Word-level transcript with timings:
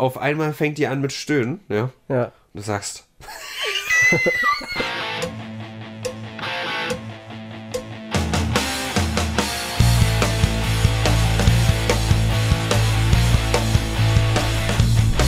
auf 0.00 0.16
einmal 0.18 0.54
fängt 0.54 0.78
die 0.78 0.86
an 0.86 1.00
mit 1.00 1.12
Stöhnen, 1.12 1.60
ja. 1.68 1.90
Ja. 2.08 2.24
Und 2.24 2.32
du 2.54 2.62
sagst. 2.62 3.04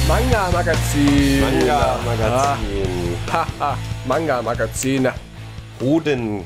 Manga-Magazin. 0.09 1.41
Manga-Magazin. 1.41 3.17
Haha, 3.31 3.79
Manga-Magazin. 4.07 5.09
Hoden. 5.81 6.45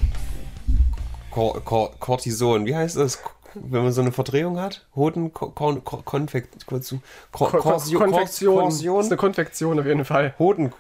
Kor 1.31 1.61
Kor 1.65 1.93
Cortison. 1.99 2.67
Wie 2.67 2.75
heißt 2.75 2.97
das? 2.97 3.19
Wenn 3.59 3.83
man 3.85 3.93
so 3.93 4.01
eine 4.03 4.13
Verdrehung 4.13 4.61
hat? 4.61 4.87
Hoden. 4.95 5.33
Kon 5.33 5.55
Kon 5.83 6.05
Konfekt. 6.05 6.67
Kon 6.67 6.81
Korsio- 7.33 7.99
Konfektion. 7.99 8.65
Das 8.67 8.81
ist 8.83 8.87
eine 9.11 9.17
Konfektion 9.17 9.79
auf 9.81 9.87
jeden 9.87 10.05
Fall. 10.05 10.35
Hoden. 10.39 10.73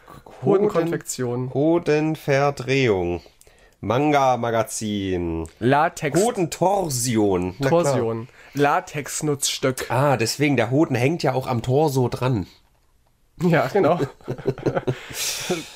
Hodenkonfektion. 0.44 1.52
Hodenverdrehung. 1.54 3.22
Manga-Magazin. 3.80 5.46
Latex. 5.60 6.20
Hodentorsion. 6.20 7.56
Torsion. 7.60 8.28
Latex-Nutzstück. 8.54 9.90
Ah, 9.90 10.16
deswegen, 10.16 10.56
der 10.56 10.70
Hoden 10.70 10.94
hängt 10.96 11.22
ja 11.22 11.32
auch 11.34 11.46
am 11.46 11.62
Torso 11.62 12.08
dran. 12.08 12.46
Ja, 13.42 13.66
genau. 13.68 14.00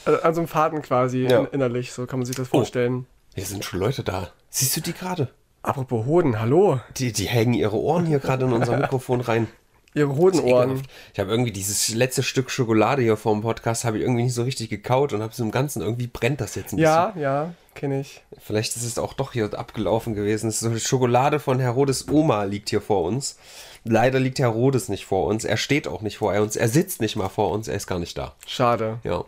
Also 0.05 0.23
An 0.23 0.35
so 0.35 0.41
einem 0.41 0.49
Faden 0.49 0.83
quasi 0.83 1.21
Ja. 1.29 1.41
in, 1.41 1.47
innerlich, 1.53 1.93
so 1.93 2.07
kann 2.07 2.19
man 2.19 2.27
sich 2.27 2.37
das 2.37 2.49
vorstellen. 2.49 3.07
Hier 3.35 3.45
sind 3.45 3.65
schon 3.65 3.79
Leute 3.81 4.03
da. 4.03 4.29
Siehst 4.49 4.77
du 4.77 4.81
die 4.81 4.93
gerade? 4.93 5.29
Apropos 5.63 6.07
Hoden, 6.07 6.41
hallo. 6.41 6.81
Die, 6.97 7.13
die 7.13 7.27
hängen 7.27 7.55
ihre 7.55 7.77
Ohren 7.77 8.07
hier 8.07 8.19
gerade 8.19 8.47
in 8.47 8.53
unser 8.53 8.77
Mikrofon 8.79 9.21
rein. 9.21 9.47
Ihre 9.93 10.17
Hodenohren. 10.17 10.83
Ich 11.13 11.19
habe 11.19 11.31
irgendwie 11.31 11.51
dieses 11.51 11.89
letzte 11.89 12.23
Stück 12.23 12.49
Schokolade 12.51 13.03
hier 13.03 13.17
vor 13.17 13.33
dem 13.33 13.43
Podcast 13.43 13.85
habe 13.85 13.99
ich 13.99 14.05
irgendwie 14.05 14.23
nicht 14.23 14.35
so 14.35 14.45
richtig 14.45 14.71
gekaut 14.71 15.13
und 15.13 15.21
habe 15.21 15.33
es 15.33 15.39
im 15.41 15.51
Ganzen 15.51 15.83
irgendwie 15.83 16.07
brennt 16.07 16.41
das 16.41 16.55
jetzt 16.55 16.73
ein 16.73 16.79
Ja, 16.79 17.13
ja, 17.19 17.53
kenne 17.75 18.01
ich. 18.01 18.23
bisschen. 18.31 18.43
Vielleicht 18.47 18.77
ist 18.77 18.85
es 18.85 18.99
auch 18.99 19.15
doch 19.15 19.33
hier 19.33 19.53
abgelaufen 19.59 20.15
gewesen. 20.15 20.49
Es 20.49 20.63
ist 20.63 20.87
Schokolade 20.89 21.41
von 21.41 21.59
Herodes 21.59 22.09
Oma 22.09 22.45
liegt 22.45 22.71
hier 22.71 22.81
vor 22.81 23.03
uns. 23.03 23.37
Leider 23.83 24.21
liegt 24.21 24.39
Herodes 24.39 24.89
nicht 24.89 25.07
vor 25.07 25.27
uns. 25.27 25.45
Er 25.45 25.57
steht 25.57 25.89
auch 25.89 26.03
nicht 26.03 26.19
vor 26.19 26.33
uns. 26.35 26.55
Er 26.55 26.69
sitzt 26.69 27.01
nicht 27.01 27.17
mal 27.17 27.29
vor 27.29 27.51
uns. 27.51 27.67
Er 27.67 27.75
ist 27.75 27.89
gar 27.89 27.99
nicht 27.99 28.17
da. 28.17 28.35
Schade. 28.47 29.01
Ja, 29.03 29.25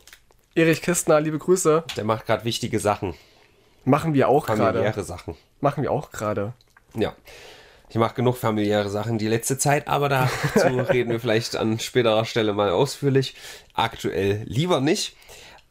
Erich 0.54 0.80
Kistner, 0.82 1.20
liebe 1.20 1.38
Grüße. 1.38 1.82
der 1.96 2.04
macht 2.04 2.26
gerade 2.26 2.44
wichtige 2.44 2.78
Sachen, 2.78 3.14
Machen 3.84 4.14
wir 4.14 4.28
auch 4.28 4.46
gerade. 4.46 4.62
familiäre 4.62 5.02
Sachen. 5.02 5.36
Machen 5.60 5.82
wir 5.82 5.90
auch 5.90 6.10
gerade. 6.10 6.52
Ja. 6.94 7.14
Ich 7.88 7.96
mache 7.96 8.14
genug 8.14 8.38
familiäre 8.38 8.88
Sachen 8.88 9.18
die 9.18 9.28
letzte 9.28 9.58
Zeit, 9.58 9.86
aber 9.86 10.08
dazu 10.08 10.66
reden 10.90 11.10
wir 11.10 11.20
vielleicht 11.20 11.56
an 11.56 11.78
späterer 11.78 12.24
Stelle 12.24 12.54
mal 12.54 12.70
ausführlich. 12.70 13.34
Aktuell 13.74 14.44
lieber 14.46 14.80
nicht. 14.80 15.14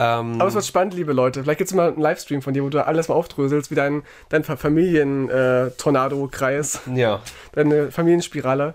Ähm, 0.01 0.39
Aber 0.39 0.47
es 0.47 0.55
wird 0.55 0.65
spannend, 0.65 0.95
liebe 0.95 1.13
Leute. 1.13 1.43
Vielleicht 1.43 1.59
gibt 1.59 1.69
es 1.69 1.75
mal 1.75 1.89
einen 1.89 2.01
Livestream 2.01 2.41
von 2.41 2.55
dir, 2.55 2.63
wo 2.63 2.69
du 2.69 2.83
alles 2.85 3.07
mal 3.07 3.15
aufdröselst, 3.15 3.69
wie 3.69 3.75
dein, 3.75 4.01
dein 4.29 4.43
Familien-Tornado-Kreis, 4.43 6.79
ja, 6.95 7.21
deine 7.53 7.91
Familienspirale. 7.91 8.73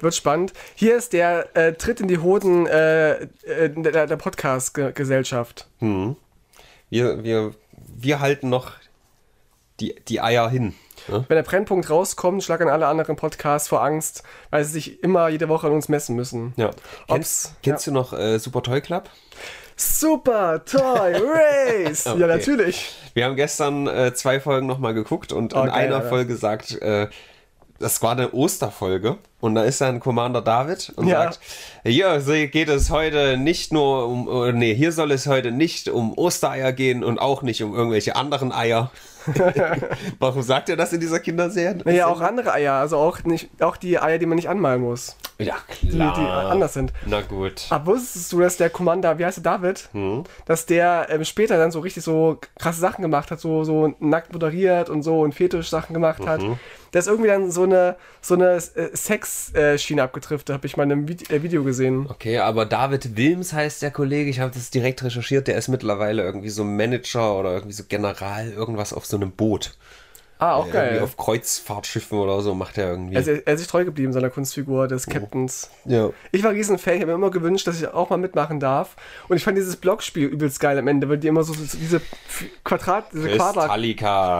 Wird 0.00 0.14
spannend. 0.14 0.52
Hier 0.74 0.96
ist 0.96 1.12
der 1.12 1.56
äh, 1.56 1.72
Tritt 1.72 2.00
in 2.00 2.08
die 2.08 2.18
Hoden 2.18 2.66
äh, 2.66 3.22
äh, 3.22 3.28
der, 3.76 4.06
der 4.06 4.16
Podcast-Gesellschaft. 4.16 5.66
wir, 5.80 6.16
wir, 7.24 7.52
wir 7.96 8.20
halten 8.20 8.48
noch 8.48 8.72
die, 9.80 9.94
die 10.08 10.20
Eier 10.20 10.48
hin. 10.50 10.74
Ne? 11.06 11.24
Wenn 11.28 11.36
der 11.36 11.42
Brennpunkt 11.44 11.88
rauskommt, 11.88 12.42
schlagen 12.42 12.68
alle 12.68 12.86
anderen 12.88 13.14
Podcasts 13.16 13.68
vor 13.68 13.82
Angst, 13.82 14.24
weil 14.50 14.64
sie 14.64 14.72
sich 14.72 15.02
immer 15.04 15.28
jede 15.28 15.48
Woche 15.48 15.68
an 15.68 15.72
uns 15.72 15.88
messen 15.88 16.16
müssen. 16.16 16.52
Ja. 16.56 16.70
Ob's- 16.70 17.06
Kennst, 17.08 17.52
kennst 17.62 17.86
du 17.86 17.92
noch 17.92 18.12
äh, 18.12 18.38
Super 18.38 18.62
Toy 18.62 18.80
Club? 18.80 19.08
Super 19.76 20.64
Toy 20.64 21.14
Race! 21.84 22.06
Okay. 22.06 22.20
Ja, 22.20 22.26
natürlich. 22.26 22.92
Wir 23.14 23.24
haben 23.26 23.36
gestern 23.36 23.86
äh, 23.86 24.12
zwei 24.14 24.40
Folgen 24.40 24.66
nochmal 24.66 24.92
geguckt 24.94 25.32
und 25.32 25.54
Oh, 25.54 25.60
in 25.60 25.66
geil, 25.66 25.74
einer 25.86 25.96
Alter. 25.96 26.08
Folge 26.08 26.36
sagt, 26.36 26.72
äh, 26.82 27.08
das 27.78 28.02
war 28.02 28.12
eine 28.12 28.32
Osterfolge 28.32 29.18
und 29.40 29.54
da 29.54 29.62
ist 29.62 29.80
dann 29.80 30.00
Commander 30.00 30.42
David 30.42 30.92
und 30.96 31.06
Ja. 31.06 31.22
sagt, 31.24 31.40
hier 31.84 32.18
geht 32.48 32.68
es 32.68 32.90
heute 32.90 33.36
nicht 33.36 33.72
nur 33.72 34.06
um, 34.08 34.28
äh, 34.48 34.52
nee, 34.52 34.74
hier 34.74 34.92
soll 34.92 35.12
es 35.12 35.26
heute 35.26 35.52
nicht 35.52 35.88
um 35.88 36.12
Ostereier 36.16 36.72
gehen 36.72 37.04
und 37.04 37.18
auch 37.18 37.42
nicht 37.42 37.62
um 37.62 37.74
irgendwelche 37.74 38.16
anderen 38.16 38.52
Eier. 38.52 38.90
Warum 40.18 40.42
sagt 40.42 40.68
er 40.68 40.76
das 40.76 40.92
in 40.92 41.00
dieser 41.00 41.20
Kinderserie? 41.20 41.78
Naja, 41.84 42.06
auch 42.06 42.20
andere 42.20 42.52
Eier, 42.52 42.74
also 42.74 42.96
auch, 42.96 43.22
nicht, 43.24 43.48
auch 43.62 43.76
die 43.76 43.98
Eier, 43.98 44.18
die 44.18 44.26
man 44.26 44.36
nicht 44.36 44.48
anmalen 44.48 44.80
muss, 44.80 45.16
Ja, 45.38 45.56
die, 45.82 45.88
die 45.90 45.96
klar. 45.98 46.50
anders 46.50 46.72
sind. 46.74 46.92
Na 47.06 47.20
gut. 47.20 47.66
Aber 47.70 47.92
wusstest 47.94 48.32
du, 48.32 48.40
dass 48.40 48.56
der 48.56 48.70
Commander, 48.70 49.18
wie 49.18 49.24
heißt 49.26 49.36
der 49.38 49.44
David, 49.44 49.88
Hm. 49.92 50.24
dass 50.46 50.66
der 50.66 51.08
ähm, 51.10 51.24
später 51.24 51.58
dann 51.58 51.70
so 51.70 51.80
richtig 51.80 52.04
so 52.04 52.38
krasse 52.58 52.80
Sachen 52.80 53.02
gemacht 53.02 53.30
hat, 53.30 53.38
so, 53.40 53.64
so 53.64 53.94
nackt 54.00 54.32
moderiert 54.32 54.88
und 54.88 55.02
so 55.02 55.20
und 55.20 55.34
Fetisch-Sachen 55.34 55.92
gemacht 55.94 56.26
hat. 56.26 56.40
Der 56.98 57.02
ist 57.02 57.06
irgendwie 57.06 57.28
dann 57.28 57.52
so 57.52 57.62
eine, 57.62 57.94
so 58.20 58.34
eine 58.34 58.56
äh, 58.56 58.88
Sex-Schiene 58.92 60.02
abgetrifft, 60.02 60.50
habe 60.50 60.66
ich 60.66 60.76
mal 60.76 60.82
in 60.82 60.90
einem 60.90 61.08
Vide 61.08 61.32
äh, 61.32 61.44
Video 61.44 61.62
gesehen. 61.62 62.08
Okay, 62.10 62.38
aber 62.38 62.66
David 62.66 63.16
Wilms 63.16 63.52
heißt 63.52 63.82
der 63.82 63.92
Kollege, 63.92 64.28
ich 64.28 64.40
habe 64.40 64.50
das 64.52 64.70
direkt 64.70 65.04
recherchiert, 65.04 65.46
der 65.46 65.56
ist 65.56 65.68
mittlerweile 65.68 66.24
irgendwie 66.24 66.48
so 66.48 66.64
Manager 66.64 67.38
oder 67.38 67.52
irgendwie 67.52 67.74
so 67.74 67.84
General, 67.88 68.50
irgendwas 68.50 68.92
auf 68.92 69.06
so 69.06 69.16
einem 69.16 69.30
Boot. 69.30 69.76
Ah, 70.40 70.54
auch 70.54 70.66
Irgendwie 70.66 70.78
geil. 70.78 71.00
auf 71.02 71.16
Kreuzfahrtschiffen 71.16 72.16
oder 72.18 72.40
so 72.42 72.54
macht 72.54 72.78
er 72.78 72.90
irgendwie. 72.90 73.16
Also 73.16 73.32
er, 73.32 73.46
er 73.46 73.54
ist 73.54 73.60
sich 73.60 73.68
treu 73.68 73.84
geblieben, 73.84 74.12
seiner 74.12 74.30
Kunstfigur 74.30 74.86
des 74.86 75.06
Captains. 75.06 75.68
ja. 75.84 76.10
Ich 76.30 76.44
war 76.44 76.52
Riesenfan, 76.52 76.94
ich 76.94 77.00
habe 77.00 77.10
mir 77.12 77.16
immer 77.16 77.30
gewünscht, 77.30 77.66
dass 77.66 77.80
ich 77.80 77.88
auch 77.88 78.10
mal 78.10 78.18
mitmachen 78.18 78.60
darf. 78.60 78.94
Und 79.28 79.36
ich 79.36 79.42
fand 79.44 79.58
dieses 79.58 79.76
Blockspiel 79.76 80.26
übelst 80.28 80.60
geil 80.60 80.78
am 80.78 80.86
Ende, 80.86 81.08
weil 81.08 81.18
die 81.18 81.26
immer 81.28 81.42
so, 81.42 81.52
so 81.54 81.76
diese 81.76 82.00
Quadrat, 82.64 83.06
diese 83.12 83.30
Quadrat, 83.36 83.70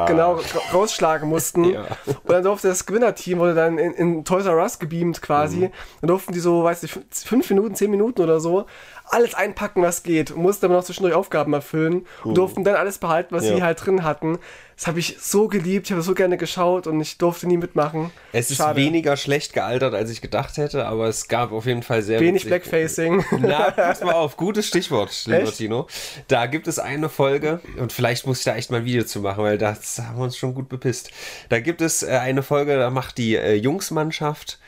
genau 0.06 0.34
ra- 0.34 0.40
rausschlagen 0.72 1.28
mussten. 1.28 1.64
Ja. 1.64 1.84
Und 2.06 2.30
dann 2.30 2.44
durfte 2.44 2.68
das 2.68 2.86
Gewinnerteam, 2.86 3.38
wurde 3.38 3.54
dann 3.54 3.78
in, 3.78 3.92
in 3.94 4.24
Toys 4.24 4.46
R 4.46 4.56
Us 4.56 4.78
gebeamt 4.78 5.20
quasi. 5.22 5.56
Mhm. 5.56 5.70
Dann 6.00 6.08
durften 6.08 6.32
die 6.32 6.40
so, 6.40 6.62
weiß 6.64 6.82
ich, 6.84 6.92
fün- 6.92 7.02
fünf 7.10 7.48
Minuten, 7.50 7.74
zehn 7.74 7.90
Minuten 7.90 8.22
oder 8.22 8.40
so, 8.40 8.66
alles 9.10 9.34
einpacken, 9.34 9.82
was 9.82 10.02
geht. 10.02 10.30
Und 10.30 10.42
mussten 10.42 10.66
aber 10.66 10.74
noch 10.74 10.84
zwischendurch 10.84 11.14
Aufgaben 11.14 11.52
erfüllen. 11.52 12.06
Und 12.24 12.36
durften 12.36 12.64
dann 12.64 12.76
alles 12.76 12.98
behalten, 12.98 13.34
was. 13.34 13.44
Ja. 13.44 13.56
sie 13.56 13.62
halt 13.62 13.84
drin 13.84 14.04
hatten. 14.04 14.38
Das 14.76 14.86
habe 14.86 15.00
ich 15.00 15.16
so 15.20 15.48
geliebt, 15.48 15.86
ich 15.86 15.92
habe 15.92 16.02
so 16.02 16.14
gerne 16.14 16.36
geschaut 16.36 16.86
und 16.86 17.00
ich 17.00 17.18
durfte 17.18 17.48
nie 17.48 17.56
mitmachen. 17.56 18.12
Es 18.32 18.50
ist 18.52 18.58
Schade. 18.58 18.76
weniger 18.78 19.16
schlecht 19.16 19.52
gealtert, 19.52 19.92
als 19.92 20.08
ich 20.08 20.20
gedacht 20.20 20.56
hätte, 20.56 20.86
aber 20.86 21.08
es 21.08 21.26
gab 21.26 21.50
auf 21.50 21.66
jeden 21.66 21.82
Fall 21.82 22.00
sehr 22.02 22.20
Wenig 22.20 22.44
witzig- 22.44 22.48
Blackfacing. 22.70 23.24
Na, 23.40 23.70
pass 23.76 24.02
mal 24.04 24.12
auf, 24.12 24.36
gutes 24.36 24.68
Stichwort, 24.68 25.24
lieber? 25.26 25.50
Tino. 25.50 25.88
Da 26.28 26.46
gibt 26.46 26.68
es 26.68 26.78
eine 26.78 27.08
Folge, 27.08 27.60
und 27.76 27.92
vielleicht 27.92 28.24
muss 28.28 28.38
ich 28.38 28.44
da 28.44 28.54
echt 28.54 28.70
mal 28.70 28.76
ein 28.78 28.84
Video 28.84 29.02
zu 29.02 29.18
machen, 29.20 29.42
weil 29.42 29.58
das 29.58 29.98
haben 29.98 30.16
wir 30.16 30.22
uns 30.22 30.36
schon 30.36 30.54
gut 30.54 30.68
bepisst. 30.68 31.10
Da 31.48 31.58
gibt 31.58 31.80
es 31.80 32.04
äh, 32.04 32.10
eine 32.10 32.44
Folge, 32.44 32.78
da 32.78 32.90
macht 32.90 33.18
die 33.18 33.34
äh, 33.34 33.54
Jungsmannschaft 33.54 34.60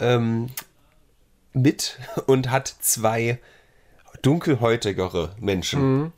ähm, 0.00 0.46
mit 1.52 1.98
und 2.26 2.50
hat 2.50 2.68
zwei 2.80 3.38
dunkelhäutigere 4.22 5.34
Menschen. 5.38 6.12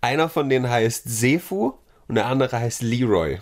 Einer 0.00 0.28
von 0.28 0.48
denen 0.48 0.68
heißt 0.68 1.04
Sefu 1.06 1.74
und 2.08 2.16
der 2.16 2.26
andere 2.26 2.58
heißt 2.58 2.82
Leroy. 2.82 3.38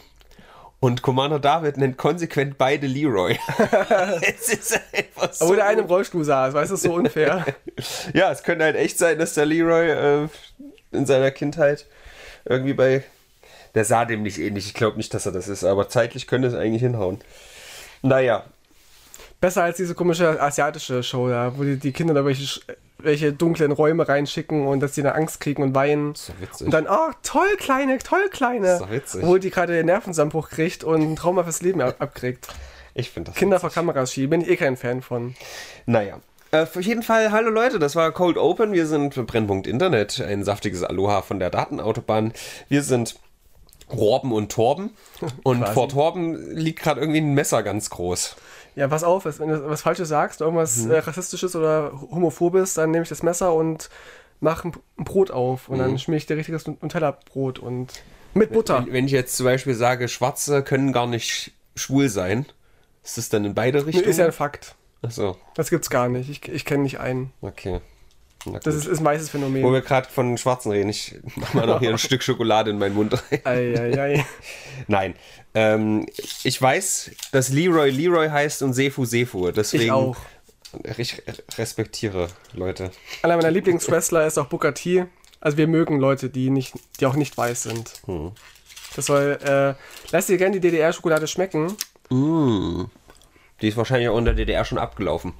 Und 0.80 1.02
Commander 1.02 1.38
David 1.38 1.76
nennt 1.76 1.96
konsequent 1.96 2.58
beide 2.58 2.88
Leroy. 2.88 3.38
es 4.20 4.48
ist 4.48 4.80
einfach 4.92 5.32
so. 5.32 5.44
Obwohl 5.44 5.56
der 5.56 5.66
eine 5.66 5.82
im 5.82 5.86
Rollstuhl 5.86 6.24
saß, 6.24 6.54
weißt 6.54 6.70
du, 6.70 6.74
ist 6.74 6.82
so 6.82 6.94
unfair. 6.94 7.46
Ja, 8.14 8.30
es 8.30 8.42
könnte 8.42 8.64
halt 8.64 8.76
echt 8.76 8.98
sein, 8.98 9.18
dass 9.18 9.34
der 9.34 9.46
Leroy 9.46 9.90
äh, 9.90 10.28
in 10.90 11.06
seiner 11.06 11.30
Kindheit 11.30 11.86
irgendwie 12.44 12.74
bei. 12.74 13.04
Der 13.74 13.84
sah 13.84 14.04
dem 14.04 14.22
nicht 14.22 14.38
ähnlich. 14.38 14.66
Ich 14.66 14.74
glaube 14.74 14.98
nicht, 14.98 15.14
dass 15.14 15.24
er 15.24 15.32
das 15.32 15.48
ist, 15.48 15.64
aber 15.64 15.88
zeitlich 15.88 16.26
könnte 16.26 16.48
es 16.48 16.54
eigentlich 16.54 16.82
hinhauen. 16.82 17.20
Naja, 18.02 18.44
Besser 19.42 19.64
als 19.64 19.76
diese 19.76 19.96
komische 19.96 20.40
asiatische 20.40 21.02
Show 21.02 21.28
da, 21.28 21.52
wo 21.58 21.64
die, 21.64 21.76
die 21.76 21.90
Kinder 21.90 22.14
da 22.14 22.24
welche, 22.24 22.60
welche 23.02 23.32
dunklen 23.32 23.72
Räume 23.72 24.08
reinschicken 24.08 24.66
und 24.66 24.80
dass 24.80 24.92
die 24.92 25.02
dann 25.02 25.14
Angst 25.14 25.40
kriegen 25.40 25.62
und 25.62 25.74
weinen. 25.74 26.12
ist 26.12 26.30
doch 26.30 26.40
witzig. 26.40 26.66
Und 26.66 26.70
dann, 26.72 26.86
oh, 26.88 27.10
toll, 27.22 27.56
Kleine, 27.58 27.98
toll, 27.98 28.28
Kleine. 28.30 28.66
Das 28.66 28.74
ist 28.74 28.82
doch 28.82 28.90
witzig. 28.90 29.22
Obwohl 29.22 29.40
die 29.40 29.50
gerade 29.50 29.72
den 29.72 29.86
Nervenzusammenbruch 29.86 30.50
kriegt 30.50 30.84
und 30.84 31.02
ein 31.02 31.16
Trauma 31.16 31.44
fürs 31.44 31.62
Leben 31.62 31.80
ab 31.80 31.96
abkriegt. 31.98 32.48
ich 32.94 33.10
finde 33.10 33.30
das. 33.30 33.38
Kinder 33.38 33.56
witzig. 33.56 33.60
vor 33.60 33.70
Kameras 33.70 34.12
schieben, 34.12 34.30
bin 34.30 34.40
ich 34.42 34.48
eh 34.48 34.56
kein 34.56 34.76
Fan 34.76 35.02
von. 35.02 35.34
Naja. 35.86 36.20
Äh, 36.50 36.62
auf 36.62 36.80
jeden 36.82 37.02
Fall, 37.02 37.32
hallo 37.32 37.50
Leute, 37.50 37.78
das 37.78 37.96
war 37.96 38.12
Cold 38.12 38.36
Open. 38.36 38.72
Wir 38.72 38.86
sind 38.86 39.14
Brennpunkt 39.26 39.66
Internet, 39.66 40.20
ein 40.20 40.44
saftiges 40.44 40.82
Aloha 40.84 41.22
von 41.22 41.38
der 41.38 41.50
Datenautobahn. 41.50 42.32
Wir 42.68 42.82
sind 42.82 43.16
Robben 43.90 44.32
und 44.32 44.52
Torben. 44.52 44.90
Und 45.42 45.66
vor 45.68 45.88
Torben 45.88 46.56
liegt 46.56 46.80
gerade 46.80 47.00
irgendwie 47.00 47.20
ein 47.20 47.34
Messer 47.34 47.62
ganz 47.62 47.90
groß. 47.90 48.36
Ja, 48.74 48.88
pass 48.88 49.04
auf, 49.04 49.24
wenn 49.38 49.48
du 49.48 49.68
was 49.68 49.82
Falsches 49.82 50.08
sagst, 50.08 50.40
irgendwas 50.40 50.84
Mhm. 50.84 50.92
äh, 50.92 50.98
Rassistisches 50.98 51.54
oder 51.56 51.92
Homophobes, 52.10 52.74
dann 52.74 52.90
nehme 52.90 53.02
ich 53.02 53.08
das 53.08 53.22
Messer 53.22 53.52
und 53.54 53.90
mache 54.40 54.68
ein, 54.68 55.04
Brot 55.04 55.30
auf. 55.30 55.68
Und 55.68 55.76
Mhm. 55.76 55.82
dann 55.82 55.98
schmier 55.98 56.16
ich 56.16 56.26
dir 56.26 56.36
richtiges 56.36 56.66
Nutella-Brot 56.66 57.58
und 57.58 58.02
mit 58.34 58.52
Butter. 58.52 58.84
Wenn, 58.86 58.92
wenn 58.92 59.04
ich 59.06 59.12
jetzt 59.12 59.36
zum 59.36 59.44
Beispiel 59.44 59.74
sage, 59.74 60.08
Schwarze 60.08 60.62
können 60.62 60.92
gar 60.92 61.06
nicht 61.06 61.52
schwul 61.76 62.08
sein, 62.08 62.46
ist 63.04 63.18
das 63.18 63.28
dann 63.28 63.44
in 63.44 63.54
beide 63.54 63.84
Richtungen? 63.84 64.08
Ist 64.08 64.18
ja 64.18 64.24
ein 64.26 64.32
Fakt. 64.32 64.74
Achso, 65.02 65.36
Das 65.54 65.68
gibt's 65.68 65.90
gar 65.90 66.08
nicht. 66.08 66.30
Ich, 66.30 66.48
ich 66.48 66.64
kenne 66.64 66.84
nicht 66.84 66.98
einen. 67.00 67.32
okay. 67.42 67.80
Das 68.62 68.74
ist, 68.74 68.86
ist 68.86 68.98
ein 68.98 69.04
weißes 69.04 69.28
Wo 69.28 69.38
Phänomen. 69.38 69.72
wir 69.72 69.80
gerade 69.82 70.08
von 70.08 70.36
Schwarzen 70.36 70.72
reden, 70.72 70.88
ich 70.88 71.16
mach 71.36 71.54
mal 71.54 71.66
noch 71.66 71.78
hier 71.80 71.90
ein 71.90 71.98
Stück 71.98 72.22
Schokolade 72.22 72.70
in 72.70 72.78
meinen 72.78 72.94
Mund 72.94 73.14
rein. 73.30 73.40
Eieiei. 73.44 74.24
Nein. 74.88 75.14
Ähm, 75.54 76.06
ich 76.42 76.60
weiß, 76.60 77.10
dass 77.30 77.50
Leroy 77.50 77.90
Leroy 77.90 78.28
heißt 78.28 78.62
und 78.62 78.72
Sefu 78.72 79.04
Sefu. 79.04 79.50
Deswegen 79.50 79.84
Ich 79.84 79.90
auch. 79.90 80.16
Ich 80.96 81.22
respektiere 81.58 82.28
Leute. 82.54 82.90
Einer 83.22 83.36
meiner 83.36 83.50
Lieblingswrestler 83.50 84.26
ist 84.26 84.38
auch 84.38 84.46
Booker 84.46 84.72
T. 84.72 85.04
Also 85.40 85.58
wir 85.58 85.66
mögen 85.66 85.98
Leute, 85.98 86.30
die, 86.30 86.48
nicht, 86.48 86.74
die 86.98 87.06
auch 87.06 87.14
nicht 87.14 87.36
weiß 87.36 87.64
sind. 87.64 87.92
Hm. 88.06 88.32
Das 88.96 89.06
soll, 89.06 89.38
äh, 89.44 89.74
lass 90.12 90.26
dir 90.26 90.38
gerne 90.38 90.58
die 90.58 90.60
DDR-Schokolade 90.60 91.26
schmecken. 91.26 91.76
Die 92.10 93.68
ist 93.68 93.76
wahrscheinlich 93.76 94.08
auch 94.08 94.18
in 94.18 94.24
der 94.24 94.34
DDR 94.34 94.64
schon 94.64 94.78
abgelaufen. 94.78 95.34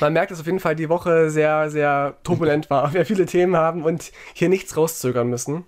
Man 0.00 0.12
merkt, 0.12 0.30
dass 0.30 0.40
auf 0.40 0.46
jeden 0.46 0.60
Fall 0.60 0.76
die 0.76 0.88
Woche 0.88 1.30
sehr, 1.30 1.70
sehr 1.70 2.16
turbulent 2.24 2.70
war. 2.70 2.92
Wir 2.94 3.06
viele 3.06 3.26
Themen 3.26 3.56
haben 3.56 3.84
und 3.84 4.12
hier 4.32 4.48
nichts 4.48 4.76
rauszögern 4.76 5.28
müssen. 5.28 5.64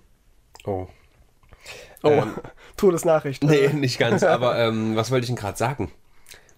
Oh. 0.65 0.87
Oh, 2.03 2.09
Ähm. 2.09 2.33
Todesnachricht. 2.77 3.43
Nee, 3.43 3.69
nicht 3.69 3.97
ganz. 3.97 4.21
Aber 4.23 4.57
ähm, 4.59 4.95
was 4.95 5.09
wollte 5.09 5.23
ich 5.23 5.27
denn 5.29 5.35
gerade 5.35 5.57
sagen? 5.57 5.91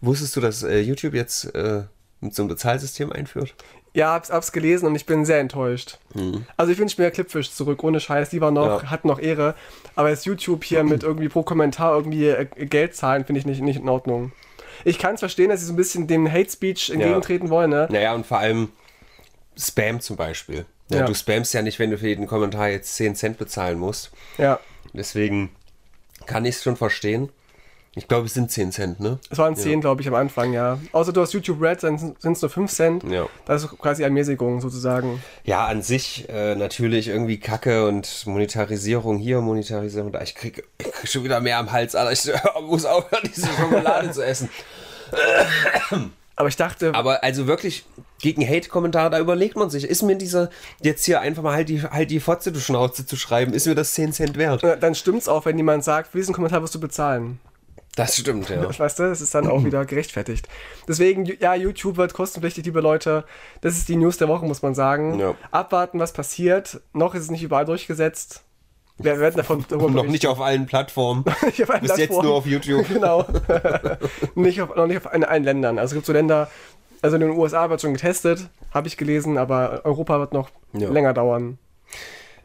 Wusstest 0.02 0.36
du, 0.36 0.42
dass 0.42 0.64
äh, 0.64 0.80
YouTube 0.80 1.14
jetzt 1.14 1.56
äh, 1.56 1.84
so 2.30 2.42
einem 2.42 2.50
Bezahlsystem 2.50 3.12
einführt? 3.14 3.56
Ja, 3.94 4.14
hab's, 4.14 4.30
hab's 4.30 4.52
gelesen 4.52 4.86
und 4.86 4.96
ich 4.96 5.06
bin 5.06 5.24
sehr 5.26 5.40
enttäuscht. 5.40 5.98
Also 6.58 6.72
ich 6.72 6.78
wünsche 6.78 7.02
mir 7.02 7.10
Clipfish 7.10 7.52
zurück, 7.52 7.84
ohne 7.84 8.00
Scheiß. 8.00 8.30
Die 8.30 8.40
war 8.42 8.52
noch, 8.52 8.84
Ja. 8.84 8.90
hat 8.92 9.04
noch 9.06 9.20
Ehre. 9.20 9.56
Aber 9.96 10.10
jetzt 10.10 10.26
YouTube 10.26 10.64
hier 10.64 10.84
mit 10.84 11.04
irgendwie 11.04 11.30
pro 11.30 11.42
Kommentar 11.44 11.96
irgendwie 11.96 12.28
äh, 12.28 12.46
Geld 12.46 12.96
zahlen, 12.96 13.26
finde 13.26 13.40
ich 13.40 13.46
nicht, 13.46 13.62
nicht 13.62 13.80
in 13.80 13.90
Ordnung. 13.90 14.32
Ich 14.86 15.00
kann 15.00 15.16
es 15.16 15.20
verstehen, 15.20 15.50
dass 15.50 15.60
sie 15.62 15.66
so 15.66 15.74
ein 15.74 15.78
bisschen 15.78 16.08
dem 16.08 16.32
Hate 16.32 16.50
Speech 16.50 16.90
entgegentreten 16.90 17.50
wollen, 17.50 17.70
ne? 17.70 17.88
Naja, 17.92 18.14
und 18.14 18.26
vor 18.26 18.40
allem 18.40 18.70
Spam 19.58 20.00
zum 20.00 20.16
Beispiel. 20.16 20.66
Ja, 20.90 21.00
Ja. 21.00 21.06
Du 21.06 21.14
spammst 21.14 21.54
ja 21.54 21.62
nicht, 21.62 21.80
wenn 21.80 21.92
du 21.92 21.98
für 21.98 22.08
jeden 22.08 22.28
Kommentar 22.28 22.70
jetzt 22.70 22.96
10 22.96 23.16
Cent 23.16 23.38
bezahlen 23.38 23.78
musst. 23.78 24.12
Ja. 24.38 24.60
Deswegen 24.94 25.52
kann 26.26 26.46
ich 26.46 26.56
es 26.56 26.64
schon 26.64 26.76
verstehen. 26.78 27.30
Ich 27.96 28.08
glaube, 28.08 28.28
es 28.28 28.34
sind 28.36 28.52
10 28.52 28.72
Cent, 28.72 29.00
ne? 29.00 29.18
Es 29.30 29.38
waren 29.40 29.56
10, 29.56 29.82
glaube 29.82 30.02
ich, 30.02 30.08
am 30.08 30.14
Anfang, 30.14 30.54
ja. 30.54 30.78
Außer 30.92 31.12
du 31.12 31.22
hast 31.22 31.34
YouTube 31.34 31.60
Red, 31.62 31.82
dann 31.84 31.98
sind 31.98 32.24
es 32.24 32.42
nur 32.42 32.50
5 32.50 32.72
Cent. 32.72 33.04
Ja. 33.04 33.28
Das 33.46 33.64
ist 33.64 33.78
quasi 33.80 34.04
Ermäßigung 34.04 34.62
sozusagen. 34.62 35.22
Ja, 35.44 35.66
an 35.66 35.82
sich 35.82 36.30
äh, 36.30 36.56
natürlich 36.56 37.08
irgendwie 37.08 37.40
Kacke 37.40 37.88
und 37.88 38.28
Monetarisierung 38.28 39.18
hier, 39.18 39.42
Monetarisierung 39.42 40.12
da. 40.12 40.22
Ich 40.22 40.36
krieg, 40.36 40.64
ich 40.78 40.92
krieg 40.92 41.10
schon 41.10 41.24
wieder 41.24 41.42
mehr 41.42 41.58
am 41.58 41.72
Hals, 41.72 41.96
Alter. 41.96 42.12
Ich 42.12 42.32
muss 42.62 42.86
aufhören, 42.86 43.30
diese 43.36 43.48
Schokolade 43.48 44.12
zu 44.12 44.24
essen. 44.24 44.50
Aber 46.36 46.48
ich 46.48 46.56
dachte, 46.56 46.94
Aber 46.94 47.22
also 47.22 47.48
wirklich 47.48 47.84
gegen 48.22 48.48
Hate-Kommentare, 48.48 49.10
da 49.10 49.20
überlegt 49.20 49.58
man 49.58 49.70
sich, 49.70 49.84
ist 49.84 50.04
mir 50.04 50.16
dieser 50.16 50.50
jetzt 50.82 51.04
hier 51.04 51.20
einfach 51.20 51.44
mal 51.44 51.54
halt 51.54 51.68
die, 51.68 51.82
halt 51.82 52.12
die 52.12 52.22
Fotze, 52.22 52.54
du 52.54 52.62
Schnauze 52.62 53.06
zu 53.06 53.18
schreiben, 53.18 53.54
ist 53.54 53.68
mir 53.68 53.76
das 53.76 53.94
10 53.94 54.14
Cent 54.14 54.38
wert? 54.38 54.64
dann 54.64 54.96
stimmt's 54.96 55.28
auch, 55.28 55.46
wenn 55.46 55.58
jemand 55.58 55.84
sagt, 55.84 56.12
für 56.12 56.18
diesen 56.18 56.34
Kommentar 56.34 56.62
wirst 56.62 56.76
du 56.76 56.80
bezahlen. 56.80 57.40
Das 58.00 58.16
stimmt, 58.16 58.50
ja. 58.50 58.68
Weißt 58.80 58.98
du, 59.00 59.04
das 59.04 59.20
ist 59.20 59.36
dann 59.36 59.48
auch 59.48 59.64
wieder 59.66 59.86
gerechtfertigt. 59.86 60.48
Deswegen, 60.88 61.26
ja, 61.26 61.54
YouTube 61.54 61.98
wird 61.98 62.14
kostenpflichtig, 62.14 62.64
liebe 62.66 62.80
Leute. 62.80 63.26
Das 63.60 63.76
ist 63.78 63.90
die 63.90 63.98
News 63.98 64.18
der 64.18 64.30
Woche, 64.30 64.46
muss 64.46 64.62
man 64.62 64.74
sagen. 64.74 65.20
Ja. 65.20 65.36
Abwarten, 65.52 66.00
was 66.00 66.14
passiert. 66.14 66.80
Noch 66.94 67.14
ist 67.14 67.24
es 67.24 67.32
nicht 67.32 67.44
überall 67.44 67.66
durchgesetzt. 67.66 68.44
Wir 68.98 69.20
werden 69.20 69.36
davon 69.36 69.66
noch 69.94 70.06
nicht 70.06 70.28
auf 70.28 70.40
allen 70.40 70.66
Plattformen. 70.66 71.26
Hab 71.28 71.70
eine 71.70 71.80
Bis 71.82 71.90
jetzt 71.90 71.98
Plattform. 71.98 72.26
nur 72.26 72.36
auf 72.36 72.46
YouTube. 72.46 72.88
genau. 72.88 73.26
nicht 74.36 74.62
auf, 74.62 74.76
noch 74.76 74.88
nicht 74.88 74.98
auf 74.98 75.12
allen, 75.12 75.24
allen 75.26 75.44
Ländern. 75.44 75.78
Also 75.78 75.92
es 75.92 75.96
gibt 75.96 76.06
so 76.06 76.14
Länder, 76.14 76.50
also 77.02 77.16
in 77.18 77.22
den 77.22 77.32
USA 77.32 77.70
wird 77.70 77.82
schon 77.82 77.94
getestet, 77.94 78.50
habe 78.74 78.88
ich 78.88 78.96
gelesen, 78.98 79.38
aber 79.38 79.82
Europa 79.84 80.20
wird 80.20 80.34
noch 80.34 80.50
Ja. 80.74 80.90
länger 80.90 81.14
dauern. 81.14 81.58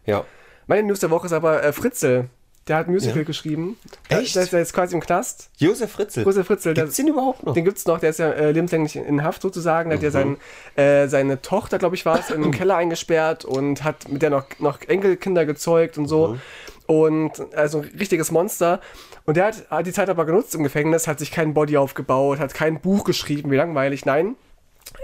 Ja. 0.04 0.24
Meine 0.66 0.82
News 0.88 1.00
der 1.00 1.10
Woche 1.10 1.26
ist 1.26 1.32
aber 1.32 1.62
äh, 1.62 1.72
Fritzel. 1.72 2.28
Der 2.66 2.76
hat 2.76 2.86
ein 2.88 2.92
Musical 2.92 3.18
Ja. 3.18 3.24
geschrieben. 3.24 3.76
Echt? 4.08 4.34
Der, 4.34 4.42
der 4.42 4.42
ist 4.44 4.52
jetzt 4.52 4.72
quasi 4.72 4.94
im 4.94 5.00
Knast. 5.00 5.50
Josef 5.58 5.90
Fritzl. 5.92 6.22
Josef 6.22 6.46
Fritzl, 6.46 6.72
der, 6.72 6.84
Gibt's 6.84 6.96
den 6.96 7.08
überhaupt 7.08 7.44
noch? 7.44 7.52
Den 7.52 7.64
gibt's 7.64 7.84
noch, 7.86 7.98
der 8.00 8.10
ist 8.10 8.18
ja 8.18 8.30
äh, 8.30 8.52
lebenslänglich 8.52 8.96
in 8.96 9.22
Haft 9.22 9.42
sozusagen. 9.42 9.90
Der 9.90 9.98
hat 9.98 10.02
ja 10.02 10.10
sein, 10.10 10.38
äh, 10.76 11.06
seine 11.08 11.42
Tochter, 11.42 11.78
glaube 11.78 11.94
ich, 11.94 12.06
war 12.06 12.18
es, 12.18 12.30
in 12.30 12.42
den 12.42 12.52
Keller 12.58 12.76
eingesperrt 12.76 13.44
und 13.44 13.84
hat 13.84 14.08
mit 14.08 14.22
der 14.22 14.30
noch, 14.30 14.46
noch 14.60 14.80
Enkelkinder 14.80 15.44
gezeugt 15.44 15.98
und 15.98 16.08
so. 16.08 16.38
Und 16.86 17.32
also 17.54 17.80
ein 17.80 17.90
richtiges 17.98 18.30
Monster. 18.30 18.80
Und 19.26 19.36
der 19.36 19.46
hat, 19.46 19.70
hat 19.70 19.86
die 19.86 19.92
Zeit 19.92 20.08
aber 20.08 20.24
genutzt 20.26 20.54
im 20.54 20.62
Gefängnis, 20.62 21.06
hat 21.06 21.18
sich 21.18 21.30
kein 21.30 21.52
Body 21.54 21.76
aufgebaut, 21.76 22.38
hat 22.38 22.54
kein 22.54 22.80
Buch 22.80 23.04
geschrieben, 23.04 23.50
wie 23.50 23.56
langweilig. 23.56 24.04
Nein, 24.06 24.36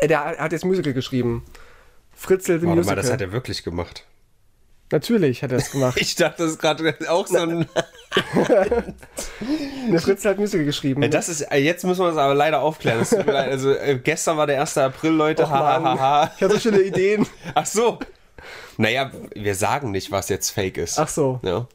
äh, 0.01 0.09
der 0.09 0.39
hat 0.39 0.53
jetzt 0.53 0.65
Musical 0.65 0.93
geschrieben. 0.95 1.45
Fritzl 2.15 2.59
the 2.61 2.67
Warte 2.67 2.77
Musical. 2.77 2.97
mal, 2.97 3.03
das 3.03 3.11
hat 3.13 3.21
er 3.21 3.33
wirklich 3.33 3.65
gemacht. 3.65 4.07
Natürlich 4.93 5.43
hat 5.43 5.53
er 5.53 5.59
das 5.59 5.71
gemacht. 5.71 5.97
Ich 6.01 6.15
dachte, 6.17 6.43
das 6.43 6.53
ist 6.53 6.61
gerade 6.61 6.95
auch 7.09 7.27
so 7.27 7.39
ein. 7.39 7.67
Der 9.93 10.01
Fritzl 10.01 10.29
hat 10.31 10.39
Musical 10.39 10.65
geschrieben. 10.65 11.09
Das 11.11 11.29
ist, 11.29 11.43
äh, 11.43 11.57
jetzt 11.59 11.85
müssen 11.85 12.01
wir 12.03 12.11
es 12.11 12.17
aber 12.17 12.35
leider 12.35 12.61
aufklären. 12.61 13.01
Es. 13.01 13.13
Also, 13.15 13.73
äh, 13.73 13.99
gestern 14.03 14.37
war 14.37 14.47
der 14.47 14.61
1. 14.61 14.79
April, 14.79 15.13
Leute. 15.13 15.45
Och, 15.45 15.51
Mann. 15.51 15.85
Hahaha. 15.85 16.31
Ich 16.37 16.43
habe 16.43 16.55
so 16.55 16.61
viele 16.61 16.83
Ideen. 16.83 17.27
Ach 17.55 17.67
so. 17.67 17.99
Naja, 18.79 19.11
wir 19.35 19.55
sagen 19.55 19.91
nicht, 19.91 20.11
was 20.11 20.29
jetzt 20.29 20.51
fake 20.51 20.79
ist. 20.79 20.99
Ach 20.99 21.09
so. 21.09 21.41
Ja. 21.43 21.67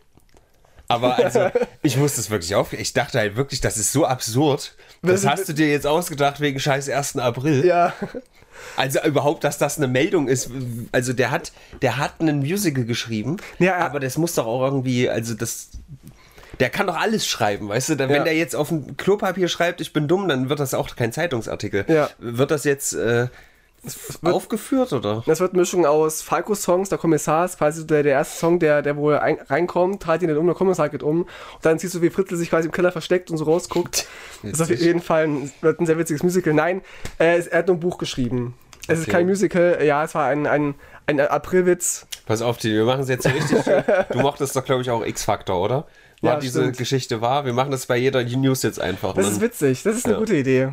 Aber 0.87 1.17
also, 1.17 1.49
ich 1.81 1.97
muss 1.97 2.15
das 2.15 2.29
wirklich 2.29 2.53
aufklären. 2.53 2.81
Ich 2.81 2.93
dachte 2.93 3.17
halt 3.17 3.35
wirklich, 3.35 3.59
das 3.61 3.77
ist 3.77 3.91
so 3.91 4.05
absurd. 4.05 4.75
Das 5.01 5.21
Das- 5.21 5.31
hast 5.31 5.49
du 5.49 5.53
dir 5.53 5.69
jetzt 5.69 5.87
ausgedacht 5.87 6.39
wegen 6.41 6.59
scheiß 6.59 6.89
1. 6.89 7.17
April. 7.17 7.65
Ja. 7.65 7.93
Also 8.77 8.99
überhaupt, 9.03 9.43
dass 9.43 9.57
das 9.57 9.77
eine 9.77 9.87
Meldung 9.87 10.27
ist. 10.27 10.49
Also 10.91 11.13
der 11.13 11.31
hat, 11.31 11.51
der 11.81 11.97
hat 11.97 12.19
einen 12.19 12.39
Musical 12.39 12.85
geschrieben, 12.85 13.37
Ja, 13.59 13.73
er- 13.73 13.85
aber 13.85 13.99
das 13.99 14.17
muss 14.17 14.33
doch 14.35 14.45
auch 14.45 14.63
irgendwie, 14.63 15.09
also 15.09 15.33
das. 15.33 15.69
Der 16.61 16.69
kann 16.69 16.87
doch 16.87 16.95
alles 16.97 17.27
schreiben, 17.27 17.67
weißt 17.67 17.89
du? 17.89 17.95
Da- 17.95 18.05
Ja. 18.05 18.09
Wenn 18.11 18.23
der 18.23 18.35
jetzt 18.35 18.55
auf 18.55 18.69
dem 18.69 18.95
Klopapier 18.95 19.49
schreibt, 19.49 19.81
ich 19.81 19.91
bin 19.91 20.07
dumm, 20.07 20.29
dann 20.29 20.47
wird 20.49 20.59
das 20.61 20.73
auch 20.73 20.95
kein 20.95 21.11
Zeitungsartikel. 21.11 21.83
Ja. 21.89 22.09
Wird 22.19 22.49
das 22.51 22.63
jetzt 22.63 22.93
äh, 22.93 23.27
aufgeführt 24.23 24.93
oder? 24.93 25.23
Das 25.25 25.39
wird 25.39 25.53
eine 25.53 25.61
Mischung 25.61 25.85
aus 25.85 26.21
Falco-Songs, 26.21 26.89
der 26.89 26.97
Kommissar 26.97 27.45
ist 27.45 27.57
quasi 27.57 27.85
der, 27.85 28.03
der 28.03 28.13
erste 28.13 28.37
Song, 28.37 28.59
der, 28.59 28.81
der 28.81 28.97
wohl 28.97 29.17
ein, 29.17 29.37
reinkommt, 29.47 30.01
trat 30.03 30.21
ihn 30.21 30.27
dann 30.29 30.37
um, 30.37 30.45
der 30.45 30.55
Kommissar 30.55 30.89
geht 30.89 31.03
um 31.03 31.21
und 31.23 31.29
dann 31.61 31.79
siehst 31.79 31.93
du, 31.95 32.01
wie 32.01 32.09
Fritzl 32.09 32.35
sich 32.35 32.49
quasi 32.49 32.67
im 32.67 32.71
Keller 32.71 32.91
versteckt 32.91 33.31
und 33.31 33.37
so 33.37 33.45
rausguckt. 33.45 34.07
Das 34.43 34.59
ist 34.59 34.61
auf 34.61 34.79
jeden 34.79 35.01
Fall 35.01 35.23
ein, 35.27 35.51
wird 35.61 35.79
ein 35.79 35.85
sehr 35.87 35.97
witziges 35.97 36.21
Musical. 36.21 36.53
Nein, 36.53 36.81
äh, 37.17 37.39
er 37.49 37.59
hat 37.59 37.67
nur 37.67 37.77
ein 37.77 37.79
Buch 37.79 37.97
geschrieben. 37.97 38.53
Es 38.87 38.99
ist 38.99 39.05
Okay. 39.05 39.11
kein 39.17 39.25
Musical, 39.25 39.79
ja, 39.83 40.03
es 40.03 40.13
war 40.13 40.27
ein, 40.27 40.45
ein, 40.45 40.75
ein 41.07 41.19
Aprilwitz. 41.19 42.05
Pass 42.27 42.43
auf, 42.43 42.57
Tini, 42.57 42.75
wir 42.75 42.85
machen 42.85 43.01
es 43.01 43.09
jetzt 43.09 43.25
richtig. 43.25 43.63
Du 44.11 44.19
mochtest 44.19 44.55
doch, 44.55 44.63
glaube 44.63 44.83
ich, 44.83 44.91
auch 44.91 45.03
X-Factor, 45.03 45.59
oder? 45.59 45.87
War 46.21 46.33
Ja, 46.33 46.39
diese 46.39 46.61
stimmt. 46.61 46.77
Geschichte 46.77 47.21
wahr? 47.21 47.45
Wir 47.45 47.53
machen 47.53 47.71
das 47.71 47.87
bei 47.87 47.97
jeder 47.97 48.23
News 48.23 48.61
jetzt 48.61 48.79
einfach. 48.79 49.13
Das 49.15 49.27
ist 49.29 49.41
witzig, 49.41 49.81
das 49.81 49.95
ist 49.97 50.05
eine 50.05 50.13
Ja. 50.13 50.19
gute 50.19 50.35
Idee. 50.35 50.69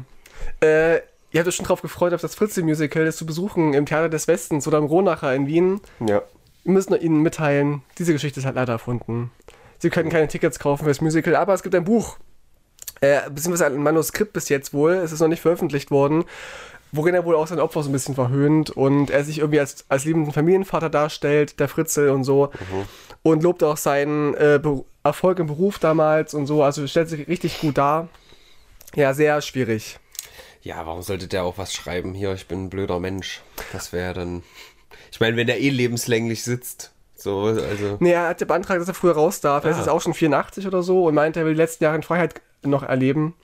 Äh, 0.60 1.00
ihr 1.32 1.40
habt 1.40 1.48
euch 1.48 1.56
schon 1.56 1.66
drauf 1.66 1.82
gefreut, 1.82 2.14
auf 2.14 2.20
das 2.20 2.34
Fritzl-Musical, 2.34 3.04
das 3.04 3.16
zu 3.16 3.26
besuchen 3.26 3.74
im 3.74 3.86
Theater 3.86 4.08
des 4.08 4.28
Westens 4.28 4.66
oder 4.66 4.78
im 4.78 4.84
Ronacher 4.84 5.34
in 5.34 5.46
Wien. 5.46 5.80
ja. 6.06 6.22
Wir 6.64 6.74
müssen 6.74 6.94
Ihnen 6.94 7.22
mitteilen, 7.22 7.82
diese 7.98 8.12
Geschichte 8.12 8.38
ist 8.38 8.46
halt 8.46 8.54
leider 8.54 8.74
erfunden. 8.74 9.32
Sie 9.80 9.90
können 9.90 10.10
keine 10.10 10.28
Tickets 10.28 10.60
kaufen 10.60 10.84
fürs 10.84 11.00
Musical, 11.00 11.34
aber 11.34 11.54
es 11.54 11.64
gibt 11.64 11.74
ein 11.74 11.82
Buch. 11.82 12.18
Äh, 13.00 13.28
beziehungsweise 13.30 13.66
ein 13.66 13.82
Manuskript 13.82 14.32
bis 14.32 14.48
jetzt 14.48 14.72
wohl. 14.72 14.92
Es 14.92 15.10
ist 15.10 15.18
noch 15.18 15.26
nicht 15.26 15.42
veröffentlicht 15.42 15.90
worden. 15.90 16.22
Worin 16.92 17.16
er 17.16 17.24
wohl 17.24 17.34
auch 17.34 17.48
sein 17.48 17.58
Opfer 17.58 17.82
so 17.82 17.88
ein 17.88 17.92
bisschen 17.92 18.14
verhöhnt 18.14 18.70
und 18.70 19.10
er 19.10 19.24
sich 19.24 19.38
irgendwie 19.38 19.58
als, 19.58 19.84
als 19.88 20.04
liebenden 20.04 20.32
Familienvater 20.32 20.88
darstellt, 20.88 21.58
der 21.58 21.66
Fritzl 21.66 22.10
und 22.10 22.22
so. 22.22 22.52
Und 23.24 23.42
lobt 23.42 23.64
auch 23.64 23.76
seinen 23.76 24.34
äh, 24.34 24.60
Erfolg 25.02 25.40
im 25.40 25.48
Beruf 25.48 25.80
damals 25.80 26.32
und 26.32 26.46
so. 26.46 26.62
Also 26.62 26.86
stellt 26.86 27.08
sich 27.08 27.26
richtig 27.26 27.60
gut 27.60 27.76
dar. 27.76 28.08
Ja, 28.94 29.14
sehr 29.14 29.40
schwierig. 29.40 29.98
Ja, 30.62 30.86
warum 30.86 31.02
sollte 31.02 31.26
der 31.28 31.44
auch 31.44 31.58
was 31.58 31.72
schreiben? 31.74 32.14
Hier, 32.14 32.32
ich 32.34 32.46
bin 32.46 32.64
ein 32.64 32.70
blöder 32.70 33.00
Mensch. 33.00 33.42
Das 33.72 33.92
wäre 33.92 34.14
dann. 34.14 34.42
Ich 35.10 35.20
meine, 35.20 35.36
wenn 35.36 35.46
der 35.46 35.60
eh 35.60 35.68
lebenslänglich 35.68 36.42
sitzt. 36.44 36.92
So, 37.16 37.40
also. 37.42 37.96
Nee, 38.00 38.12
er 38.12 38.28
hat 38.28 38.40
ja 38.40 38.46
beantragt, 38.46 38.80
dass 38.80 38.88
er 38.88 38.94
früher 38.94 39.12
raus 39.14 39.40
darf. 39.40 39.64
Er 39.64 39.70
ist 39.70 39.76
Ah. 39.76 39.80
jetzt 39.80 39.88
auch 39.88 40.00
schon 40.00 40.14
84 40.14 40.66
oder 40.66 40.82
so 40.82 41.04
und 41.06 41.14
meint, 41.14 41.36
er 41.36 41.44
will 41.44 41.52
die 41.54 41.58
letzten 41.60 41.84
Jahre 41.84 41.96
in 41.96 42.02
Freiheit 42.02 42.40
noch 42.62 42.82
erleben. 42.82 43.34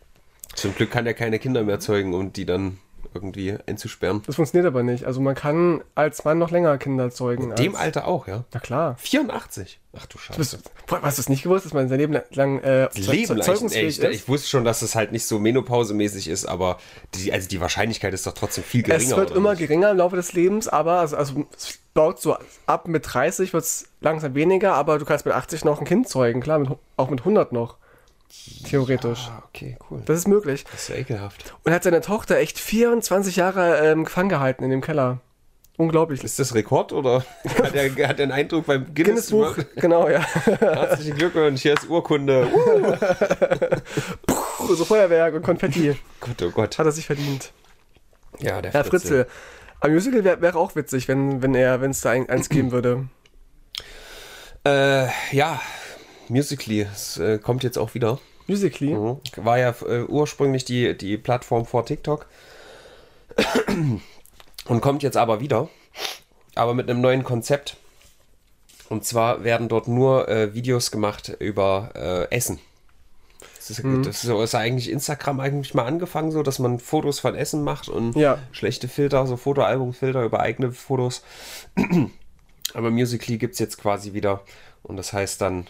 Zum 0.55 0.75
Glück 0.75 0.91
kann 0.91 1.07
er 1.07 1.15
keine 1.15 1.39
Kinder 1.39 1.63
mehr 1.65 1.79
zeugen 1.81 2.15
und 2.15 2.37
die 2.37 2.47
dann 2.47 2.79
irgendwie 3.15 3.57
einzusperren. 3.67 4.23
Das 4.27 4.37
funktioniert 4.37 4.67
aber 4.67 4.83
nicht. 4.83 5.05
Also 5.05 5.21
man 5.21 5.35
kann 5.35 5.83
als 5.95 6.25
Mann 6.25 6.39
noch 6.39 6.51
länger 6.51 6.77
Kinder 6.79 7.11
zeugen. 7.11 7.55
Dem 7.57 7.75
als, 7.75 7.85
Alter 7.85 8.07
auch, 8.07 8.27
ja. 8.29 8.45
Na 8.53 8.61
klar. 8.61 8.97
84. 8.99 9.81
Ach 9.97 10.07
du 10.07 10.19
Scheiße. 10.19 10.59
Boah, 10.87 11.01
hast 11.03 11.19
du 11.19 11.23
es 11.23 11.29
nicht 11.29 11.43
gewusst, 11.43 11.65
dass 11.65 11.73
man 11.73 11.89
sein 11.89 11.99
Leben 11.99 12.19
lang 12.31 12.61
äh, 12.61 12.89
Leben 12.95 13.41
zeugungsfähig 13.43 13.99
Ich, 13.99 14.05
ist? 14.05 14.15
ich 14.15 14.29
wusste 14.29 14.49
schon, 14.49 14.65
dass 14.65 14.83
es 14.83 14.95
halt 14.95 15.13
nicht 15.13 15.27
so 15.27 15.39
menopausemäßig 15.39 16.29
ist, 16.29 16.47
aber 16.47 16.79
die, 17.15 17.33
also 17.33 17.49
die 17.49 17.61
Wahrscheinlichkeit 17.61 18.15
ist 18.15 18.27
doch 18.27 18.35
trotzdem 18.35 18.65
viel 18.65 18.83
geringer. 18.83 19.03
es 19.03 19.17
wird 19.17 19.31
immer 19.33 19.51
nicht? 19.51 19.61
geringer 19.61 19.91
im 19.91 19.97
Laufe 19.97 20.17
des 20.17 20.33
Lebens, 20.35 20.69
aber 20.69 21.01
also, 21.01 21.17
also 21.17 21.47
es 21.57 21.79
baut 21.95 22.21
so 22.21 22.37
ab 22.67 22.87
mit 22.87 23.13
30 23.13 23.53
wird 23.53 23.65
es 23.65 23.89
langsam 24.01 24.35
weniger, 24.35 24.75
aber 24.75 24.99
du 24.99 25.05
kannst 25.05 25.25
mit 25.25 25.35
80 25.35 25.65
noch 25.65 25.81
ein 25.81 25.87
Kind 25.87 26.09
zeugen, 26.09 26.41
klar, 26.41 26.59
mit, 26.59 26.71
auch 26.97 27.11
mit 27.11 27.21
100 27.21 27.53
noch. 27.53 27.77
Theoretisch. 28.65 29.29
Ah, 29.31 29.43
okay, 29.49 29.77
cool. 29.91 30.03
Das 30.05 30.19
ist 30.19 30.29
möglich. 30.29 30.65
Das 30.71 30.83
ist 30.83 30.89
ja 30.89 30.97
ekelhaft. 30.97 31.55
Und 31.65 31.73
hat 31.73 31.83
seine 31.83 32.01
Tochter 32.01 32.37
echt 32.37 32.59
24 32.59 33.37
Jahre 33.37 33.79
ähm, 33.79 34.05
gefangen 34.05 34.29
gehalten 34.29 34.65
in 34.65 34.71
dem 34.71 34.81
Keller. 34.81 35.21
Unglaublich. 35.77 36.25
Ist 36.25 36.39
das 36.39 36.55
Rekord 36.55 36.93
oder 36.93 37.25
hat 37.63 37.75
er, 37.75 38.09
hat 38.09 38.19
er 38.19 38.25
einen 38.25 38.33
Eindruck 38.33 38.67
beim 38.67 38.95
Guinness, 38.95 39.31
Guinness 39.31 39.57
Buch, 39.57 39.65
genau, 39.77 40.09
ja. 40.09 40.21
Herzlichen 40.21 41.17
Glückwunsch, 41.17 41.63
hier 41.63 41.75
ist 41.75 41.89
Urkunde. 41.89 42.49
Uh, 44.61 44.75
so 44.75 44.85
Feuerwerk 44.85 45.35
und 45.35 45.43
Konfetti. 45.43 45.97
Gott, 46.21 46.43
oh 46.43 46.51
Gott. 46.51 46.79
Hat 46.79 46.87
er 46.87 46.93
sich 46.93 47.07
verdient. 47.07 47.53
Ja, 48.41 48.61
der 48.61 48.73
Herr 48.73 48.85
Fritzl. 48.85 49.27
Ein 49.81 49.95
Musical 49.95 50.25
wäre 50.25 50.41
wär 50.41 50.57
auch 50.57 50.75
witzig, 50.75 51.07
wenn, 51.07 51.43
wenn 51.43 51.55
er, 51.55 51.81
wenn 51.81 51.93
es 51.93 52.01
da 52.01 52.11
ein, 52.11 52.29
eins 52.29 52.49
geben 52.49 52.73
würde. 52.73 53.09
Äh, 54.67 55.07
ja, 55.31 55.61
Musically. 56.31 56.83
Es 56.83 57.17
äh, 57.19 57.39
kommt 57.39 57.63
jetzt 57.65 57.79
auch 57.79 57.95
wieder. 57.95 58.19
Musically? 58.47 58.95
Mhm. 58.95 59.19
War 59.37 59.59
ja 59.59 59.75
äh, 59.87 60.03
ursprünglich 60.05 60.65
die, 60.65 60.97
die 60.97 61.19
Plattform 61.19 61.67
vor 61.67 61.85
TikTok. 61.87 62.27
Und 64.67 64.81
kommt 64.81 65.03
jetzt 65.03 65.17
aber 65.17 65.41
wieder. 65.41 65.69
Aber 66.55 66.75
mit 66.75 66.89
einem 66.91 67.01
neuen 67.01 67.25
Konzept. 67.25 67.77
Und 68.89 69.05
zwar 69.05 69.45
werden 69.45 69.69
dort 69.69 69.87
nur 69.87 70.29
äh, 70.29 70.55
Videos 70.55 70.91
gemacht 70.91 71.37
über 71.39 71.91
äh, 71.95 72.35
Essen. 72.35 72.59
Das 73.57 73.71
ist, 73.71 73.85
Mhm. 73.85 74.03
das 74.03 74.17
ist, 74.17 74.23
so 74.23 74.43
ist 74.43 74.55
eigentlich 74.55 74.91
Instagram 74.91 75.41
eigentlich 75.41 75.75
mal 75.75 75.85
angefangen, 75.85 76.31
so 76.33 76.43
dass 76.43 76.59
man 76.59 76.79
Fotos 76.81 77.21
von 77.21 77.35
Essen 77.35 77.63
macht 77.63 77.89
und 77.89 78.17
Ja. 78.17 78.39
schlechte 78.51 78.89
Filter, 78.89 79.27
so 79.27 79.37
Fotoalbumfilter 79.37 80.23
über 80.25 80.41
eigene 80.41 80.73
Fotos. 80.73 81.23
Aber 82.75 82.91
Musically 82.91 83.37
gibt 83.39 83.53
es 83.55 83.59
jetzt 83.59 83.79
quasi 83.79 84.15
wieder. 84.15 84.43
Und 84.83 84.97
das 84.97 85.13
heißt 85.13 85.41
dann 85.43 85.67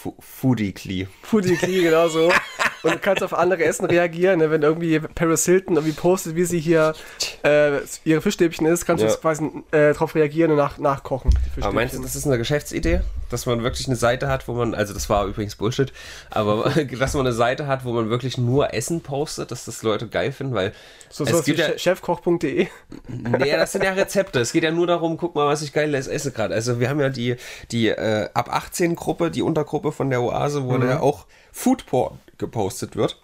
Fu- 0.00 0.14
Foodie-Clee. 0.20 1.08
Foodie-Klee, 1.24 1.82
genau 1.82 2.08
so. 2.08 2.30
Und 2.82 2.94
du 2.94 2.98
kannst 2.98 3.22
auf 3.22 3.34
andere 3.34 3.64
Essen 3.64 3.86
reagieren, 3.86 4.38
ne? 4.38 4.50
wenn 4.50 4.62
irgendwie 4.62 4.98
Paris 5.00 5.44
Hilton 5.44 5.76
irgendwie 5.76 5.92
postet, 5.94 6.36
wie 6.36 6.44
sie 6.44 6.60
hier 6.60 6.94
äh, 7.42 7.78
ihre 8.04 8.20
Fischstäbchen 8.20 8.66
isst, 8.66 8.86
kannst 8.86 9.02
Ja. 9.02 9.10
du 9.10 9.16
quasi 9.16 9.44
äh, 9.72 9.92
darauf 9.92 10.14
reagieren 10.14 10.50
und 10.52 10.58
nach, 10.58 10.78
nachkochen. 10.78 11.32
die 11.56 11.62
Aber 11.62 11.72
meinst 11.72 11.94
du, 11.96 12.02
das 12.02 12.14
ist 12.14 12.26
eine 12.26 12.38
Geschäftsidee? 12.38 13.00
Dass 13.30 13.44
man 13.46 13.62
wirklich 13.62 13.86
eine 13.88 13.96
Seite 13.96 14.28
hat, 14.28 14.48
wo 14.48 14.52
man, 14.54 14.74
also 14.74 14.94
das 14.94 15.10
war 15.10 15.26
übrigens 15.26 15.56
Bullshit, 15.56 15.92
aber 16.30 16.70
dass 16.98 17.14
man 17.14 17.26
eine 17.26 17.34
Seite 17.34 17.66
hat, 17.66 17.84
wo 17.84 17.92
man 17.92 18.10
wirklich 18.10 18.38
nur 18.38 18.72
Essen 18.72 19.00
postet, 19.02 19.50
dass 19.50 19.64
das 19.64 19.82
Leute 19.82 20.08
geil 20.08 20.32
finden, 20.32 20.54
weil 20.54 20.72
so 21.10 21.24
es 21.24 21.44
gibt 21.44 21.58
ja, 21.58 21.66
che- 21.68 21.78
chefkoch.de? 21.78 22.68
nee, 23.08 23.52
das 23.52 23.72
sind 23.72 23.84
ja 23.84 23.92
Rezepte. 23.92 24.40
Es 24.40 24.52
geht 24.52 24.62
ja 24.62 24.70
nur 24.70 24.86
darum, 24.86 25.16
guck 25.16 25.34
mal, 25.34 25.46
was 25.46 25.62
ich 25.62 25.72
geiles 25.72 26.06
esse 26.06 26.32
gerade. 26.32 26.54
Also 26.54 26.80
wir 26.80 26.88
haben 26.88 27.00
ja 27.00 27.08
die, 27.10 27.36
die 27.72 27.88
äh, 27.88 28.28
ab 28.34 28.48
18 28.52 28.94
Gruppe, 28.96 29.30
die 29.30 29.42
Untergruppe 29.42 29.92
von 29.92 30.10
der 30.10 30.22
Oase, 30.22 30.64
wo 30.64 30.76
ja 30.76 31.00
auch 31.00 31.26
Foodporn 31.52 32.18
gepostet 32.38 32.96
wird. 32.96 33.20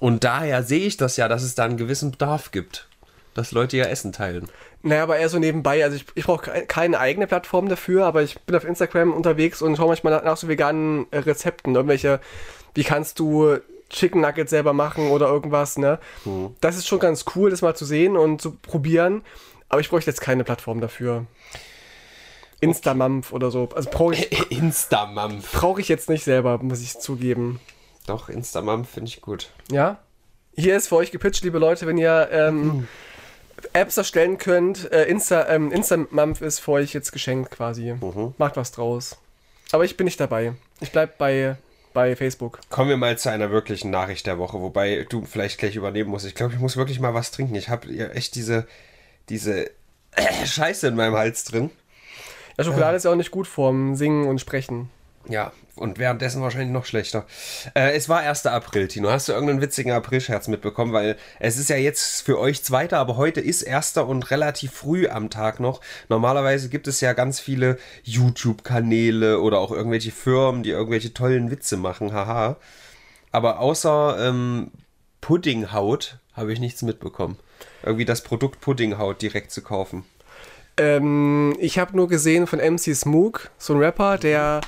Und 0.00 0.24
daher 0.24 0.62
sehe 0.62 0.86
ich 0.86 0.96
das 0.96 1.16
ja, 1.16 1.28
dass 1.28 1.42
es 1.42 1.54
da 1.54 1.64
einen 1.64 1.76
gewissen 1.76 2.10
Bedarf 2.10 2.50
gibt, 2.50 2.88
dass 3.34 3.52
Leute 3.52 3.76
ja 3.76 3.84
Essen 3.84 4.12
teilen. 4.12 4.48
Naja, 4.82 5.04
aber 5.04 5.16
eher 5.16 5.28
so 5.28 5.38
nebenbei. 5.38 5.84
Also 5.84 5.96
ich, 5.96 6.04
ich 6.14 6.24
brauche 6.24 6.50
ke- 6.50 6.66
keine 6.66 6.98
eigene 6.98 7.26
Plattform 7.26 7.68
dafür, 7.68 8.04
aber 8.04 8.22
ich 8.22 8.38
bin 8.40 8.56
auf 8.56 8.64
Instagram 8.64 9.12
unterwegs 9.12 9.62
und 9.62 9.76
schaue 9.76 9.88
manchmal 9.88 10.12
nach, 10.14 10.24
nach 10.24 10.36
so 10.36 10.48
veganen 10.48 11.06
äh, 11.10 11.18
Rezepten. 11.18 11.74
Irgendwelche, 11.74 12.20
wie 12.74 12.84
kannst 12.84 13.18
du 13.18 13.58
Chicken 13.88 14.20
Nuggets 14.20 14.50
selber 14.50 14.72
machen 14.72 15.10
oder 15.10 15.28
irgendwas, 15.28 15.78
ne? 15.78 16.00
Das 16.60 16.76
ist 16.76 16.88
schon 16.88 16.98
ganz 16.98 17.24
cool, 17.36 17.50
das 17.50 17.62
mal 17.62 17.76
zu 17.76 17.84
sehen 17.84 18.16
und 18.16 18.42
zu 18.42 18.52
probieren. 18.52 19.22
Aber 19.68 19.80
ich 19.80 19.88
bräuchte 19.88 20.10
jetzt 20.10 20.20
keine 20.20 20.42
Plattform 20.44 20.80
dafür. 20.80 21.26
Instamampf 22.60 23.32
oder 23.32 23.50
so. 23.50 23.68
Also 23.74 23.90
brauche 23.90 24.14
ich, 24.14 24.50
Instamampf. 24.50 25.52
brauch 25.52 25.78
ich 25.78 25.88
jetzt 25.88 26.08
nicht 26.08 26.24
selber, 26.24 26.58
muss 26.58 26.82
ich 26.82 26.98
zugeben. 26.98 27.60
Doch, 28.06 28.28
Instamampf 28.28 28.90
finde 28.90 29.08
ich 29.08 29.20
gut. 29.20 29.50
Ja? 29.70 29.98
Hier 30.56 30.76
ist 30.76 30.88
für 30.88 30.96
euch 30.96 31.10
gepitcht, 31.10 31.42
liebe 31.42 31.58
Leute, 31.58 31.86
wenn 31.86 31.98
ihr 31.98 32.28
ähm, 32.30 32.86
Apps 33.72 33.96
erstellen 33.96 34.38
könnt. 34.38 34.90
Äh, 34.92 35.04
Insta, 35.04 35.48
ähm, 35.48 35.72
Instamampf 35.72 36.40
ist 36.40 36.60
für 36.60 36.72
euch 36.72 36.92
jetzt 36.92 37.12
geschenkt 37.12 37.50
quasi. 37.50 37.94
Macht 38.38 38.56
was 38.56 38.72
draus. 38.72 39.16
Aber 39.72 39.84
ich 39.84 39.96
bin 39.96 40.04
nicht 40.04 40.20
dabei. 40.20 40.52
Ich 40.80 40.92
bleib 40.92 41.18
bei, 41.18 41.56
bei 41.92 42.14
Facebook. 42.14 42.60
Kommen 42.70 42.90
wir 42.90 42.96
mal 42.96 43.18
zu 43.18 43.30
einer 43.30 43.50
wirklichen 43.50 43.90
Nachricht 43.90 44.26
der 44.26 44.38
Woche, 44.38 44.60
wobei 44.60 45.06
du 45.08 45.24
vielleicht 45.24 45.58
gleich 45.58 45.76
übernehmen 45.76 46.10
musst. 46.10 46.26
Ich 46.26 46.34
glaube, 46.34 46.54
ich 46.54 46.60
muss 46.60 46.76
wirklich 46.76 47.00
mal 47.00 47.14
was 47.14 47.30
trinken. 47.30 47.54
Ich 47.54 47.68
habe 47.68 47.90
ja 47.92 48.08
echt 48.08 48.34
diese, 48.34 48.66
diese 49.28 49.70
Scheiße 50.44 50.86
in 50.88 50.96
meinem 50.96 51.14
Hals 51.14 51.44
drin. 51.44 51.70
Ja, 52.56 52.64
Schokolade 52.64 52.96
ist 52.96 53.04
ja 53.04 53.10
auch 53.10 53.16
nicht 53.16 53.30
gut 53.30 53.46
vorm 53.46 53.96
Singen 53.96 54.26
und 54.26 54.40
Sprechen. 54.40 54.90
Ja, 55.28 55.52
und 55.76 55.98
währenddessen 55.98 56.42
wahrscheinlich 56.42 56.70
noch 56.70 56.84
schlechter. 56.84 57.26
Äh, 57.74 57.96
es 57.96 58.08
war 58.08 58.20
1. 58.20 58.46
April, 58.46 58.88
Tino. 58.88 59.10
Hast 59.10 59.28
du 59.28 59.32
irgendeinen 59.32 59.60
witzigen 59.60 59.90
Aprilscherz 59.90 60.48
mitbekommen? 60.48 60.92
Weil 60.92 61.16
es 61.40 61.56
ist 61.56 61.70
ja 61.70 61.76
jetzt 61.76 62.22
für 62.22 62.38
euch 62.38 62.62
zweiter, 62.62 62.98
aber 62.98 63.16
heute 63.16 63.40
ist 63.40 63.66
1. 63.66 63.96
und 63.96 64.30
relativ 64.30 64.72
früh 64.72 65.08
am 65.08 65.30
Tag 65.30 65.60
noch. 65.60 65.80
Normalerweise 66.08 66.68
gibt 66.68 66.86
es 66.86 67.00
ja 67.00 67.12
ganz 67.12 67.40
viele 67.40 67.78
YouTube-Kanäle 68.04 69.40
oder 69.40 69.58
auch 69.58 69.72
irgendwelche 69.72 70.12
Firmen, 70.12 70.62
die 70.62 70.70
irgendwelche 70.70 71.14
tollen 71.14 71.50
Witze 71.50 71.76
machen. 71.76 72.12
Haha. 72.12 72.56
Aber 73.32 73.58
außer 73.58 74.28
ähm, 74.28 74.70
Puddinghaut 75.20 76.18
habe 76.34 76.52
ich 76.52 76.60
nichts 76.60 76.82
mitbekommen. 76.82 77.38
Irgendwie 77.82 78.04
das 78.04 78.22
Produkt 78.22 78.60
Puddinghaut 78.60 79.22
direkt 79.22 79.50
zu 79.50 79.62
kaufen. 79.62 80.04
Ähm, 80.76 81.54
ich 81.58 81.78
habe 81.78 81.96
nur 81.96 82.08
gesehen 82.08 82.46
von 82.46 82.58
MC 82.58 82.94
Smook, 82.94 83.50
so 83.58 83.74
ein 83.74 83.78
Rapper, 83.78 84.18
der 84.18 84.60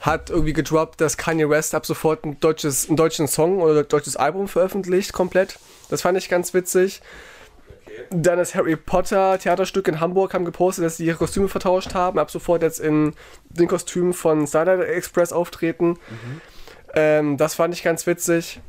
hat 0.00 0.30
irgendwie 0.30 0.52
gedroppt, 0.52 1.00
dass 1.00 1.16
Kanye 1.16 1.48
West 1.48 1.74
ab 1.74 1.86
sofort 1.86 2.24
ein 2.24 2.40
deutsches, 2.40 2.88
einen 2.88 2.96
deutschen 2.96 3.28
Song 3.28 3.60
oder 3.60 3.80
ein 3.80 3.88
deutsches 3.88 4.16
Album 4.16 4.48
veröffentlicht, 4.48 5.12
komplett. 5.12 5.58
Das 5.90 6.02
fand 6.02 6.18
ich 6.18 6.28
ganz 6.28 6.54
witzig. 6.54 7.02
Dann 8.10 8.38
das 8.38 8.54
Harry 8.54 8.74
Potter 8.74 9.38
Theaterstück 9.38 9.86
in 9.86 10.00
Hamburg 10.00 10.34
haben 10.34 10.44
gepostet, 10.44 10.84
dass 10.84 10.96
sie 10.96 11.06
ihre 11.06 11.18
Kostüme 11.18 11.48
vertauscht 11.48 11.94
haben, 11.94 12.18
ab 12.18 12.30
sofort 12.30 12.62
jetzt 12.62 12.80
in 12.80 13.14
den 13.50 13.68
Kostümen 13.68 14.12
von 14.12 14.46
Starlight 14.46 14.88
Express 14.88 15.32
auftreten. 15.32 15.98
Ähm, 16.94 17.36
das 17.36 17.54
fand 17.54 17.74
ich 17.74 17.82
ganz 17.82 18.06
witzig. 18.06 18.60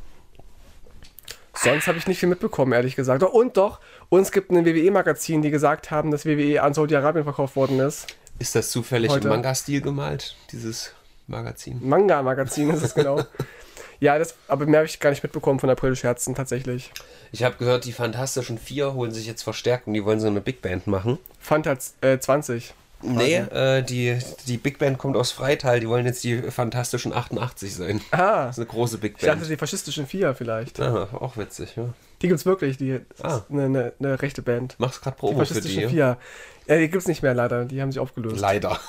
Sonst 1.56 1.88
habe 1.88 1.98
ich 1.98 2.08
nicht 2.08 2.20
viel 2.20 2.30
mitbekommen, 2.30 2.74
ehrlich 2.74 2.96
gesagt. 2.96 3.24
Und 3.24 3.58
doch, 3.58 3.80
uns 4.10 4.32
gibt 4.32 4.52
ein 4.52 4.66
WWE-Magazin, 4.66 5.42
die 5.42 5.52
gesagt 5.52 5.92
haben, 5.92 6.12
dass 6.12 6.26
WWE 6.26 6.62
an 6.62 6.74
Saudi-Arabien 6.74 7.24
verkauft 7.24 7.56
worden 7.56 7.80
ist. 7.80 8.08
Ist 8.40 8.56
das 8.56 8.72
zufällig 8.72 9.12
Heute. 9.12 9.28
im 9.28 9.34
Manga-Stil 9.34 9.82
gemalt, 9.82 10.36
dieses 10.52 10.94
Magazin? 11.28 11.80
Manga-Magazin 11.88 12.72
ist 12.72 12.82
es 12.82 12.96
genau. 12.96 13.22
ja, 14.00 14.18
das, 14.18 14.36
aber 14.48 14.66
mehr 14.66 14.80
habe 14.80 14.88
ich 14.88 15.00
gar 15.00 15.12
nicht 15.12 15.22
mitbekommen 15.22 15.60
von 15.60 15.70
April-Scherzen, 15.70 16.34
tatsächlich. 16.34 16.92
Ich 17.32 17.44
habe 17.44 17.56
gehört, 17.58 17.86
die 17.86 17.94
Fantastischen 17.94 18.58
Vier 18.58 18.94
holen 18.94 19.12
sich 19.12 19.28
jetzt 19.28 19.44
Verstärkung, 19.44 19.94
die 19.94 20.04
wollen 20.04 20.20
so 20.20 20.28
eine 20.28 20.42
Big 20.42 20.62
Band 20.62 20.88
machen. 20.88 21.20
Fanta 21.40 21.78
äh, 22.02 22.18
20. 22.18 22.74
Nee, 23.04 23.36
äh, 23.36 23.82
die, 23.84 24.18
die 24.48 24.58
Big 24.58 24.80
Band 24.80 24.98
kommt 24.98 25.18
aus 25.18 25.32
Freital, 25.32 25.80
die 25.80 25.90
wollen 25.90 26.06
jetzt 26.06 26.24
die 26.24 26.42
Fantastischen 26.42 27.14
88 27.14 27.76
sein. 27.76 28.02
Ah, 28.12 28.46
Das 28.46 28.56
ist 28.56 28.60
eine 28.60 28.68
große 28.68 28.98
Big 28.98 29.16
ich 29.18 29.26
dachte, 29.26 29.40
Band. 29.40 29.52
die 29.52 29.58
faschistischen 29.58 30.08
Vier 30.08 30.34
vielleicht. 30.36 30.80
Ah, 30.80 31.10
auch 31.20 31.36
witzig, 31.38 31.76
ja. 31.76 31.90
Die 32.24 32.28
gibt's 32.30 32.46
wirklich, 32.46 32.78
die 32.78 33.02
das 33.18 33.22
Ah. 33.22 33.38
ist 33.38 33.44
eine, 33.52 33.64
eine, 33.66 33.94
eine 34.00 34.22
rechte 34.22 34.42
Band. 34.42 34.80
Machst 34.80 35.02
gerade 35.04 35.16
Die 35.16 35.20
Promo 35.20 35.34
für 35.40 35.46
faschistischen 35.46 35.82
die. 35.84 35.88
Vier. 35.90 36.18
Ja, 36.68 36.78
die 36.78 36.88
gibt's 36.90 37.08
nicht 37.08 37.22
mehr 37.22 37.34
leider, 37.34 37.66
die 37.66 37.82
haben 37.82 37.92
sich 37.92 38.00
aufgelöst. 38.00 38.40
Leider. 38.40 38.80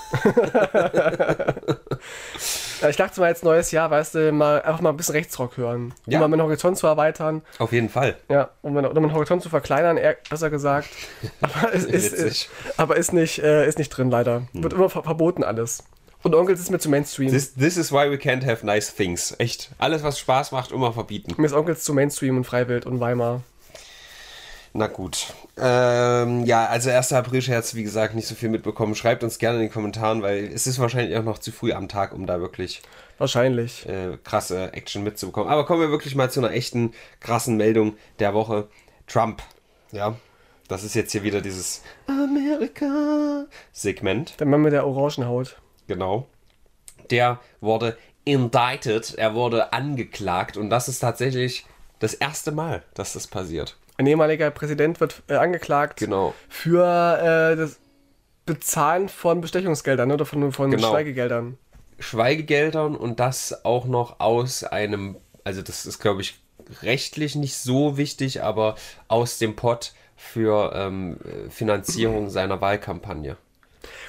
Ja, 2.81 2.89
ich 2.91 2.97
dachte 2.97 3.21
mal 3.21 3.29
jetzt 3.29 3.45
neues 3.45 3.71
Jahr, 3.71 3.91
weißt 3.91 4.15
du, 4.17 4.33
mal 4.33 4.61
einfach 4.63 4.81
mal 4.81 4.91
ein 4.91 4.97
bisschen 4.97 5.15
Rechtsrock 5.15 5.57
hören. 5.57 5.95
Ja. 6.07 6.19
Um 6.19 6.21
mal 6.23 6.29
meinen 6.29 6.43
Horizont 6.43 6.77
zu 6.77 6.87
erweitern. 6.87 7.43
Auf 7.59 7.73
jeden 7.73 7.89
Fall. 7.89 8.17
Ja, 8.29 8.51
um 8.63 8.75
meinen, 8.75 8.87
oder 8.87 9.01
meinen 9.01 9.15
Horizont 9.15 9.43
zu 9.43 9.49
verkleinern, 9.49 9.97
eher, 9.97 10.17
besser 10.29 10.51
gesagt. 10.51 10.89
Aber 11.41 11.73
es 11.75 11.85
ist. 11.85 12.45
Hm. 12.45 12.73
aber 12.77 12.97
ist, 12.97 13.13
nicht, 13.13 13.39
äh, 13.39 13.67
ist 13.67 13.79
nicht 13.79 13.89
drin, 13.91 14.11
leider. 14.11 14.43
Wird 14.53 14.73
immer 14.73 14.91
ver 14.91 15.03
verboten 15.03 15.45
alles. 15.45 15.85
Und 16.25 16.35
Onkels 16.35 16.59
ist 16.59 16.71
mir 16.71 16.79
zu 16.79 16.89
Mainstream. 16.89 17.31
This, 17.31 17.53
this 17.55 17.77
is 17.77 17.93
why 17.93 18.11
we 18.11 18.17
can't 18.17 18.45
have 18.47 18.65
nice 18.65 18.95
things. 18.95 19.35
Echt. 19.39 19.71
Alles, 19.77 20.03
was 20.03 20.19
Spaß 20.19 20.53
macht, 20.53 20.73
immer 20.73 20.95
verbieten. 20.95 21.35
mir 21.37 21.45
ist 21.47 21.53
Onkels 21.53 21.85
zu 21.85 21.93
Mainstream 21.93 22.39
und 22.39 22.45
Freiwild 22.45 22.87
und 22.87 22.99
Weimar. 22.99 23.43
Na 24.73 24.87
gut. 24.87 25.35
Ähm, 25.59 26.47
ja, 26.47 26.65
also 26.67 26.89
1. 26.91 27.13
April-Scherz, 27.13 27.75
wie 27.75 27.83
gesagt, 27.83 28.15
nicht 28.15 28.27
so 28.27 28.35
viel 28.35 28.49
mitbekommen. 28.49 28.95
Schreibt 28.95 29.23
uns 29.23 29.39
gerne 29.39 29.59
in 29.59 29.65
den 29.65 29.73
Kommentaren, 29.73 30.23
weil 30.23 30.45
es 30.47 30.67
ist 30.67 30.79
wahrscheinlich 30.79 31.15
auch 31.17 31.23
noch 31.23 31.39
zu 31.39 31.53
früh 31.53 31.73
am 31.73 31.89
Tag, 31.89 32.15
um 32.15 32.25
da 32.27 32.41
wirklich 32.41 32.81
Wahrscheinlich. 33.19 33.87
äh, 33.87 34.17
krasse 34.25 34.73
Action 34.73 35.05
mitzubekommen. 35.05 35.51
Aber 35.53 35.67
kommen 35.67 35.83
wir 35.83 35.91
wirklich 35.91 36.15
mal 36.15 36.31
zu 36.31 36.41
einer 36.41 36.53
echten 36.53 36.95
krassen 37.21 37.59
Meldung 37.59 37.99
der 38.19 38.33
Woche. 38.33 38.69
Trump. 39.07 39.43
Ja. 39.93 40.17
Das 40.69 40.83
ist 40.83 40.95
jetzt 40.95 41.13
hier 41.13 41.23
wieder 41.23 41.43
dieses 41.43 41.83
Amerika-Segment. 42.07 44.41
Der 44.41 44.47
Mann 44.47 44.63
mit 44.63 44.73
der 44.73 44.87
Orangenhaut. 44.87 45.59
Genau. 45.87 46.27
Der 47.11 47.41
wurde 47.61 47.97
indicted, 48.25 49.15
er 49.17 49.35
wurde 49.35 49.73
angeklagt 49.73 50.57
und 50.57 50.71
das 50.71 50.89
ist 50.89 51.01
tatsächlich 51.01 51.67
das 51.99 52.15
erste 52.15 52.53
Mal, 52.53 52.83
dass 52.95 53.13
das 53.13 53.27
passiert. 53.27 53.77
Ein 53.97 54.07
ehemaliger 54.07 54.51
Präsident 54.51 55.01
wird 55.01 55.23
äh, 55.29 55.35
angeklagt 55.35 55.99
Genau. 55.99 56.35
für 56.49 56.83
äh, 57.53 57.57
das 57.57 57.79
Bezahlen 58.47 59.09
von 59.09 59.41
Bestechungsgeldern 59.41 60.11
oder 60.11 60.27
von, 60.27 60.53
von 60.53 60.71
Genau. 60.71 60.91
Schweigegeldern. 60.91 61.59
Schweigegeldern 61.99 62.97
und 62.97 63.21
das 63.21 63.65
auch 63.65 63.85
noch 63.85 64.21
aus 64.21 64.65
einem, 64.65 65.17
also 65.45 65.63
das 65.63 65.87
ist, 65.87 66.01
glaube 66.01 66.23
ich, 66.23 66.41
rechtlich 66.83 67.37
nicht 67.37 67.57
so 67.57 67.97
wichtig, 67.97 68.43
aber 68.43 68.75
aus 69.09 69.39
dem 69.39 69.55
Pott 69.55 69.93
für 70.17 70.73
ähm, 70.75 71.19
Finanzierung 71.51 72.31
seiner 72.31 72.61
Wahlkampagne. 72.61 73.37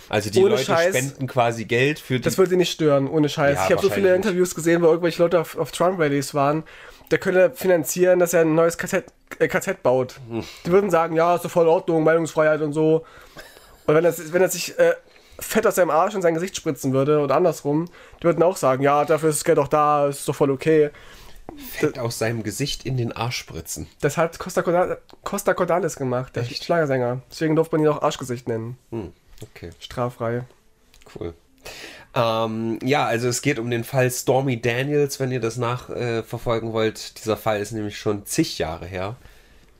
Also 0.09 0.29
die 0.29 0.39
Ohne 0.39 0.49
Leute 0.51 0.63
Scheiß. 0.65 0.95
spenden 0.95 1.27
quasi 1.27 1.65
Geld 1.65 1.99
für 1.99 2.15
die. 2.15 2.21
Das 2.21 2.37
würde 2.37 2.49
sie 2.51 2.57
nicht 2.57 2.71
stören, 2.71 3.07
ohne 3.07 3.27
Scheiß. 3.29 3.55
Ja, 3.57 3.65
ich 3.65 3.71
habe 3.71 3.81
so 3.81 3.89
viele 3.89 4.13
Interviews 4.15 4.53
gesehen, 4.55 4.81
wo 4.81 4.87
irgendwelche 4.87 5.21
Leute 5.21 5.39
auf, 5.39 5.57
auf 5.57 5.71
Trump-Rallies 5.71 6.33
waren. 6.33 6.63
Der 7.11 7.17
könnte 7.19 7.51
finanzieren, 7.55 8.19
dass 8.19 8.33
er 8.33 8.41
ein 8.41 8.55
neues 8.55 8.77
KZ, 8.77 9.05
äh, 9.39 9.47
KZ 9.47 9.83
baut. 9.83 10.15
Hm. 10.29 10.43
Die 10.65 10.71
würden 10.71 10.89
sagen, 10.89 11.15
ja, 11.15 11.35
ist 11.35 11.45
doch 11.45 11.51
voll 11.51 11.67
Ordnung, 11.67 12.03
Meinungsfreiheit 12.03 12.61
und 12.61 12.73
so. 12.73 13.05
Und 13.85 13.93
wenn 13.95 14.03
er, 14.05 14.13
wenn 14.33 14.41
er 14.41 14.49
sich 14.49 14.77
äh, 14.79 14.93
Fett 15.39 15.67
aus 15.67 15.75
seinem 15.75 15.91
Arsch 15.91 16.15
in 16.15 16.21
sein 16.21 16.33
Gesicht 16.33 16.55
spritzen 16.55 16.93
würde 16.93 17.19
oder 17.19 17.35
andersrum, 17.35 17.85
die 18.19 18.23
würden 18.23 18.41
auch 18.41 18.57
sagen, 18.57 18.81
ja, 18.83 19.05
dafür 19.05 19.29
ist 19.29 19.39
das 19.39 19.43
Geld 19.43 19.59
auch 19.59 19.67
da, 19.67 20.07
ist 20.07 20.27
doch 20.27 20.35
voll 20.35 20.49
okay. 20.49 20.89
Fett 21.73 21.99
aus 21.99 22.17
seinem 22.17 22.41
Gesicht 22.41 22.85
in 22.85 22.97
den 22.97 23.11
Arsch 23.11 23.37
spritzen. 23.37 23.87
Das 24.01 24.17
hat 24.17 24.39
Costa, 24.39 24.61
Corda- 24.61 24.97
Costa 25.23 25.53
Cordalis 25.53 25.95
gemacht, 25.95 26.35
der 26.35 26.43
Schlagersänger. 26.43 27.21
Deswegen 27.29 27.55
durfte 27.55 27.75
man 27.75 27.85
ihn 27.85 27.91
auch 27.91 28.01
Arschgesicht 28.01 28.47
nennen. 28.47 28.77
Hm, 28.91 29.13
okay. 29.41 29.69
Straffrei. 29.79 30.43
Cool. 31.17 31.33
Ähm, 32.13 32.79
ja, 32.83 33.05
also 33.05 33.27
es 33.27 33.41
geht 33.41 33.59
um 33.59 33.69
den 33.69 33.83
Fall 33.83 34.09
Stormy 34.09 34.61
Daniels, 34.61 35.19
wenn 35.19 35.31
ihr 35.31 35.41
das 35.41 35.57
nachverfolgen 35.57 36.69
äh, 36.69 36.73
wollt. 36.73 37.19
Dieser 37.19 37.37
Fall 37.37 37.59
ist 37.59 37.71
nämlich 37.71 37.97
schon 37.97 38.25
zig 38.25 38.57
Jahre 38.57 38.85
her. 38.85 39.17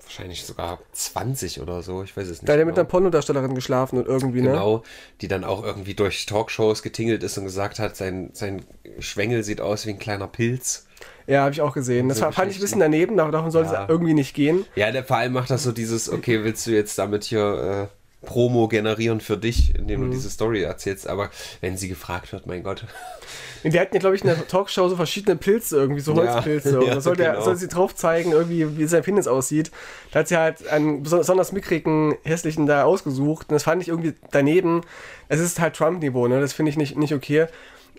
Wahrscheinlich 0.03 0.45
sogar 0.45 0.79
20 0.91 1.62
oder 1.62 1.81
so, 1.81 2.03
ich 2.03 2.15
weiß 2.15 2.27
es 2.27 2.41
nicht. 2.41 2.47
Da 2.47 2.53
hat 2.53 2.59
er 2.59 2.65
mit 2.65 2.75
genau. 2.75 2.81
einer 2.81 2.89
Pornodarstellerin 2.89 3.55
geschlafen 3.55 3.97
und 3.97 4.07
irgendwie, 4.07 4.41
ne? 4.41 4.51
Genau, 4.51 4.83
die 5.21 5.27
dann 5.27 5.43
auch 5.43 5.63
irgendwie 5.63 5.95
durch 5.95 6.25
Talkshows 6.27 6.83
getingelt 6.83 7.24
ist 7.24 7.38
und 7.39 7.45
gesagt 7.45 7.79
hat, 7.79 7.95
sein, 7.95 8.29
sein 8.33 8.63
Schwengel 9.00 9.43
sieht 9.43 9.62
aus 9.62 9.85
wie 9.88 9.91
ein 9.91 10.00
kleiner 10.00 10.27
Pilz. 10.27 10.85
Ja, 11.25 11.41
habe 11.41 11.53
ich 11.53 11.62
auch 11.62 11.74
gesehen. 11.74 12.07
Das 12.07 12.19
So 12.19 12.25
war, 12.25 12.33
fand 12.33 12.51
ich 12.51 12.57
ein 12.57 12.62
bisschen 12.62 12.79
daneben, 12.81 13.17
davon 13.17 13.50
sollte 13.50 13.74
Ja. 13.74 13.83
es 13.83 13.89
irgendwie 13.89 14.13
nicht 14.13 14.35
gehen. 14.35 14.65
Ja, 14.75 14.91
der 14.91 15.09
allem 15.09 15.33
macht 15.33 15.50
das 15.50 15.63
so 15.63 15.71
dieses, 15.71 16.07
okay, 16.09 16.43
willst 16.43 16.67
du 16.67 16.71
jetzt 16.71 17.00
damit 17.00 17.24
hier 17.24 17.89
äh, 17.89 18.04
Promo 18.25 18.67
generieren 18.67 19.22
für 19.22 19.38
dich, 19.38 19.74
indem 19.75 20.01
Mhm. 20.01 20.05
du 20.08 20.12
diese 20.17 20.29
Story 20.29 20.62
erzählst, 20.63 21.08
aber 21.08 21.29
wenn 21.62 21.77
sie 21.77 21.88
gefragt 21.88 22.32
wird, 22.34 22.46
mein 22.48 22.63
Gott. 22.63 22.86
Und 23.63 23.74
Die 23.74 23.79
hatten 23.79 23.96
ja, 23.96 24.00
glaube 24.00 24.15
ich, 24.15 24.22
in 24.22 24.27
der 24.27 24.48
Talkshow 24.48 24.88
so 24.89 24.96
verschiedene 24.96 25.36
Pilze 25.38 25.77
irgendwie, 25.77 26.00
so 26.01 26.13
Ja, 26.13 26.36
Holzpilze. 26.36 26.79
Und 26.79 26.86
ja, 26.88 26.94
da 26.96 27.01
sollte, 27.01 27.24
er, 27.24 27.32
genau. 27.34 27.46
sollte 27.46 27.60
sie 27.62 27.67
drauf 27.67 27.96
zeigen, 27.96 28.32
irgendwie, 28.32 28.77
wie 28.77 28.86
sein 28.86 29.01
Penis 29.01 29.25
aussieht. 29.27 29.72
Da 30.12 30.20
hat 30.20 30.27
sie 30.27 30.38
halt 30.38 30.67
einen 30.67 31.01
besonders 31.01 31.51
mickrigen, 31.51 32.15
hässlichen 32.24 32.67
da 32.67 32.84
ausgesucht. 32.84 33.50
Und 33.50 33.53
das 33.53 33.63
fand 33.63 33.82
ich 33.82 33.88
irgendwie 33.88 34.13
daneben. 34.32 34.82
Es 35.29 35.39
ist 35.39 35.60
halt 35.60 35.75
Trump-Niveau, 35.75 36.27
ne? 36.27 36.39
Das 36.41 36.53
finde 36.53 36.70
ich 36.70 36.77
nicht, 36.77 36.96
nicht 36.96 37.13
okay. 37.15 37.48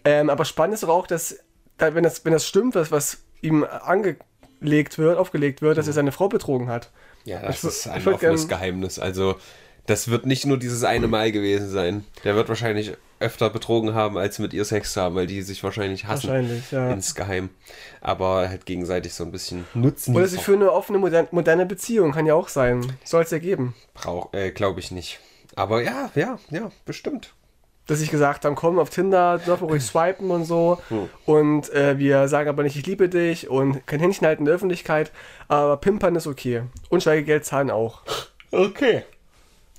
Ähm, 0.05 0.31
aber 0.31 0.45
spannend 0.45 0.75
ist 0.75 0.85
doch 0.85 0.89
auch, 0.89 1.09
dass, 1.09 1.41
da, 1.79 1.95
wenn, 1.97 2.05
das, 2.05 2.25
wenn 2.25 2.33
das 2.33 2.47
stimmt, 2.47 2.77
was, 2.77 2.93
was 2.93 3.19
ihm 3.43 3.65
angelegt 3.65 4.99
wird, 4.99 5.19
aufgelegt 5.19 5.63
wird, 5.63 5.79
dass 5.79 5.87
er 5.89 5.93
seine 5.93 6.13
Frau 6.13 6.29
betrogen 6.29 6.69
hat. 6.69 6.91
Ja, 7.25 7.41
das 7.41 7.65
Ich 7.65 7.65
ist 7.71 7.89
ein 7.89 8.07
offenes 8.07 8.47
gern- 8.47 8.49
Geheimnis. 8.61 8.99
Also, 9.01 9.35
das 9.87 10.09
wird 10.09 10.27
nicht 10.27 10.47
nur 10.47 10.59
dieses 10.59 10.85
eine 10.85 11.09
Mal 11.09 11.33
gewesen 11.33 11.69
sein. 11.69 12.05
Der 12.25 12.35
wird 12.35 12.49
wahrscheinlich 12.49 12.95
öfter 13.19 13.49
betrogen 13.49 13.95
haben, 13.95 14.19
als 14.19 14.39
mit 14.39 14.53
ihr 14.53 14.65
Sex 14.65 14.93
zu 14.93 15.01
haben, 15.01 15.15
weil 15.15 15.27
die 15.27 15.43
sich 15.43 15.63
wahrscheinlich 15.65 16.07
hassen. 16.07 16.29
Wahrscheinlich, 16.29 16.71
ja. 16.71 16.91
Insgeheim. 16.91 17.51
Aber 18.01 18.49
halt 18.49 18.67
gegenseitig 18.67 19.15
so 19.15 19.25
ein 19.25 19.33
bisschen 19.33 19.65
nutzen. 19.75 20.15
Oder 20.15 20.27
sie 20.27 20.39
führen 20.39 20.61
eine 20.61 20.73
offene, 20.73 20.99
moderne, 20.99 21.67
Beziehung, 21.67 22.13
kann 22.13 22.27
ja 22.27 22.35
auch 22.35 22.49
sein. 22.49 22.93
Soll 23.05 23.23
es 23.23 23.31
ja 23.31 23.39
geben. 23.39 23.75
Brauch, 23.95 24.33
äh, 24.35 24.51
glaube 24.51 24.81
ich 24.81 24.91
nicht. 24.91 25.21
Aber 25.55 25.83
ja, 25.83 26.11
ja, 26.15 26.39
ja, 26.51 26.71
bestimmt. 26.85 27.33
dass 27.87 28.03
ich 28.03 28.11
gesagt 28.11 28.45
haben, 28.45 28.57
komm 28.57 28.79
auf 28.79 28.91
Tinder, 28.91 29.41
darf 29.47 29.63
ruhig 29.63 29.83
swipen 29.85 30.31
und 30.31 30.45
so. 30.45 30.79
Und 31.25 31.73
äh, 31.73 31.99
wir 31.99 32.29
sagen 32.29 32.51
aber 32.51 32.65
nicht, 32.65 32.77
ich 32.77 32.85
liebe 32.85 33.09
dich 33.09 33.49
und 33.49 33.87
kein 33.87 34.01
Händchen 34.01 34.27
halten 34.27 34.43
in 34.43 34.47
der 34.47 34.57
Öffentlichkeit. 34.57 35.11
Aber 35.49 35.79
Pimpern 35.79 36.17
ist 36.17 36.27
okay. 36.27 36.65
Und 36.91 37.03
Schweigegeld 37.03 37.47
zahlen 37.47 37.71
auch. 37.71 38.03
Okay. 38.51 39.05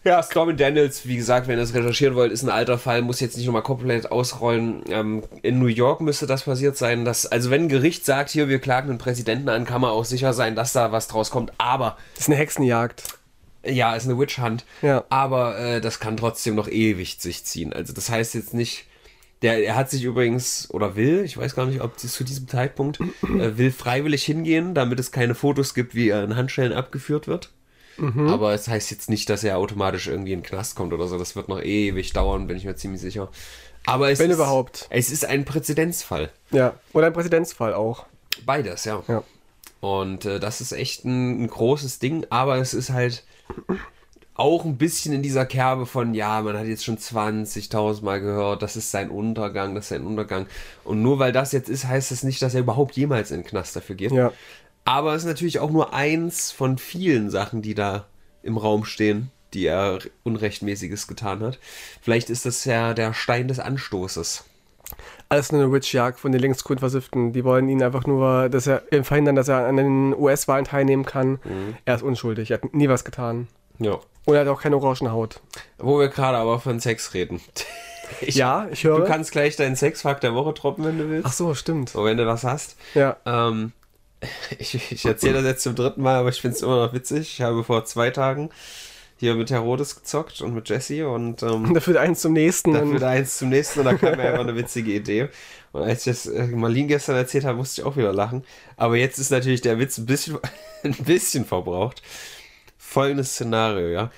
Ja, 0.03 0.23
Stormy 0.23 0.55
Daniels, 0.55 1.05
wie 1.05 1.17
gesagt, 1.17 1.47
wenn 1.47 1.57
ihr 1.57 1.61
das 1.61 1.73
recherchieren 1.73 2.15
wollt, 2.15 2.31
ist 2.31 2.43
ein 2.43 2.49
alter 2.49 2.77
Fall, 2.77 3.01
muss 3.01 3.19
jetzt 3.19 3.35
nicht 3.35 3.45
nochmal 3.45 3.63
komplett 3.63 4.11
ausrollen. 4.11 4.83
Ähm, 4.89 5.23
in 5.41 5.59
New 5.59 5.67
York 5.67 6.01
müsste 6.01 6.27
das 6.27 6.43
passiert 6.43 6.77
sein. 6.77 7.03
Dass, 7.03 7.25
also 7.25 7.49
wenn 7.49 7.63
ein 7.63 7.69
Gericht 7.69 8.05
sagt, 8.05 8.29
hier, 8.29 8.47
wir 8.47 8.59
klagen 8.59 8.87
den 8.87 8.97
Präsidenten 8.99 9.49
an, 9.49 9.65
kann 9.65 9.81
man 9.81 9.89
auch 9.91 10.05
sicher 10.05 10.33
sein, 10.33 10.55
dass 10.55 10.71
da 10.71 10.91
was 10.91 11.07
draus 11.07 11.29
kommt. 11.29 11.51
Aber 11.57 11.97
Das 12.13 12.23
ist 12.23 12.29
eine 12.29 12.37
Hexenjagd. 12.37 13.03
Ja, 13.65 13.95
ist 13.95 14.05
eine 14.05 14.17
Witch 14.17 14.37
Hunt. 14.37 14.65
Ja. 14.81 15.03
Aber 15.09 15.59
äh, 15.59 15.81
das 15.81 15.99
kann 15.99 16.15
trotzdem 16.15 16.55
noch 16.55 16.69
ewig 16.69 17.17
sich 17.19 17.43
ziehen. 17.43 17.73
Also 17.73 17.91
das 17.93 18.09
heißt 18.09 18.33
jetzt 18.35 18.53
nicht. 18.53 18.85
Der, 19.43 19.63
er 19.63 19.75
hat 19.75 19.91
sich 19.91 20.03
übrigens, 20.03 20.67
oder 20.71 20.95
will, 20.95 21.23
ich 21.23 21.37
weiß 21.37 21.53
gar 21.53 21.67
nicht, 21.67 21.81
ob 21.81 21.95
es 21.97 22.11
zu 22.11 22.23
diesem 22.23 22.47
Zeitpunkt, 22.47 22.99
äh, 23.21 23.57
will 23.57 23.71
freiwillig 23.71 24.23
hingehen, 24.23 24.73
damit 24.73 24.99
es 24.99 25.11
keine 25.11 25.35
Fotos 25.35 25.75
gibt, 25.75 25.93
wie 25.93 26.09
er 26.09 26.23
in 26.23 26.35
Handschellen 26.35 26.73
abgeführt 26.73 27.27
wird. 27.27 27.51
Aber 27.99 28.53
es 28.53 28.67
heißt 28.67 28.91
jetzt 28.91 29.09
nicht, 29.09 29.29
dass 29.29 29.43
er 29.43 29.57
automatisch 29.57 30.07
irgendwie 30.07 30.33
in 30.33 30.41
den 30.41 30.45
Knast 30.45 30.75
kommt 30.75 30.93
oder 30.93 31.07
so. 31.07 31.17
Das 31.17 31.35
wird 31.35 31.49
noch 31.49 31.61
ewig 31.61 32.13
dauern, 32.13 32.47
bin 32.47 32.57
ich 32.57 32.65
mir 32.65 32.75
ziemlich 32.75 33.01
sicher. 33.01 33.29
Aber 33.85 34.11
es 34.11 34.19
Wenn 34.19 34.29
ist, 34.29 34.35
überhaupt. 34.35 34.87
Es 34.89 35.09
ist 35.11 35.25
ein 35.25 35.45
Präzedenzfall. 35.45 36.29
Ja. 36.51 36.75
Oder 36.93 37.07
ein 37.07 37.13
Präzedenzfall 37.13 37.73
auch. 37.73 38.05
Beides, 38.45 38.85
ja. 38.85 39.01
Ja. 39.07 39.23
Und 39.79 40.25
äh, 40.25 40.39
das 40.39 40.61
ist 40.61 40.73
echt 40.73 41.05
ein, 41.05 41.43
ein 41.43 41.47
großes 41.47 41.99
Ding, 41.99 42.25
aber 42.29 42.57
es 42.57 42.73
ist 42.73 42.89
halt 42.91 43.23
auch 44.37 44.65
ein 44.65 44.77
bisschen 44.77 45.13
in 45.13 45.23
dieser 45.23 45.45
Kerbe 45.45 45.85
von, 45.85 46.13
ja, 46.13 46.41
man 46.41 46.57
hat 46.57 46.67
jetzt 46.67 46.83
schon 46.85 46.97
20.000 46.97 48.03
Mal 48.03 48.21
gehört, 48.21 48.61
das 48.61 48.75
ist 48.75 48.91
sein 48.91 49.09
Untergang, 49.09 49.73
das 49.73 49.85
ist 49.85 49.89
sein 49.89 50.05
Untergang. 50.05 50.45
Und 50.83 51.01
nur 51.01 51.17
weil 51.19 51.31
das 51.31 51.51
jetzt 51.51 51.69
ist, 51.69 51.85
heißt 51.85 52.11
das 52.11 52.23
nicht, 52.23 52.41
dass 52.41 52.53
er 52.53 52.61
überhaupt 52.61 52.95
jemals 52.95 53.31
in 53.31 53.41
den 53.41 53.47
Knast 53.47 53.75
dafür 53.75 53.95
geht. 53.95 54.11
Ja. 54.11 54.31
Aber 54.87 55.13
es 55.13 55.23
ist 55.23 55.27
natürlich 55.27 55.59
auch 55.59 55.69
nur 55.69 55.93
eins 55.93 56.53
von 56.53 56.77
vielen 56.77 57.29
Sachen, 57.29 57.61
die 57.61 57.75
da 57.75 58.05
im 58.41 58.55
Raum 58.55 58.85
stehen, 58.85 59.31
die 59.53 59.65
er 59.65 59.99
Unrechtmäßiges 60.23 61.07
getan 61.07 61.41
hat. 61.41 61.59
Vielleicht 62.01 62.29
ist 62.29 62.45
das 62.45 62.63
ja 62.63 62.93
der 62.93 63.13
Stein 63.13 63.49
des 63.49 63.59
Anstoßes. 63.59 64.45
Alles 65.27 65.51
nur 65.51 65.61
eine 65.61 65.73
Witchjagd 65.73 66.21
von 66.21 66.31
den 66.31 66.39
linksgrün 66.39 66.79
Versifften. 66.79 67.33
Die 67.33 67.43
wollen 67.43 67.67
ihn 67.67 67.83
einfach 67.83 68.05
nur, 68.05 68.47
dass 68.47 68.65
er 68.65 68.81
verhindern, 69.03 69.35
dass 69.35 69.49
er 69.49 69.67
an 69.67 69.75
den 69.75 70.15
US-Wahlen 70.17 70.63
teilnehmen 70.63 71.05
kann. 71.05 71.39
Er 71.83 71.95
ist 71.95 72.03
unschuldig. 72.03 72.51
Er 72.51 72.61
hat 72.61 72.73
nie 72.73 72.87
was 72.87 73.03
getan. 73.03 73.49
Ja. 73.79 73.99
Und 74.23 74.35
er 74.35 74.41
hat 74.41 74.47
auch 74.47 74.61
keine 74.61 74.77
Orangenhaut. 74.77 75.41
Wo 75.79 75.99
wir 75.99 76.07
gerade 76.07 76.37
aber 76.37 76.61
von 76.61 76.79
Sex 76.79 77.13
reden. 77.13 77.41
Ich, 78.21 78.35
Ja, 78.35 78.69
ich 78.71 78.85
höre. 78.85 79.01
Du 79.01 79.05
kannst 79.05 79.33
gleich 79.33 79.57
deinen 79.57 79.75
Sexfakt 79.75 80.23
der 80.23 80.33
Woche 80.33 80.53
droppen, 80.53 80.85
wenn 80.85 80.97
du 80.97 81.09
willst. 81.09 81.27
Ach 81.27 81.33
so, 81.33 81.53
stimmt. 81.53 81.89
So, 81.89 82.05
wenn 82.05 82.15
du 82.15 82.23
das 82.23 82.45
hast. 82.45 82.77
Ja. 82.93 83.17
Ähm, 83.25 83.73
ich 84.59 84.91
ich 84.91 85.05
erzähle 85.05 85.35
das 85.35 85.43
jetzt 85.45 85.63
zum 85.63 85.75
dritten 85.75 86.01
Mal, 86.01 86.15
aber 86.15 86.29
ich 86.29 86.41
finde 86.41 86.55
es 86.57 86.63
immer 86.63 86.85
noch 86.85 86.93
witzig. 86.93 87.33
Ich 87.33 87.41
habe 87.41 87.63
vor 87.63 87.85
zwei 87.85 88.09
Tagen 88.09 88.49
hier 89.19 89.33
mit 89.35 89.49
Herodes 89.49 89.95
gezockt 89.95 90.41
und 90.41 90.53
mit 90.53 90.69
Jesse 90.69 91.07
und 91.09 91.41
ähm, 91.43 91.73
dafür 91.75 91.99
eins 92.01 92.21
zum 92.21 92.33
nächsten. 92.33 92.73
dafür 92.73 93.07
eins 93.07 93.37
zum 93.37 93.49
nächsten 93.49 93.79
und 93.79 93.85
da 93.85 93.93
kam 93.95 94.17
mir 94.17 94.23
einfach 94.23 94.41
eine 94.41 94.55
witzige 94.55 94.91
Idee. 94.93 95.29
Und 95.71 95.83
als 95.83 96.05
ich 96.07 96.13
das 96.13 96.25
äh, 96.27 96.47
Marlene 96.47 96.87
gestern 96.87 97.15
erzählt 97.15 97.43
habe, 97.45 97.57
musste 97.57 97.81
ich 97.81 97.87
auch 97.87 97.97
wieder 97.97 98.13
lachen. 98.13 98.43
Aber 98.77 98.95
jetzt 98.97 99.17
ist 99.19 99.31
natürlich 99.31 99.61
der 99.61 99.79
Witz 99.79 99.97
ein 99.97 100.05
bisschen, 100.05 100.37
ein 100.83 100.93
bisschen 100.93 101.45
verbraucht. 101.45 102.01
Folgendes 102.77 103.31
Szenario, 103.33 103.87
ja. 103.89 104.11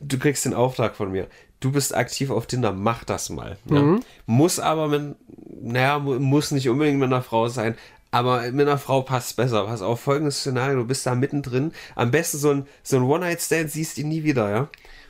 Du 0.00 0.18
kriegst 0.18 0.44
den 0.44 0.54
Auftrag 0.54 0.96
von 0.96 1.10
mir. 1.12 1.28
Du 1.60 1.72
bist 1.72 1.94
aktiv 1.94 2.30
auf 2.30 2.46
Tinder, 2.46 2.72
mach 2.72 3.04
das 3.04 3.30
mal. 3.30 3.56
Ja? 3.70 3.80
Muss 4.26 4.58
aber 4.60 4.88
mit, 4.88 5.14
naja, 5.62 5.98
mu- 5.98 6.18
muss 6.18 6.50
nicht 6.50 6.68
unbedingt 6.68 6.98
mit 6.98 7.06
einer 7.06 7.22
Frau 7.22 7.48
sein, 7.48 7.76
aber 8.10 8.50
mit 8.52 8.66
einer 8.66 8.78
Frau 8.78 9.02
passt 9.02 9.36
besser. 9.36 9.64
Pass 9.66 9.82
auf, 9.82 10.00
folgendes 10.00 10.40
Szenario, 10.40 10.78
du 10.78 10.84
bist 10.84 11.06
da 11.06 11.14
mittendrin. 11.14 11.72
Am 11.94 12.10
besten 12.10 12.38
so 12.38 12.50
ein, 12.50 12.66
so 12.82 12.96
ein 12.96 13.02
One-Night-Stand 13.02 13.70
siehst 13.70 13.98
ihn 13.98 14.08
nie 14.08 14.24
wieder, 14.24 14.50
ja. 14.50 14.68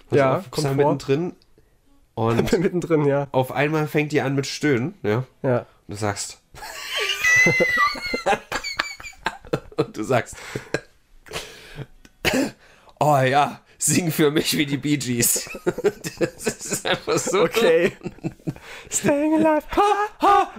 Pass 0.09 0.19
Ja, 0.19 0.37
auf, 0.39 0.51
kommt 0.51 0.67
da 0.67 0.75
mittendrin 0.75 1.35
und 2.15 2.47
Bin 2.51 2.61
mittendrin, 2.63 3.05
ja. 3.05 3.29
auf 3.33 3.53
einmal 3.53 3.87
fängt 3.89 4.13
die 4.13 4.21
an 4.21 4.35
mit 4.35 4.47
Stöhnen, 4.47 4.95
ja. 5.03 5.25
Ja. 5.43 5.59
Und 5.87 5.89
du 5.89 5.97
sagst. 5.97 6.39
und 9.77 9.97
du 9.97 10.03
sagst. 10.03 10.37
oh 12.99 13.19
ja, 13.19 13.61
sing 13.79 14.11
für 14.11 14.31
mich 14.31 14.57
wie 14.57 14.67
die 14.67 14.79
Bee 14.79 14.97
Gees. 14.97 15.49
das 15.65 16.47
ist 16.47 16.87
einfach 16.87 17.19
so. 17.19 17.43
Okay. 17.43 17.93
Staying 18.91 19.35
alive. 19.35 19.67
Ha, 19.77 20.09
ha. 20.21 20.53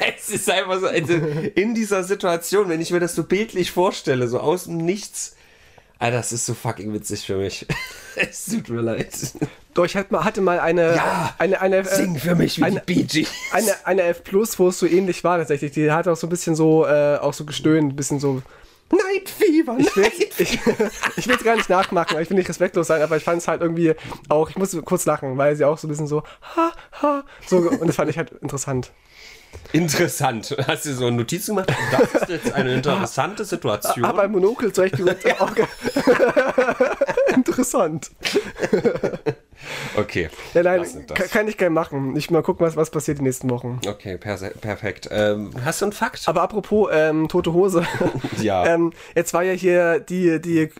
Es 0.18 0.28
ist 0.30 0.50
einfach 0.50 0.80
so. 0.80 0.86
Also 0.86 1.14
in 1.54 1.74
dieser 1.74 2.02
Situation, 2.04 2.68
wenn 2.68 2.80
ich 2.80 2.90
mir 2.90 3.00
das 3.00 3.14
so 3.14 3.24
bildlich 3.24 3.70
vorstelle, 3.70 4.26
so 4.28 4.40
aus 4.40 4.64
dem 4.64 4.78
Nichts. 4.78 5.36
Alter, 5.98 6.16
das 6.18 6.32
ist 6.32 6.46
so 6.46 6.54
fucking 6.54 6.92
witzig 6.92 7.24
für 7.24 7.36
mich. 7.36 7.66
es 8.16 8.46
tut 8.46 8.68
mir 8.68 8.80
leid. 8.80 9.08
Doch, 9.74 9.84
ich 9.84 9.96
hatte 9.96 10.40
mal, 10.40 10.58
eine, 10.60 10.96
Ja, 10.96 11.34
eine, 11.38 11.60
eine, 11.60 11.76
äh, 11.78 11.84
Sing 11.84 12.16
für 12.18 12.34
mich 12.34 12.58
wie 12.58 12.64
eine- 12.64 12.82
die 12.86 12.94
Bee 12.94 13.02
Gees. 13.04 13.28
eine, 13.52 13.72
eine 13.84 14.02
F 14.02 14.24
Plus, 14.24 14.58
wo 14.58 14.68
es 14.68 14.78
so 14.78 14.86
ähnlich 14.86 15.22
war 15.24 15.38
tatsächlich. 15.38 15.72
Die 15.72 15.90
hat 15.90 16.08
auch 16.08 16.16
so 16.16 16.26
ein 16.26 16.30
bisschen 16.30 16.54
so, 16.56 16.84
äh, 16.86 17.16
auch 17.18 17.32
so 17.32 17.44
gestöhnt, 17.44 17.92
ein 17.92 17.96
bisschen 17.96 18.18
so. 18.20 18.42
Night 18.92 19.28
Fever, 19.30 19.76
Ich 19.78 19.96
will 19.96 20.02
Night 20.04 20.18
jetzt, 20.18 20.40
ich, 20.40 20.58
ich 21.16 21.26
will 21.26 21.34
jetzt 21.34 21.44
gar 21.44 21.56
nicht 21.56 21.70
nachmachen, 21.70 22.14
weil 22.16 22.22
ich 22.22 22.30
will 22.30 22.36
nicht 22.36 22.48
respektlos 22.48 22.86
sein, 22.88 23.00
aber 23.02 23.16
ich 23.16 23.24
fand 23.24 23.38
es 23.38 23.48
halt 23.48 23.62
irgendwie 23.62 23.94
auch, 24.28 24.50
ich 24.50 24.56
musste 24.56 24.80
kurz 24.82 25.06
lachen, 25.06 25.38
weil 25.38 25.56
sie 25.56 25.64
auch 25.64 25.78
so 25.78 25.86
ein 25.86 25.90
bisschen 25.90 26.06
so, 26.06 26.22
ha, 26.54 26.72
ha, 27.00 27.24
so, 27.46 27.56
und 27.58 27.86
das 27.86 27.96
fand 27.96 28.10
ich 28.10 28.18
halt 28.18 28.32
interessant. 28.42 28.92
Interessant. 29.72 30.56
Hast 30.66 30.86
du 30.86 30.94
so 30.94 31.10
Notizen 31.10 31.56
gemacht? 31.56 31.72
Das 31.90 32.22
ist 32.22 32.28
jetzt 32.28 32.52
eine 32.52 32.74
interessante 32.74 33.44
Situation. 33.44 34.04
Aber 34.04 34.22
ein 34.22 34.30
Monokel 34.30 34.72
zurechtgerückt, 34.72 35.24
ja. 35.24 35.40
auch 35.40 35.52
interessant. 37.34 38.10
okay. 39.96 40.30
Ja, 40.54 40.62
nein, 40.62 41.06
kann, 41.12 41.28
kann 41.28 41.48
ich 41.48 41.56
gerne 41.56 41.74
machen. 41.74 42.16
Ich 42.16 42.30
mal 42.30 42.42
gucken, 42.42 42.66
was, 42.66 42.76
was 42.76 42.90
passiert 42.90 43.18
die 43.18 43.22
nächsten 43.22 43.50
Wochen. 43.50 43.80
Okay, 43.86 44.16
perfekt. 44.16 45.08
Ähm, 45.10 45.50
hast 45.64 45.80
du 45.80 45.86
einen 45.86 45.92
Fakt? 45.92 46.28
Aber 46.28 46.42
apropos 46.42 46.90
ähm, 46.92 47.28
Tote 47.28 47.52
Hose. 47.52 47.84
Ja. 48.38 48.66
ähm, 48.66 48.92
jetzt 49.14 49.32
war 49.32 49.42
ja 49.42 49.52
hier 49.52 50.00
die, 50.00 50.40
die, 50.40 50.70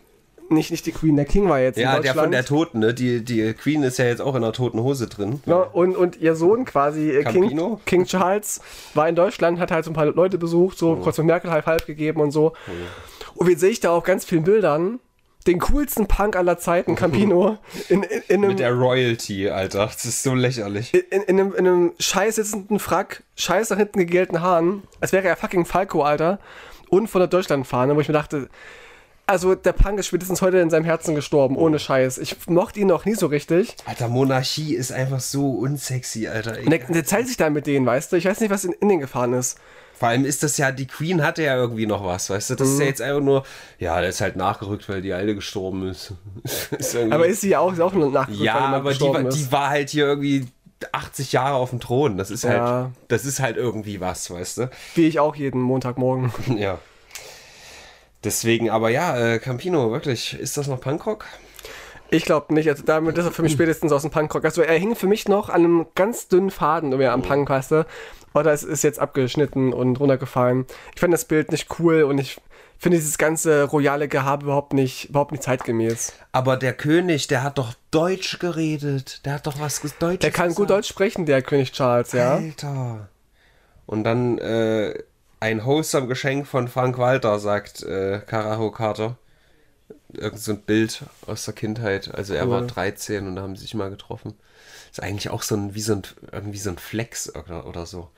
nicht, 0.49 0.71
nicht 0.71 0.85
die 0.85 0.91
Queen, 0.91 1.15
der 1.15 1.25
King 1.25 1.49
war 1.49 1.59
jetzt 1.59 1.77
ja, 1.77 1.95
in 1.97 2.03
der 2.03 2.13
von 2.13 2.31
der 2.31 2.45
Toten, 2.45 2.79
ne? 2.79 2.93
Die, 2.93 3.23
die 3.23 3.53
Queen 3.53 3.83
ist 3.83 3.97
ja 3.97 4.05
jetzt 4.05 4.21
auch 4.21 4.35
in 4.35 4.41
der 4.41 4.53
toten 4.53 4.81
Hose 4.81 5.07
drin. 5.07 5.41
Ja, 5.45 5.57
und, 5.57 5.95
und 5.95 6.17
ihr 6.17 6.35
Sohn 6.35 6.65
quasi, 6.65 7.11
äh, 7.11 7.23
King? 7.23 7.79
King 7.85 8.05
Charles, 8.05 8.61
war 8.93 9.09
in 9.09 9.15
Deutschland, 9.15 9.59
hat 9.59 9.71
halt 9.71 9.85
so 9.85 9.91
ein 9.91 9.95
paar 9.95 10.05
Leute 10.05 10.37
besucht, 10.37 10.77
so 10.77 10.95
kurz 10.97 11.17
mit 11.17 11.27
Merkel 11.27 11.51
halb 11.51 11.65
halb 11.65 11.85
gegeben 11.85 12.21
und 12.21 12.31
so. 12.31 12.53
Und 13.35 13.47
wie 13.47 13.55
sehe 13.55 13.69
ich 13.69 13.79
da 13.79 13.91
auf 13.91 14.03
ganz 14.03 14.25
vielen 14.25 14.43
Bildern 14.43 14.99
den 15.47 15.59
coolsten 15.59 16.07
Punk 16.07 16.35
aller 16.35 16.57
Zeiten, 16.57 16.95
Campino, 16.95 17.57
in, 17.89 18.03
in, 18.03 18.21
in 18.27 18.35
einem 18.37 18.47
Mit 18.49 18.59
der 18.59 18.73
Royalty, 18.73 19.49
Alter. 19.49 19.85
Das 19.85 20.05
ist 20.05 20.23
so 20.23 20.33
lächerlich. 20.33 20.93
in, 20.93 21.21
in, 21.21 21.39
einem, 21.39 21.53
in 21.53 21.67
einem 21.67 21.93
scheiß 21.99 22.35
sitzenden 22.35 22.79
Frack, 22.79 23.23
scheiß 23.35 23.69
nach 23.69 23.77
hinten 23.77 23.99
gegelten 23.99 24.41
Haaren, 24.41 24.83
als 25.01 25.11
wäre 25.11 25.27
er 25.27 25.35
fucking 25.35 25.65
Falco, 25.65 26.01
Alter, 26.01 26.39
und 26.89 27.09
von 27.09 27.19
der 27.19 27.27
Deutschlandfahne, 27.27 27.95
wo 27.95 28.01
ich 28.01 28.07
mir 28.07 28.13
dachte, 28.13 28.49
also 29.27 29.55
der 29.55 29.73
Punk 29.73 29.99
ist 29.99 30.07
spätestens 30.07 30.41
heute 30.41 30.57
in 30.59 30.69
seinem 30.69 30.85
Herzen 30.85 31.15
gestorben, 31.15 31.55
ohne 31.57 31.79
Scheiß. 31.79 32.17
Ich 32.19 32.35
mochte 32.47 32.79
ihn 32.79 32.87
noch 32.87 33.05
nie 33.05 33.15
so 33.15 33.27
richtig. 33.27 33.75
Alter, 33.85 34.07
Monarchie 34.07 34.75
ist 34.75 34.91
einfach 34.91 35.19
so 35.19 35.51
unsexy, 35.51 36.27
Alter. 36.27 36.57
Und 36.63 36.69
der, 36.69 36.79
der 36.79 37.05
zeigt 37.05 37.27
sich 37.27 37.37
da 37.37 37.49
mit 37.49 37.67
denen, 37.67 37.85
weißt 37.85 38.11
du? 38.11 38.15
Ich 38.17 38.25
weiß 38.25 38.39
nicht, 38.41 38.49
was 38.51 38.65
in, 38.65 38.73
in 38.73 38.89
den 38.89 38.99
gefahren 38.99 39.33
ist. 39.33 39.57
Vor 39.97 40.09
allem 40.09 40.25
ist 40.25 40.43
das 40.43 40.57
ja, 40.57 40.71
die 40.73 40.87
Queen 40.87 41.23
hatte 41.23 41.41
ja 41.43 41.55
irgendwie 41.55 41.85
noch 41.85 42.03
was, 42.05 42.29
weißt 42.29 42.49
du? 42.49 42.55
Das 42.55 42.67
Mhm. 42.67 42.73
ist 42.73 42.79
ja 42.81 42.85
jetzt 42.87 43.01
einfach 43.01 43.21
nur, 43.21 43.43
ja, 43.79 43.99
der 44.01 44.09
ist 44.09 44.19
halt 44.19 44.35
nachgerückt, 44.35 44.89
weil 44.89 45.01
die 45.01 45.13
Alte 45.13 45.35
gestorben 45.35 45.87
ist. 45.87 46.13
ist 46.77 46.95
Aber 46.97 47.25
ist 47.27 47.41
sie 47.41 47.49
ja 47.49 47.59
auch, 47.59 47.71
ist 47.71 47.79
auch 47.79 47.93
nur 47.93 48.11
nachgerückt, 48.11 48.41
ja, 48.43 48.55
weil 48.83 48.93
jemand 48.93 49.15
aber 49.15 49.23
die 49.23 49.39
ist. 49.39 49.47
die 49.47 49.51
war 49.53 49.69
halt 49.69 49.89
hier 49.89 50.05
irgendwie 50.05 50.47
80 50.91 51.31
Jahre 51.31 51.55
auf 51.55 51.69
dem 51.69 51.79
Thron. 51.79 52.17
Das 52.17 52.29
ist 52.29 52.43
halt, 52.43 52.57
Ja. 52.57 52.91
das 53.07 53.23
ist 53.23 53.39
halt 53.39 53.55
irgendwie 53.55 54.01
was, 54.01 54.29
weißt 54.29 54.57
du? 54.57 54.69
Wie 54.95 55.07
ich 55.07 55.19
auch 55.19 55.35
jeden 55.37 55.61
Montagmorgen. 55.61 56.31
Ja. 56.57 56.79
Deswegen, 58.25 58.71
aber 58.71 58.89
ja, 58.89 59.17
äh, 59.17 59.39
Campino, 59.39 59.91
wirklich, 59.91 60.37
ist 60.37 60.57
das 60.57 60.67
noch 60.67 60.81
Punkrock? 60.81 61.25
Ich 62.09 62.25
glaube 62.25 62.53
nicht, 62.53 62.67
also 62.69 62.83
damit 62.83 63.17
ist 63.17 63.25
er 63.25 63.31
für 63.31 63.43
mich 63.43 63.51
spätestens 63.53 63.91
aus 63.91 64.01
dem 64.01 64.11
Punkrock. 64.11 64.43
Also 64.43 64.61
er 64.63 64.77
hing 64.77 64.95
für 64.95 65.07
mich 65.07 65.27
noch 65.27 65.49
an 65.49 65.63
einem 65.63 65.85
ganz 65.95 66.27
dünnen 66.27 66.49
Faden 66.49 66.91
irgendwie 66.91 67.07
am 67.07 67.21
Punk, 67.21 67.49
weißt 67.49 67.71
du? 67.71 67.85
Oder 68.33 68.51
es 68.51 68.63
ist 68.63 68.83
jetzt 68.83 68.99
abgeschnitten 68.99 69.73
und 69.73 69.99
runtergefallen. 69.99 70.65
Ich 70.93 70.99
fand 70.99 71.13
das 71.13 71.25
Bild 71.25 71.51
nicht 71.51 71.67
cool 71.79 72.03
und 72.03 72.17
ich 72.17 72.41
finde 72.77 72.97
dieses 72.97 73.17
ganze 73.17 73.63
royale 73.63 74.07
Gehabe 74.07 74.45
überhaupt 74.45 74.73
nicht, 74.73 75.09
überhaupt 75.09 75.31
nicht 75.31 75.43
zeitgemäß. 75.43 76.13
Aber 76.31 76.57
der 76.57 76.73
König, 76.73 77.27
der 77.27 77.43
hat 77.43 77.57
doch 77.57 77.73
Deutsch 77.91 78.39
geredet. 78.39 79.25
Der 79.25 79.35
hat 79.35 79.47
doch 79.47 79.59
was 79.59 79.81
Deutsches 79.81 80.19
Der 80.19 80.31
kann 80.31 80.53
gut 80.53 80.69
Deutsch 80.69 80.89
sprechen, 80.89 81.25
der 81.25 81.41
König 81.41 81.71
Charles, 81.71 82.11
ja. 82.11 82.35
Alter. 82.35 83.07
Und 83.85 84.03
dann 84.03 84.37
äh, 84.39 84.95
ein 85.39 85.65
wholesome 85.65 86.07
Geschenk 86.07 86.47
von 86.47 86.67
Frank 86.67 86.97
Walter, 86.97 87.39
sagt 87.39 87.83
äh, 87.83 88.21
Karaho 88.25 88.71
Carter. 88.71 89.17
Irgend 90.13 90.39
so 90.39 90.53
ein 90.53 90.61
Bild 90.61 91.03
aus 91.27 91.45
der 91.45 91.53
Kindheit. 91.53 92.13
Also 92.13 92.33
er 92.33 92.49
war 92.49 92.61
Cool. 92.61 92.67
13 92.67 93.27
und 93.27 93.35
da 93.35 93.41
haben 93.41 93.55
sie 93.55 93.63
sich 93.63 93.73
mal 93.73 93.89
getroffen. 93.89 94.33
Ist 94.91 95.03
eigentlich 95.03 95.29
auch 95.29 95.43
so 95.43 95.55
ein, 95.55 95.75
wie 95.75 95.81
so 95.81 95.93
ein, 95.93 96.03
irgendwie 96.31 96.57
so 96.57 96.69
ein 96.69 96.77
Flex 96.77 97.33
oder, 97.35 97.67
oder 97.67 97.85
so. 97.85 98.09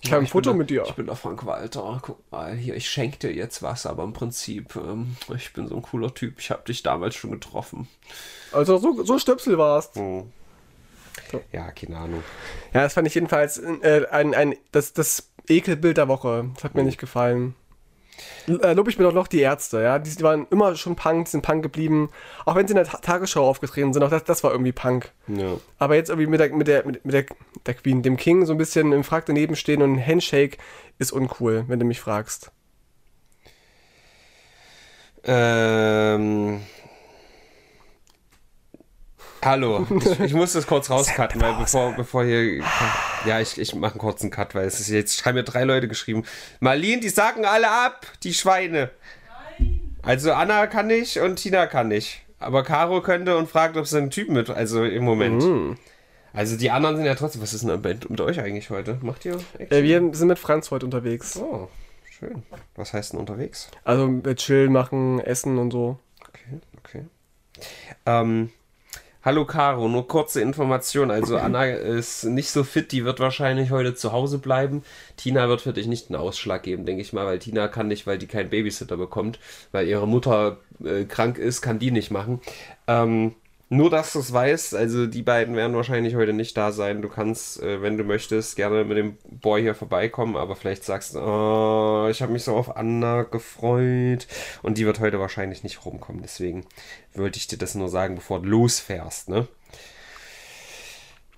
Ich 0.00 0.12
habe 0.12 0.22
ein 0.22 0.26
Foto 0.26 0.52
mit 0.52 0.68
dir. 0.70 0.84
Ich 0.86 0.94
bin 0.94 1.06
der 1.06 1.16
Frank 1.16 1.46
Walter. 1.46 1.98
Guck 2.02 2.30
mal, 2.30 2.54
hier, 2.54 2.76
ich 2.76 2.88
schenke 2.88 3.18
dir 3.18 3.32
jetzt 3.32 3.62
was, 3.62 3.86
aber 3.86 4.04
im 4.04 4.12
Prinzip, 4.12 4.76
ähm, 4.76 5.16
ich 5.34 5.52
bin 5.54 5.66
so 5.66 5.76
ein 5.76 5.82
cooler 5.82 6.12
Typ. 6.14 6.38
Ich 6.38 6.50
habe 6.50 6.62
dich 6.64 6.82
damals 6.82 7.14
schon 7.14 7.32
getroffen. 7.32 7.88
Also 8.52 8.76
so, 8.78 9.02
so 9.02 9.18
Stöpsel 9.18 9.56
warst. 9.56 9.96
Hm. 9.96 10.30
Ja, 11.52 11.70
keine 11.72 11.96
Ahnung. 11.96 12.22
Ja, 12.72 12.82
das 12.82 12.92
fand 12.92 13.06
ich 13.06 13.14
jedenfalls 13.14 13.58
äh, 13.58 14.06
ein, 14.10 14.34
ein, 14.34 14.56
das, 14.72 14.92
das 14.92 15.30
Ekelbild 15.48 15.96
der 15.96 16.08
Woche. 16.08 16.50
Das 16.54 16.64
hat 16.64 16.74
mir 16.74 16.84
nicht 16.84 16.98
gefallen. 16.98 17.54
Äh, 18.46 18.74
lob 18.74 18.88
ich 18.88 18.98
mir 18.98 19.04
doch 19.04 19.12
noch 19.12 19.26
die 19.26 19.40
Ärzte, 19.40 19.82
ja. 19.82 19.98
Die, 19.98 20.22
waren 20.22 20.46
immer 20.50 20.76
schon 20.76 20.96
Punk, 20.96 21.24
die 21.26 21.32
sind 21.32 21.42
Punk 21.42 21.62
geblieben. 21.62 22.10
Auch 22.44 22.54
wenn 22.54 22.66
sie 22.66 22.72
in 22.72 22.76
der 22.76 22.86
Ta 22.86 22.98
Tagesschau 22.98 23.48
aufgetreten 23.48 23.92
sind, 23.92 24.02
auch 24.02 24.10
das, 24.10 24.24
das 24.24 24.44
war 24.44 24.52
irgendwie 24.52 24.72
Punk. 24.72 25.12
Ja. 25.26 25.56
Aber 25.78 25.96
jetzt 25.96 26.10
irgendwie 26.10 26.28
mit 26.28 26.40
der, 26.40 26.54
mit 26.54 26.68
der, 26.68 26.86
mit, 26.86 27.04
mit 27.04 27.14
der, 27.14 27.24
der 27.66 27.74
Queen, 27.74 28.02
dem 28.02 28.16
King, 28.16 28.46
so 28.46 28.52
ein 28.52 28.58
bisschen 28.58 28.92
im 28.92 29.04
Frack 29.04 29.26
daneben 29.26 29.56
stehen 29.56 29.82
und 29.82 29.94
ein 29.94 30.06
Handshake 30.06 30.58
ist 30.98 31.12
uncool, 31.12 31.64
wenn 31.66 31.80
du 31.80 31.84
mich 31.84 32.00
fragst. 32.00 32.52
Ähm. 35.24 36.60
Hallo, 39.44 39.86
ich, 39.90 40.20
ich 40.20 40.34
muss 40.34 40.54
das 40.54 40.66
kurz 40.66 40.88
rauscutten, 40.90 41.38
weil 41.38 41.54
bevor, 41.56 41.92
bevor 41.92 42.24
hier. 42.24 42.62
Ja, 43.26 43.40
ich, 43.40 43.58
ich 43.58 43.74
mache 43.74 43.92
einen 43.92 44.00
kurzen 44.00 44.30
Cut, 44.30 44.54
weil 44.54 44.66
es 44.66 44.80
ist 44.80 44.88
jetzt 44.88 45.18
schreiben 45.18 45.36
mir 45.36 45.44
drei 45.44 45.64
Leute 45.64 45.86
geschrieben. 45.86 46.24
Marlene, 46.60 47.02
die 47.02 47.10
sacken 47.10 47.44
alle 47.44 47.70
ab, 47.70 48.06
die 48.22 48.32
Schweine. 48.32 48.90
Also 50.02 50.32
Anna 50.32 50.66
kann 50.66 50.86
nicht 50.86 51.18
und 51.18 51.36
Tina 51.36 51.66
kann 51.66 51.88
nicht. 51.88 52.22
Aber 52.38 52.62
Caro 52.62 53.02
könnte 53.02 53.36
und 53.36 53.50
fragt, 53.50 53.76
ob 53.76 53.86
sie 53.86 53.98
einen 53.98 54.10
Typen 54.10 54.34
mit, 54.34 54.48
also 54.48 54.82
im 54.82 55.04
Moment. 55.04 55.78
Also 56.32 56.56
die 56.56 56.70
anderen 56.70 56.96
sind 56.96 57.04
ja 57.04 57.14
trotzdem. 57.14 57.42
Was 57.42 57.52
ist 57.52 57.66
denn 57.66 57.80
mit, 57.82 58.08
mit 58.08 58.20
euch 58.22 58.40
eigentlich 58.40 58.70
heute? 58.70 58.98
Macht 59.02 59.26
ihr? 59.26 59.38
Äh, 59.58 59.82
wir 59.82 60.00
sind 60.14 60.28
mit 60.28 60.38
Franz 60.38 60.70
heute 60.70 60.86
unterwegs. 60.86 61.36
Oh, 61.36 61.68
schön. 62.10 62.42
Was 62.76 62.94
heißt 62.94 63.12
denn 63.12 63.20
unterwegs? 63.20 63.70
Also 63.84 64.08
wir 64.24 64.36
chillen, 64.36 64.72
machen, 64.72 65.20
essen 65.20 65.58
und 65.58 65.70
so. 65.70 65.98
Okay, 66.28 66.60
okay. 66.78 67.04
Ähm, 68.06 68.50
hallo 69.24 69.46
Caro, 69.46 69.88
nur 69.88 70.06
kurze 70.06 70.42
Information. 70.42 71.10
Also 71.10 71.36
Anna 71.38 71.64
ist 71.64 72.24
nicht 72.24 72.50
so 72.50 72.62
fit, 72.62 72.92
die 72.92 73.04
wird 73.04 73.20
wahrscheinlich 73.20 73.70
heute 73.70 73.94
zu 73.94 74.12
Hause 74.12 74.38
bleiben. 74.38 74.84
Tina 75.16 75.48
wird 75.48 75.62
für 75.62 75.72
dich 75.72 75.86
nicht 75.86 76.10
einen 76.10 76.20
Ausschlag 76.20 76.62
geben, 76.62 76.84
denke 76.84 77.02
ich 77.02 77.12
mal, 77.12 77.26
weil 77.26 77.38
Tina 77.38 77.68
kann 77.68 77.88
nicht, 77.88 78.06
weil 78.06 78.18
die 78.18 78.26
keinen 78.26 78.50
Babysitter 78.50 78.96
bekommt, 78.96 79.38
weil 79.72 79.88
ihre 79.88 80.06
Mutter 80.06 80.58
äh, 80.84 81.04
krank 81.04 81.38
ist, 81.38 81.62
kann 81.62 81.78
die 81.78 81.90
nicht 81.90 82.10
machen. 82.10 82.40
Ähm, 82.86 83.34
nur, 83.76 83.90
dass 83.90 84.12
du 84.12 84.20
es 84.20 84.32
weißt, 84.32 84.74
also 84.74 85.06
die 85.06 85.22
beiden 85.22 85.56
werden 85.56 85.76
wahrscheinlich 85.76 86.14
heute 86.14 86.32
nicht 86.32 86.56
da 86.56 86.72
sein. 86.72 87.02
Du 87.02 87.08
kannst, 87.08 87.62
äh, 87.62 87.82
wenn 87.82 87.96
du 87.96 88.04
möchtest, 88.04 88.56
gerne 88.56 88.84
mit 88.84 88.96
dem 88.96 89.18
Boy 89.28 89.62
hier 89.62 89.74
vorbeikommen, 89.74 90.36
aber 90.36 90.56
vielleicht 90.56 90.84
sagst 90.84 91.14
du, 91.14 91.20
oh, 91.20 92.08
ich 92.10 92.22
habe 92.22 92.32
mich 92.32 92.44
so 92.44 92.56
auf 92.56 92.76
Anna 92.76 93.22
gefreut. 93.22 94.26
Und 94.62 94.78
die 94.78 94.86
wird 94.86 95.00
heute 95.00 95.20
wahrscheinlich 95.20 95.62
nicht 95.62 95.84
rumkommen. 95.84 96.22
Deswegen 96.22 96.66
wollte 97.14 97.38
ich 97.38 97.46
dir 97.46 97.58
das 97.58 97.74
nur 97.74 97.88
sagen, 97.88 98.14
bevor 98.16 98.40
du 98.40 98.48
losfährst, 98.48 99.28
ne? 99.28 99.46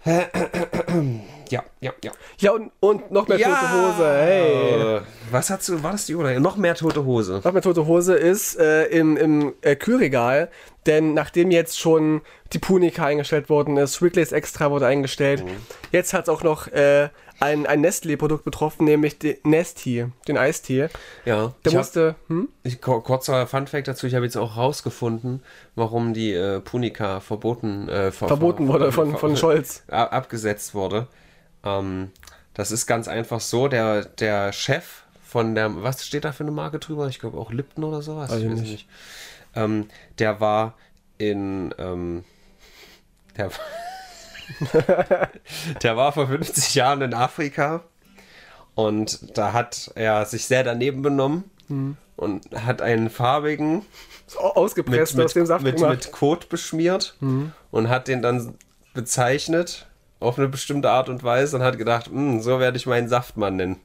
Ja, 1.49 1.62
ja, 1.81 1.92
ja. 2.03 2.11
Ja, 2.38 2.51
und, 2.53 2.73
und 2.81 3.12
noch 3.12 3.29
mehr 3.29 3.38
tote 3.38 3.73
Hose. 3.73 4.05
Hey. 4.19 5.01
Was 5.31 5.49
hast 5.49 5.69
du, 5.69 5.81
war 5.81 5.92
das 5.92 6.07
die 6.07 6.16
oder? 6.16 6.40
Noch 6.40 6.57
mehr 6.57 6.75
tote 6.75 7.05
Hose. 7.05 7.40
Noch 7.45 7.53
mehr 7.53 7.62
tote 7.62 7.87
Hose 7.87 8.14
ist 8.16 8.59
äh, 8.59 8.87
im, 8.87 9.16
im 9.16 9.55
äh, 9.62 9.77
Kühlregal, 9.77 10.51
denn 10.87 11.14
nachdem 11.14 11.53
jetzt 11.53 11.79
schon 11.79 12.23
die 12.53 12.59
Punika 12.59 13.05
eingestellt 13.07 13.49
worden 13.49 13.77
ist, 13.77 14.03
Wrigley's 14.03 14.33
Extra 14.33 14.73
wurde 14.73 14.87
eingestellt, 14.87 15.45
Mhm. 15.45 15.51
jetzt 15.92 16.14
hat 16.14 16.25
es 16.25 16.29
auch 16.29 16.42
noch 16.42 16.66
äh, 16.69 17.11
ein, 17.40 17.66
ein 17.66 17.85
Nestlé-Produkt 17.85 18.44
betroffen, 18.44 18.85
nämlich 18.85 19.18
den 19.18 19.37
Nesti, 19.44 20.07
den 20.29 20.38
Eistee. 20.38 20.88
Ja. 21.25 21.49
Der 21.49 21.53
ich 21.64 21.75
hab- 21.75 21.81
musste, 21.81 22.14
hm? 22.29 22.49
Ich, 22.62 22.81
kur- 22.81 23.03
kurzer 23.03 23.46
Funfact 23.46 23.88
dazu, 23.88 24.07
ich 24.07 24.14
habe 24.14 24.25
jetzt 24.25 24.37
auch 24.37 24.57
rausgefunden, 24.57 25.42
warum 25.75 26.14
die 26.14 26.33
äh, 26.33 26.61
Punika 26.61 27.20
verboten, 27.20 27.88
äh, 27.88 28.11
ver- 28.12 28.29
verboten 28.29 28.66
ver- 28.66 28.72
wurde 28.75 28.92
von, 28.92 29.11
ver- 29.12 29.18
von 29.18 29.37
Scholz. 29.37 29.83
ab- 29.88 30.12
abgesetzt 30.12 30.75
wurde. 30.75 31.07
Ähm, 31.64 32.11
das 32.55 32.70
ist 32.72 32.87
ganz 32.87 33.07
einfach 33.09 33.40
so, 33.40 33.68
der, 33.68 34.05
der 34.05 34.53
Chef 34.53 35.03
von 35.25 35.55
der, 35.55 35.83
was 35.83 36.07
steht 36.07 36.25
da 36.25 36.33
für 36.33 36.44
eine 36.44 36.53
Marke 36.53 36.79
drüber? 36.79 37.09
Ich 37.09 37.18
glaube 37.18 37.38
auch 37.38 37.53
Lipton 37.53 37.85
oder 37.85 38.01
sowas. 38.01 38.31
Weiß 38.31 38.40
ich 38.42 38.51
es 38.51 38.61
nicht. 38.61 38.88
Ähm, 39.55 39.88
der 40.18 40.40
war 40.40 40.75
in, 41.18 41.75
ähm, 41.79 42.25
der, 43.37 43.51
der 45.82 45.96
war 45.96 46.12
vor 46.12 46.26
50 46.28 46.74
Jahren 46.74 47.02
in 47.02 47.14
Afrika 47.14 47.82
und 48.74 49.37
da 49.38 49.52
hat 49.52 49.90
er 49.94 50.24
sich 50.26 50.46
sehr 50.46 50.64
daneben 50.64 51.02
benommen 51.02 51.44
Mhm. 51.68 51.96
und 52.14 52.44
hat 52.64 52.80
einen 52.80 53.11
farbigen 53.11 53.85
Ausgepresst 54.37 55.16
mit, 55.16 55.24
aus 55.26 55.32
dem 55.32 55.46
Saft 55.46 55.64
mit, 55.64 55.76
gemacht. 55.76 55.90
mit 55.90 56.12
Kot 56.12 56.48
beschmiert 56.48 57.16
und 57.72 57.88
hat 57.88 58.06
den 58.06 58.22
dann 58.22 58.54
bezeichnet 58.94 59.87
auf 60.20 60.38
eine 60.38 60.46
bestimmte 60.48 60.90
Art 60.90 61.09
und 61.09 61.24
Weise 61.24 61.56
und 61.56 61.62
hat 61.62 61.76
gedacht, 61.76 62.06
"Hm, 62.06 62.40
so 62.40 62.61
werde 62.61 62.76
ich 62.76 62.87
meinen 62.87 63.09
Saftmann 63.09 63.56
nennen. 63.56 63.80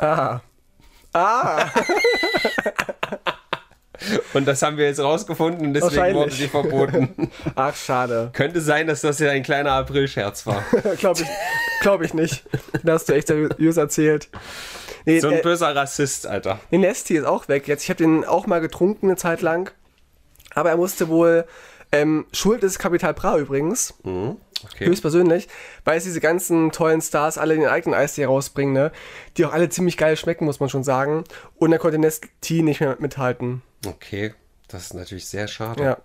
Ah. 0.00 0.40
Ah. 1.12 1.66
Und 4.32 4.46
das 4.46 4.62
haben 4.62 4.76
wir 4.76 4.86
jetzt 4.86 5.00
rausgefunden 5.00 5.66
und 5.66 5.74
deswegen 5.74 6.14
wurde 6.14 6.34
die 6.34 6.48
verboten. 6.48 7.30
Ach, 7.54 7.74
schade. 7.74 8.30
Könnte 8.32 8.60
sein, 8.60 8.86
dass 8.86 9.00
das 9.00 9.18
ja 9.18 9.30
ein 9.30 9.42
kleiner 9.42 9.72
April-Scherz 9.72 10.46
war. 10.46 10.64
Glaube 10.98 11.22
ich, 11.22 11.28
glaub 11.80 12.02
ich 12.02 12.14
nicht. 12.14 12.44
Da 12.82 12.94
hast 12.94 13.08
du 13.08 13.14
echt 13.14 13.28
seriös 13.28 13.76
erzählt. 13.76 14.28
Nee, 15.04 15.20
so 15.20 15.28
ein 15.28 15.38
äh, 15.38 15.42
böser 15.42 15.74
Rassist, 15.74 16.26
Alter. 16.26 16.60
Nee, 16.70 16.78
Nesti 16.78 17.16
ist 17.16 17.24
auch 17.24 17.48
weg 17.48 17.68
jetzt. 17.68 17.84
Ich 17.84 17.90
habe 17.90 18.02
den 18.02 18.24
auch 18.24 18.46
mal 18.46 18.60
getrunken 18.60 19.06
eine 19.06 19.16
Zeit 19.16 19.40
lang. 19.40 19.70
Aber 20.54 20.70
er 20.70 20.76
musste 20.76 21.08
wohl. 21.08 21.46
Ähm, 21.92 22.26
Schuld 22.32 22.62
ist 22.62 22.78
Kapital 22.78 23.14
Bra 23.14 23.38
übrigens. 23.38 23.94
Mhm. 24.04 24.36
Okay. 24.64 24.86
Höchstpersönlich, 24.86 25.48
weil 25.84 25.96
es 25.96 26.04
diese 26.04 26.20
ganzen 26.20 26.70
tollen 26.70 27.00
Stars 27.00 27.38
alle 27.38 27.54
den 27.54 27.66
eigenen 27.66 27.98
Eistee 27.98 28.26
rausbringen, 28.26 28.74
ne? 28.74 28.92
die 29.36 29.46
auch 29.46 29.54
alle 29.54 29.70
ziemlich 29.70 29.96
geil 29.96 30.18
schmecken, 30.18 30.44
muss 30.44 30.60
man 30.60 30.68
schon 30.68 30.84
sagen. 30.84 31.24
Und 31.56 31.70
da 31.70 31.78
konnte 31.78 31.98
Nesti 31.98 32.62
nicht 32.62 32.80
mehr 32.80 32.96
mithalten. 32.98 33.62
Okay, 33.86 34.34
das 34.68 34.84
ist 34.84 34.94
natürlich 34.94 35.26
sehr 35.26 35.48
schade. 35.48 35.82
Ja. 35.82 35.98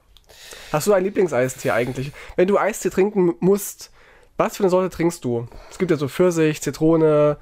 Hast 0.71 0.88
du 0.88 0.93
ein 0.93 1.03
Lieblingseistee 1.03 1.71
eigentlich? 1.71 2.11
Wenn 2.35 2.47
du 2.47 2.57
Eistee 2.57 2.89
trinken 2.89 3.35
musst, 3.39 3.91
was 4.38 4.57
für 4.57 4.63
eine 4.63 4.69
Sorte 4.69 4.89
trinkst 4.89 5.23
du? 5.23 5.47
Es 5.69 5.77
gibt 5.77 5.91
ja 5.91 5.97
so 5.97 6.07
Pfirsich, 6.07 6.61
Zitrone, 6.61 7.38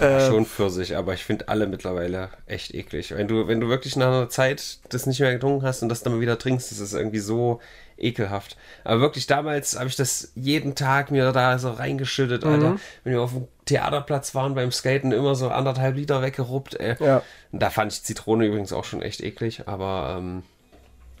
äh, 0.00 0.26
schon 0.26 0.46
Pfirsich, 0.46 0.96
aber 0.96 1.14
ich 1.14 1.24
finde 1.24 1.48
alle 1.48 1.66
mittlerweile 1.66 2.30
echt 2.46 2.74
eklig. 2.74 3.14
Wenn 3.16 3.28
du, 3.28 3.48
wenn 3.48 3.60
du 3.60 3.68
wirklich 3.68 3.96
nach 3.96 4.08
einer 4.08 4.28
Zeit 4.28 4.78
das 4.88 5.06
nicht 5.06 5.20
mehr 5.20 5.32
getrunken 5.32 5.62
hast 5.62 5.82
und 5.82 5.88
das 5.88 6.02
dann 6.02 6.14
mal 6.14 6.20
wieder 6.20 6.38
trinkst, 6.38 6.70
das 6.70 6.78
ist 6.78 6.94
irgendwie 6.94 7.18
so 7.18 7.60
ekelhaft. 7.98 8.56
Aber 8.84 9.00
wirklich 9.00 9.26
damals 9.26 9.78
habe 9.78 9.88
ich 9.88 9.96
das 9.96 10.32
jeden 10.34 10.74
Tag 10.74 11.10
mir 11.10 11.32
da 11.32 11.58
so 11.58 11.70
reingeschüttet, 11.70 12.44
mhm. 12.44 12.50
Alter. 12.50 12.76
Wenn 13.04 13.12
wir 13.12 13.22
auf 13.22 13.32
dem 13.32 13.48
Theaterplatz 13.66 14.34
waren 14.34 14.54
beim 14.54 14.72
Skaten, 14.72 15.12
immer 15.12 15.34
so 15.34 15.48
anderthalb 15.48 15.96
Liter 15.96 16.22
weggeruppt, 16.22 16.74
ey. 16.80 16.96
Ja. 17.00 17.22
Da 17.52 17.70
fand 17.70 17.92
ich 17.92 18.02
Zitrone 18.02 18.46
übrigens 18.46 18.72
auch 18.72 18.84
schon 18.84 19.02
echt 19.02 19.22
eklig, 19.22 19.62
aber 19.66 20.16
ähm, 20.18 20.42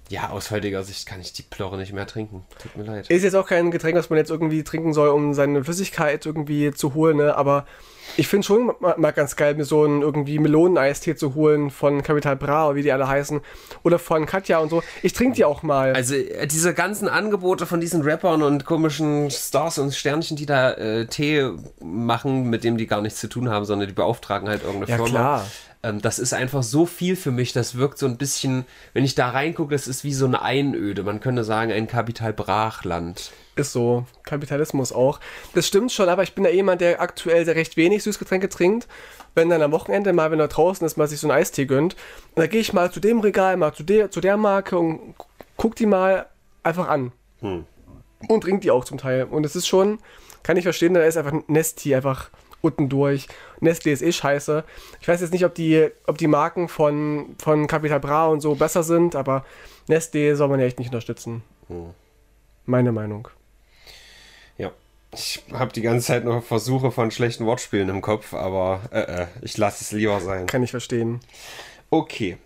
ja, 0.08 0.30
aus 0.30 0.50
heutiger 0.50 0.82
Sicht 0.82 1.06
kann 1.06 1.20
ich 1.20 1.32
die 1.32 1.42
Plörre 1.42 1.76
nicht 1.76 1.92
mehr 1.92 2.06
trinken. 2.06 2.44
Tut 2.60 2.76
mir 2.76 2.84
leid. 2.84 3.10
Ist 3.10 3.22
jetzt 3.22 3.34
auch 3.34 3.46
kein 3.46 3.70
Getränk, 3.70 3.96
was 3.96 4.10
man 4.10 4.18
jetzt 4.18 4.30
irgendwie 4.30 4.62
trinken 4.64 4.92
soll, 4.92 5.08
um 5.08 5.34
seine 5.34 5.64
Flüssigkeit 5.64 6.24
irgendwie 6.24 6.72
zu 6.72 6.94
holen, 6.94 7.18
ne? 7.18 7.36
aber 7.36 7.66
ich 8.16 8.26
finde 8.26 8.46
schon 8.46 8.72
mal, 8.80 9.12
ganz 9.12 9.36
geil, 9.36 9.54
mir 9.54 9.64
so 9.64 9.84
einen 9.84 10.02
irgendwie 10.02 10.38
Meloneneistee 10.38 11.14
zu 11.14 11.34
holen 11.34 11.70
von 11.70 12.02
Capital 12.02 12.36
Bra 12.36 12.74
wie 12.74 12.82
die 12.82 12.90
alle 12.92 13.06
heißen. 13.06 13.40
Oder 13.82 13.98
von 13.98 14.26
Katja 14.26 14.58
und 14.58 14.70
so. 14.70 14.82
Ich 15.02 15.12
trinke 15.12 15.36
die 15.36 15.44
auch 15.44 15.62
mal. 15.62 15.92
Also 15.92 16.14
äh, 16.14 16.46
diese 16.46 16.74
ganzen 16.74 17.08
Angebote 17.08 17.66
von 17.66 17.80
diesen 17.80 18.02
Rappern 18.02 18.42
und 18.42 18.64
komischen 18.64 19.30
Stars 19.30 19.78
und 19.78 19.94
Sternchen, 19.94 20.36
die 20.36 20.46
da 20.46 20.72
äh, 20.72 21.06
Tee 21.06 21.50
machen, 21.80 22.50
mit 22.50 22.64
dem 22.64 22.76
die 22.76 22.86
gar 22.86 23.02
nichts 23.02 23.20
zu 23.20 23.28
tun 23.28 23.48
haben, 23.50 23.64
sondern 23.64 23.88
die 23.88 23.94
beauftragen 23.94 24.48
halt 24.48 24.62
irgendeine 24.62 24.90
ja, 24.90 24.96
Firma. 24.96 25.10
Klar. 25.10 25.46
Ähm, 25.82 26.00
das 26.00 26.18
ist 26.18 26.32
einfach 26.32 26.62
so 26.62 26.86
viel 26.86 27.16
für 27.16 27.30
mich. 27.30 27.52
Das 27.52 27.76
wirkt 27.76 27.98
so 27.98 28.06
ein 28.06 28.16
bisschen, 28.16 28.64
wenn 28.94 29.04
ich 29.04 29.14
da 29.14 29.30
reingucke, 29.30 29.74
das 29.74 29.86
ist 29.86 30.04
wie 30.04 30.14
so 30.14 30.26
eine 30.26 30.42
Einöde. 30.42 31.02
Man 31.02 31.20
könnte 31.20 31.44
sagen, 31.44 31.72
ein 31.72 31.86
Kapital 31.86 32.32
Brachland. 32.32 33.32
Ist 33.56 33.72
so. 33.72 34.06
Kapitalismus 34.24 34.92
auch. 34.92 35.20
Das 35.54 35.66
stimmt 35.66 35.92
schon, 35.92 36.08
aber 36.08 36.22
ich 36.22 36.34
bin 36.34 36.44
ja 36.44 36.50
jemand, 36.50 36.80
der 36.80 37.00
aktuell 37.00 37.44
sehr 37.44 37.56
recht 37.56 37.76
wenig 37.76 38.02
Süßgetränke 38.02 38.48
trinkt. 38.48 38.88
Wenn 39.34 39.50
dann 39.50 39.62
am 39.62 39.72
Wochenende 39.72 40.12
mal, 40.12 40.30
wenn 40.30 40.40
er 40.40 40.48
draußen 40.48 40.86
ist, 40.86 40.96
mal 40.96 41.06
sich 41.06 41.20
so 41.20 41.28
einen 41.28 41.38
Eistee 41.38 41.66
gönnt, 41.66 41.96
dann 42.34 42.48
gehe 42.48 42.60
ich 42.60 42.72
mal 42.72 42.90
zu 42.90 43.00
dem 43.00 43.20
Regal, 43.20 43.56
mal 43.56 43.72
zu 43.72 43.82
der, 43.82 44.10
zu 44.10 44.20
der 44.20 44.36
Marke 44.36 44.78
und 44.78 45.14
guck 45.56 45.76
die 45.76 45.86
mal 45.86 46.26
einfach 46.62 46.88
an. 46.88 47.12
Hm. 47.40 47.64
Und 48.28 48.40
trinkt 48.40 48.64
die 48.64 48.72
auch 48.72 48.84
zum 48.84 48.98
Teil. 48.98 49.24
Und 49.24 49.46
es 49.46 49.54
ist 49.54 49.68
schon, 49.68 49.98
kann 50.42 50.56
ich 50.56 50.64
verstehen, 50.64 50.94
da 50.94 51.02
ist 51.02 51.16
einfach 51.16 51.34
Nesti 51.46 51.94
einfach 51.94 52.30
unten 52.60 52.88
durch. 52.88 53.28
Nestle 53.60 53.92
ist 53.92 54.02
eh 54.02 54.12
scheiße. 54.12 54.64
Ich 55.00 55.08
weiß 55.08 55.20
jetzt 55.20 55.32
nicht, 55.32 55.44
ob 55.44 55.54
die, 55.54 55.88
ob 56.06 56.18
die 56.18 56.26
Marken 56.26 56.68
von, 56.68 57.36
von 57.38 57.66
Capital 57.66 58.00
Bra 58.00 58.26
und 58.26 58.40
so 58.40 58.54
besser 58.54 58.82
sind, 58.82 59.14
aber 59.14 59.44
Nestle 59.86 60.36
soll 60.36 60.48
man 60.48 60.60
ja 60.60 60.66
echt 60.66 60.78
nicht 60.78 60.88
unterstützen. 60.88 61.42
Hm. 61.68 61.90
Meine 62.66 62.92
Meinung. 62.92 63.28
Ich 65.14 65.42
habe 65.52 65.72
die 65.72 65.80
ganze 65.80 66.06
Zeit 66.06 66.24
noch 66.24 66.42
Versuche 66.42 66.90
von 66.90 67.10
schlechten 67.10 67.46
Wortspielen 67.46 67.88
im 67.88 68.02
Kopf, 68.02 68.34
aber 68.34 68.80
äh, 68.92 69.22
äh, 69.22 69.26
ich 69.42 69.56
lasse 69.56 69.82
es 69.82 69.92
lieber 69.92 70.20
sein. 70.20 70.46
Kann 70.46 70.62
ich 70.62 70.70
verstehen. 70.70 71.20
Okay. 71.90 72.36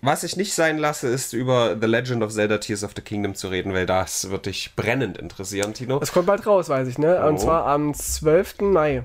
Was 0.00 0.22
ich 0.22 0.36
nicht 0.36 0.52
sein 0.52 0.78
lasse, 0.78 1.08
ist 1.08 1.32
über 1.32 1.76
The 1.80 1.86
Legend 1.86 2.22
of 2.22 2.32
Zelda 2.32 2.58
Tears 2.58 2.84
of 2.84 2.92
the 2.94 3.02
Kingdom 3.02 3.34
zu 3.34 3.48
reden, 3.48 3.72
weil 3.72 3.86
das 3.86 4.30
wird 4.30 4.46
dich 4.46 4.76
brennend 4.76 5.18
interessieren, 5.18 5.74
Tino. 5.74 5.98
Das 5.98 6.12
kommt 6.12 6.26
bald 6.26 6.46
raus, 6.46 6.68
weiß 6.68 6.86
ich, 6.86 6.98
ne? 6.98 7.20
Oh. 7.20 7.28
Und 7.28 7.40
zwar 7.40 7.66
am 7.66 7.94
12. 7.94 8.60
Mai. 8.60 9.02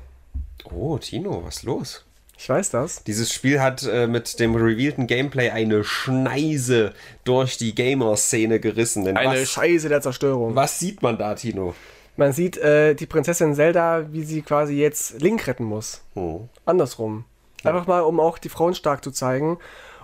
Oh, 0.65 0.97
Tino, 0.97 1.43
was 1.45 1.57
ist 1.57 1.63
los? 1.63 2.05
Ich 2.37 2.49
weiß 2.49 2.71
das. 2.71 3.03
Dieses 3.03 3.31
Spiel 3.31 3.61
hat 3.61 3.83
äh, 3.83 4.07
mit 4.07 4.39
dem 4.39 4.55
revealten 4.55 5.07
Gameplay 5.07 5.49
eine 5.51 5.83
Schneise 5.83 6.93
durch 7.23 7.57
die 7.57 7.75
Gamer-Szene 7.75 8.59
gerissen. 8.59 9.07
eine 9.15 9.41
was, 9.41 9.49
Scheiße 9.49 9.87
der 9.87 10.01
Zerstörung. 10.01 10.55
Was 10.55 10.79
sieht 10.79 11.01
man 11.01 11.17
da, 11.17 11.35
Tino? 11.35 11.75
Man 12.17 12.33
sieht 12.33 12.57
äh, 12.57 12.95
die 12.95 13.05
Prinzessin 13.05 13.55
Zelda, 13.55 14.11
wie 14.11 14.23
sie 14.23 14.41
quasi 14.41 14.75
jetzt 14.75 15.21
Link 15.21 15.47
retten 15.47 15.63
muss. 15.63 16.01
Oh. 16.15 16.41
Andersrum. 16.65 17.25
Einfach 17.63 17.87
mal, 17.87 18.01
um 18.01 18.19
auch 18.19 18.37
die 18.37 18.49
Frauen 18.49 18.75
stark 18.75 19.03
zu 19.03 19.11
zeigen. 19.11 19.57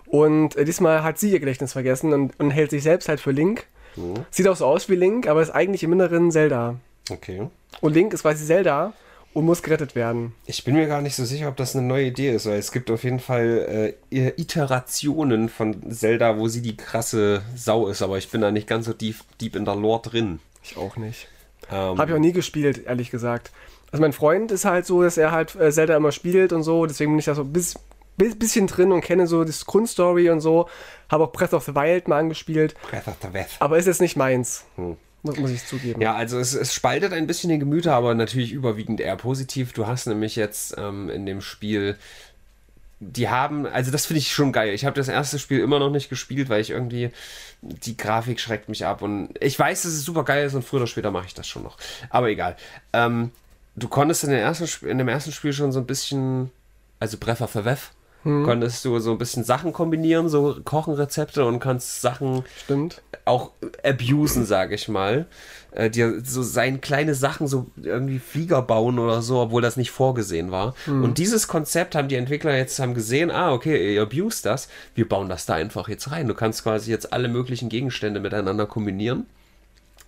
Und 0.07 0.55
äh, 0.55 0.65
diesmal 0.65 1.03
hat 1.03 1.19
sie 1.19 1.31
ihr 1.31 1.39
Gedächtnis 1.39 1.73
vergessen 1.73 2.13
und, 2.13 2.39
und 2.39 2.51
hält 2.51 2.71
sich 2.71 2.83
selbst 2.83 3.09
halt 3.09 3.19
für 3.19 3.31
Link. 3.31 3.65
Oh. 3.97 4.13
Sieht 4.31 4.47
auch 4.47 4.55
so 4.55 4.65
aus 4.65 4.89
wie 4.89 4.95
Link, 4.95 5.27
aber 5.27 5.41
ist 5.41 5.51
eigentlich 5.51 5.83
im 5.83 5.93
Inneren 5.93 6.31
Zelda. 6.31 6.75
Okay. 7.09 7.47
Und 7.81 7.93
Link 7.93 8.13
ist 8.13 8.21
quasi 8.21 8.45
Zelda 8.45 8.93
und 9.33 9.45
muss 9.45 9.61
gerettet 9.61 9.95
werden. 9.95 10.33
Ich 10.45 10.63
bin 10.63 10.75
mir 10.75 10.87
gar 10.87 11.01
nicht 11.01 11.15
so 11.15 11.25
sicher, 11.25 11.49
ob 11.49 11.57
das 11.57 11.75
eine 11.75 11.85
neue 11.85 12.05
Idee 12.05 12.31
ist, 12.31 12.45
weil 12.45 12.57
es 12.57 12.71
gibt 12.71 12.89
auf 12.89 13.03
jeden 13.03 13.19
Fall 13.19 13.95
äh, 14.11 14.31
Iterationen 14.37 15.49
von 15.49 15.91
Zelda, 15.91 16.37
wo 16.37 16.47
sie 16.47 16.61
die 16.61 16.75
krasse 16.77 17.41
Sau 17.55 17.87
ist, 17.87 18.01
aber 18.01 18.17
ich 18.17 18.29
bin 18.29 18.41
da 18.41 18.51
nicht 18.51 18.67
ganz 18.67 18.85
so 18.85 18.93
deep, 18.93 19.17
deep 19.39 19.55
in 19.55 19.65
der 19.65 19.75
Lore 19.75 20.01
drin. 20.01 20.39
Ich 20.63 20.77
auch 20.77 20.97
nicht. 20.97 21.27
Ähm, 21.71 21.97
Habe 21.97 22.11
ich 22.11 22.15
auch 22.15 22.21
nie 22.21 22.33
gespielt, 22.33 22.85
ehrlich 22.85 23.11
gesagt. 23.11 23.51
Also 23.91 24.01
mein 24.01 24.13
Freund 24.13 24.51
ist 24.51 24.65
halt 24.65 24.85
so, 24.85 25.01
dass 25.03 25.17
er 25.17 25.31
halt 25.31 25.55
äh, 25.55 25.71
Zelda 25.71 25.95
immer 25.95 26.11
spielt 26.11 26.53
und 26.53 26.63
so, 26.63 26.85
deswegen 26.85 27.11
bin 27.11 27.19
ich 27.19 27.25
da 27.25 27.35
so 27.35 27.43
ein 27.43 27.53
bis, 27.53 27.75
bis, 28.17 28.37
bisschen 28.37 28.67
drin 28.67 28.91
und 28.91 29.01
kenne 29.01 29.27
so 29.27 29.43
das 29.43 29.65
Grundstory 29.65 30.29
und 30.29 30.41
so. 30.41 30.67
Habe 31.09 31.25
auch 31.25 31.31
Breath 31.31 31.53
of 31.53 31.63
the 31.63 31.75
Wild 31.75 32.07
mal 32.07 32.19
angespielt. 32.19 32.75
Breath 32.89 33.07
of 33.07 33.15
the 33.21 33.33
Wild. 33.33 33.47
Aber 33.59 33.77
ist 33.77 33.85
jetzt 33.85 34.01
nicht 34.01 34.15
meins. 34.15 34.65
Hm. 34.75 34.97
Muss, 35.21 35.49
ich 35.49 35.65
zugeben. 35.65 36.01
Ja, 36.01 36.15
also 36.15 36.39
es, 36.39 36.53
es, 36.53 36.73
spaltet 36.73 37.11
ein 37.11 37.27
bisschen 37.27 37.49
die 37.49 37.59
Gemüter, 37.59 37.93
aber 37.93 38.15
natürlich 38.15 38.53
überwiegend 38.53 39.01
eher 39.01 39.17
positiv. 39.17 39.73
Du 39.73 39.85
hast 39.85 40.07
nämlich 40.07 40.35
jetzt 40.37 40.75
ähm, 40.77 41.09
in 41.09 41.25
dem 41.25 41.41
Spiel 41.41 41.97
die 42.99 43.29
haben, 43.29 43.65
also 43.65 43.91
das 43.91 44.05
finde 44.05 44.19
ich 44.19 44.31
schon 44.31 44.51
geil. 44.51 44.73
Ich 44.73 44.85
habe 44.85 44.95
das 44.95 45.07
erste 45.07 45.39
Spiel 45.39 45.59
immer 45.59 45.79
noch 45.79 45.89
nicht 45.89 46.09
gespielt, 46.09 46.49
weil 46.49 46.61
ich 46.61 46.71
irgendwie, 46.71 47.11
die 47.61 47.95
Grafik 47.95 48.39
schreckt 48.39 48.67
mich 48.67 48.85
ab 48.85 49.01
und 49.01 49.29
ich 49.39 49.57
weiß, 49.57 49.83
dass 49.83 49.91
es 49.93 50.03
super 50.03 50.23
geil 50.23 50.45
ist 50.45 50.53
und 50.53 50.65
früher 50.65 50.81
oder 50.81 50.87
später 50.87 51.11
mache 51.11 51.27
ich 51.27 51.33
das 51.33 51.47
schon 51.47 51.63
noch. 51.63 51.77
Aber 52.09 52.27
egal. 52.27 52.57
Ähm, 52.91 53.31
du 53.75 53.87
konntest 53.87 54.25
in, 54.25 54.31
ersten, 54.31 54.87
in 54.87 54.97
dem 54.97 55.07
ersten 55.07 55.31
Spiel 55.31 55.53
schon 55.53 55.71
so 55.71 55.79
ein 55.79 55.85
bisschen, 55.85 56.51
also 56.99 57.17
of 57.25 57.53
the 57.53 57.63
Weth, 57.63 57.91
hm. 58.23 58.43
konntest 58.43 58.83
du 58.85 58.99
so 58.99 59.11
ein 59.11 59.17
bisschen 59.17 59.43
Sachen 59.43 59.73
kombinieren, 59.73 60.29
so 60.29 60.57
Kochenrezepte 60.63 61.45
und 61.45 61.59
kannst 61.59 62.01
Sachen 62.01 62.43
Stimmt. 62.63 63.01
auch 63.25 63.51
abusen, 63.83 64.45
sage 64.45 64.75
ich 64.75 64.87
mal. 64.87 65.27
Äh, 65.71 65.89
dir 65.89 66.21
so 66.23 66.41
sein 66.41 66.81
kleine 66.81 67.15
Sachen, 67.15 67.47
so 67.47 67.67
irgendwie 67.81 68.19
Flieger 68.19 68.61
bauen 68.61 68.99
oder 68.99 69.21
so, 69.21 69.39
obwohl 69.39 69.61
das 69.61 69.77
nicht 69.77 69.91
vorgesehen 69.91 70.51
war. 70.51 70.73
Hm. 70.85 71.03
Und 71.03 71.17
dieses 71.17 71.47
Konzept 71.47 71.95
haben 71.95 72.07
die 72.07 72.15
Entwickler 72.15 72.57
jetzt 72.57 72.79
haben 72.79 72.93
gesehen, 72.93 73.31
ah, 73.31 73.53
okay, 73.53 73.95
ihr 73.95 74.01
abused 74.01 74.45
das, 74.45 74.67
wir 74.95 75.07
bauen 75.07 75.29
das 75.29 75.45
da 75.45 75.53
einfach 75.53 75.87
jetzt 75.87 76.11
rein. 76.11 76.27
Du 76.27 76.33
kannst 76.33 76.63
quasi 76.63 76.91
jetzt 76.91 77.13
alle 77.13 77.27
möglichen 77.27 77.69
Gegenstände 77.69 78.19
miteinander 78.19 78.65
kombinieren. 78.65 79.27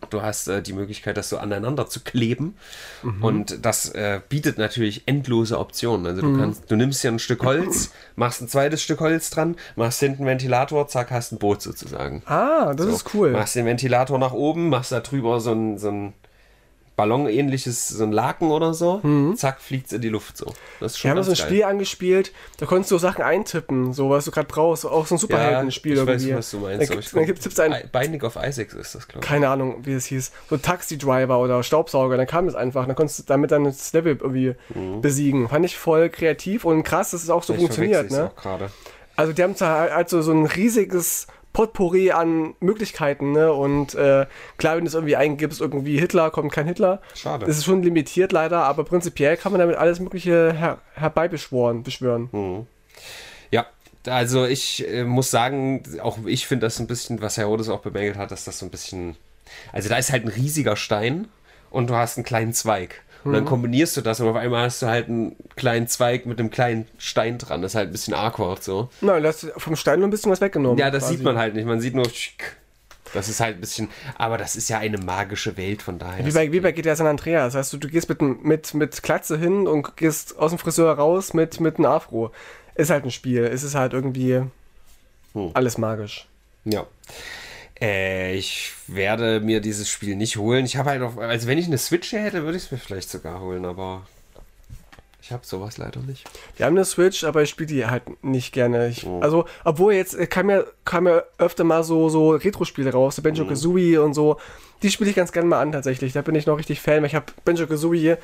Du 0.09 0.21
hast 0.21 0.47
äh, 0.47 0.61
die 0.61 0.73
Möglichkeit, 0.73 1.17
das 1.17 1.29
so 1.29 1.37
aneinander 1.37 1.87
zu 1.87 2.01
kleben. 2.01 2.55
Mhm. 3.03 3.23
Und 3.23 3.65
das 3.65 3.89
äh, 3.89 4.19
bietet 4.27 4.57
natürlich 4.57 5.03
endlose 5.05 5.59
Optionen. 5.59 6.05
Also 6.05 6.21
du 6.21 6.27
mhm. 6.27 6.39
kannst, 6.39 6.71
du 6.71 6.75
nimmst 6.75 7.01
hier 7.01 7.11
ein 7.11 7.19
Stück 7.19 7.43
Holz, 7.43 7.91
machst 8.15 8.41
ein 8.41 8.47
zweites 8.47 8.81
Stück 8.81 8.99
Holz 8.99 9.29
dran, 9.29 9.55
machst 9.75 9.99
hinten 9.99 10.23
einen 10.23 10.31
Ventilator, 10.31 10.87
zack, 10.87 11.11
hast 11.11 11.31
ein 11.31 11.37
Boot 11.37 11.61
sozusagen. 11.61 12.23
Ah, 12.25 12.73
das 12.73 12.87
so, 12.87 12.91
ist 12.93 13.13
cool. 13.13 13.31
Machst 13.31 13.55
den 13.55 13.65
Ventilator 13.65 14.17
nach 14.19 14.33
oben, 14.33 14.69
machst 14.69 14.91
da 14.91 14.99
drüber 14.99 15.39
so 15.39 15.53
ein, 15.53 15.77
so 15.77 15.89
ein 15.89 16.13
Ballon-ähnliches, 16.95 17.87
so 17.87 18.03
ein 18.03 18.11
Laken 18.11 18.51
oder 18.51 18.73
so, 18.73 18.99
mhm. 19.01 19.35
zack, 19.35 19.61
fliegt 19.61 19.87
es 19.87 19.93
in 19.93 20.01
die 20.01 20.09
Luft 20.09 20.37
so. 20.37 20.53
Das 20.79 20.93
ist 20.93 20.99
schon 20.99 21.09
Wir 21.09 21.15
haben 21.15 21.23
so 21.23 21.31
ein 21.31 21.37
geil. 21.37 21.45
Spiel 21.47 21.63
angespielt, 21.63 22.31
da 22.57 22.65
konntest 22.65 22.91
du 22.91 22.97
Sachen 22.97 23.23
eintippen, 23.23 23.93
so 23.93 24.09
was 24.09 24.25
du 24.25 24.31
gerade 24.31 24.47
brauchst, 24.47 24.85
auch 24.85 25.07
so 25.07 25.15
ein 25.15 25.17
Superhelden-Spiel 25.17 25.95
ja, 25.95 26.03
ich 26.03 26.09
irgendwie. 26.09 26.29
Weiß, 26.31 26.37
was 26.37 26.51
du 26.51 26.57
meinst. 26.59 26.89
Dann, 26.91 27.03
dann 27.13 27.25
gibt 27.25 27.45
es 27.45 27.59
ein... 27.59 27.75
Binding 27.91 28.21
of 28.23 28.35
Isaacs 28.35 28.73
ist 28.73 28.95
das, 28.95 29.07
glaube 29.07 29.23
ich. 29.23 29.29
Keine 29.29 29.49
Ahnung, 29.49 29.77
wie 29.83 29.93
es 29.93 30.05
hieß. 30.05 30.31
So 30.49 30.57
Taxi-Driver 30.57 31.39
oder 31.39 31.63
Staubsauger, 31.63 32.17
dann 32.17 32.27
kam 32.27 32.47
es 32.47 32.55
einfach, 32.55 32.85
dann 32.85 32.95
konntest 32.95 33.19
du 33.19 33.23
damit 33.23 33.51
dann 33.51 33.63
das 33.63 33.93
Level 33.93 34.17
irgendwie 34.19 34.55
mhm. 34.73 35.01
besiegen. 35.01 35.49
Fand 35.49 35.65
ich 35.65 35.77
voll 35.77 36.09
kreativ 36.09 36.65
und 36.65 36.83
krass, 36.83 37.11
dass 37.11 37.23
es 37.23 37.29
auch 37.29 37.43
so 37.43 37.53
ich 37.53 37.59
funktioniert. 37.59 38.11
Ne? 38.11 38.31
Auch 38.35 38.59
also 39.15 39.33
die 39.33 39.43
haben 39.43 39.55
halt 39.59 40.09
so, 40.09 40.21
so 40.21 40.31
ein 40.31 40.45
riesiges 40.45 41.27
Potpourri 41.53 42.11
an 42.11 42.55
Möglichkeiten, 42.59 43.33
ne? 43.33 43.51
Und 43.51 43.93
äh, 43.95 44.25
klar, 44.57 44.77
wenn 44.77 44.85
du 44.85 44.87
es 44.87 44.93
irgendwie 44.93 45.15
eingibst, 45.15 45.59
irgendwie 45.59 45.99
Hitler, 45.99 46.31
kommt 46.31 46.51
kein 46.51 46.65
Hitler. 46.65 47.01
Schade. 47.13 47.45
Das 47.45 47.57
ist 47.57 47.65
schon 47.65 47.83
limitiert 47.83 48.31
leider, 48.31 48.63
aber 48.63 48.83
prinzipiell 48.83 49.37
kann 49.37 49.51
man 49.51 49.59
damit 49.59 49.75
alles 49.75 49.99
Mögliche 49.99 50.53
her 50.53 50.79
herbeibeschworen, 50.93 51.83
beschwören. 51.83 52.29
Mhm. 52.31 52.67
Ja, 53.51 53.65
also 54.07 54.45
ich 54.45 54.87
äh, 54.87 55.03
muss 55.03 55.29
sagen, 55.29 55.83
auch 56.01 56.19
ich 56.25 56.47
finde 56.47 56.65
das 56.65 56.79
ein 56.79 56.87
bisschen, 56.87 57.21
was 57.21 57.37
Herr 57.37 57.45
Rodes 57.45 57.69
auch 57.69 57.81
bemängelt 57.81 58.17
hat, 58.17 58.31
dass 58.31 58.45
das 58.45 58.59
so 58.59 58.65
ein 58.65 58.71
bisschen. 58.71 59.17
Also 59.73 59.89
da 59.89 59.97
ist 59.97 60.11
halt 60.11 60.23
ein 60.23 60.29
riesiger 60.29 60.77
Stein 60.77 61.27
und 61.69 61.89
du 61.89 61.95
hast 61.95 62.17
einen 62.17 62.25
kleinen 62.25 62.53
Zweig. 62.53 63.01
Und 63.23 63.33
dann 63.33 63.45
kombinierst 63.45 63.95
du 63.97 64.01
das 64.01 64.19
und 64.19 64.27
auf 64.27 64.35
einmal 64.35 64.63
hast 64.65 64.81
du 64.81 64.87
halt 64.87 65.07
einen 65.07 65.35
kleinen 65.55 65.87
Zweig 65.87 66.25
mit 66.25 66.39
einem 66.39 66.49
kleinen 66.49 66.87
Stein 66.97 67.37
dran. 67.37 67.61
Das 67.61 67.71
ist 67.71 67.75
halt 67.75 67.89
ein 67.89 67.91
bisschen 67.91 68.13
awkward 68.13 68.63
so. 68.63 68.89
Nein, 69.01 69.21
das 69.23 69.45
vom 69.57 69.75
Stein 69.75 69.99
nur 69.99 70.07
ein 70.07 70.11
bisschen 70.11 70.31
was 70.31 70.41
weggenommen. 70.41 70.77
Ja, 70.77 70.89
das 70.89 71.03
quasi. 71.03 71.15
sieht 71.17 71.23
man 71.25 71.37
halt 71.37 71.53
nicht. 71.55 71.65
Man 71.65 71.79
sieht 71.81 71.93
nur. 71.95 72.05
Das 73.13 73.27
ist 73.27 73.39
halt 73.41 73.57
ein 73.57 73.61
bisschen. 73.61 73.89
Aber 74.17 74.37
das 74.37 74.55
ist 74.55 74.69
ja 74.69 74.79
eine 74.79 74.97
magische 74.97 75.57
Welt 75.57 75.81
von 75.81 75.99
daher. 75.99 76.25
Wie 76.25 76.31
bei, 76.31 76.51
wie 76.51 76.59
bei 76.61 76.71
GTA 76.71 76.95
San 76.95 77.07
Andreas. 77.07 77.53
Das 77.53 77.59
heißt, 77.59 77.73
du, 77.73 77.77
du 77.77 77.89
gehst 77.89 78.07
mit, 78.09 78.21
mit, 78.21 78.73
mit 78.73 79.03
Klatze 79.03 79.37
hin 79.37 79.67
und 79.67 79.97
gehst 79.97 80.37
aus 80.39 80.51
dem 80.51 80.57
Friseur 80.59 80.93
raus 80.93 81.33
mit, 81.33 81.59
mit 81.59 81.77
einem 81.77 81.87
Afro. 81.87 82.31
Ist 82.75 82.89
halt 82.89 83.03
ein 83.03 83.11
Spiel. 83.11 83.43
Es 83.43 83.63
ist 83.63 83.75
halt 83.75 83.93
irgendwie 83.93 84.41
Hm. 85.33 85.51
alles 85.53 85.77
magisch. 85.77 86.27
Ja. 86.65 86.85
Äh, 87.81 88.35
ich 88.35 88.73
werde 88.87 89.39
mir 89.39 89.59
dieses 89.59 89.89
Spiel 89.89 90.15
nicht 90.15 90.37
holen. 90.37 90.65
Ich 90.65 90.77
habe 90.77 90.91
halt 90.91 91.01
auch, 91.01 91.17
also 91.17 91.47
wenn 91.47 91.57
ich 91.57 91.65
eine 91.65 91.77
Switch 91.77 92.11
hätte, 92.11 92.43
würde 92.43 92.57
ich 92.57 92.65
es 92.65 92.71
mir 92.71 92.77
vielleicht 92.77 93.09
sogar 93.09 93.39
holen, 93.41 93.65
aber 93.65 94.03
ich 95.21 95.31
habe 95.31 95.45
sowas 95.45 95.77
leider 95.77 96.01
nicht. 96.01 96.25
Wir 96.57 96.65
haben 96.65 96.75
eine 96.75 96.85
Switch, 96.85 97.23
aber 97.23 97.41
ich 97.41 97.49
spiele 97.49 97.67
die 97.67 97.85
halt 97.85 98.03
nicht 98.23 98.53
gerne. 98.53 98.87
Ich, 98.89 99.05
Oh. 99.05 99.19
Also, 99.21 99.45
obwohl 99.63 99.93
jetzt 99.93 100.13
äh, 100.13 100.27
kam 100.27 100.49
ja, 100.49 100.63
kam 100.85 101.07
ja 101.07 101.23
öfter 101.37 101.63
mal 101.63 101.83
so, 101.83 102.09
so 102.09 102.31
Retro-Spiele 102.31 102.91
raus, 102.91 103.15
so 103.15 103.21
Mhm. 103.21 103.23
Benjo 103.23 103.45
Kazooie 103.45 103.97
und 103.97 104.13
so. 104.13 104.37
Die 104.83 104.91
spiele 104.91 105.09
ich 105.09 105.15
ganz 105.15 105.31
gerne 105.31 105.47
mal 105.47 105.61
an 105.61 105.71
tatsächlich. 105.71 106.13
Da 106.13 106.21
bin 106.21 106.35
ich 106.35 106.45
noch 106.47 106.57
richtig 106.57 106.81
Fan, 106.81 106.97
weil 107.01 107.05
ich 107.05 107.15
habe 107.15 107.25
Benjo 107.45 107.65
Kazooie 107.67 108.17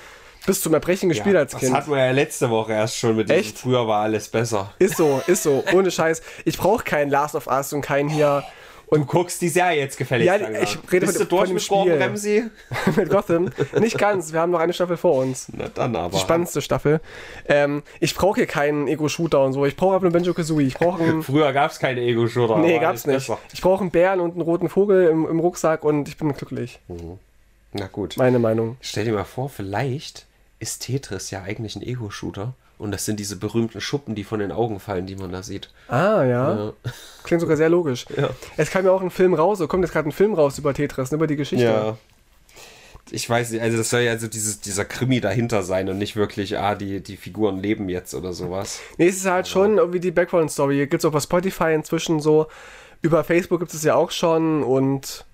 bis 0.45 0.61
zum 0.61 0.73
Erbrechen 0.73 1.09
gespielt 1.09 1.35
als 1.35 1.51
das 1.51 1.61
Kind. 1.61 1.73
hatten 1.73 1.91
wir 1.91 1.97
ja 1.97 2.11
letzte 2.11 2.49
Woche 2.49 2.73
erst 2.73 2.97
schon 2.97 3.15
mit 3.15 3.29
Echt? 3.29 3.57
Früher 3.57 3.87
war 3.87 4.03
alles 4.03 4.27
besser. 4.29 4.73
Ist 4.79 4.97
so, 4.97 5.21
ist 5.27 5.43
so, 5.43 5.63
ohne 5.73 5.91
Scheiß. 5.91 6.21
Ich 6.45 6.57
brauche 6.57 6.83
keinen 6.83 7.09
Last 7.11 7.35
of 7.35 7.47
Us 7.47 7.73
und 7.73 7.81
keinen 7.81 8.07
hier 8.09 8.43
Du 8.89 9.03
guckst 9.05 9.41
die 9.41 9.49
Serie 9.49 9.79
jetzt 9.81 9.97
gefälligst 9.97 10.27
Ja, 10.27 10.35
langsam. 10.37 10.63
ich 10.63 10.77
rede 10.93 11.05
Bist 11.05 11.17
von- 11.17 11.27
du 11.27 11.35
durch 11.35 11.51
mit 11.51 11.67
Gordon. 11.67 12.01
Ramsay? 12.01 12.45
mit 12.95 13.09
Gotham. 13.09 13.49
Nicht 13.79 13.97
ganz, 13.97 14.31
wir 14.31 14.39
haben 14.39 14.51
noch 14.51 14.59
eine 14.59 14.71
Staffel 14.71 14.95
vor 14.95 15.15
uns. 15.15 15.47
Na 15.51 15.67
dann 15.67 15.93
aber. 15.95 16.15
Die 16.15 16.21
spannendste 16.21 16.61
Staffel. 16.61 17.01
Ähm, 17.49 17.83
ich 17.99 18.15
brauche 18.15 18.35
hier 18.35 18.45
keinen 18.47 18.87
Ego-Shooter 18.87 19.43
und 19.43 19.51
so. 19.53 19.65
Ich 19.65 19.75
brauche 19.75 19.95
einfach 19.95 20.03
nur 20.03 20.11
Benjo 20.13 20.33
Kazooie. 20.33 20.67
Ich 20.67 20.75
brauche. 20.75 21.21
Früher 21.21 21.51
gab 21.51 21.71
es 21.71 21.79
keine 21.79 21.99
Ego-Shooter. 22.01 22.59
Nee, 22.59 22.75
gab's 22.79 23.05
alles 23.05 23.05
nicht. 23.07 23.15
besser. 23.27 23.39
Ich 23.53 23.61
brauche 23.61 23.81
einen 23.81 23.91
Bären 23.91 24.21
und 24.21 24.31
einen 24.31 24.41
roten 24.41 24.69
Vogel 24.69 25.09
im, 25.09 25.27
im 25.27 25.39
Rucksack 25.41 25.83
und 25.83 26.07
ich 26.07 26.15
bin 26.17 26.31
glücklich. 26.33 26.79
Na 27.73 27.87
gut. 27.87 28.15
Meine 28.17 28.39
Meinung. 28.39 28.77
Stell 28.79 29.03
dir 29.03 29.13
mal 29.13 29.25
vor, 29.25 29.49
vielleicht 29.49 30.25
ist 30.59 30.83
Tetris 30.83 31.29
ja 31.29 31.41
eigentlich 31.43 31.75
ein 31.75 31.81
Ego-Shooter. 31.81 32.53
Und 32.77 32.91
das 32.91 33.05
sind 33.05 33.19
diese 33.19 33.37
berühmten 33.37 33.81
Schuppen, 33.81 34.13
die 34.13 34.23
von 34.23 34.39
den 34.39 34.51
Augen 34.51 34.79
fallen, 34.79 35.07
die 35.07 35.15
man 35.15 35.31
da 35.31 35.41
sieht. 35.41 35.69
Ah, 35.87 36.23
ja. 36.23 36.55
Ja. 36.55 36.73
Klingt 37.23 37.41
sogar 37.41 37.57
sehr 37.57 37.69
logisch. 37.69 38.05
Ja. 38.15 38.29
Es 38.55 38.69
kam 38.69 38.85
ja 38.85 38.91
auch 38.91 39.01
ein 39.01 39.09
Film 39.09 39.33
raus, 39.33 39.57
so 39.57 39.67
kommt 39.67 39.83
jetzt 39.83 39.93
gerade 39.93 40.07
ein 40.07 40.11
Film 40.11 40.35
raus 40.35 40.59
über 40.59 40.73
Tetris, 40.73 41.11
ne, 41.11 41.15
über 41.15 41.25
die 41.27 41.35
Geschichte. 41.35 41.65
Ja. 41.65 41.97
Ich 43.09 43.27
weiß 43.29 43.51
nicht, 43.51 43.61
also 43.61 43.77
das 43.77 43.89
soll 43.89 44.01
ja 44.01 44.11
also 44.11 44.27
dieses, 44.27 44.59
dieser 44.59 44.85
Krimi 44.85 45.21
dahinter 45.21 45.63
sein 45.63 45.89
und 45.89 45.97
nicht 45.97 46.15
wirklich, 46.15 46.59
ah, 46.59 46.75
die, 46.75 47.01
die 47.01 47.17
Figuren 47.17 47.59
leben 47.59 47.89
jetzt 47.89 48.13
oder 48.13 48.33
sowas. 48.33 48.79
Nee, 48.97 49.07
es 49.07 49.17
ist 49.17 49.25
halt 49.25 49.47
schon 49.47 49.77
irgendwie 49.77 49.99
die 49.99 50.11
Background-Story. 50.11 50.87
Gibt 50.87 51.01
es 51.01 51.05
auch 51.05 51.13
bei 51.13 51.19
Spotify 51.19 51.73
inzwischen 51.73 52.19
so. 52.19 52.47
Über 53.01 53.23
Facebook 53.23 53.59
gibt 53.59 53.73
es 53.73 53.83
ja 53.83 53.95
auch 53.95 54.11
schon 54.11 54.61
und. 54.63 55.25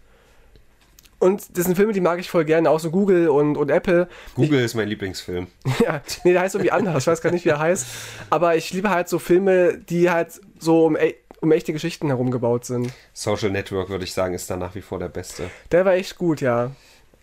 Und 1.24 1.58
das 1.58 1.66
sind 1.66 1.76
Filme, 1.76 1.94
die 1.94 2.02
mag 2.02 2.20
ich 2.20 2.30
voll 2.30 2.44
gerne, 2.46 2.70
auch 2.70 2.80
so 2.80 2.92
Google 2.92 3.30
und, 3.30 3.56
und 3.58 3.70
Apple. 3.72 4.08
Google 4.36 4.60
ist 4.64 4.76
mein 4.76 4.88
Lieblingsfilm. 4.90 5.48
Ja, 5.84 6.02
nee, 6.24 6.34
der 6.34 6.42
heißt 6.42 6.56
irgendwie 6.56 6.72
anders, 6.72 7.04
ich 7.04 7.08
weiß 7.08 7.22
gar 7.22 7.32
nicht, 7.32 7.46
wie 7.46 7.50
er 7.50 7.60
heißt. 7.60 7.86
Aber 8.30 8.56
ich 8.56 8.72
liebe 8.74 8.90
halt 8.90 9.08
so 9.10 9.20
Filme, 9.20 9.78
die 9.78 10.10
halt 10.12 10.40
so 10.60 10.86
um, 10.86 10.96
e- 10.96 11.16
um 11.42 11.52
echte 11.52 11.74
Geschichten 11.74 12.08
herumgebaut 12.08 12.66
sind. 12.66 12.92
Social 13.14 13.50
Network, 13.50 13.90
würde 13.90 14.04
ich 14.04 14.14
sagen, 14.14 14.34
ist 14.34 14.50
da 14.50 14.56
nach 14.58 14.76
wie 14.76 14.82
vor 14.82 15.00
der 15.00 15.10
beste. 15.10 15.50
Der 15.72 15.86
war 15.86 15.94
echt 15.94 16.18
gut, 16.18 16.42
ja. 16.42 16.72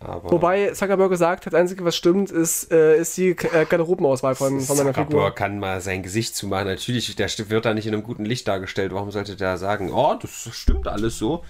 Aber 0.02 0.30
Wobei 0.32 0.70
Zuckerberg 0.72 1.10
gesagt 1.10 1.44
hat, 1.44 1.52
das 1.52 1.60
Einzige, 1.60 1.84
was 1.84 1.94
stimmt, 1.94 2.30
ist, 2.30 2.72
äh, 2.72 2.98
ist 2.98 3.18
die 3.18 3.30
äh, 3.30 3.66
Garderobenauswahl 3.68 4.34
von, 4.34 4.58
von 4.60 4.76
meiner 4.78 4.94
Figur. 4.94 5.10
Zuckerberg 5.10 5.36
kann 5.36 5.58
mal 5.58 5.82
sein 5.82 6.02
Gesicht 6.02 6.34
zumachen. 6.34 6.66
Natürlich, 6.66 7.14
der 7.16 7.28
wird 7.50 7.66
da 7.66 7.74
nicht 7.74 7.86
in 7.86 7.92
einem 7.92 8.02
guten 8.02 8.24
Licht 8.24 8.48
dargestellt. 8.48 8.94
Warum 8.94 9.10
sollte 9.10 9.36
der 9.36 9.58
sagen, 9.58 9.92
oh, 9.92 10.14
das 10.20 10.48
stimmt 10.52 10.88
alles 10.88 11.18
so? 11.18 11.44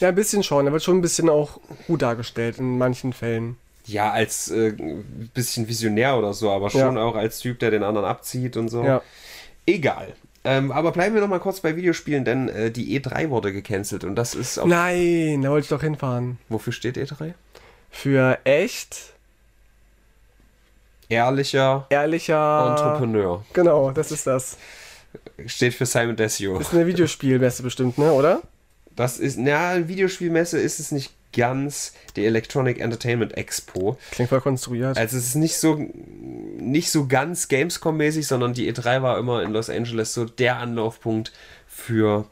Ja, 0.00 0.08
ein 0.08 0.14
bisschen 0.14 0.42
schon. 0.42 0.66
Er 0.66 0.72
wird 0.72 0.82
schon 0.82 0.98
ein 0.98 1.02
bisschen 1.02 1.30
auch 1.30 1.58
gut 1.86 2.02
dargestellt 2.02 2.58
in 2.58 2.76
manchen 2.76 3.14
Fällen. 3.14 3.56
Ja, 3.86 4.10
als 4.12 4.50
äh, 4.50 4.74
bisschen 5.32 5.66
visionär 5.66 6.18
oder 6.18 6.34
so, 6.34 6.50
aber 6.50 6.68
schon 6.70 6.96
Ja. 6.96 7.02
auch 7.02 7.14
als 7.16 7.38
Typ, 7.38 7.58
der 7.60 7.70
den 7.70 7.82
anderen 7.82 8.06
abzieht 8.06 8.58
und 8.58 8.68
so. 8.68 8.82
Ja. 8.82 9.00
Egal. 9.66 10.14
Ähm, 10.46 10.70
aber 10.72 10.92
bleiben 10.92 11.14
wir 11.14 11.22
noch 11.22 11.28
mal 11.28 11.40
kurz 11.40 11.60
bei 11.60 11.74
Videospielen, 11.74 12.26
denn 12.26 12.48
äh, 12.50 12.70
die 12.70 13.00
E3 13.00 13.30
wurde 13.30 13.52
gecancelt 13.52 14.04
und 14.04 14.14
das 14.16 14.34
ist 14.34 14.58
auch. 14.58 14.66
Nein, 14.66 15.40
da 15.40 15.48
wollte 15.48 15.64
ich 15.64 15.68
doch 15.70 15.80
hinfahren. 15.80 16.38
Wofür 16.50 16.72
steht 16.74 16.98
E3? 16.98 17.32
Für 17.94 18.38
echt, 18.44 19.14
Ehrlicher 21.08 21.86
ehrlicher. 21.90 22.70
Entrepreneur. 22.70 23.44
Genau, 23.52 23.92
das 23.92 24.10
ist 24.10 24.26
das. 24.26 24.58
Steht 25.46 25.74
für 25.74 25.86
Simon 25.86 26.16
Desio. 26.16 26.58
Das 26.58 26.68
ist 26.68 26.74
eine 26.74 26.86
Videospielmesse 26.86 27.62
bestimmt, 27.62 27.96
ne, 27.98 28.12
oder? 28.12 28.42
Das 28.96 29.18
ist, 29.18 29.38
na, 29.38 29.86
Videospielmesse 29.88 30.58
ist 30.58 30.80
es 30.80 30.92
nicht 30.92 31.12
ganz 31.32 31.92
die 32.16 32.26
Electronic 32.26 32.80
Entertainment 32.80 33.36
Expo. 33.36 33.96
Klingt 34.10 34.28
voll 34.28 34.40
konstruiert. 34.40 34.98
Also 34.98 35.16
es 35.16 35.28
ist 35.28 35.34
nicht 35.36 35.56
so 35.56 35.78
nicht 36.58 36.90
so 36.90 37.06
ganz 37.06 37.48
Gamescom-mäßig, 37.48 38.26
sondern 38.26 38.54
die 38.54 38.72
E3 38.72 39.02
war 39.02 39.18
immer 39.18 39.42
in 39.42 39.52
Los 39.52 39.70
Angeles 39.70 40.14
so 40.14 40.24
der 40.24 40.58
Anlaufpunkt 40.58 41.32
für 41.66 42.26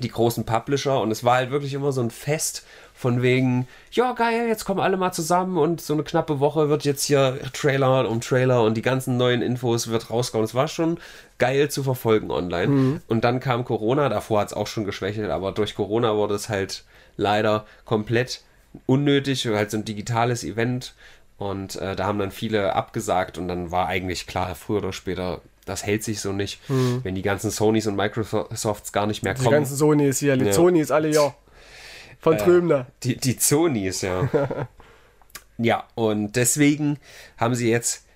die 0.00 0.08
großen 0.08 0.44
Publisher 0.44 1.00
und 1.00 1.10
es 1.10 1.24
war 1.24 1.36
halt 1.36 1.50
wirklich 1.50 1.74
immer 1.74 1.92
so 1.92 2.00
ein 2.00 2.10
Fest 2.10 2.64
von 3.04 3.20
wegen, 3.20 3.68
ja 3.92 4.12
geil, 4.14 4.48
jetzt 4.48 4.64
kommen 4.64 4.80
alle 4.80 4.96
mal 4.96 5.12
zusammen 5.12 5.58
und 5.58 5.82
so 5.82 5.92
eine 5.92 6.04
knappe 6.04 6.40
Woche 6.40 6.70
wird 6.70 6.84
jetzt 6.86 7.04
hier 7.04 7.38
Trailer 7.52 8.08
um 8.08 8.22
Trailer 8.22 8.62
und 8.62 8.78
die 8.78 8.82
ganzen 8.82 9.18
neuen 9.18 9.42
Infos 9.42 9.88
wird 9.88 10.08
rauskommen. 10.08 10.46
Es 10.46 10.54
war 10.54 10.68
schon 10.68 10.96
geil 11.38 11.70
zu 11.70 11.82
verfolgen 11.82 12.30
online. 12.30 13.00
Und 13.08 13.24
dann 13.24 13.40
kam 13.40 13.66
Corona, 13.66 14.08
davor 14.08 14.40
hat 14.40 14.48
es 14.48 14.54
auch 14.54 14.66
schon 14.66 14.86
geschwächelt, 14.86 15.30
aber 15.30 15.52
durch 15.52 15.74
Corona 15.74 16.14
wurde 16.16 16.34
es 16.34 16.48
halt 16.48 16.84
leider 17.18 17.66
komplett 17.84 18.40
unnötig, 18.86 19.46
halt 19.46 19.70
so 19.70 19.76
ein 19.76 19.84
digitales 19.84 20.42
Event 20.44 20.94
und 21.36 21.76
äh, 21.76 21.94
da 21.94 22.06
haben 22.06 22.18
dann 22.18 22.30
viele 22.30 22.74
abgesagt 22.74 23.36
und 23.36 23.48
dann 23.48 23.70
war 23.70 23.86
eigentlich 23.88 24.26
klar, 24.26 24.54
früher 24.54 24.78
oder 24.78 24.92
später, 24.94 25.42
das 25.66 25.84
hält 25.84 26.02
sich 26.04 26.20
so 26.20 26.32
nicht, 26.32 26.58
wenn 27.02 27.14
die 27.14 27.22
ganzen 27.22 27.50
Sonys 27.50 27.86
und 27.86 27.96
Microsofts 27.96 28.92
gar 28.92 29.06
nicht 29.06 29.22
mehr 29.22 29.34
Die 29.34 29.42
kommen. 29.42 29.52
ganzen 29.52 29.76
Sonys 29.76 30.20
hier, 30.20 30.36
die 30.38 30.46
Ja. 30.46 30.52
Sonys 30.54 30.90
alle 30.90 31.08
ja. 31.12 31.34
Von 32.20 32.38
Trömler. 32.38 32.86
Die, 33.02 33.16
die 33.16 33.36
Sonys, 33.38 34.02
ja. 34.02 34.28
ja, 35.58 35.84
und 35.94 36.36
deswegen 36.36 36.98
haben 37.36 37.54
sie 37.54 37.70
jetzt 37.70 38.06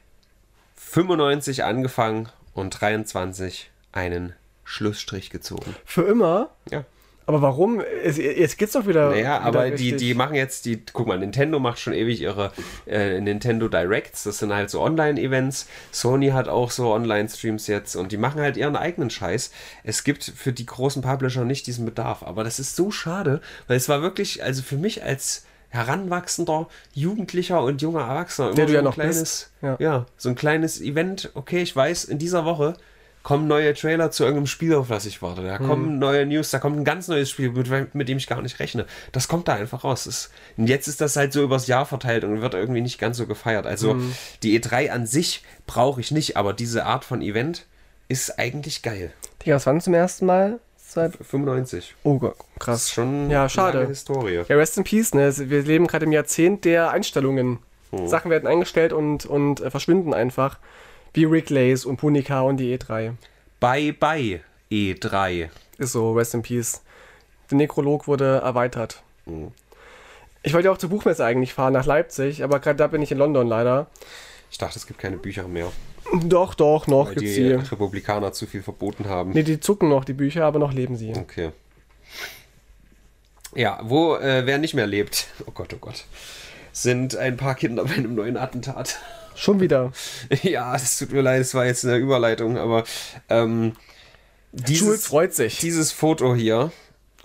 95 0.77 1.65
angefangen 1.65 2.29
und 2.55 2.81
23 2.81 3.71
einen 3.93 4.35
Schlussstrich 4.65 5.31
gezogen. 5.31 5.75
Für 5.85 6.03
immer? 6.03 6.51
Ja. 6.71 6.85
Aber 7.29 7.43
warum? 7.43 7.83
Jetzt 8.07 8.57
geht's 8.57 8.73
doch 8.73 8.87
wieder. 8.87 9.11
Naja, 9.11 9.41
wieder 9.41 9.43
aber 9.43 9.65
die, 9.67 9.91
richtig. 9.91 9.97
die 9.99 10.15
machen 10.15 10.35
jetzt, 10.35 10.65
die, 10.65 10.83
guck 10.95 11.07
mal, 11.07 11.19
Nintendo 11.19 11.59
macht 11.59 11.79
schon 11.79 11.93
ewig 11.93 12.23
ihre 12.23 12.53
äh, 12.87 13.21
Nintendo 13.21 13.69
Directs, 13.69 14.23
das 14.23 14.39
sind 14.39 14.51
halt 14.51 14.71
so 14.71 14.81
Online-Events. 14.81 15.69
Sony 15.91 16.29
hat 16.29 16.49
auch 16.49 16.71
so 16.71 16.91
Online-Streams 16.91 17.67
jetzt 17.67 17.97
und 17.97 18.13
die 18.13 18.17
machen 18.17 18.41
halt 18.41 18.57
ihren 18.57 18.77
eigenen 18.77 19.11
Scheiß. 19.11 19.53
Es 19.85 20.05
gibt 20.05 20.25
für 20.25 20.55
die 20.55 20.65
großen 20.65 21.03
Publisher 21.03 21.45
nicht 21.45 21.67
diesen 21.67 21.85
Bedarf, 21.85 22.23
aber 22.23 22.45
das 22.45 22.59
ist 22.59 22.77
so 22.77 22.91
schade, 22.91 23.43
weil 23.67 23.77
es 23.77 23.91
war 23.91 24.01
wirklich, 24.01 24.43
also 24.43 24.63
für 24.63 24.79
mich 24.79 25.05
als 25.05 25.45
heranwachsender 25.69 26.67
Jugendlicher 26.95 27.63
und 27.63 27.83
junger 27.83 28.07
Erwachsener 28.09 28.49
immer 28.49 28.57
Der 28.57 28.65
du 28.65 28.71
so 28.71 28.75
ja 28.75 28.81
ein 28.81 28.85
noch 28.85 28.95
kleines, 28.95 29.21
bist. 29.21 29.53
Ja. 29.61 29.77
ja, 29.79 30.07
so 30.17 30.31
ein 30.31 30.35
kleines 30.35 30.81
Event. 30.81 31.31
Okay, 31.35 31.61
ich 31.61 31.77
weiß, 31.77 32.05
in 32.05 32.19
dieser 32.19 32.47
Woche 32.47 32.73
kommen 33.23 33.47
neue 33.47 33.75
Trailer 33.75 34.11
zu 34.11 34.23
irgendeinem 34.25 34.47
Spiel, 34.47 34.75
auf 34.75 34.89
das 34.89 35.05
ich 35.07 35.21
warte. 35.21 35.43
Da 35.43 35.59
kommen 35.59 35.99
neue 35.99 36.25
News, 36.25 36.51
da 36.51 36.59
kommt 36.59 36.79
ein 36.79 36.85
ganz 36.85 37.09
neues 37.09 37.29
Spiel, 37.31 37.51
mit, 37.51 37.95
mit 37.95 38.09
dem 38.09 38.17
ich 38.19 38.27
gar 38.27 38.41
nicht 38.41 38.59
rechne. 38.59 38.87
Das 39.13 39.29
kommt 39.29 39.49
da 39.49 39.55
einfach 39.55 39.85
raus. 39.85 40.05
Das, 40.05 40.31
und 40.57 40.67
jetzt 40.69 40.89
ist 40.89 41.01
das 41.01 41.17
halt 41.17 41.33
so 41.33 41.43
übers 41.43 41.67
Jahr 41.67 41.85
verteilt 41.85 42.25
und 42.25 42.41
wird 42.41 42.55
irgendwie 42.55 42.81
nicht 42.81 42.99
ganz 42.99 43.17
so 43.19 43.27
gefeiert. 43.27 43.67
Also 43.67 43.97
die 44.43 44.59
E3 44.59 44.91
an 44.91 45.07
sich 45.07 45.43
brauche 45.67 46.01
ich 46.01 46.11
nicht, 46.11 46.37
aber 46.37 46.53
diese 46.55 46.87
Art 46.87 47.05
von 47.05 47.21
Event 47.21 47.67
ist 48.09 48.39
eigentlich 48.39 48.83
geil. 48.83 49.13
Digga, 49.45 49.57
was 49.57 49.67
wann 49.67 49.81
zum 49.81 49.95
ersten 49.95 50.25
Mal? 50.27 50.59
Seit. 50.79 51.17
95. 51.23 51.95
Oh 52.05 52.19
Gott, 52.19 52.37
Das 52.39 52.47
ist 52.47 52.59
krass. 52.61 52.91
schon 52.93 53.29
Ja, 53.29 53.41
eine 53.43 53.51
schade. 53.51 53.79
lange 53.79 53.91
Historie. 53.91 54.43
Ja, 54.49 54.57
rest 54.57 54.79
in 54.79 54.85
peace, 54.85 55.13
ne? 55.13 55.31
Wir 55.37 55.63
leben 55.63 55.87
gerade 55.87 56.07
im 56.07 56.13
Jahrzehnt 56.13 56.65
der 56.65 56.91
Einstellungen. 56.93 57.59
Hm. 57.91 58.09
Sachen 58.09 58.31
werden 58.31 58.47
eingestellt 58.47 58.95
und, 58.95 59.27
und 59.27 59.61
äh, 59.61 59.71
verschwinden 59.71 60.15
einfach. 60.15 60.59
Wie 61.15 61.25
Rick 61.25 61.51
Lays 61.51 61.85
und 61.85 61.97
Punika 61.97 62.41
und 62.43 62.59
die 62.59 62.77
E3. 62.77 63.13
Bye 63.61 63.93
bye 63.93 64.41
E3. 64.71 65.49
Ist 65.79 65.93
so, 65.93 66.13
rest 66.13 66.35
in 66.35 66.43
peace. 66.43 66.83
Der 67.51 67.57
Nekrolog 67.57 68.07
wurde 68.07 68.41
erweitert. 68.45 69.03
Hm. 69.25 69.53
Ich 70.43 70.55
wollte 70.55 70.71
auch 70.71 70.79
zur 70.79 70.91
Buchmesse 70.91 71.25
eigentlich 71.25 71.53
fahren, 71.53 71.73
nach 71.73 71.87
Leipzig, 71.87 72.43
aber 72.45 72.61
gerade 72.61 72.77
da 72.77 72.87
bin 72.87 73.03
ich 73.03 73.11
in 73.11 73.19
London 73.19 73.49
leider. 73.49 73.89
Ich 74.51 74.59
dachte, 74.59 74.79
es 74.79 74.87
gibt 74.87 74.99
keine 74.99 75.17
Bücher 75.17 75.49
mehr. 75.49 75.71
Doch, 76.23 76.55
doch, 76.55 76.87
noch 76.87 77.09
weil 77.09 77.17
gibt's 77.17 77.35
die 77.35 77.43
sie. 77.43 77.53
Republikaner 77.53 78.33
zu 78.33 78.47
viel 78.47 78.63
verboten 78.63 79.09
haben. 79.09 79.33
Nee, 79.33 79.43
die 79.43 79.61
zucken 79.61 79.89
noch, 79.89 80.05
die 80.05 80.15
Bücher, 80.15 80.45
aber 80.45 80.59
noch 80.59 80.73
leben 80.73 80.97
sie. 80.97 81.13
Okay. 81.15 81.51
Ja, 83.55 83.81
wo 83.83 84.17
äh, 84.17 84.47
wer 84.47 84.59
nicht 84.59 84.75
mehr 84.75 84.87
lebt, 84.87 85.29
oh 85.47 85.51
Gott, 85.53 85.75
oh 85.75 85.79
Gott, 85.79 86.05
sind 86.73 87.17
ein 87.17 87.37
paar 87.37 87.55
Kinder 87.55 87.85
bei 87.85 87.95
einem 87.95 88.15
neuen 88.15 88.37
Attentat. 88.37 88.99
Schon 89.39 89.61
wieder. 89.61 89.93
ja, 90.43 90.75
es 90.75 90.99
tut 90.99 91.13
mir 91.13 91.23
leid, 91.23 91.41
es 91.41 91.55
war 91.55 91.65
jetzt 91.67 91.85
eine 91.85 91.97
Überleitung, 91.97 92.59
aber 92.59 92.85
ähm, 93.29 93.73
dieses, 94.53 95.07
freut 95.07 95.35
sich. 95.35 95.59
dieses 95.59 95.93
Foto 95.93 96.35
hier 96.35 96.73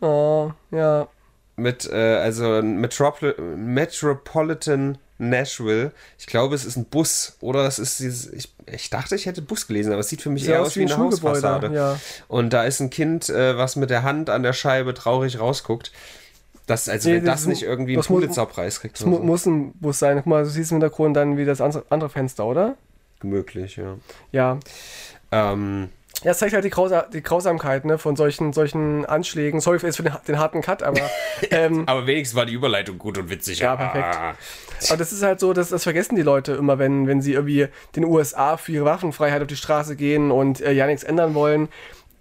Oh, 0.02 0.52
ja. 0.72 1.08
mit, 1.56 1.90
äh, 1.90 2.16
also 2.18 2.62
Metropol 2.62 3.36
Metropolitan 3.56 4.98
Nashville, 5.20 5.92
ich 6.20 6.26
glaube, 6.26 6.56
es 6.56 6.66
ist 6.66 6.76
ein 6.76 6.86
Bus 6.86 7.38
oder 7.40 7.66
es 7.66 7.80
ist 7.80 8.00
dieses, 8.00 8.32
ich, 8.34 8.52
ich 8.72 8.90
dachte, 8.90 9.16
ich 9.16 9.26
hätte 9.26 9.42
Bus 9.42 9.68
gelesen, 9.68 9.92
aber 9.94 10.02
es 10.02 10.10
sieht 10.10 10.22
für 10.22 10.30
mich 10.30 10.44
Sieht 10.44 10.52
eher 10.52 10.62
aus 10.62 10.76
wie 10.76 10.82
wie 10.82 10.86
ein 10.86 10.92
eine 10.92 10.96
Schulgebäude, 10.98 11.36
Hausfassade. 11.36 11.74
ja. 11.76 12.00
Und 12.28 12.52
da 12.52 12.64
ist 12.64 12.80
ein 12.82 12.90
Kind, 12.90 13.30
äh, 13.30 13.58
was 13.58 13.76
mit 13.76 13.90
der 13.90 14.04
Hand 14.04 14.30
an 14.30 14.44
der 14.44 14.54
Scheibe 14.54 14.94
traurig 14.94 15.40
rausguckt. 15.40 15.92
Das, 16.66 16.88
also 16.88 17.10
Nee, 17.10 17.18
wenn 17.18 17.26
das 17.26 17.42
das 17.42 17.48
nicht 17.48 17.64
irgendwie 17.64 17.92
einen 17.94 17.98
das 18.00 18.08
Pulitzerpreis 18.08 18.80
kriegt, 18.80 18.98
Es 18.98 19.06
mu 19.06 19.18
so. 19.18 19.24
muss 19.24 19.46
ein 19.46 19.74
Bus 19.74 20.00
sein. 20.00 20.18
Guck 20.18 20.28
mal, 20.28 20.44
du 20.44 20.50
siehst 20.50 20.72
im 20.72 20.76
Hintergrund 20.76 21.16
dann 21.18 21.38
wie 21.38 21.46
das 21.46 21.60
andere 21.62 22.10
Fenster, 22.10 22.46
oder? 22.46 22.76
möglich, 23.24 23.78
ja. 23.78 23.96
Ja. 24.34 24.60
Ähm, 25.32 25.90
Ja, 26.24 26.32
es 26.32 26.40
zeigt 26.40 26.54
halt 26.54 26.64
die, 26.64 26.70
Grausa 26.70 27.04
die 27.04 27.24
Grausamkeit 27.24 27.86
ne, 27.86 27.98
von 27.98 28.16
solchen, 28.16 28.54
solchen 28.54 29.06
Anschlägen. 29.06 29.60
Sorry 29.62 29.80
für, 29.80 29.88
jetzt 29.88 29.98
für 29.98 30.04
den, 30.04 30.14
den 30.28 30.40
harten 30.40 30.62
Cut, 30.62 30.84
aber, 30.84 31.00
ähm, 31.52 31.84
aber 31.88 32.06
wenigstens 32.08 32.38
war 32.38 32.46
die 32.46 32.54
Überleitung 32.54 32.98
gut 32.98 33.18
und 33.18 33.30
witzig. 33.30 33.60
Ja, 33.60 33.76
perfekt. 33.76 34.06
Ah. 34.06 34.34
aber 34.90 34.98
das 34.98 35.12
ist 35.12 35.24
halt 35.24 35.40
so, 35.40 35.54
das, 35.54 35.70
das 35.70 35.84
vergessen 35.84 36.16
die 36.16 36.22
Leute 36.22 36.54
immer, 36.54 36.80
wenn, 36.80 37.08
wenn 37.08 37.22
sie 37.22 37.34
irgendwie 37.34 37.68
den 37.96 38.06
USA 38.06 38.58
für 38.58 38.72
ihre 38.74 38.86
Waffenfreiheit 38.86 39.42
auf 39.42 39.48
die 39.48 39.56
Straße 39.56 39.96
gehen 39.96 40.32
und 40.32 40.62
äh, 40.62 40.72
ja 40.72 40.86
nichts 40.88 41.04
ändern 41.04 41.34
wollen. 41.34 41.70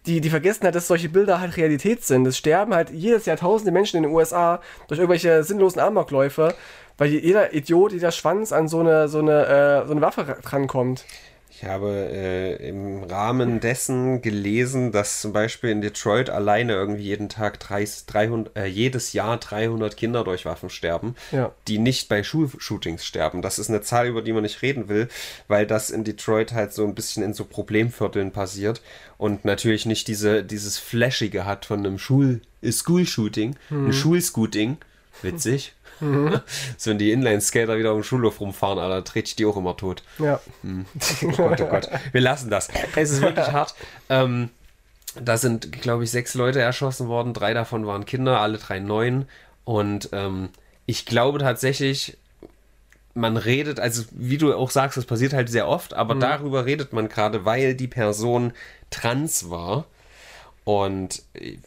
Die, 0.07 0.21
die 0.21 0.31
vergessen 0.31 0.65
halt, 0.65 0.75
dass 0.75 0.89
solche 0.89 1.09
Bilder 1.09 1.39
halt 1.41 1.57
Realität 1.57 2.05
sind. 2.05 2.27
Es 2.27 2.37
sterben 2.37 2.75
halt 2.75 2.91
jedes 2.91 3.25
Jahr 3.27 3.37
tausende 3.37 3.71
Menschen 3.71 3.99
in 3.99 4.03
den 4.03 4.13
USA 4.13 4.61
durch 4.89 4.99
irgendwelche 4.99 5.45
sinnlosen 5.45 5.81
Amokläufe, 5.81 6.55
weil 6.99 7.09
jeder 7.11 7.55
Idiot, 7.55 7.93
jeder 7.93 8.11
Schwanz 8.11 8.53
an 8.53 8.67
so 8.67 8.81
eine, 8.81 9.07
so 9.09 9.21
eine, 9.21 9.47
äh, 9.47 9.87
so 9.87 9.93
eine 9.93 10.01
Waffe 10.01 10.27
ra- 10.27 10.37
rankommt. 10.45 11.05
Ich 11.63 11.69
habe 11.69 12.09
äh, 12.13 12.69
im 12.69 13.05
Rahmen 13.05 13.61
dessen 13.61 14.21
gelesen, 14.21 14.91
dass 14.91 15.21
zum 15.21 15.33
Beispiel 15.33 15.71
in 15.71 15.81
Detroit 15.81 16.29
alleine 16.29 16.73
irgendwie 16.73 17.05
jeden 17.05 17.29
Tag 17.29 17.61
30, 17.61 18.07
300, 18.07 18.57
äh, 18.57 18.67
jedes 18.67 19.13
Jahr 19.13 19.37
300 19.39 19.97
Kinder 19.97 20.25
durch 20.25 20.45
Waffen 20.45 20.71
sterben, 20.71 21.15
Ja. 21.31 21.53
die 21.69 21.79
nicht 21.79 22.09
bei 22.09 22.25
Schulshootings 22.25 23.05
sterben. 23.07 23.43
Das 23.43 23.61
ist 23.61 23.69
eine 23.69 23.81
Zahl, 23.81 24.09
über 24.09 24.23
die 24.23 24.33
man 24.33 24.43
nicht 24.43 24.61
reden 24.63 24.89
will, 24.89 25.07
weil 25.47 25.65
das 25.65 25.91
in 25.91 26.03
Detroit 26.03 26.53
halt 26.53 26.73
so 26.73 26.85
ein 26.85 26.97
bisschen 26.97 27.23
in 27.23 27.33
so 27.33 27.45
Problemvierteln 27.45 28.33
passiert 28.33 28.83
und 29.17 29.45
natürlich 29.45 29.87
nicht 29.87 30.09
diese, 30.09 30.43
dieses 30.43 30.79
Flashige 30.79 31.47
hat 31.47 31.65
von 31.65 31.79
einem 31.79 32.01
Schul 32.01 32.41
äh, 32.63 32.73
School-Shooting, 32.73 33.55
ein 33.71 33.93
Schulscooting. 33.93 34.79
Witzig. 35.23 35.75
so, 36.77 36.91
wenn 36.91 36.99
die 36.99 37.13
Inline-Skater 37.13 37.79
wieder 37.79 37.93
um 37.93 37.99
den 38.01 38.05
Schulhof 38.05 38.41
rumfahren, 38.41 38.79
Alter, 38.79 39.05
trete 39.05 39.29
ich 39.29 39.37
die 39.37 39.47
auch 39.47 39.57
immer 39.57 39.77
tot. 39.77 40.03
Ja. 40.19 40.41
Oh 40.65 41.29
Gott, 41.37 41.61
oh 41.61 41.67
Gott. 41.67 41.89
Wir 42.13 42.21
lassen 42.21 42.51
das. 42.51 42.69
Es 42.97 43.11
ist 43.11 43.23
wirklich 43.23 43.47
hart. 43.53 43.75
Ähm, 44.09 44.51
da 45.21 45.37
sind, 45.37 45.73
glaube 45.73 46.05
ich, 46.05 46.11
sechs 46.11 46.35
Leute 46.35 46.61
erschossen 46.61 47.09
worden. 47.09 47.35
Drei 47.35 47.55
davon 47.55 47.87
waren 47.87 48.05
Kinder, 48.07 48.41
alle 48.41 48.59
drei 48.59 48.79
neun. 48.81 49.27
Und 49.65 50.09
ähm, 50.13 50.49
ich 50.87 51.07
glaube 51.07 51.39
tatsächlich, 51.39 52.17
man 53.15 53.37
redet, 53.37 53.79
also 53.79 54.05
wie 54.11 54.39
du 54.39 54.55
auch 54.55 54.71
sagst, 54.71 54.97
das 54.97 55.05
passiert 55.05 55.35
halt 55.35 55.51
sehr 55.51 55.69
oft, 55.69 55.93
Mhm. 55.93 55.97
aber 55.99 56.15
darüber 56.15 56.65
redet 56.65 56.93
man 56.93 57.09
gerade, 57.09 57.45
weil 57.45 57.75
die 57.75 57.89
Person 57.89 58.53
trans 58.91 59.51
war. 59.51 59.85
Und 60.65 61.23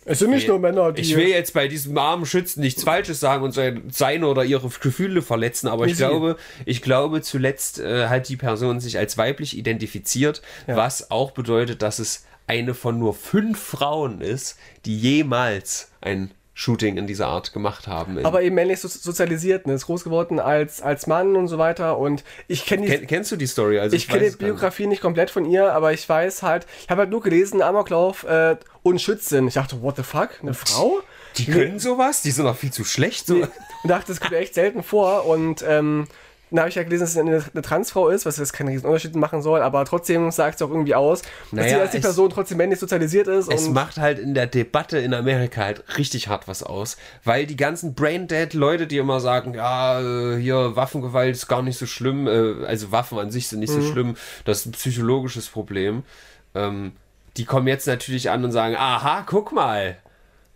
Es 0.06 0.20
sind 0.20 0.30
nicht 0.30 0.44
will- 0.44 0.52
nur 0.52 0.60
Männer, 0.60 0.94
die- 0.94 1.02
Ich 1.02 1.16
will 1.18 1.28
jetzt 1.28 1.54
bei 1.54 1.68
diesem 1.68 1.98
armen 1.98 2.26
Schützen 2.26 2.62
nichts 2.62 2.84
Falsches 2.84 3.20
sagen 3.20 3.44
und 3.44 3.52
sein- 3.52 3.84
seine 3.92 4.26
oder 4.28 4.46
ihre 4.46 4.70
Gefühle 4.70 5.22
verletzen, 5.22 5.68
aber 5.68 5.86
ich 5.86 5.98
glaube, 5.98 6.38
ich 6.66 6.82
glaube 6.82 7.22
zuletzt 7.22 7.80
äh, 7.80 8.08
hat 8.08 8.30
die 8.30 8.38
Person 8.38 8.80
sich 8.80 8.98
als 8.98 9.18
weiblich 9.18 9.58
identifiziert, 9.58 10.42
Ja. 10.68 10.78
was 10.78 11.12
auch 11.12 11.32
bedeutet, 11.32 11.82
dass 11.82 12.00
es 12.00 12.26
eine 12.48 12.74
von 12.74 12.98
nur 12.98 13.14
fünf 13.14 13.60
Frauen 13.60 14.22
ist, 14.22 14.58
die 14.86 14.98
jemals 14.98 15.90
ein 16.00 16.32
Shooting 16.58 16.96
in 16.96 17.06
dieser 17.06 17.28
Art 17.28 17.52
gemacht 17.52 17.88
haben. 17.88 18.18
Aber 18.26 18.42
eben 18.42 18.56
männlich 18.56 18.80
so 18.80 18.88
sozialisiert, 18.88 19.68
ne? 19.68 19.74
Ist 19.74 19.88
groß 19.88 20.06
geworden 20.06 20.40
als, 20.40 20.82
als 20.82 21.06
Mann 21.06 21.36
und 21.36 21.50
so 21.50 21.58
weiter. 21.58 21.98
Und 21.98 22.24
ich 22.48 22.66
kenne 22.66 22.84
die, 22.86 22.92
Ken, 22.98 23.08
kennst 23.08 23.30
du 23.34 23.36
die 23.36 23.46
Story? 23.48 23.78
Also 23.78 23.94
ich 23.98 24.08
kenne 24.08 24.24
weiß 24.28 24.38
die. 24.38 24.46
Biografie 24.46 24.88
nicht 24.88 25.02
komplett 25.02 25.32
von 25.32 25.44
ihr, 25.44 25.74
aber 25.74 25.92
ich 25.92 26.08
weiß 26.08 26.44
halt, 26.44 26.66
ich 26.84 26.90
habe 26.90 27.02
halt 27.02 27.10
nur 27.10 27.22
gelesen, 27.22 27.62
Amoklauf 27.62 28.24
äh, 28.24 28.56
und 28.86 29.02
Schützin. 29.02 29.48
Ich 29.48 29.56
dachte, 29.56 29.82
what 29.82 29.96
the 29.98 30.04
fuck? 30.04 30.30
Eine 30.42 30.54
Frau? 30.54 31.00
Die 31.38 31.46
können 31.46 31.80
sowas? 31.80 32.22
Die 32.22 32.32
sind 32.32 32.46
doch 32.46 32.56
viel 32.56 32.72
zu 32.72 32.86
schlecht. 32.86 33.26
So. 33.28 33.34
Nee. 33.36 33.48
Und 33.84 33.90
dachte, 33.90 34.06
das 34.08 34.20
kommt 34.20 34.32
mir 34.32 34.38
echt 34.38 34.54
selten 34.54 34.84
vor. 34.84 35.26
Und 35.26 35.66
ähm, 35.68 36.08
dann 36.52 36.60
habe 36.60 36.70
ich 36.70 36.76
ja 36.76 36.84
gelesen, 36.84 37.02
dass 37.02 37.10
es 37.12 37.18
eine, 37.18 37.44
eine 37.54 37.62
Transfrau 37.64 38.08
ist, 38.10 38.26
was 38.28 38.38
jetzt 38.38 38.54
keinen 38.54 38.68
riesen 38.70 38.86
Unterschied 38.86 39.16
machen 39.16 39.42
soll, 39.42 39.62
aber 39.62 39.84
trotzdem 39.84 40.30
sagt 40.30 40.56
es 40.56 40.62
auch 40.62 40.70
irgendwie 40.70 40.94
aus, 40.94 41.24
dass, 41.24 41.32
Naja, 41.52 41.74
die, 41.78 41.82
dass 41.82 41.92
die 41.92 41.98
es- 41.98 42.04
Person 42.04 42.30
trotzdem 42.30 42.58
männlich 42.60 42.80
sozialisiert 42.80 43.28
ist. 43.28 43.52
Es 43.52 43.66
und 43.68 43.74
macht 43.74 43.98
halt 43.98 44.20
in 44.20 44.36
der 44.36 44.46
Debatte 44.46 45.00
in 45.00 45.14
Amerika 45.16 45.62
halt 45.64 45.84
richtig 45.98 46.28
hart 46.28 46.48
was 46.48 46.62
aus, 46.62 46.96
weil 47.24 47.48
die 47.48 47.58
ganzen 47.58 47.96
Braindead-Leute, 47.96 48.86
die 48.86 48.98
immer 49.00 49.20
sagen, 49.20 49.56
ja, 49.56 50.00
äh, 50.00 50.40
hier 50.40 50.76
Waffengewalt 50.76 51.36
ist 51.36 51.48
gar 51.48 51.64
nicht 51.64 51.80
so 51.80 51.88
schlimm, 51.88 52.28
äh, 52.28 52.66
also 52.66 52.92
Waffen 52.92 53.18
an 53.18 53.32
sich 53.32 53.48
sind 53.48 53.60
nicht 53.60 53.74
so 53.74 53.82
schlimm, 53.82 54.16
das 54.46 54.60
ist 54.60 54.66
ein 54.68 54.72
psychologisches 54.74 55.48
Problem. 55.48 56.04
Ähm, 56.54 56.94
die 57.38 57.46
kommen 57.46 57.68
jetzt 57.68 57.88
natürlich 57.88 58.30
an 58.30 58.44
und 58.44 58.52
sagen, 58.52 58.76
aha, 58.76 59.24
guck 59.26 59.52
mal, 59.52 59.98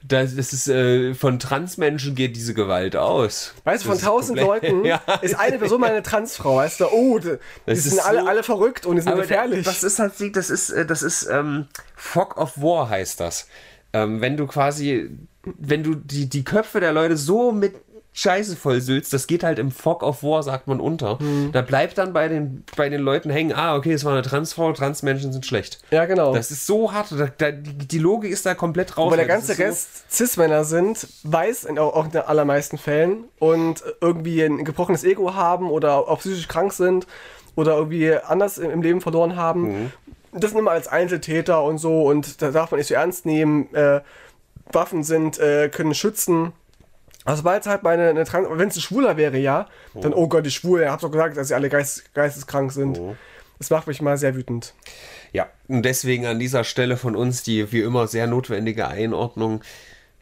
das, 0.01 0.33
das 0.35 0.53
ist 0.53 0.69
äh, 0.69 1.13
von 1.13 1.39
Transmenschen 1.39 2.15
geht 2.15 2.35
diese 2.37 2.53
Gewalt 2.53 2.95
aus. 2.95 3.53
Weißt 3.65 3.83
du, 3.83 3.89
von 3.89 3.99
tausend 3.99 4.39
Leuten 4.39 4.85
Ja. 4.85 5.01
ist 5.21 5.35
eine 5.37 5.57
Person 5.59 5.81
mal 5.81 5.89
eine 5.89 6.03
Transfrau, 6.03 6.55
weißt 6.55 6.79
du? 6.79 6.85
Oh, 6.91 7.19
die, 7.19 7.37
Das 7.65 7.83
sind 7.83 7.93
ist 7.93 7.99
alle, 7.99 8.21
so- 8.21 8.27
alle 8.27 8.43
verrückt 8.43 8.85
und 8.85 8.95
die 8.95 9.01
sind 9.01 9.15
gefährlich. 9.15 9.65
Das 9.65 9.83
ist 9.83 9.99
halt, 9.99 10.13
das 10.37 10.49
ist, 10.49 10.69
äh, 10.69 10.85
das 10.85 11.01
ist 11.03 11.27
ähm, 11.29 11.67
Fog 11.95 12.37
of 12.37 12.53
War 12.61 12.87
heißt 12.89 13.19
das. 13.19 13.47
Ähm, 13.91 14.21
wenn 14.21 14.37
du 14.37 14.47
quasi, 14.47 15.09
wenn 15.43 15.83
du 15.83 15.95
die, 15.95 16.29
die 16.29 16.43
Köpfe 16.45 16.79
der 16.79 16.93
Leute 16.93 17.17
so 17.17 17.51
mit 17.51 17.73
Scheiße 18.11 18.55
vollsülzt, 18.55 19.13
das 19.13 19.27
geht 19.27 19.43
halt 19.43 19.59
im 19.59 19.71
Fog 19.71 20.03
of 20.03 20.23
War, 20.23 20.43
sagt 20.43 20.67
man 20.67 20.79
unter. 20.79 21.19
Hm. 21.19 21.51
Da 21.53 21.61
bleibt 21.61 21.97
dann 21.97 22.11
bei 22.11 22.27
den, 22.27 22.63
bei 22.75 22.89
den 22.89 23.01
Leuten 23.01 23.29
hängen, 23.29 23.53
ah, 23.53 23.75
okay, 23.75 23.93
es 23.93 24.03
war 24.03 24.13
eine 24.13 24.23
Transfrau, 24.23 24.73
Transmenschen 24.73 25.31
sind 25.31 25.45
schlecht. 25.45 25.79
ja, 25.91 26.05
genau. 26.05 26.33
Das 26.33 26.51
ist 26.51 26.65
so 26.65 26.91
hart, 26.91 27.11
da, 27.11 27.27
da, 27.37 27.51
die, 27.51 27.99
Logik 27.99 28.31
ist 28.31 28.45
da 28.45 28.55
komplett 28.55 28.97
raus. 28.97 29.11
Weil 29.11 29.17
der 29.17 29.27
ganze 29.27 29.57
Rest 29.57 30.11
Cis-Männer 30.11 30.63
sind, 30.65 31.07
weiß 31.23 31.65
in, 31.65 31.77
auch 31.77 32.05
in 32.05 32.11
den 32.11 32.21
allermeisten 32.21 32.77
Fällen 32.77 33.25
und 33.37 33.83
irgendwie 34.01 34.41
ein 34.41 34.65
gebrochenes 34.65 35.03
Ego 35.03 35.35
haben 35.35 35.69
oder 35.69 36.09
auch 36.09 36.19
psychisch 36.19 36.47
krank 36.47 36.73
sind 36.73 37.07
oder 37.55 37.77
irgendwie 37.77 38.15
anders 38.15 38.57
im, 38.57 38.81
Leben 38.81 39.01
verloren 39.01 39.35
haben. 39.35 39.93
Das 40.31 40.51
sind 40.51 40.59
immer 40.59 40.71
als 40.71 40.87
Einzeltäter 40.87 41.63
und 41.63 41.77
so 41.77 42.03
und 42.03 42.41
da 42.41 42.51
darf 42.51 42.71
man 42.71 42.79
nicht 42.79 42.87
so 42.87 42.95
ernst 42.95 43.25
nehmen. 43.25 43.73
Äh, 43.73 44.01
Waffen 44.71 45.03
sind, 45.03 45.39
äh, 45.39 45.69
können 45.69 45.93
schützen. 45.93 46.53
Also 47.29 47.41
sobald 47.41 47.65
halt 47.67 47.83
meine, 47.83 48.09
eine 48.09 48.23
Trans 48.25 48.47
wenn 48.49 48.69
es 48.69 48.75
ein 48.75 48.81
Schwuler 48.81 49.15
wäre, 49.15 49.37
ja, 49.37 49.67
dann, 49.93 50.15
oh 50.15 50.27
Gott, 50.27 50.47
die 50.47 50.51
Schwule, 50.51 50.85
ihr 50.85 50.91
habt 50.91 51.03
doch 51.03 51.11
gesagt, 51.11 51.37
dass 51.37 51.49
sie 51.49 51.53
alle 51.53 51.69
geist, 51.69 52.11
geisteskrank 52.15 52.71
sind. 52.71 52.99
Das 53.59 53.69
macht 53.69 53.85
mich 53.85 54.01
mal 54.01 54.17
sehr 54.17 54.35
wütend. 54.35 54.73
Ja, 55.31 55.47
und 55.67 55.83
deswegen 55.83 56.25
an 56.25 56.39
dieser 56.39 56.63
Stelle 56.63 56.97
von 56.97 57.15
uns 57.15 57.43
die 57.43 57.71
wie 57.71 57.81
immer 57.81 58.07
sehr 58.07 58.25
notwendige 58.25 58.87
Einordnung: 58.87 59.61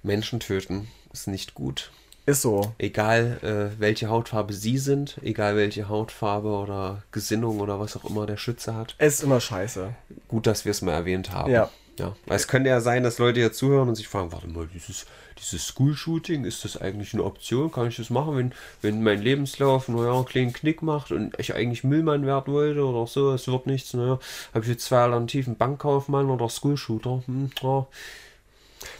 Menschen 0.04 0.42
töten 0.42 0.90
ist 1.14 1.28
nicht 1.28 1.54
gut. 1.54 1.92
Ist 2.26 2.42
so. 2.42 2.74
Egal 2.78 3.40
äh, 3.42 3.80
welche 3.80 4.10
Hautfarbe 4.10 4.52
sie 4.52 4.78
sind, 4.78 5.18
egal 5.24 5.56
welche 5.56 5.88
Hautfarbe 5.88 6.50
oder 6.50 7.04
Gesinnung 7.14 7.62
oder 7.62 7.80
was 7.80 7.96
auch 7.96 8.04
immer 8.04 8.26
der 8.26 8.36
Schütze 8.36 8.76
hat. 8.76 8.96
Es 8.98 9.14
ist 9.14 9.24
immer 9.24 9.40
scheiße. 9.40 9.94
Gut, 10.28 10.46
dass 10.46 10.66
wir 10.66 10.72
es 10.72 10.82
mal 10.82 10.92
erwähnt 10.92 11.32
haben. 11.32 11.54
Ja. 11.54 11.70
ja. 11.98 12.18
Weil 12.26 12.36
es 12.36 12.50
könnte 12.50 12.70
ja 12.70 12.82
sein, 12.82 13.04
dass 13.04 13.18
Leute 13.18 13.40
hier 13.40 13.54
zuhören 13.54 13.88
und 13.88 13.96
sich 13.96 14.10
fragen, 14.10 14.34
warte 14.34 14.50
mal, 14.50 14.68
dieses, 14.68 15.06
dieses 15.40 15.68
School-Shooting, 15.68 16.46
ist 16.46 16.64
das 16.66 16.78
eigentlich 16.78 17.14
eine 17.14 17.24
Option? 17.24 17.72
Kann 17.72 17.88
ich 17.88 17.98
das 17.98 18.10
machen, 18.10 18.38
wenn, 18.38 18.54
wenn 18.82 19.04
mein 19.04 19.22
Lebenslauf, 19.22 19.88
naja, 19.88 20.14
einen 20.14 20.26
kleinen 20.26 20.54
Knick 20.54 20.82
macht 20.82 21.12
und 21.12 21.38
ich 21.40 21.56
eigentlich 21.56 21.84
Müllmann 21.84 22.26
werden 22.26 22.54
wollte 22.54 22.84
oder 22.84 23.08
so, 23.08 23.32
es 23.32 23.48
wird 23.48 23.68
nichts, 23.68 23.94
naja, 23.94 24.20
habe 24.54 24.66
ich 24.66 24.72
jetzt 24.72 24.86
zwei 24.86 25.00
Alternativen, 25.00 25.56
Bankkaufmann 25.56 26.30
oder 26.30 26.50
School-Shooter? 26.50 27.24
Hm, 27.26 27.52
ja, 27.62 27.88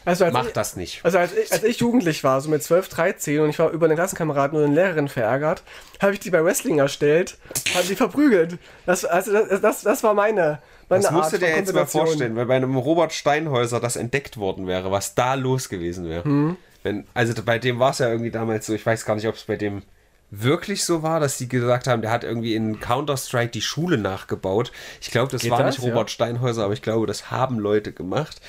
Also 0.06 0.26
als 0.26 0.34
mach 0.34 0.48
ich, 0.48 0.54
das 0.54 0.76
nicht. 0.76 1.04
Also 1.04 1.18
als 1.18 1.34
ich, 1.34 1.52
als 1.52 1.64
ich 1.64 1.78
jugendlich 1.80 2.24
war, 2.24 2.40
so 2.42 2.50
mit 2.50 2.64
12, 2.64 2.90
13 2.90 3.40
und 3.42 3.50
ich 3.50 3.60
war 3.60 3.72
über 3.72 3.86
eine 3.86 3.96
Klassenkameraden 3.96 4.58
oder 4.58 4.68
eine 4.68 4.76
Lehrerin 4.76 5.08
verärgert, 5.08 5.64
habe 6.02 6.14
ich 6.14 6.20
die 6.20 6.30
bei 6.30 6.44
Wrestling 6.44 6.80
erstellt, 6.80 7.38
habe 7.76 7.88
die 7.88 7.96
verprügelt. 7.96 8.58
Das, 8.86 9.06
also 9.06 9.34
das, 9.34 9.62
das, 9.62 9.82
das 9.82 10.04
war 10.04 10.14
meine 10.14 10.60
Das 10.90 11.12
musst 11.12 11.34
du 11.34 11.38
dir 11.38 11.50
jetzt 11.50 11.74
mal 11.74 11.86
vorstellen, 11.86 12.36
weil 12.36 12.46
bei 12.46 12.56
einem 12.56 12.76
Robert 12.76 13.14
Steinhäuser 13.14 13.80
das 13.80 13.96
entdeckt 13.96 14.38
worden 14.38 14.68
wäre, 14.68 14.92
was 14.92 15.16
da 15.16 15.34
los 15.34 15.70
gewesen 15.70 16.08
wäre. 16.10 16.24
Hm. 16.24 16.58
Wenn, 16.84 17.06
also 17.14 17.34
bei 17.44 17.60
dem 17.60 17.80
war 17.80 17.92
es 17.92 18.00
ja 18.00 18.10
irgendwie 18.10 18.32
damals 18.32 18.66
so, 18.66 18.74
ich 18.74 18.86
weiß 18.86 19.06
gar 19.06 19.16
nicht, 19.16 19.28
ob 19.28 19.36
es 19.36 19.44
bei 19.44 19.58
dem 19.58 19.82
wirklich 20.30 20.84
so 20.84 21.04
war, 21.04 21.20
dass 21.20 21.38
die 21.38 21.48
gesagt 21.48 21.88
haben, 21.88 22.02
der 22.02 22.12
hat 22.12 22.24
irgendwie 22.24 22.56
in 22.56 22.80
Counter-Strike 22.80 23.52
die 23.52 23.62
Schule 23.62 23.98
nachgebaut. 23.98 24.72
Ich 25.02 25.12
glaube, 25.12 25.32
das 25.32 25.42
Geht 25.42 25.52
war 25.52 25.64
das? 25.64 25.78
nicht 25.78 25.88
Robert 25.88 26.10
Ja. 26.10 26.14
Steinhäuser, 26.14 26.64
aber 26.66 26.74
ich 26.74 26.82
glaube, 26.82 27.08
das 27.08 27.32
haben 27.32 27.60
Leute 27.60 27.92
gemacht. 27.94 28.42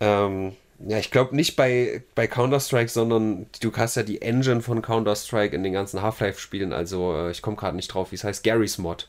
Ähm, 0.00 0.52
ja, 0.86 0.98
ich 0.98 1.10
glaube 1.10 1.36
nicht 1.36 1.56
bei, 1.56 2.02
bei 2.14 2.26
Counter-Strike, 2.26 2.90
sondern 2.90 3.46
du 3.60 3.72
hast 3.74 3.94
ja 3.94 4.02
die 4.02 4.20
Engine 4.20 4.60
von 4.60 4.82
Counter-Strike 4.82 5.54
in 5.54 5.62
den 5.62 5.72
ganzen 5.72 6.02
Half-Life-Spielen. 6.02 6.72
Also 6.72 7.14
äh, 7.16 7.30
ich 7.30 7.40
komme 7.40 7.56
gerade 7.56 7.76
nicht 7.76 7.88
drauf, 7.88 8.10
wie 8.10 8.16
es 8.16 8.24
heißt. 8.24 8.44
Gary's 8.44 8.78
Mod. 8.78 9.08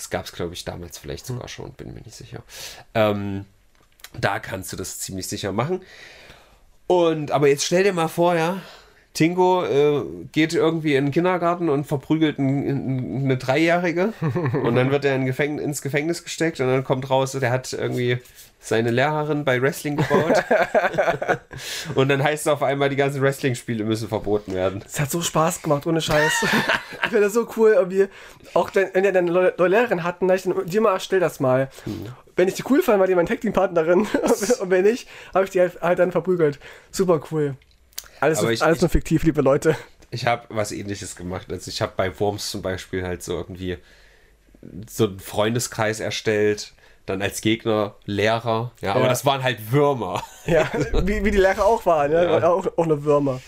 Das 0.00 0.08
gab 0.08 0.24
es, 0.24 0.32
glaube 0.32 0.54
ich, 0.54 0.64
damals 0.64 0.96
vielleicht 0.96 1.26
sogar 1.26 1.46
schon, 1.46 1.72
bin 1.74 1.92
mir 1.92 2.00
nicht 2.00 2.16
sicher. 2.16 2.42
Ähm, 2.94 3.44
da 4.18 4.38
kannst 4.38 4.72
du 4.72 4.78
das 4.78 4.98
ziemlich 4.98 5.28
sicher 5.28 5.52
machen. 5.52 5.82
Und 6.86 7.32
aber 7.32 7.48
jetzt 7.48 7.66
stell 7.66 7.84
dir 7.84 7.92
mal 7.92 8.08
vor, 8.08 8.34
ja, 8.34 8.62
Tingo 9.12 9.64
äh, 9.64 10.04
geht 10.32 10.54
irgendwie 10.54 10.94
in 10.94 11.06
den 11.06 11.12
Kindergarten 11.12 11.68
und 11.68 11.84
verprügelt 11.84 12.38
ein, 12.38 12.68
ein, 12.68 13.24
eine 13.24 13.36
Dreijährige 13.36 14.12
und 14.62 14.76
dann 14.76 14.90
wird 14.90 15.04
er 15.04 15.16
in 15.16 15.26
Gefäng 15.26 15.58
ins 15.58 15.82
Gefängnis 15.82 16.22
gesteckt 16.22 16.60
und 16.60 16.68
dann 16.68 16.84
kommt 16.84 17.10
raus, 17.10 17.32
der 17.32 17.50
hat 17.50 17.72
irgendwie 17.72 18.18
seine 18.60 18.90
Lehrerin 18.90 19.44
bei 19.44 19.60
Wrestling 19.60 19.96
gebaut 19.96 20.44
und 21.94 22.08
dann 22.08 22.22
heißt 22.22 22.46
es 22.46 22.52
auf 22.52 22.62
einmal, 22.62 22.90
die 22.90 22.96
ganzen 22.96 23.22
Wrestling-Spiele 23.22 23.84
müssen 23.84 24.08
verboten 24.08 24.54
werden. 24.54 24.84
Es 24.86 25.00
hat 25.00 25.10
so 25.10 25.22
Spaß 25.22 25.62
gemacht, 25.62 25.86
ohne 25.86 26.00
Scheiß. 26.00 26.44
ich 27.02 27.08
finde 27.08 27.22
das 27.22 27.32
so 27.32 27.48
cool, 27.56 27.72
irgendwie. 27.72 28.06
Auch 28.52 28.70
wenn 28.74 28.90
wenn 28.92 29.02
wir 29.02 29.12
dann 29.12 29.28
eine 29.28 29.54
neue 29.56 29.68
Lehrerin 29.68 30.04
hatten, 30.04 30.28
da 30.28 30.34
ich 30.34 30.42
dann, 30.42 30.66
dir 30.66 30.80
mal, 30.82 31.00
stell 31.00 31.20
das 31.20 31.40
mal. 31.40 31.70
Wenn 32.36 32.48
ich 32.48 32.54
die 32.54 32.64
cool 32.68 32.82
fand, 32.82 33.00
war 33.00 33.06
die 33.06 33.14
meine 33.14 33.28
Tag-Team-Partnerin. 33.28 34.00
Und 34.60 34.70
wenn 34.70 34.84
nicht, 34.84 35.08
habe 35.34 35.44
ich 35.44 35.50
die 35.50 35.60
halt, 35.60 35.80
halt 35.80 35.98
dann 35.98 36.12
verprügelt. 36.12 36.58
Super 36.90 37.20
cool. 37.30 37.56
Alles, 38.20 38.38
Aber 38.38 38.46
nur- 38.46 38.52
ich- 38.52 38.62
alles 38.62 38.76
ich- 38.78 38.82
nur 38.82 38.90
fiktiv, 38.90 39.22
liebe 39.24 39.40
Leute. 39.42 39.76
Ich 40.10 40.26
habe 40.26 40.44
was 40.48 40.72
ähnliches 40.72 41.14
gemacht. 41.16 41.46
Also 41.50 41.68
ich 41.70 41.80
habe 41.80 41.92
bei 41.96 42.18
Worms 42.18 42.50
zum 42.50 42.62
Beispiel 42.62 43.04
halt 43.04 43.22
so 43.22 43.34
irgendwie 43.36 43.78
so 44.88 45.04
einen 45.06 45.20
Freundeskreis 45.20 46.00
erstellt, 46.00 46.72
dann 47.06 47.22
als 47.22 47.40
Gegner 47.40 47.94
Lehrer. 48.04 48.72
Ja, 48.80 48.92
aber 48.92 49.02
Ja. 49.04 49.08
das 49.08 49.24
waren 49.24 49.42
halt 49.42 49.72
Würmer. 49.72 50.22
Ja, 50.46 50.70
wie, 51.04 51.24
wie 51.24 51.30
die 51.30 51.38
Lehrer 51.38 51.64
auch 51.64 51.86
waren, 51.86 52.10
ja. 52.12 52.24
Ja. 52.38 52.48
Auch, 52.48 52.66
auch 52.76 52.86
nur 52.86 53.04
Würmer. 53.04 53.40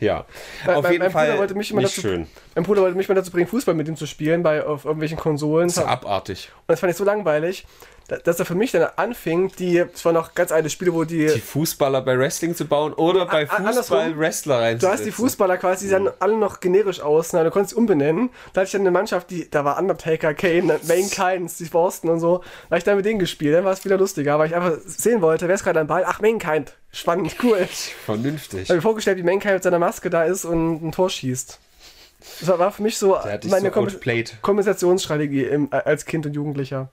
Ja, 0.00 0.24
Mein- 0.64 0.76
auf 0.76 0.82
mein- 0.84 0.92
jeden 0.92 1.02
mein 1.04 1.12
Bruder 1.12 1.26
Fall 1.26 1.38
wollte 1.38 1.54
mich 1.54 1.70
immer 1.70 1.82
nicht 1.82 1.92
dazu- 1.96 2.00
schön. 2.08 2.26
Mein 2.54 2.64
Bruder 2.64 2.82
wollte 2.82 2.96
mich 2.96 3.08
mal 3.08 3.14
dazu 3.14 3.30
bringen, 3.30 3.46
Fußball 3.48 3.74
mit 3.74 3.88
ihm 3.88 3.96
zu 3.96 4.06
spielen, 4.06 4.42
bei, 4.42 4.64
auf 4.64 4.84
irgendwelchen 4.84 5.18
Konsolen. 5.18 5.68
Das 5.68 5.76
ist 5.78 5.82
abartig. 5.84 6.50
Und 6.60 6.64
das 6.72 6.80
fand 6.80 6.90
ich 6.92 6.96
so 6.96 7.04
langweilig, 7.04 7.66
dass 8.08 8.38
er 8.38 8.46
für 8.46 8.54
mich 8.54 8.72
dann 8.72 8.86
anfing, 8.96 9.50
die, 9.58 9.78
es 9.78 10.04
waren 10.04 10.14
noch 10.14 10.34
ganz 10.34 10.52
alte 10.52 10.70
Spiele, 10.70 10.94
wo 10.94 11.04
die, 11.04 11.26
Die 11.26 11.40
Fußballer 11.40 12.02
bei 12.02 12.18
Wrestling 12.18 12.54
zu 12.54 12.64
bauen 12.64 12.92
oder 12.92 13.26
bei. 13.26 13.46
Fußball 13.46 14.16
Wrestler 14.18 14.56
du 14.56 14.62
reinzusetzen. 14.62 14.92
hast 14.98 15.04
die 15.06 15.12
Fußballer 15.12 15.56
quasi, 15.56 15.86
die 15.86 15.90
sahen 15.90 16.08
alle 16.20 16.36
noch 16.36 16.60
generisch 16.60 17.00
aus, 17.00 17.32
na, 17.32 17.42
du 17.42 17.50
konntest 17.50 17.74
sie 17.74 17.76
umbenennen. 17.76 18.30
Da 18.52 18.60
hatte 18.60 18.66
ich 18.66 18.72
dann 18.72 18.82
eine 18.82 18.90
Mannschaft, 18.90 19.30
die, 19.30 19.50
da 19.50 19.64
war 19.64 19.78
Undertaker, 19.78 20.34
Kane, 20.34 20.78
Mankind, 20.86 21.50
Steve 21.50 21.76
Austin 21.78 22.10
und 22.10 22.20
so. 22.20 22.38
Da 22.38 22.70
habe 22.70 22.78
ich 22.78 22.84
dann 22.84 22.96
mit 22.96 23.04
denen 23.04 23.18
gespielt, 23.18 23.54
dann 23.54 23.64
war 23.64 23.72
es 23.72 23.84
wieder 23.84 23.98
lustiger, 23.98 24.38
weil 24.38 24.48
ich 24.48 24.54
einfach 24.54 24.78
sehen 24.86 25.20
wollte, 25.20 25.48
wer 25.48 25.54
ist 25.54 25.64
gerade 25.64 25.80
am 25.80 25.86
Ball? 25.86 26.04
Ach, 26.06 26.20
Mankind. 26.20 26.74
Spannend, 26.92 27.34
cool. 27.42 27.66
Vernünftig. 28.04 28.62
Ich 28.62 28.68
habe 28.68 28.76
mir 28.76 28.82
vorgestellt, 28.82 29.18
wie 29.18 29.22
Mankind 29.22 29.54
mit 29.54 29.62
seiner 29.62 29.78
Maske 29.78 30.10
da 30.10 30.24
ist 30.24 30.44
und 30.44 30.82
ein 30.82 30.92
Tor 30.92 31.10
schießt. 31.10 31.58
Das 32.40 32.58
war, 32.58 32.72
für 32.72 32.82
mich 32.82 32.98
so 32.98 33.18
meine 33.48 33.72
so. 33.72 33.98
Kompensationsstrategie 34.42 35.44
im, 35.44 35.68
als 35.70 36.04
Kind 36.06 36.26
und 36.26 36.34
Jugendlicher. 36.34 36.90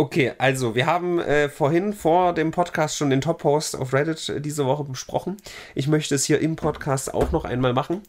Okay, 0.00 0.32
also 0.38 0.76
wir 0.76 0.86
haben 0.86 1.18
äh, 1.18 1.48
vorhin 1.48 1.92
vor 1.92 2.32
dem 2.32 2.52
Podcast 2.52 2.96
schon 2.96 3.10
den 3.10 3.20
Top-Post 3.20 3.74
auf 3.76 3.92
Reddit 3.92 4.28
äh, 4.28 4.40
diese 4.40 4.64
Woche 4.64 4.84
besprochen. 4.84 5.38
Ich 5.74 5.88
möchte 5.88 6.14
es 6.14 6.24
hier 6.24 6.38
im 6.40 6.54
Podcast 6.54 7.12
auch 7.12 7.32
noch 7.32 7.44
einmal 7.44 7.72
machen. 7.72 8.02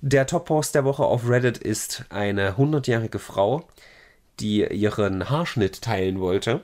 Der 0.00 0.26
Top-Post 0.26 0.74
der 0.74 0.84
Woche 0.84 1.04
auf 1.04 1.28
Reddit 1.28 1.56
ist 1.56 2.04
eine 2.10 2.54
100-jährige 2.58 3.20
Frau, 3.20 3.62
die 4.40 4.64
ihren 4.66 5.30
Haarschnitt 5.30 5.80
teilen 5.80 6.18
wollte. 6.18 6.62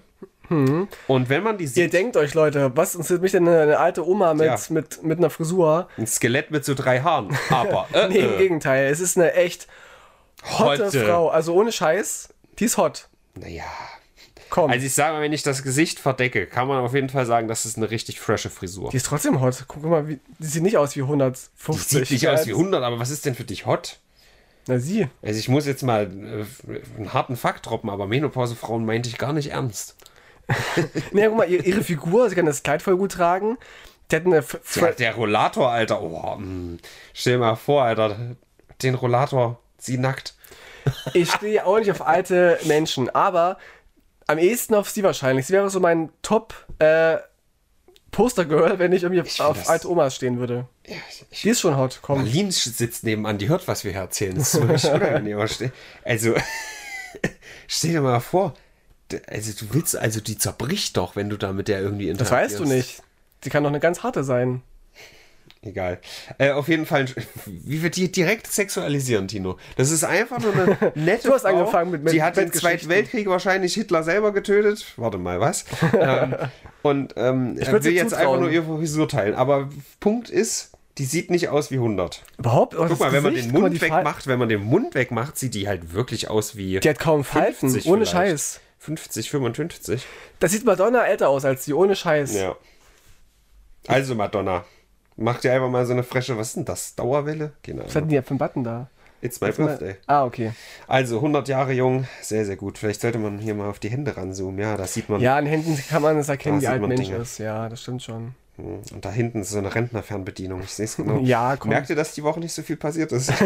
Und 0.50 0.88
wenn 1.28 1.42
man 1.44 1.56
die 1.56 1.64
Ihr 1.64 1.70
sieht, 1.70 1.92
denkt 1.92 2.16
euch, 2.16 2.34
Leute, 2.34 2.72
was 2.74 2.96
interessiert 2.96 3.22
mich 3.22 3.30
denn 3.32 3.46
eine, 3.46 3.60
eine 3.60 3.78
alte 3.78 4.04
Oma 4.06 4.34
mit, 4.34 4.46
Ja. 4.46 4.58
mit, 4.70 5.04
mit 5.04 5.18
einer 5.18 5.30
Frisur? 5.30 5.88
ein 5.96 6.06
Skelett 6.08 6.50
mit 6.50 6.64
so 6.64 6.74
drei 6.74 6.98
Haaren. 7.00 7.28
Aber 7.48 7.86
äh, 7.94 8.08
Nee, 8.08 8.18
im 8.18 8.34
äh, 8.34 8.38
Gegenteil. 8.38 8.88
Es 8.90 8.98
ist 8.98 9.16
eine 9.16 9.34
echt 9.34 9.68
hotte 10.58 10.86
Hotte. 10.86 11.04
Frau. 11.06 11.28
Also 11.28 11.54
ohne 11.54 11.70
Scheiß, 11.70 12.30
die 12.58 12.64
ist 12.64 12.76
hot. 12.76 13.08
naja. 13.36 13.62
Komm. 14.54 14.70
Also 14.70 14.86
ich 14.86 14.94
sage 14.94 15.14
mal, 15.14 15.20
wenn 15.20 15.32
ich 15.32 15.42
das 15.42 15.64
Gesicht 15.64 15.98
verdecke, 15.98 16.46
kann 16.46 16.68
man 16.68 16.78
auf 16.78 16.94
jeden 16.94 17.08
Fall 17.08 17.26
sagen, 17.26 17.48
das 17.48 17.66
ist 17.66 17.76
eine 17.76 17.90
richtig 17.90 18.20
frische 18.20 18.50
Frisur. 18.50 18.90
die 18.90 18.98
ist 18.98 19.06
trotzdem 19.06 19.40
hot. 19.40 19.64
Guck 19.66 19.82
mal, 19.82 20.06
wie, 20.06 20.20
die 20.38 20.46
sieht 20.46 20.62
nicht 20.62 20.76
aus 20.76 20.94
wie 20.94 21.02
150. 21.02 21.48
Die 21.66 21.98
sieht 21.98 22.10
nicht 22.12 22.28
aus 22.28 22.46
wie 22.46 22.52
100, 22.52 22.84
aber 22.84 23.00
was 23.00 23.10
ist 23.10 23.26
denn 23.26 23.34
für 23.34 23.42
dich 23.42 23.66
hot? 23.66 23.98
Na, 24.68 24.78
sie. 24.78 25.08
Also 25.22 25.40
ich 25.40 25.48
muss 25.48 25.66
jetzt 25.66 25.82
mal 25.82 26.04
äh, 26.04 26.96
einen 26.96 27.12
harten 27.12 27.34
Fakt 27.34 27.66
droppen, 27.66 27.90
aber 27.90 28.06
Menopausefrauen 28.06 28.86
meinte 28.86 29.08
ich 29.08 29.18
gar 29.18 29.32
nicht 29.32 29.50
ernst. 29.50 29.96
Nee, 31.10 31.26
guck 31.26 31.36
mal, 31.36 31.50
ihre, 31.50 31.64
ihre 31.64 31.82
Figur, 31.82 32.28
sie 32.28 32.36
kann 32.36 32.46
das 32.46 32.62
Kleid 32.62 32.80
voll 32.80 32.96
gut 32.96 33.10
tragen. 33.10 33.58
Die 34.12 34.14
hat 34.16 34.24
eine. 34.24 34.36
F 34.36 34.60
Ja, 34.76 34.92
der 34.92 35.16
Rollator, 35.16 35.72
Alter. 35.72 36.00
Oh, 36.00 36.36
mh. 36.36 36.78
stell 37.12 37.32
dir 37.32 37.38
mal 37.40 37.56
vor, 37.56 37.82
Alter. 37.82 38.36
Den 38.82 38.94
Rollator, 38.94 39.58
sie 39.78 39.98
nackt. 39.98 40.34
Ich 41.12 41.30
stehe 41.32 41.64
auch 41.66 41.78
nicht 41.78 41.90
auf 41.90 42.06
alte 42.06 42.58
Menschen, 42.64 43.08
aber 43.10 43.56
am 44.26 44.38
ehesten 44.38 44.74
auf 44.74 44.88
sie 44.90 45.02
wahrscheinlich. 45.02 45.46
Sie 45.46 45.52
wäre 45.52 45.68
so 45.70 45.80
mein 45.80 46.10
Top 46.22 46.54
äh, 46.78 47.18
Postergirl, 48.10 48.78
wenn 48.78 48.92
ich 48.92 49.02
irgendwie 49.02 49.22
auf, 49.22 49.28
find 49.28 49.40
auf 49.48 49.58
das- 49.58 49.68
alte 49.68 49.90
Omas 49.90 50.14
stehen 50.14 50.38
würde. 50.38 50.68
Ja, 50.86 50.96
ich, 51.30 51.40
Die 51.42 51.48
ist 51.50 51.60
schon 51.60 51.76
hot, 51.76 51.98
komm. 52.02 52.18
Marlene 52.22 52.52
sitzt 52.52 53.04
nebenan, 53.04 53.38
die 53.38 53.48
hört, 53.48 53.66
was 53.66 53.84
wir 53.84 53.90
hier 53.92 54.00
erzählen. 54.02 54.34
Das 54.36 54.54
ist 54.54 54.84
unangenehm. 54.84 55.46
Ste- 55.48 55.72
Also, 56.04 56.34
stell 57.66 57.92
dir 57.92 58.00
mal 58.02 58.20
vor, 58.20 58.54
also 59.26 59.52
du 59.52 59.74
willst, 59.74 59.96
also 59.96 60.20
die 60.20 60.38
zerbricht 60.38 60.96
doch, 60.96 61.16
wenn 61.16 61.28
du 61.28 61.36
da 61.36 61.52
mit 61.52 61.68
der 61.68 61.80
irgendwie 61.80 62.08
Das 62.08 62.20
interagierst. 62.20 62.60
weißt 62.60 62.70
du 62.70 62.72
nicht. 62.74 63.02
Sie 63.42 63.50
kann 63.50 63.62
doch 63.64 63.70
eine 63.70 63.80
ganz 63.80 64.02
harte 64.02 64.24
sein. 64.24 64.62
Egal. 65.64 65.98
Äh, 66.38 66.50
auf 66.50 66.68
jeden 66.68 66.84
Fall, 66.86 67.06
wie 67.46 67.82
wir 67.82 67.90
die 67.90 68.12
direkt 68.12 68.46
sexualisieren, 68.46 69.28
Tino. 69.28 69.56
Das 69.76 69.90
ist 69.90 70.04
einfach 70.04 70.38
nur 70.40 70.52
eine 70.52 70.92
nette 70.94 71.28
Du 71.28 71.34
hast 71.34 71.42
Frau. 71.42 71.48
angefangen 71.48 71.90
mit- 71.90 72.04
mit 72.04 72.12
Die 72.12 72.22
hat 72.22 72.36
im. 72.38 72.52
Zweiten 72.52 72.88
Weltkrieg 72.88 73.26
wahrscheinlich 73.28 73.74
Hitler 73.74 74.02
selber 74.02 74.32
getötet. 74.32 74.84
Warte 74.96 75.18
mal, 75.18 75.40
was? 75.40 75.64
ähm, 75.98 76.34
und 76.82 77.14
ähm, 77.16 77.56
würd's 77.56 77.84
will 77.86 77.92
jetzt 77.94 78.10
zutrauen. 78.10 78.26
einfach 78.28 78.40
nur 78.40 78.50
ihre 78.50 78.76
Frisur 78.78 79.08
teilen. 79.08 79.34
Aber 79.34 79.70
Punkt 80.00 80.28
ist, 80.28 80.72
die 80.98 81.06
sieht 81.06 81.30
nicht 81.30 81.48
aus 81.48 81.70
wie 81.70 81.76
100. 81.76 82.22
Überhaupt? 82.38 82.76
Oh, 82.78 82.84
Guck 82.86 83.00
mal, 83.00 83.12
wenn 83.12 83.22
man 83.22 83.34
den 83.34 83.50
Mund 83.50 83.80
wegmacht. 83.80 84.26
wenn 84.26 84.38
man 84.38 84.48
den 84.48 84.62
Mund 84.62 84.94
wegmacht, 84.94 85.38
sieht 85.38 85.54
die 85.54 85.66
halt 85.66 85.92
wirklich 85.94 86.28
aus 86.30 86.56
wie 86.56 86.78
Die 86.78 86.88
hat 86.88 86.98
kaum 87.00 87.24
Falten, 87.24 87.70
50 87.70 87.86
ohne 87.86 88.04
vielleicht. 88.06 88.12
Scheiß. 88.12 88.60
50, 88.80 89.30
55. 89.30 90.06
Das 90.40 90.52
sieht 90.52 90.64
Madonna 90.66 91.04
älter 91.06 91.30
aus 91.30 91.46
als 91.46 91.64
sie, 91.64 91.72
ohne 91.72 91.96
Scheiß. 91.96 92.34
Ja. 92.34 92.54
Also 93.86 94.14
Madonna, 94.14 94.64
mach 95.16 95.40
dir 95.40 95.52
einfach 95.52 95.70
mal 95.70 95.86
so 95.86 95.92
eine 95.92 96.02
frische, 96.02 96.36
was 96.38 96.48
ist 96.48 96.56
denn 96.56 96.64
das? 96.64 96.94
Dauerwelle? 96.94 97.52
Genau. 97.62 97.84
Was 97.84 97.94
hatten 97.96 98.08
die 98.08 98.14
ja 98.16 98.22
für 98.22 98.30
einen 98.30 98.38
Button 98.38 98.64
da? 98.64 98.88
It's 99.20 99.40
my 99.40 99.50
birthday. 99.52 99.96
Ah, 100.06 100.24
okay. 100.24 100.52
Also 100.86 101.16
100 101.16 101.48
Jahre 101.48 101.72
jung, 101.72 102.06
sehr, 102.20 102.44
sehr 102.44 102.56
gut. 102.56 102.76
Vielleicht 102.76 103.00
sollte 103.00 103.18
man 103.18 103.38
hier 103.38 103.54
mal 103.54 103.70
auf 103.70 103.78
die 103.78 103.88
Hände 103.88 104.14
ranzoomen. 104.16 104.58
Ja, 104.60 104.76
das 104.76 104.92
sieht 104.92 105.08
man. 105.08 105.20
Ja, 105.20 105.36
an 105.36 105.46
Händen 105.46 105.82
kann 105.88 106.02
man 106.02 106.18
es 106.18 106.28
erkennen, 106.28 106.60
wie 106.60 106.66
alt 106.68 106.80
man 106.82 106.90
Mensch 106.90 107.06
Dinge. 107.06 107.16
ist. 107.16 107.38
Ja, 107.38 107.68
das 107.70 107.80
stimmt 107.80 108.02
schon. 108.02 108.34
Und 108.58 108.84
da 109.04 109.10
hinten 109.10 109.40
ist 109.40 109.50
so 109.50 109.58
eine 109.58 109.74
Rentnerfernbedienung. 109.74 110.60
Ich 110.62 110.74
sehe 110.74 110.84
es 110.84 110.96
genau. 110.96 111.18
Ja, 111.22 111.56
komm. 111.58 111.70
Merkt 111.70 111.88
ihr, 111.88 111.96
dass 111.96 112.12
die 112.12 112.22
Woche 112.22 112.38
nicht 112.38 112.52
so 112.52 112.62
viel 112.62 112.76
passiert 112.76 113.12
ist? 113.12 113.32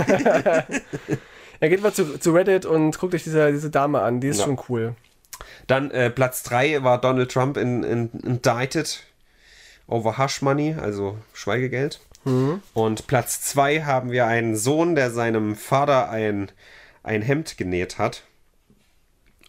Er 1.60 1.68
geht 1.68 1.82
mal 1.82 1.92
zu, 1.92 2.18
zu 2.20 2.32
Reddit 2.32 2.66
und 2.66 2.98
guckt 3.00 3.14
euch 3.14 3.24
diese, 3.24 3.50
diese 3.50 3.68
Dame 3.70 4.00
an. 4.00 4.20
Die 4.20 4.28
ist 4.28 4.38
Ja. 4.38 4.44
schon 4.44 4.60
cool. 4.68 4.94
Dann 5.66 5.90
äh, 5.90 6.08
Platz 6.10 6.42
3 6.44 6.82
war 6.84 7.00
Donald 7.00 7.30
Trump 7.32 7.56
in, 7.56 7.82
in, 7.82 8.10
indicted 8.24 9.02
over 9.88 10.18
Hush 10.18 10.42
Money, 10.42 10.74
also 10.74 11.18
Schweigegeld. 11.32 12.00
Mhm. 12.24 12.62
Und 12.74 13.06
Platz 13.06 13.40
2 13.42 13.82
haben 13.82 14.10
wir 14.10 14.26
einen 14.26 14.56
Sohn, 14.56 14.94
der 14.94 15.10
seinem 15.10 15.56
Vater 15.56 16.10
ein, 16.10 16.52
ein 17.02 17.22
Hemd 17.22 17.56
genäht 17.56 17.98
hat. 17.98 18.22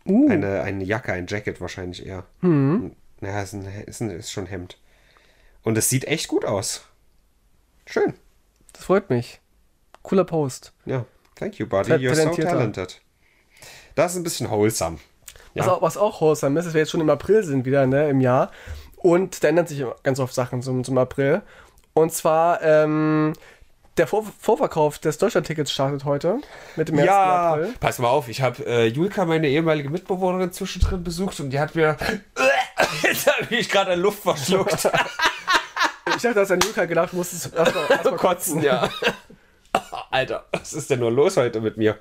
Uh. 0.05 0.29
Eine, 0.29 0.61
eine 0.61 0.83
Jacke, 0.83 1.13
ein 1.13 1.27
Jacket 1.27 1.61
wahrscheinlich 1.61 2.05
eher. 2.05 2.25
Mhm. 2.41 2.95
Ja, 3.21 3.41
ist, 3.41 3.53
ein, 3.53 3.65
ist, 3.85 4.01
ein, 4.01 4.09
ist 4.09 4.31
schon 4.31 4.45
ein 4.45 4.49
Hemd. 4.49 4.77
Und 5.61 5.77
es 5.77 5.89
sieht 5.89 6.05
echt 6.05 6.29
gut 6.29 6.45
aus. 6.45 6.85
Schön. 7.85 8.13
Das 8.73 8.85
freut 8.85 9.09
mich. 9.09 9.41
Cooler 10.03 10.23
Post. 10.23 10.73
Ja. 10.85 11.05
Thank 11.35 11.59
you, 11.59 11.67
buddy. 11.67 11.91
You're 11.93 12.15
so 12.15 12.29
talented. 12.41 13.01
Das 13.95 14.11
ist 14.13 14.17
ein 14.17 14.23
bisschen 14.23 14.49
wholesome. 14.49 14.99
Was, 15.53 15.65
Ja. 15.65 15.71
auch, 15.73 15.81
was 15.81 15.97
auch 15.97 16.21
wholesome 16.21 16.59
ist, 16.59 16.65
dass 16.65 16.73
wir 16.73 16.79
jetzt 16.81 16.91
schon 16.91 17.01
im 17.01 17.09
April 17.09 17.43
sind 17.43 17.65
wieder, 17.65 17.85
ne, 17.87 18.09
im 18.09 18.21
Jahr. 18.21 18.51
Und 18.99 19.43
da 19.43 19.47
ändern 19.47 19.65
sich 19.65 19.83
ganz 20.03 20.19
oft 20.19 20.33
Sachen 20.33 20.61
zum, 20.61 20.83
zum 20.83 20.97
April. 20.97 21.41
Und 21.93 22.13
zwar, 22.13 22.61
ähm, 22.61 23.33
der 23.97 24.07
Vor 24.07 24.25
Vorverkauf 24.39 24.99
des 24.99 25.17
Deutschlandtickets 25.17 25.71
startet 25.71 26.05
heute 26.05 26.39
mit 26.75 26.87
dem 26.87 26.97
1. 26.99 27.05
Ja, 27.05 27.53
April. 27.53 27.73
pass 27.79 27.99
mal 27.99 28.09
auf, 28.09 28.29
ich 28.29 28.41
habe 28.41 28.65
äh, 28.65 28.85
Julka, 28.87 29.25
meine 29.25 29.47
ehemalige 29.47 29.89
Mitbewohnerin, 29.89 30.51
zwischendrin 30.51 31.03
besucht 31.03 31.39
und 31.39 31.49
die 31.49 31.59
hat 31.59 31.75
mir. 31.75 31.97
Jetzt 33.03 33.27
habe 33.27 33.55
ich 33.55 33.69
gerade 33.69 33.93
an 33.93 33.99
Luft 33.99 34.21
verschluckt. 34.23 34.89
Ich 36.15 36.23
dachte, 36.23 36.39
dass 36.39 36.51
an 36.51 36.59
Luca 36.59 36.83
gedacht, 36.83 37.13
du 37.13 37.17
musstest 37.17 37.53
erst 37.53 37.73
mal, 37.75 37.85
erst 37.89 38.03
mal 38.03 38.17
Kotzen, 38.17 38.61
ja. 38.61 38.89
Alter, 40.09 40.43
was 40.51 40.73
ist 40.73 40.89
denn 40.89 40.99
nur 40.99 41.11
los 41.11 41.37
heute 41.37 41.61
mit 41.61 41.77
mir? 41.77 41.97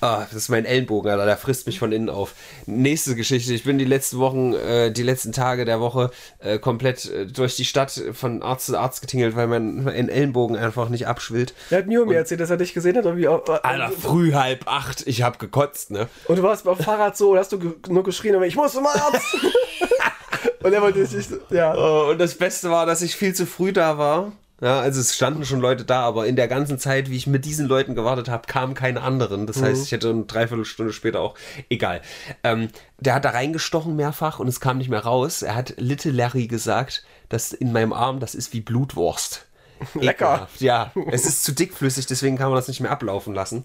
Ah, 0.00 0.24
das 0.24 0.34
ist 0.34 0.48
mein 0.48 0.64
Ellenbogen, 0.64 1.10
Alter, 1.10 1.26
der 1.26 1.36
frisst 1.36 1.66
mich 1.66 1.78
von 1.78 1.92
innen 1.92 2.08
auf. 2.08 2.34
Nächste 2.64 3.14
Geschichte. 3.14 3.52
Ich 3.52 3.64
bin 3.64 3.78
die 3.78 3.84
letzten 3.84 4.18
Wochen, 4.18 4.54
äh, 4.54 4.90
die 4.90 5.02
letzten 5.02 5.32
Tage 5.32 5.66
der 5.66 5.80
Woche 5.80 6.10
äh, 6.38 6.58
komplett 6.58 7.04
äh, 7.04 7.26
durch 7.26 7.56
die 7.56 7.66
Stadt 7.66 8.02
von 8.12 8.42
Arzt 8.42 8.66
zu 8.66 8.78
Arzt 8.78 9.02
getingelt, 9.02 9.36
weil 9.36 9.46
mein, 9.46 9.84
mein 9.84 10.08
Ellenbogen 10.08 10.56
einfach 10.56 10.88
nicht 10.88 11.06
abschwillt. 11.06 11.52
Er 11.68 11.78
hat 11.78 11.86
Mio 11.86 12.06
mir 12.06 12.16
erzählt, 12.16 12.40
dass 12.40 12.48
er 12.48 12.56
dich 12.56 12.72
gesehen 12.72 12.96
hat. 12.96 13.04
Irgendwie, 13.04 13.28
Alter, 13.28 13.90
früh 13.90 14.32
halb 14.32 14.66
acht, 14.66 15.06
ich 15.06 15.22
hab 15.22 15.38
gekotzt, 15.38 15.90
ne? 15.90 16.08
Und 16.28 16.36
du 16.36 16.42
warst 16.42 16.64
dem 16.64 16.76
Fahrrad 16.76 17.16
so 17.16 17.32
und 17.32 17.38
hast 17.38 17.52
du 17.52 17.58
ge 17.58 17.72
nur 17.88 18.02
geschrien, 18.02 18.34
aber 18.34 18.46
ich 18.46 18.56
muss 18.56 18.72
zum 18.72 18.86
Arzt. 18.86 19.34
und 20.62 20.72
er 20.72 20.80
wollte 20.80 21.04
dich 21.04 21.28
ja. 21.50 21.74
Oh, 21.76 22.10
und 22.10 22.18
das 22.18 22.34
Beste 22.34 22.70
war, 22.70 22.86
dass 22.86 23.02
ich 23.02 23.16
viel 23.16 23.34
zu 23.34 23.44
früh 23.44 23.72
da 23.72 23.98
war. 23.98 24.32
Ja, 24.60 24.80
also 24.80 25.00
es 25.00 25.14
standen 25.14 25.44
schon 25.44 25.60
Leute 25.60 25.84
da, 25.84 26.02
aber 26.02 26.26
in 26.26 26.36
der 26.36 26.48
ganzen 26.48 26.78
Zeit, 26.78 27.08
wie 27.10 27.16
ich 27.16 27.26
mit 27.26 27.46
diesen 27.46 27.66
Leuten 27.66 27.94
gewartet 27.94 28.28
habe, 28.28 28.46
kamen 28.46 28.74
keine 28.74 29.00
anderen. 29.00 29.46
Das 29.46 29.62
heißt, 29.62 29.84
ich 29.84 29.92
hätte 29.92 30.10
eine 30.10 30.24
Dreiviertelstunde 30.24 30.92
später 30.92 31.20
auch, 31.20 31.34
egal. 31.70 32.02
Ähm, 32.44 32.68
der 32.98 33.14
hat 33.14 33.24
da 33.24 33.30
reingestochen 33.30 33.96
mehrfach 33.96 34.38
und 34.38 34.48
es 34.48 34.60
kam 34.60 34.78
nicht 34.78 34.90
mehr 34.90 35.04
raus. 35.04 35.40
Er 35.42 35.54
hat 35.54 35.74
Little 35.78 36.12
Larry 36.12 36.46
gesagt, 36.46 37.04
dass 37.30 37.52
in 37.52 37.72
meinem 37.72 37.94
Arm, 37.94 38.20
das 38.20 38.34
ist 38.34 38.52
wie 38.52 38.60
Blutwurst. 38.60 39.46
Lecker. 39.94 40.34
Ekelhaft. 40.34 40.60
Ja, 40.60 40.92
es 41.10 41.24
ist 41.24 41.42
zu 41.42 41.52
dickflüssig, 41.52 42.04
deswegen 42.04 42.36
kann 42.36 42.50
man 42.50 42.56
das 42.56 42.68
nicht 42.68 42.80
mehr 42.80 42.90
ablaufen 42.90 43.34
lassen. 43.34 43.64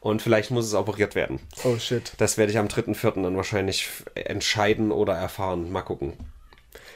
Und 0.00 0.22
vielleicht 0.22 0.50
muss 0.50 0.66
es 0.66 0.74
operiert 0.74 1.14
werden. 1.14 1.38
Oh 1.62 1.78
shit. 1.78 2.12
Das 2.18 2.36
werde 2.36 2.50
ich 2.50 2.58
am 2.58 2.66
3.4. 2.66 3.22
dann 3.22 3.36
wahrscheinlich 3.36 3.88
entscheiden 4.16 4.90
oder 4.90 5.14
erfahren. 5.14 5.70
Mal 5.70 5.82
gucken. 5.82 6.14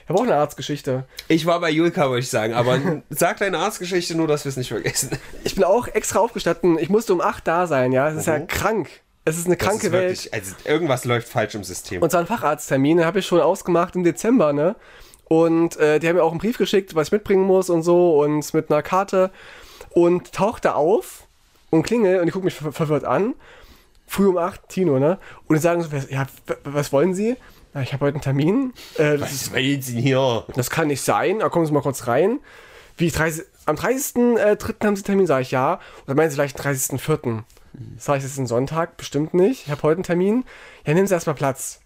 Ich 0.06 0.10
habe 0.10 0.20
auch 0.20 0.24
eine 0.24 0.36
Arztgeschichte. 0.36 1.04
Ich 1.26 1.46
war 1.46 1.58
bei 1.58 1.68
Julka, 1.70 2.08
würde 2.08 2.20
ich 2.20 2.30
sagen, 2.30 2.54
aber 2.54 2.78
sag 3.10 3.38
deine 3.38 3.58
Arztgeschichte 3.58 4.14
nur, 4.14 4.28
dass 4.28 4.44
wir 4.44 4.50
es 4.50 4.56
nicht 4.56 4.68
vergessen. 4.68 5.10
Ich 5.42 5.56
bin 5.56 5.64
auch 5.64 5.88
extra 5.88 6.20
aufgestanden. 6.20 6.78
Ich 6.78 6.88
musste 6.88 7.12
um 7.12 7.20
8 7.20 7.44
da 7.46 7.66
sein, 7.66 7.90
ja. 7.90 8.08
Es 8.08 8.16
ist 8.16 8.26
ja 8.26 8.38
krank. 8.38 8.88
Es 9.24 9.36
ist 9.36 9.46
eine 9.46 9.56
kranke 9.56 9.88
ist 9.88 9.92
Welt. 9.92 10.10
wirklich- 10.10 10.32
also 10.32 10.54
irgendwas 10.64 11.04
läuft 11.04 11.26
falsch 11.28 11.56
im 11.56 11.64
System. 11.64 12.02
Und 12.02 12.10
zwar 12.10 12.20
ein 12.20 12.28
Facharzttermin, 12.28 12.98
den 12.98 13.06
habe 13.06 13.18
ich 13.18 13.26
schon 13.26 13.40
ausgemacht 13.40 13.96
im 13.96 14.04
Dezember, 14.04 14.52
ne? 14.52 14.76
Und 15.24 15.76
äh, 15.78 15.98
die 15.98 16.06
haben 16.06 16.14
mir 16.14 16.22
auch 16.22 16.30
einen 16.30 16.38
Brief 16.38 16.56
geschickt, 16.56 16.94
was 16.94 17.08
ich 17.08 17.12
mitbringen 17.12 17.42
muss 17.42 17.68
und 17.68 17.82
so 17.82 18.20
und 18.22 18.54
mit 18.54 18.70
einer 18.70 18.82
Karte. 18.82 19.32
Und 19.90 20.30
tauchte 20.32 20.76
auf 20.76 21.24
und 21.70 21.82
klingel 21.82 22.20
und 22.20 22.28
ich 22.28 22.32
gucke 22.32 22.44
mich 22.44 22.54
ver 22.54 22.70
verwirrt 22.70 23.04
an. 23.04 23.34
Früh 24.06 24.28
um 24.28 24.38
8, 24.38 24.68
Tino, 24.68 25.00
ne? 25.00 25.18
Und 25.48 25.56
die 25.56 25.60
sagen 25.60 25.82
so, 25.82 25.88
ja, 26.10 26.26
was 26.62 26.92
wollen 26.92 27.12
Sie? 27.12 27.36
Na, 27.76 27.82
ich 27.82 27.92
habe 27.92 28.06
heute 28.06 28.14
einen 28.14 28.22
Termin. 28.22 28.72
Äh, 28.96 29.20
Was 29.20 29.52
wollen 29.52 29.82
Sie 29.82 30.00
hier? 30.00 30.46
das 30.54 30.70
kann 30.70 30.86
nicht 30.86 31.02
sein. 31.02 31.40
Da 31.40 31.50
kommen 31.50 31.66
Sie 31.66 31.72
mal 31.72 31.82
kurz 31.82 32.06
rein. 32.06 32.40
Wie, 32.96 33.10
30, 33.10 33.44
am 33.66 33.76
30.03. 33.76 34.82
haben 34.82 34.96
Sie 34.96 35.02
Termin, 35.02 35.26
sage 35.26 35.42
ich 35.42 35.50
ja. 35.50 35.74
Und 35.74 35.80
dann 36.08 36.16
meinen 36.16 36.30
Sie 36.30 36.36
vielleicht 36.36 36.58
den 36.58 36.64
30.04. 36.64 37.42
Sag 37.98 38.16
ich, 38.16 38.22
das 38.22 38.32
ist 38.32 38.38
ein 38.38 38.46
Sonntag? 38.46 38.96
Bestimmt 38.96 39.34
nicht. 39.34 39.66
Ich 39.66 39.70
habe 39.70 39.82
heute 39.82 39.96
einen 39.96 40.04
Termin. 40.04 40.44
Ja, 40.86 40.94
nehmen 40.94 41.06
Sie 41.06 41.12
erstmal 41.12 41.36
Platz. 41.36 41.80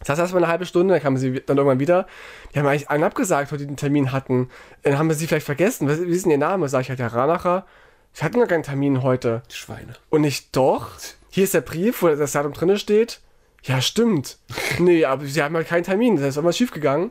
Das 0.00 0.08
heißt 0.08 0.18
erstmal 0.18 0.42
eine 0.42 0.50
halbe 0.50 0.64
Stunde, 0.64 0.94
dann 0.94 1.02
kamen 1.02 1.18
sie 1.18 1.42
dann 1.44 1.58
irgendwann 1.58 1.80
wieder. 1.80 2.06
Die 2.54 2.58
haben 2.58 2.66
eigentlich 2.66 2.88
allen 2.88 3.02
abgesagt, 3.02 3.52
heute 3.52 3.66
den 3.66 3.76
Termin 3.76 4.12
hatten. 4.12 4.48
Dann 4.82 4.96
haben 4.96 5.08
wir 5.08 5.14
sie 5.14 5.26
vielleicht 5.26 5.44
vergessen. 5.44 5.88
Was, 5.88 6.00
wie 6.00 6.08
ist 6.08 6.24
denn 6.24 6.30
ihr 6.30 6.38
Name? 6.38 6.70
Sag 6.70 6.82
ich 6.82 6.88
halt, 6.88 7.00
der 7.00 7.12
Ranacher. 7.12 7.66
Sie 8.14 8.24
hatten 8.24 8.38
gar 8.38 8.46
keinen 8.46 8.62
Termin 8.62 9.02
heute. 9.02 9.42
Schweine. 9.50 9.92
Und 10.08 10.24
ich 10.24 10.52
doch. 10.52 10.92
Hier 11.28 11.44
ist 11.44 11.52
der 11.52 11.60
Brief, 11.60 12.00
wo 12.00 12.08
das 12.08 12.32
Datum 12.32 12.54
drin 12.54 12.78
steht. 12.78 13.20
Ja, 13.64 13.80
stimmt. 13.80 14.38
nee, 14.78 15.04
aber 15.04 15.24
sie 15.26 15.42
haben 15.42 15.54
halt 15.56 15.68
keinen 15.68 15.82
Termin. 15.84 16.16
Das 16.16 16.24
ist 16.26 16.36
irgendwas 16.36 16.56
schiefgegangen. 16.56 17.10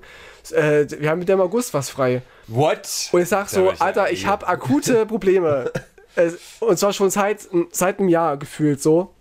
Äh, 0.51 0.85
wir 0.99 1.09
haben 1.09 1.19
mit 1.19 1.29
dem 1.29 1.41
August 1.41 1.73
was 1.73 1.89
frei. 1.89 2.21
What? 2.47 3.09
Und 3.11 3.21
ich 3.21 3.27
sag 3.27 3.49
so, 3.49 3.71
ich- 3.71 3.81
Alter, 3.81 4.11
ich 4.11 4.25
habe 4.25 4.47
akute 4.47 5.05
Probleme. 5.05 5.71
Und 6.61 6.79
zwar 6.79 6.93
schon 6.93 7.11
seit, 7.11 7.47
seit 7.71 7.99
einem 7.99 8.09
Jahr 8.09 8.37
gefühlt 8.37 8.81
so. 8.81 9.13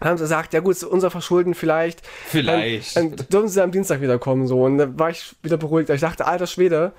Dann 0.00 0.08
haben 0.08 0.16
sie 0.18 0.24
gesagt, 0.24 0.52
ja 0.54 0.60
gut, 0.60 0.72
ist 0.72 0.82
unser 0.84 1.10
Verschulden 1.10 1.54
vielleicht. 1.54 2.00
Vielleicht. 2.26 2.96
Dann, 2.96 3.14
dann 3.14 3.28
dürfen 3.28 3.48
sie 3.48 3.62
am 3.62 3.70
Dienstag 3.70 4.00
wiederkommen. 4.00 4.46
So. 4.48 4.64
Und 4.64 4.78
dann 4.78 4.98
war 4.98 5.10
ich 5.10 5.36
wieder 5.42 5.58
beruhigt. 5.58 5.90
Ich 5.90 6.00
dachte, 6.00 6.26
alter 6.26 6.46
Schwede, 6.46 6.92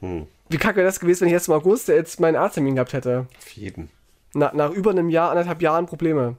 Hm. 0.00 0.26
wie 0.48 0.56
kacke 0.58 0.76
wäre 0.76 0.86
das 0.86 1.00
gewesen, 1.00 1.22
wenn 1.22 1.28
ich 1.28 1.32
jetzt 1.32 1.48
im 1.48 1.54
August 1.54 1.88
jetzt 1.88 2.20
meinen 2.20 2.36
Arzttermin 2.36 2.74
gehabt 2.76 2.92
hätte. 2.92 3.26
Auf 3.38 3.48
jeden. 3.50 3.90
Na, 4.34 4.52
nach 4.54 4.70
über 4.70 4.90
einem 4.92 5.10
Jahr, 5.10 5.30
anderthalb 5.30 5.60
Jahren 5.60 5.86
Probleme. 5.86 6.36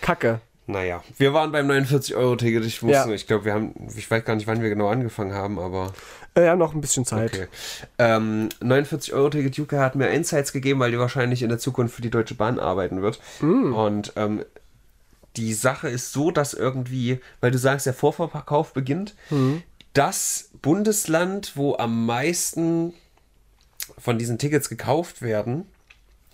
Kacke. 0.00 0.40
Naja, 0.68 1.02
wir 1.16 1.32
waren 1.32 1.52
beim 1.52 1.70
49-Euro-Ticket. 1.70 2.64
Ich 2.64 2.82
wusste, 2.82 3.08
Ja. 3.08 3.08
ich 3.10 3.26
glaube, 3.28 3.44
wir 3.44 3.54
haben, 3.54 3.72
ich 3.96 4.10
weiß 4.10 4.24
gar 4.24 4.34
nicht, 4.34 4.46
wann 4.48 4.62
wir 4.62 4.68
genau 4.68 4.88
angefangen 4.88 5.32
haben, 5.32 5.58
aber 5.60 5.92
Äh, 6.34 6.48
haben 6.48 6.58
noch 6.58 6.74
ein 6.74 6.80
bisschen 6.80 7.04
Zeit. 7.04 7.32
okay. 7.32 7.46
Ähm, 7.98 8.48
49-Euro-Ticket, 8.60 9.56
Juka 9.56 9.78
hat 9.78 9.94
mir 9.94 10.08
Insights 10.10 10.52
gegeben, 10.52 10.80
weil 10.80 10.90
die 10.90 10.98
wahrscheinlich 10.98 11.42
in 11.42 11.48
der 11.50 11.58
Zukunft 11.58 11.94
für 11.94 12.02
die 12.02 12.10
Deutsche 12.10 12.34
Bahn 12.34 12.58
arbeiten 12.58 13.00
wird. 13.00 13.20
Und 13.40 14.12
ähm, 14.16 14.44
die 15.36 15.52
Sache 15.54 15.88
ist 15.88 16.12
so, 16.12 16.30
dass 16.32 16.52
irgendwie, 16.52 17.20
weil 17.40 17.50
du 17.52 17.58
sagst, 17.58 17.86
der 17.86 17.94
Vorverkauf 17.94 18.72
beginnt, 18.72 19.14
das 19.92 20.50
Bundesland, 20.62 21.52
wo 21.56 21.76
am 21.76 22.06
meisten 22.06 22.92
von 23.98 24.18
diesen 24.18 24.38
Tickets 24.38 24.68
gekauft 24.68 25.22
werden, 25.22 25.66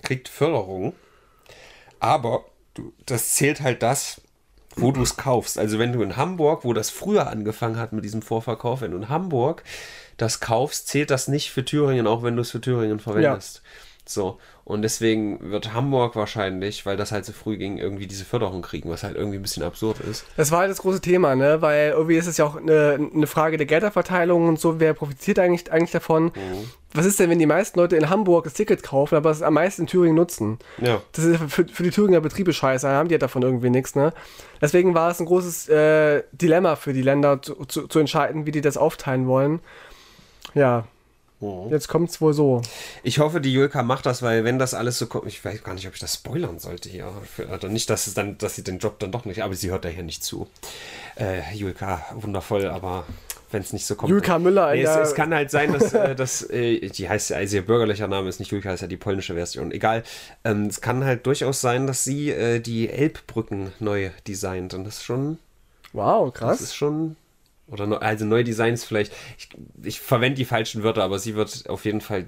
kriegt 0.02 0.28
Förderung. 0.28 0.94
Aber 2.00 2.44
du, 2.74 2.92
das 3.06 3.34
zählt 3.34 3.60
halt 3.60 3.82
das, 3.82 4.20
wo 4.76 4.90
du 4.92 5.02
es 5.02 5.16
kaufst. 5.16 5.58
Also 5.58 5.78
wenn 5.78 5.92
du 5.92 6.02
in 6.02 6.16
Hamburg, 6.16 6.64
wo 6.64 6.72
das 6.72 6.90
früher 6.90 7.28
angefangen 7.28 7.76
hat 7.76 7.92
mit 7.92 8.04
diesem 8.04 8.22
Vorverkauf, 8.22 8.80
wenn 8.80 8.92
du 8.92 8.96
in 8.96 9.08
Hamburg 9.08 9.64
das 10.16 10.40
kaufst, 10.40 10.88
zählt 10.88 11.10
das 11.10 11.28
nicht 11.28 11.50
für 11.50 11.64
Thüringen, 11.64 12.06
auch 12.06 12.22
wenn 12.22 12.36
du 12.36 12.42
es 12.42 12.50
für 12.50 12.60
Thüringen 12.60 13.00
verwendest. 13.00 13.62
So. 14.12 14.38
Und 14.64 14.82
deswegen 14.82 15.50
wird 15.50 15.72
Hamburg 15.72 16.14
wahrscheinlich, 16.14 16.86
weil 16.86 16.96
das 16.96 17.10
halt 17.10 17.24
so 17.24 17.32
früh 17.32 17.56
ging, 17.56 17.78
irgendwie 17.78 18.06
diese 18.06 18.24
Förderung 18.24 18.62
kriegen, 18.62 18.90
was 18.90 19.02
halt 19.02 19.16
irgendwie 19.16 19.38
ein 19.38 19.42
bisschen 19.42 19.64
absurd 19.64 19.98
ist. 20.00 20.24
Das 20.36 20.52
war 20.52 20.60
halt 20.60 20.70
das 20.70 20.78
große 20.78 21.00
Thema, 21.00 21.34
ne? 21.34 21.60
Weil 21.60 21.90
irgendwie 21.90 22.16
ist 22.16 22.28
es 22.28 22.36
ja 22.36 22.44
auch 22.44 22.56
eine, 22.56 23.10
eine 23.14 23.26
Frage 23.26 23.56
der 23.56 23.66
Gelderverteilung 23.66 24.48
und 24.48 24.60
so, 24.60 24.78
wer 24.78 24.94
profitiert 24.94 25.38
eigentlich, 25.40 25.72
eigentlich 25.72 25.90
davon? 25.90 26.30
Was 26.94 27.06
ist 27.06 27.18
denn, 27.18 27.30
wenn 27.30 27.38
die 27.38 27.46
meisten 27.46 27.78
Leute 27.78 27.96
in 27.96 28.08
Hamburg 28.08 28.44
das 28.44 28.52
Ticket 28.52 28.82
kaufen, 28.82 29.16
aber 29.16 29.30
es 29.30 29.42
am 29.42 29.54
meisten 29.54 29.82
in 29.82 29.86
Thüringen 29.88 30.14
nutzen? 30.14 30.58
Ja. 30.78 31.02
Das 31.12 31.24
ist 31.24 31.38
für, 31.48 31.66
für 31.66 31.82
die 31.82 31.90
Thüringer 31.90 32.20
Betriebe 32.20 32.52
scheiße, 32.52 32.86
dann 32.86 32.96
haben 32.96 33.08
die 33.08 33.14
ja 33.14 33.18
davon 33.18 33.42
irgendwie 33.42 33.70
nichts, 33.70 33.94
ne? 33.96 34.12
Deswegen 34.60 34.94
war 34.94 35.10
es 35.10 35.18
ein 35.18 35.26
großes 35.26 35.68
äh, 35.70 36.22
Dilemma 36.32 36.76
für 36.76 36.92
die 36.92 37.02
Länder 37.02 37.42
zu, 37.42 37.64
zu, 37.64 37.88
zu 37.88 37.98
entscheiden, 37.98 38.46
wie 38.46 38.52
die 38.52 38.60
das 38.60 38.76
aufteilen 38.76 39.26
wollen. 39.26 39.60
Ja, 40.54 40.84
jetzt 41.70 41.88
kommt 41.88 42.11
es 42.11 42.20
wohl 42.20 42.32
so. 42.32 42.62
Ich 43.03 43.18
hoffe, 43.18 43.40
die 43.40 43.53
Julka 43.53 43.82
macht 43.82 44.07
das, 44.07 44.22
weil 44.22 44.45
wenn 44.45 44.59
das 44.59 44.74
alles 44.74 44.99
so 44.99 45.07
kommt, 45.07 45.26
ich 45.26 45.45
weiß 45.45 45.62
gar 45.62 45.74
nicht, 45.74 45.86
ob 45.86 45.95
ich 45.95 46.01
das 46.01 46.14
spoilern 46.14 46.59
sollte 46.59 46.88
hier. 46.88 47.11
Für, 47.24 47.49
also 47.49 47.68
nicht, 47.68 47.90
dass 47.90 48.07
es 48.07 48.14
dann, 48.14 48.38
dass 48.38 48.57
sie 48.57 48.64
den 48.64 48.78
Job 48.78 48.99
dann 48.99 49.12
doch 49.12 49.24
nicht, 49.24 49.43
aber 49.43 49.55
sie 49.55 49.70
hört 49.70 49.84
da 49.84 49.88
hier 49.88 50.03
nicht 50.03 50.24
zu. 50.24 50.49
Äh, 51.18 51.40
Julka, 51.55 52.05
wundervoll, 52.14 52.66
aber 52.66 53.05
wenn 53.51 53.62
es 53.62 53.72
nicht 53.72 53.86
so 53.86 53.95
kommt. 53.95 54.11
Julka 54.11 54.38
Müller 54.38 54.72
nee, 54.72 54.82
es, 54.82 54.97
es 54.97 55.14
kann 55.14 55.34
halt 55.34 55.51
sein, 55.51 55.72
dass, 55.72 55.93
äh, 55.93 56.14
dass 56.14 56.43
äh, 56.51 56.88
die 56.88 57.09
heißt 57.09 57.30
ja, 57.30 57.36
also 57.36 57.57
ihr 57.57 57.66
bürgerlicher 57.66 58.09
Name 58.09 58.28
ist 58.28 58.40
nicht 58.40 58.51
Julka, 58.51 58.72
ist 58.72 58.80
ja 58.80 58.86
die 58.86 58.97
polnische 58.97 59.34
Version. 59.34 59.72
Egal. 59.72 60.03
Ähm, 60.45 60.66
es 60.66 60.80
kann 60.80 61.05
halt 61.05 61.26
durchaus 61.26 61.61
sein, 61.61 61.86
dass 61.86 62.05
sie 62.05 62.30
äh, 62.30 62.61
die 62.61 62.88
Elbbrücken 62.88 63.72
neu 63.78 64.11
designt 64.26 64.74
und 64.74 64.84
das 64.84 64.99
ist 64.99 65.05
schon 65.05 65.38
Wow, 65.93 66.32
das 66.32 66.40
krass. 66.40 66.61
ist 66.61 66.74
schon. 66.74 67.16
Oder 67.72 67.86
neu, 67.86 67.96
also 67.96 68.24
neu 68.24 68.44
Designs 68.44 68.84
vielleicht. 68.84 69.12
Ich, 69.38 69.48
ich 69.82 70.00
verwende 70.00 70.36
die 70.36 70.44
falschen 70.44 70.82
Wörter, 70.82 71.02
aber 71.02 71.18
sie 71.18 71.34
wird 71.34 71.68
auf 71.68 71.84
jeden 71.84 72.00
Fall, 72.02 72.26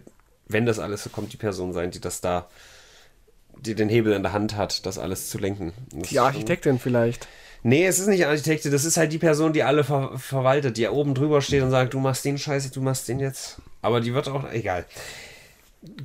wenn 0.49 0.67
das 0.67 0.79
alles 0.79 1.05
so 1.05 1.11
kommt, 1.11 1.33
die 1.33 1.37
Person 1.37 1.73
sein, 1.73 1.91
die 1.91 2.01
das 2.01 2.21
da, 2.21 2.49
die 3.61 3.75
den 3.75 3.89
Hebel 3.89 4.15
in 4.15 4.23
der 4.23 4.33
Hand 4.33 4.57
hat, 4.57 4.87
das 4.87 4.99
alles 4.99 5.29
zu 5.29 5.39
lenken. 5.39 5.73
Das 5.93 6.09
Die 6.09 6.19
Architektin 6.19 6.79
vielleicht. 6.79 7.29
Nee, 7.63 7.87
es 7.87 7.99
ist 7.99 8.09
nicht 8.09 8.27
Architekte, 8.27 8.71
das 8.71 8.85
ist 8.85 8.97
halt 8.97 9.13
die 9.13 9.19
Person, 9.19 9.53
die 9.55 9.63
alle 9.63 9.85
ver 9.85 10.19
verwaltet, 10.19 10.77
die 10.77 10.87
oben 10.87 11.15
drüber 11.15 11.41
steht 11.41 11.63
und 11.63 11.71
sagt, 11.71 11.95
du 11.95 12.01
machst 12.01 12.25
den 12.25 12.37
Scheiße, 12.37 12.71
du 12.71 12.83
machst 12.83 13.09
den 13.09 13.21
jetzt. 13.21 13.61
Aber 13.81 14.01
die 14.01 14.13
wird 14.13 14.29
auch, 14.29 14.51
egal. 14.53 14.85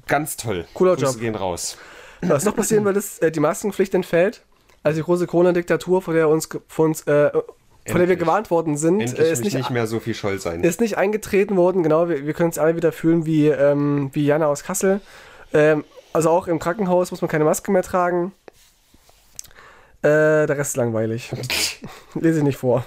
Ganz 0.08 0.38
toll. 0.38 0.66
Cooler 0.74 0.96
Grüße 0.96 1.14
Job. 1.14 1.20
gehen 1.20 1.36
raus. 1.36 1.78
Was 2.22 2.46
noch 2.46 2.56
passieren 2.56 2.86
wird, 2.86 2.98
ist, 2.98 3.22
äh, 3.22 3.32
die 3.32 3.40
Maskenpflicht 3.40 3.94
entfällt. 3.94 4.42
Also 4.84 5.00
die 5.00 5.04
große 5.04 5.28
Corona-Diktatur, 5.28 6.02
vor 6.02 6.14
der 6.14 6.30
uns, 6.30 6.48
vor 6.68 6.86
uns, 6.86 7.02
äh, 7.04 7.30
vor 7.90 8.00
der 8.00 8.08
wir 8.08 8.14
Endlich. 8.14 8.28
gewarnt 8.28 8.52
worden 8.52 8.78
sind, 8.78 9.02
Endlich 9.02 9.28
äh, 9.28 9.32
ist 9.32 9.44
nicht, 9.44 9.56
nicht 9.56 9.70
mehr 9.70 9.88
so 9.88 10.00
viel 10.00 10.14
Scholl 10.14 10.40
sein. 10.40 10.64
ist 10.64 10.82
nicht 10.82 10.98
eingetreten 10.98 11.58
worden. 11.58 11.84
Genau, 11.84 12.10
wir, 12.10 12.26
wir 12.26 12.34
können 12.34 12.50
uns 12.50 12.58
alle 12.58 12.76
wieder 12.76 12.92
fühlen 12.92 13.26
wie, 13.26 13.48
ähm, 13.48 14.10
wie 14.14 14.26
Jana 14.26 14.48
aus 14.48 14.64
Kassel. 14.64 15.02
Ähm, 15.54 15.84
also 16.14 16.30
auch 16.30 16.48
im 16.48 16.60
Krankenhaus 16.60 17.12
muss 17.12 17.22
man 17.22 17.30
keine 17.30 17.44
Maske 17.44 17.72
mehr 17.72 17.84
tragen. 17.84 18.32
Äh, 20.02 20.48
der 20.48 20.58
Rest 20.58 20.72
ist 20.72 20.78
langweilig. 20.78 21.32
Lese 22.16 22.40
ich 22.40 22.44
nicht 22.44 22.58
vor. 22.58 22.86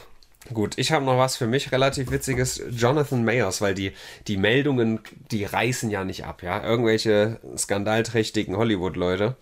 Gut, 0.52 0.76
ich 0.76 0.92
habe 0.92 1.04
noch 1.04 1.18
was 1.18 1.36
für 1.36 1.46
mich 1.46 1.70
relativ 1.72 2.10
witziges. 2.10 2.60
Jonathan 2.70 3.24
Mayers, 3.24 3.60
weil 3.60 3.74
die, 3.74 3.92
die 4.26 4.36
Meldungen, 4.36 5.00
die 5.30 5.44
reißen 5.44 5.90
ja 5.90 6.04
nicht 6.04 6.24
ab, 6.24 6.42
ja. 6.42 6.62
Irgendwelche 6.62 7.38
skandalträchtigen 7.56 8.56
Hollywood-Leute. 8.56 9.36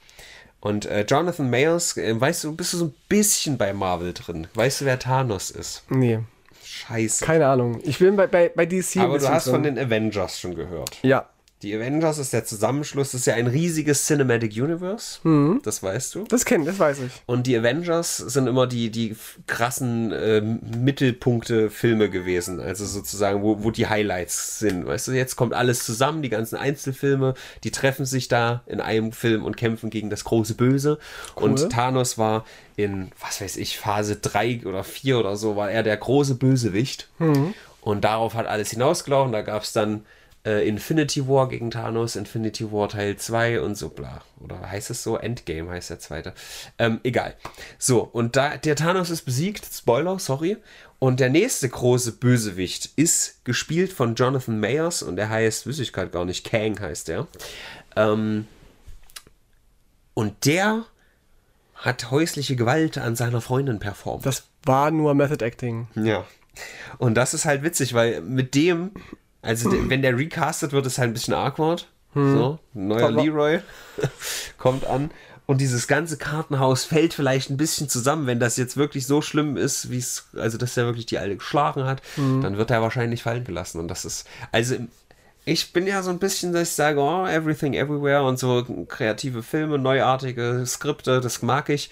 Und 0.60 0.84
äh, 0.86 1.04
Jonathan 1.08 1.48
Mayers, 1.48 1.96
äh, 1.96 2.20
weißt 2.20 2.44
du, 2.44 2.54
bist 2.54 2.72
du 2.74 2.76
so 2.78 2.84
ein 2.86 2.94
bisschen 3.08 3.56
bei 3.56 3.72
Marvel 3.72 4.12
drin? 4.12 4.46
Weißt 4.54 4.82
du, 4.82 4.84
wer 4.84 4.98
Thanos 4.98 5.50
ist? 5.50 5.84
Nee, 5.88 6.20
Scheiße. 6.62 7.24
keine 7.24 7.46
Ahnung. 7.46 7.80
Ich 7.82 7.98
bin 7.98 8.16
bei, 8.16 8.26
bei, 8.26 8.50
bei 8.54 8.66
DC 8.66 8.98
Aber 8.98 9.18
du 9.18 9.28
hast 9.28 9.46
drin. 9.46 9.54
von 9.54 9.62
den 9.62 9.78
Avengers 9.78 10.38
schon 10.38 10.54
gehört. 10.54 10.98
Ja, 11.02 11.26
Die 11.62 11.74
Avengers 11.76 12.16
ist 12.16 12.32
der 12.32 12.46
Zusammenschluss, 12.46 13.10
das 13.10 13.20
ist 13.20 13.26
ja 13.26 13.34
ein 13.34 13.46
riesiges 13.46 14.06
Cinematic 14.06 14.52
Universe. 14.52 15.18
Das 15.62 15.82
weißt 15.82 16.14
du. 16.14 16.24
Das 16.24 16.46
kennt, 16.46 16.66
das 16.66 16.78
weiß 16.78 17.00
ich. 17.00 17.12
Und 17.26 17.46
die 17.46 17.54
Avengers 17.56 18.16
sind 18.16 18.46
immer 18.46 18.66
die, 18.66 18.90
die 18.90 19.14
krassen 19.46 20.10
äh, 20.10 20.40
Mittelpunkte-Filme 20.40 22.08
gewesen. 22.08 22.60
Also 22.60 22.86
sozusagen, 22.86 23.42
wo, 23.42 23.62
wo 23.62 23.70
die 23.70 23.86
Highlights 23.88 24.58
sind. 24.58 24.86
Weißt 24.86 25.08
du, 25.08 25.12
jetzt 25.12 25.36
kommt 25.36 25.52
alles 25.52 25.84
zusammen, 25.84 26.22
die 26.22 26.30
ganzen 26.30 26.56
Einzelfilme, 26.56 27.34
die 27.62 27.70
treffen 27.70 28.06
sich 28.06 28.28
da 28.28 28.62
in 28.66 28.80
einem 28.80 29.12
Film 29.12 29.44
und 29.44 29.58
kämpfen 29.58 29.90
gegen 29.90 30.08
das 30.08 30.24
große 30.24 30.54
Böse. 30.54 30.98
Und 31.34 31.70
Thanos 31.70 32.16
war 32.16 32.46
in, 32.76 33.10
was 33.20 33.42
weiß 33.42 33.58
ich, 33.58 33.78
Phase 33.78 34.16
3 34.16 34.62
oder 34.64 34.82
4 34.82 35.18
oder 35.18 35.36
so, 35.36 35.56
war 35.56 35.70
er 35.70 35.82
der 35.82 35.98
große 35.98 36.36
Bösewicht. 36.36 37.08
Und 37.82 38.04
darauf 38.04 38.32
hat 38.32 38.46
alles 38.46 38.70
hinausgelaufen. 38.70 39.32
Da 39.32 39.42
gab 39.42 39.62
es 39.62 39.72
dann 39.74 40.06
äh, 40.44 40.66
Infinity 40.66 41.28
War 41.28 41.48
gegen 41.48 41.70
Thanos, 41.70 42.16
Infinity 42.16 42.70
War 42.72 42.88
Teil 42.88 43.16
2 43.16 43.60
und 43.60 43.76
so 43.76 43.90
bla. 43.90 44.22
Oder 44.40 44.70
heißt 44.70 44.90
es 44.90 45.02
so? 45.02 45.16
Endgame 45.16 45.70
heißt 45.70 45.90
der 45.90 45.98
zweite. 45.98 46.34
Ähm, 46.78 47.00
egal. 47.02 47.34
So, 47.78 48.00
und 48.00 48.36
da 48.36 48.56
der 48.56 48.76
Thanos 48.76 49.10
ist 49.10 49.22
besiegt, 49.22 49.66
Spoiler, 49.70 50.18
sorry. 50.18 50.56
Und 50.98 51.20
der 51.20 51.30
nächste 51.30 51.68
große 51.68 52.12
Bösewicht 52.12 52.90
ist 52.96 53.44
gespielt 53.44 53.92
von 53.92 54.14
Jonathan 54.14 54.60
Mayers 54.60 55.02
und 55.02 55.16
der 55.16 55.30
heißt, 55.30 55.66
wüsste 55.66 55.82
ich 55.82 55.92
gerade 55.92 56.10
gar 56.10 56.24
nicht, 56.24 56.48
Kang 56.48 56.78
heißt 56.78 57.08
der. 57.08 57.26
Ähm, 57.96 58.46
und 60.14 60.44
der 60.44 60.84
hat 61.74 62.10
häusliche 62.10 62.56
Gewalt 62.56 62.98
an 62.98 63.16
seiner 63.16 63.40
Freundin 63.40 63.78
performt. 63.78 64.26
Das 64.26 64.44
war 64.64 64.90
nur 64.90 65.14
Method 65.14 65.42
Acting. 65.42 65.88
Ja. 65.94 66.26
Und 66.98 67.14
das 67.14 67.32
ist 67.32 67.46
halt 67.46 67.62
witzig, 67.62 67.94
weil 67.94 68.20
mit 68.20 68.54
dem, 68.54 68.90
also 69.42 69.70
de, 69.70 69.88
wenn 69.88 70.02
der 70.02 70.16
recastet 70.18 70.72
wird, 70.72 70.86
ist 70.86 70.98
halt 70.98 71.10
ein 71.10 71.14
bisschen 71.14 71.34
awkward. 71.34 71.86
So, 72.14 72.58
neuer 72.74 73.08
Aber- 73.08 73.22
Leroy 73.22 73.60
kommt 74.58 74.84
an. 74.84 75.10
Und 75.46 75.60
dieses 75.60 75.88
ganze 75.88 76.16
Kartenhaus 76.16 76.84
fällt 76.84 77.12
vielleicht 77.12 77.50
ein 77.50 77.56
bisschen 77.56 77.88
zusammen, 77.88 78.26
wenn 78.28 78.38
das 78.38 78.56
jetzt 78.56 78.76
wirklich 78.76 79.06
so 79.08 79.20
schlimm 79.20 79.56
ist, 79.56 79.90
wie 79.90 79.98
es, 79.98 80.28
also 80.36 80.58
dass 80.58 80.76
er 80.76 80.84
wirklich 80.86 81.06
die 81.06 81.18
Alte 81.18 81.36
geschlagen 81.36 81.84
hat, 81.86 82.02
dann 82.16 82.56
wird 82.56 82.70
er 82.70 82.82
wahrscheinlich 82.82 83.24
fallen 83.24 83.42
gelassen. 83.42 83.80
Und 83.80 83.88
das 83.88 84.04
ist, 84.04 84.28
also 84.52 84.76
ich 85.44 85.72
bin 85.72 85.88
ja 85.88 86.02
so 86.04 86.10
ein 86.10 86.20
bisschen, 86.20 86.52
dass 86.52 86.68
ich 86.70 86.74
sage, 86.76 87.00
oh, 87.00 87.26
everything 87.26 87.74
everywhere 87.74 88.22
und 88.22 88.38
so 88.38 88.64
kreative 88.86 89.42
Filme, 89.42 89.78
neuartige 89.78 90.62
Skripte, 90.66 91.20
das 91.20 91.42
mag 91.42 91.68
ich. 91.68 91.90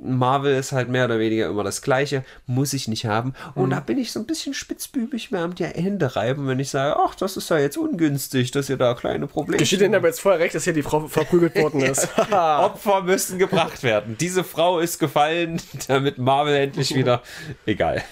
Marvel 0.00 0.54
ist 0.56 0.70
halt 0.72 0.88
mehr 0.88 1.06
oder 1.06 1.18
weniger 1.18 1.48
immer 1.48 1.64
das 1.64 1.82
Gleiche, 1.82 2.24
muss 2.46 2.72
ich 2.72 2.86
nicht 2.86 3.04
haben. 3.06 3.34
Und 3.56 3.70
da 3.70 3.80
bin 3.80 3.98
ich 3.98 4.12
so 4.12 4.20
ein 4.20 4.26
bisschen 4.26 4.54
spitzbübig 4.54 5.32
mir 5.32 5.40
am 5.40 5.54
die 5.56 5.64
Hände 5.64 6.14
reiben, 6.14 6.46
wenn 6.46 6.60
ich 6.60 6.70
sage, 6.70 6.96
ach, 7.04 7.16
das 7.16 7.36
ist 7.36 7.50
ja 7.50 7.58
jetzt 7.58 7.76
ungünstig, 7.76 8.52
dass 8.52 8.68
ihr 8.70 8.76
da 8.76 8.94
kleine 8.94 9.26
Probleme 9.26 9.58
Geschieht 9.58 9.80
Ihnen 9.80 9.94
aber 9.96 10.06
jetzt 10.06 10.20
vorher 10.20 10.38
recht, 10.40 10.54
dass 10.54 10.64
hier 10.64 10.72
die 10.72 10.82
Frau 10.82 11.08
verprügelt 11.08 11.56
worden 11.60 11.80
ist. 11.80 12.08
Opfer 12.30 13.02
müssen 13.02 13.38
gebracht 13.40 13.82
werden. 13.82 14.16
Diese 14.20 14.44
Frau 14.44 14.78
ist 14.78 14.98
gefallen, 15.00 15.60
damit 15.88 16.18
Marvel 16.18 16.54
endlich 16.54 16.94
wieder. 16.94 17.22
Egal. 17.66 18.02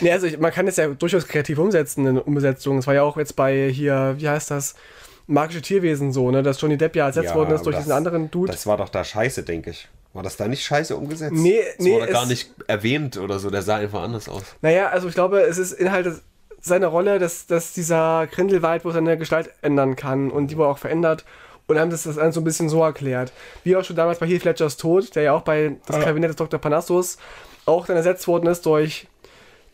nee, 0.00 0.12
also 0.12 0.26
ich, 0.28 0.38
man 0.38 0.52
kann 0.52 0.68
es 0.68 0.76
ja 0.76 0.86
durchaus 0.88 1.26
kreativ 1.26 1.58
umsetzen 1.58 2.06
in 2.06 2.18
Umsetzung. 2.18 2.78
Es 2.78 2.86
war 2.86 2.94
ja 2.94 3.02
auch 3.02 3.16
jetzt 3.16 3.34
bei 3.34 3.68
hier, 3.70 4.14
wie 4.18 4.28
heißt 4.28 4.52
das? 4.52 4.74
Magische 5.26 5.62
Tierwesen 5.62 6.12
so, 6.12 6.30
ne? 6.30 6.42
Dass 6.42 6.60
Johnny 6.60 6.76
Depp 6.76 6.94
ja 6.96 7.06
ersetzt 7.06 7.34
worden 7.34 7.52
ist 7.54 7.64
durch 7.66 7.74
das- 7.76 7.84
diesen 7.84 7.96
anderen 7.96 8.30
Dude. 8.30 8.52
Das 8.52 8.66
war 8.66 8.76
doch 8.76 8.88
da 8.88 9.02
scheiße, 9.04 9.42
denke 9.42 9.70
ich. 9.70 9.88
War 10.12 10.22
das 10.22 10.36
da 10.36 10.46
nicht 10.46 10.64
scheiße 10.64 10.94
umgesetzt? 10.94 11.32
Nee, 11.32 11.62
das 11.76 11.84
nee, 11.84 11.92
wurde 11.92 12.12
gar 12.12 12.26
nicht 12.26 12.50
erwähnt 12.66 13.16
oder 13.16 13.38
so. 13.38 13.50
Der 13.50 13.62
sah 13.62 13.76
einfach 13.76 14.02
anders 14.02 14.28
aus. 14.28 14.42
Naja, 14.60 14.88
also 14.90 15.08
ich 15.08 15.14
glaube, 15.14 15.40
es 15.40 15.58
ist 15.58 15.72
Inhalt 15.72 16.20
seiner 16.60 16.88
Rolle, 16.88 17.18
dass, 17.18 17.46
dass 17.46 17.72
dieser 17.72 18.26
Grindelwald 18.28 18.84
wohl 18.84 18.92
seine 18.92 19.18
Gestalt 19.18 19.50
ändern 19.62 19.96
kann 19.96 20.30
und 20.30 20.48
die 20.48 20.56
wurde 20.56 20.68
auch 20.68 20.78
verändert 20.78 21.24
und 21.66 21.78
haben 21.78 21.90
das, 21.90 22.04
das 22.04 22.18
alles 22.18 22.34
so 22.34 22.40
ein 22.40 22.44
bisschen 22.44 22.68
so 22.68 22.82
erklärt. 22.82 23.32
Wie 23.64 23.74
auch 23.76 23.84
schon 23.84 23.96
damals 23.96 24.18
bei 24.18 24.26
Heath 24.26 24.44
Ledgers 24.44 24.76
Tod, 24.76 25.14
der 25.16 25.22
ja 25.24 25.32
auch 25.32 25.42
bei 25.42 25.76
das 25.86 26.00
Kabinett 26.00 26.30
des 26.30 26.36
Dr. 26.36 26.60
Panassus 26.60 27.18
auch 27.64 27.86
dann 27.86 27.96
ersetzt 27.96 28.26
worden 28.28 28.46
ist 28.46 28.66
durch 28.66 29.06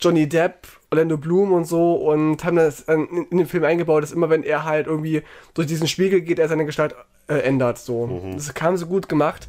Johnny 0.01 0.29
Depp, 0.29 0.67
Orlando 0.91 1.17
Bloom 1.19 1.53
und 1.53 1.67
so 1.67 1.95
und 1.95 2.45
haben 2.45 2.57
das 2.57 2.81
in, 2.81 3.27
in 3.31 3.39
den 3.39 3.47
Film 3.47 3.65
eingebaut, 3.65 4.03
dass 4.03 4.13
immer 4.13 4.31
wenn 4.31 4.43
er 4.43 4.65
halt 4.65 4.87
irgendwie 4.87 5.23
durch 5.55 5.67
diesen 5.67 5.89
Spiegel 5.89 6.21
geht, 6.21 6.39
er 6.39 6.49
seine 6.49 6.65
Gestalt 6.65 6.95
äh, 7.29 7.39
ändert. 7.39 7.79
So. 7.79 8.31
Das 8.35 8.53
kam 8.55 8.77
so 8.77 8.87
gut 8.87 9.09
gemacht. 9.09 9.49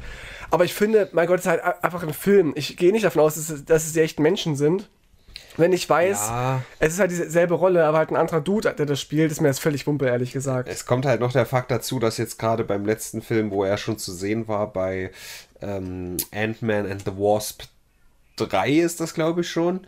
Aber 0.50 0.64
ich 0.64 0.74
finde, 0.74 1.08
mein 1.12 1.26
Gott, 1.26 1.38
es 1.40 1.46
ist 1.46 1.50
halt 1.50 1.62
einfach 1.84 2.02
ein 2.02 2.12
Film. 2.12 2.52
Ich 2.56 2.76
gehe 2.76 2.92
nicht 2.92 3.04
davon 3.04 3.22
aus, 3.22 3.34
dass 3.36 3.50
es, 3.50 3.64
dass 3.64 3.86
es 3.86 3.92
die 3.92 4.00
echten 4.00 4.22
Menschen 4.22 4.56
sind. 4.56 4.88
Wenn 5.56 5.72
ich 5.72 5.88
weiß, 5.88 6.28
Ja. 6.28 6.62
es 6.78 6.94
ist 6.94 7.00
halt 7.00 7.10
dieselbe 7.10 7.54
Rolle, 7.54 7.84
aber 7.84 7.98
halt 7.98 8.10
ein 8.10 8.16
anderer 8.16 8.40
Dude, 8.40 8.72
der 8.72 8.86
das 8.86 9.00
spielt, 9.00 9.30
ist 9.32 9.40
mir 9.40 9.48
das 9.48 9.58
völlig 9.58 9.86
wumpe, 9.86 10.06
ehrlich 10.06 10.32
gesagt. 10.32 10.68
Es 10.68 10.86
kommt 10.86 11.04
halt 11.06 11.20
noch 11.20 11.32
der 11.32 11.44
Fakt 11.44 11.70
dazu, 11.70 11.98
dass 11.98 12.18
jetzt 12.18 12.38
gerade 12.38 12.64
beim 12.64 12.84
letzten 12.84 13.20
Film, 13.20 13.50
wo 13.50 13.64
er 13.64 13.76
schon 13.76 13.98
zu 13.98 14.12
sehen 14.12 14.48
war, 14.48 14.72
bei 14.72 15.10
ähm, 15.60 16.16
Ant-Man 16.32 16.90
and 16.90 17.02
the 17.04 17.12
Wasp 17.12 17.64
3 18.36 18.70
ist 18.70 19.00
das, 19.00 19.12
glaube 19.12 19.42
ich, 19.42 19.50
schon. 19.50 19.86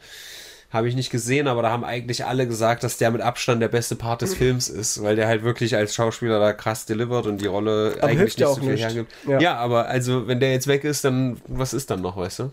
Habe 0.72 0.88
ich 0.88 0.94
nicht 0.94 1.10
gesehen, 1.10 1.48
aber 1.48 1.60
da 1.60 1.70
haben 1.70 1.84
eigentlich 1.84 2.24
alle 2.24 2.46
gesagt, 2.46 2.82
dass 2.82 2.96
der 2.96 3.10
mit 3.10 3.20
Abstand 3.20 3.60
der 3.60 3.68
beste 3.68 3.94
Part 3.94 4.22
des 4.22 4.34
Films 4.34 4.70
ist, 4.70 5.02
weil 5.02 5.16
der 5.16 5.26
halt 5.26 5.42
wirklich 5.42 5.76
als 5.76 5.94
Schauspieler 5.94 6.40
da 6.40 6.54
krass 6.54 6.86
delivert 6.86 7.26
und 7.26 7.42
die 7.42 7.46
Rolle 7.46 7.96
Aber 7.98 8.08
eigentlich 8.08 8.38
nicht 8.38 8.46
so 8.46 8.54
auch 8.54 8.58
viel 8.58 8.72
nicht. 8.72 8.82
hergibt. 8.82 9.12
Ja. 9.28 9.38
Ja. 9.38 9.54
aber 9.56 9.86
also, 9.88 10.26
wenn 10.26 10.40
der 10.40 10.52
jetzt 10.52 10.66
weg 10.66 10.84
ist, 10.84 11.04
dann 11.04 11.40
was 11.46 11.74
ist 11.74 11.90
dann 11.90 12.00
noch, 12.00 12.16
weißt 12.16 12.38
du? 12.38 12.52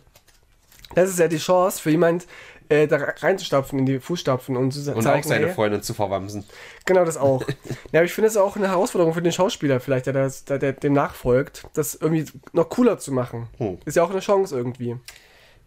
Das 0.96 1.10
ist 1.10 1.20
ja 1.20 1.30
die 1.30 1.38
Chance 1.38 1.82
für 1.82 1.92
jemand, 1.92 2.26
äh, 2.68 2.88
da 2.88 2.98
reinzustapfen 2.98 3.80
in 3.80 3.86
die 3.86 4.00
Fußstapfen 4.00 4.56
und 4.56 4.72
zu 4.72 4.80
Und 4.94 5.02
zeigen, 5.02 5.24
auch 5.24 5.28
seine 5.28 5.48
hey, 5.48 5.54
Freundin 5.54 5.82
zu 5.82 5.94
verwamsen. 5.94 6.44
Genau, 6.86 7.06
das 7.06 7.18
auch. 7.18 7.42
ja, 7.92 8.00
aber 8.00 8.04
ich 8.04 8.14
finde 8.14 8.28
es 8.28 8.38
auch 8.38 8.56
eine 8.56 8.68
Herausforderung 8.68 9.14
für 9.14 9.22
den 9.22 9.32
Schauspieler 9.32 9.80
vielleicht, 9.80 10.06
der, 10.06 10.14
das, 10.14 10.46
der, 10.46 10.60
der 10.60 10.74
dem 10.74 10.94
nachfolgt, 10.94 11.66
das 11.74 11.96
irgendwie 11.96 12.26
noch 12.54 12.70
cooler 12.70 13.00
zu 13.00 13.12
machen. 13.12 13.48
Hm. 13.58 13.80
Ist 13.86 13.96
ja 13.96 14.04
auch 14.04 14.12
eine 14.12 14.20
Chance 14.20 14.56
irgendwie. 14.56 14.98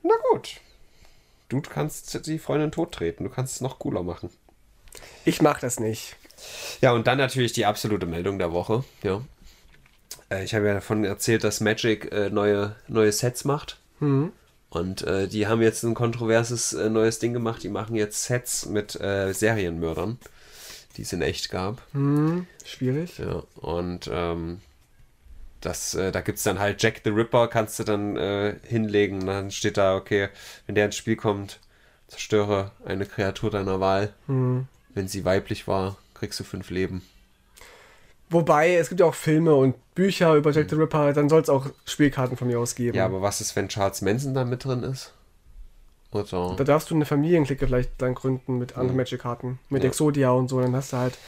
Na 0.02 0.14
gut. 0.30 0.60
Du 1.60 1.70
kannst 1.70 2.26
die 2.26 2.38
Freundin 2.38 2.72
tottreten, 2.72 3.24
du 3.24 3.30
kannst 3.30 3.56
es 3.56 3.60
noch 3.60 3.78
cooler 3.78 4.02
machen. 4.02 4.30
Ich 5.24 5.42
mach 5.42 5.60
das 5.60 5.78
nicht. 5.78 6.16
Ja, 6.80 6.92
und 6.92 7.06
dann 7.06 7.18
natürlich 7.18 7.52
die 7.52 7.66
absolute 7.66 8.06
Meldung 8.06 8.38
der 8.38 8.52
Woche. 8.52 8.84
Ja. 9.02 9.22
Äh, 10.30 10.44
ich 10.44 10.54
habe 10.54 10.66
ja 10.66 10.74
davon 10.74 11.04
erzählt, 11.04 11.44
dass 11.44 11.60
Magic 11.60 12.10
äh, 12.12 12.30
neue, 12.30 12.76
neue 12.88 13.12
Sets 13.12 13.44
macht. 13.44 13.78
Und 14.70 15.02
äh, 15.02 15.28
die 15.28 15.46
haben 15.46 15.62
jetzt 15.62 15.82
ein 15.82 15.94
kontroverses 15.94 16.72
äh, 16.72 16.88
neues 16.88 17.18
Ding 17.18 17.32
gemacht. 17.32 17.62
Die 17.62 17.68
machen 17.68 17.94
jetzt 17.94 18.24
Sets 18.24 18.66
mit 18.66 18.98
äh, 19.00 19.32
Serienmördern, 19.32 20.18
die 20.96 21.02
es 21.02 21.12
in 21.12 21.22
echt 21.22 21.50
gab. 21.50 21.82
Schwierig. 22.64 23.18
Ja, 23.18 23.42
und 23.56 24.10
ähm, 24.10 24.60
das, 25.62 25.94
äh, 25.94 26.12
da 26.12 26.20
gibt 26.20 26.38
es 26.38 26.44
dann 26.44 26.58
halt 26.58 26.82
Jack 26.82 27.00
the 27.04 27.10
Ripper, 27.10 27.48
kannst 27.48 27.78
du 27.78 27.84
dann 27.84 28.16
äh, 28.16 28.56
hinlegen. 28.66 29.20
Und 29.20 29.26
dann 29.26 29.50
steht 29.50 29.76
da, 29.76 29.96
okay, 29.96 30.28
wenn 30.66 30.74
der 30.74 30.86
ins 30.86 30.96
Spiel 30.96 31.16
kommt, 31.16 31.58
zerstöre 32.08 32.72
eine 32.84 33.06
Kreatur 33.06 33.50
deiner 33.50 33.80
Wahl. 33.80 34.12
Wenn 34.26 35.08
sie 35.08 35.24
weiblich 35.24 35.66
war, 35.66 35.96
kriegst 36.14 36.38
du 36.40 36.44
fünf 36.44 36.70
Leben. 36.70 37.02
Wobei, 38.28 38.76
es 38.76 38.88
gibt 38.88 39.00
ja 39.00 39.06
auch 39.06 39.14
Filme 39.14 39.54
und 39.54 39.74
Bücher 39.94 40.34
über 40.34 40.52
Jack 40.52 40.70
the 40.70 40.76
Ripper, 40.76 41.12
dann 41.12 41.28
soll 41.28 41.42
es 41.42 41.48
auch 41.48 41.66
Spielkarten 41.84 42.36
von 42.36 42.48
mir 42.48 42.58
aus 42.58 42.74
geben. 42.74 42.96
Ja, 42.96 43.04
aber 43.04 43.20
was 43.20 43.40
ist, 43.40 43.56
wenn 43.56 43.68
Charles 43.68 44.00
Manson 44.00 44.34
da 44.34 44.44
mit 44.44 44.64
drin 44.64 44.82
ist? 44.82 45.12
Oder? 46.12 46.54
Da 46.56 46.64
darfst 46.64 46.90
du 46.90 46.94
eine 46.94 47.04
Familienklicke 47.06 47.66
vielleicht 47.66 47.90
dann 47.98 48.14
gründen 48.14 48.58
mit 48.58 48.76
anderen 48.76 48.96
Magic-Karten. 48.96 49.58
Mit 49.70 49.82
Ja. 49.82 49.88
Exodia 49.88 50.30
und 50.30 50.48
so, 50.48 50.60
dann 50.60 50.74
hast 50.76 50.92
du 50.92 50.98
halt. 50.98 51.18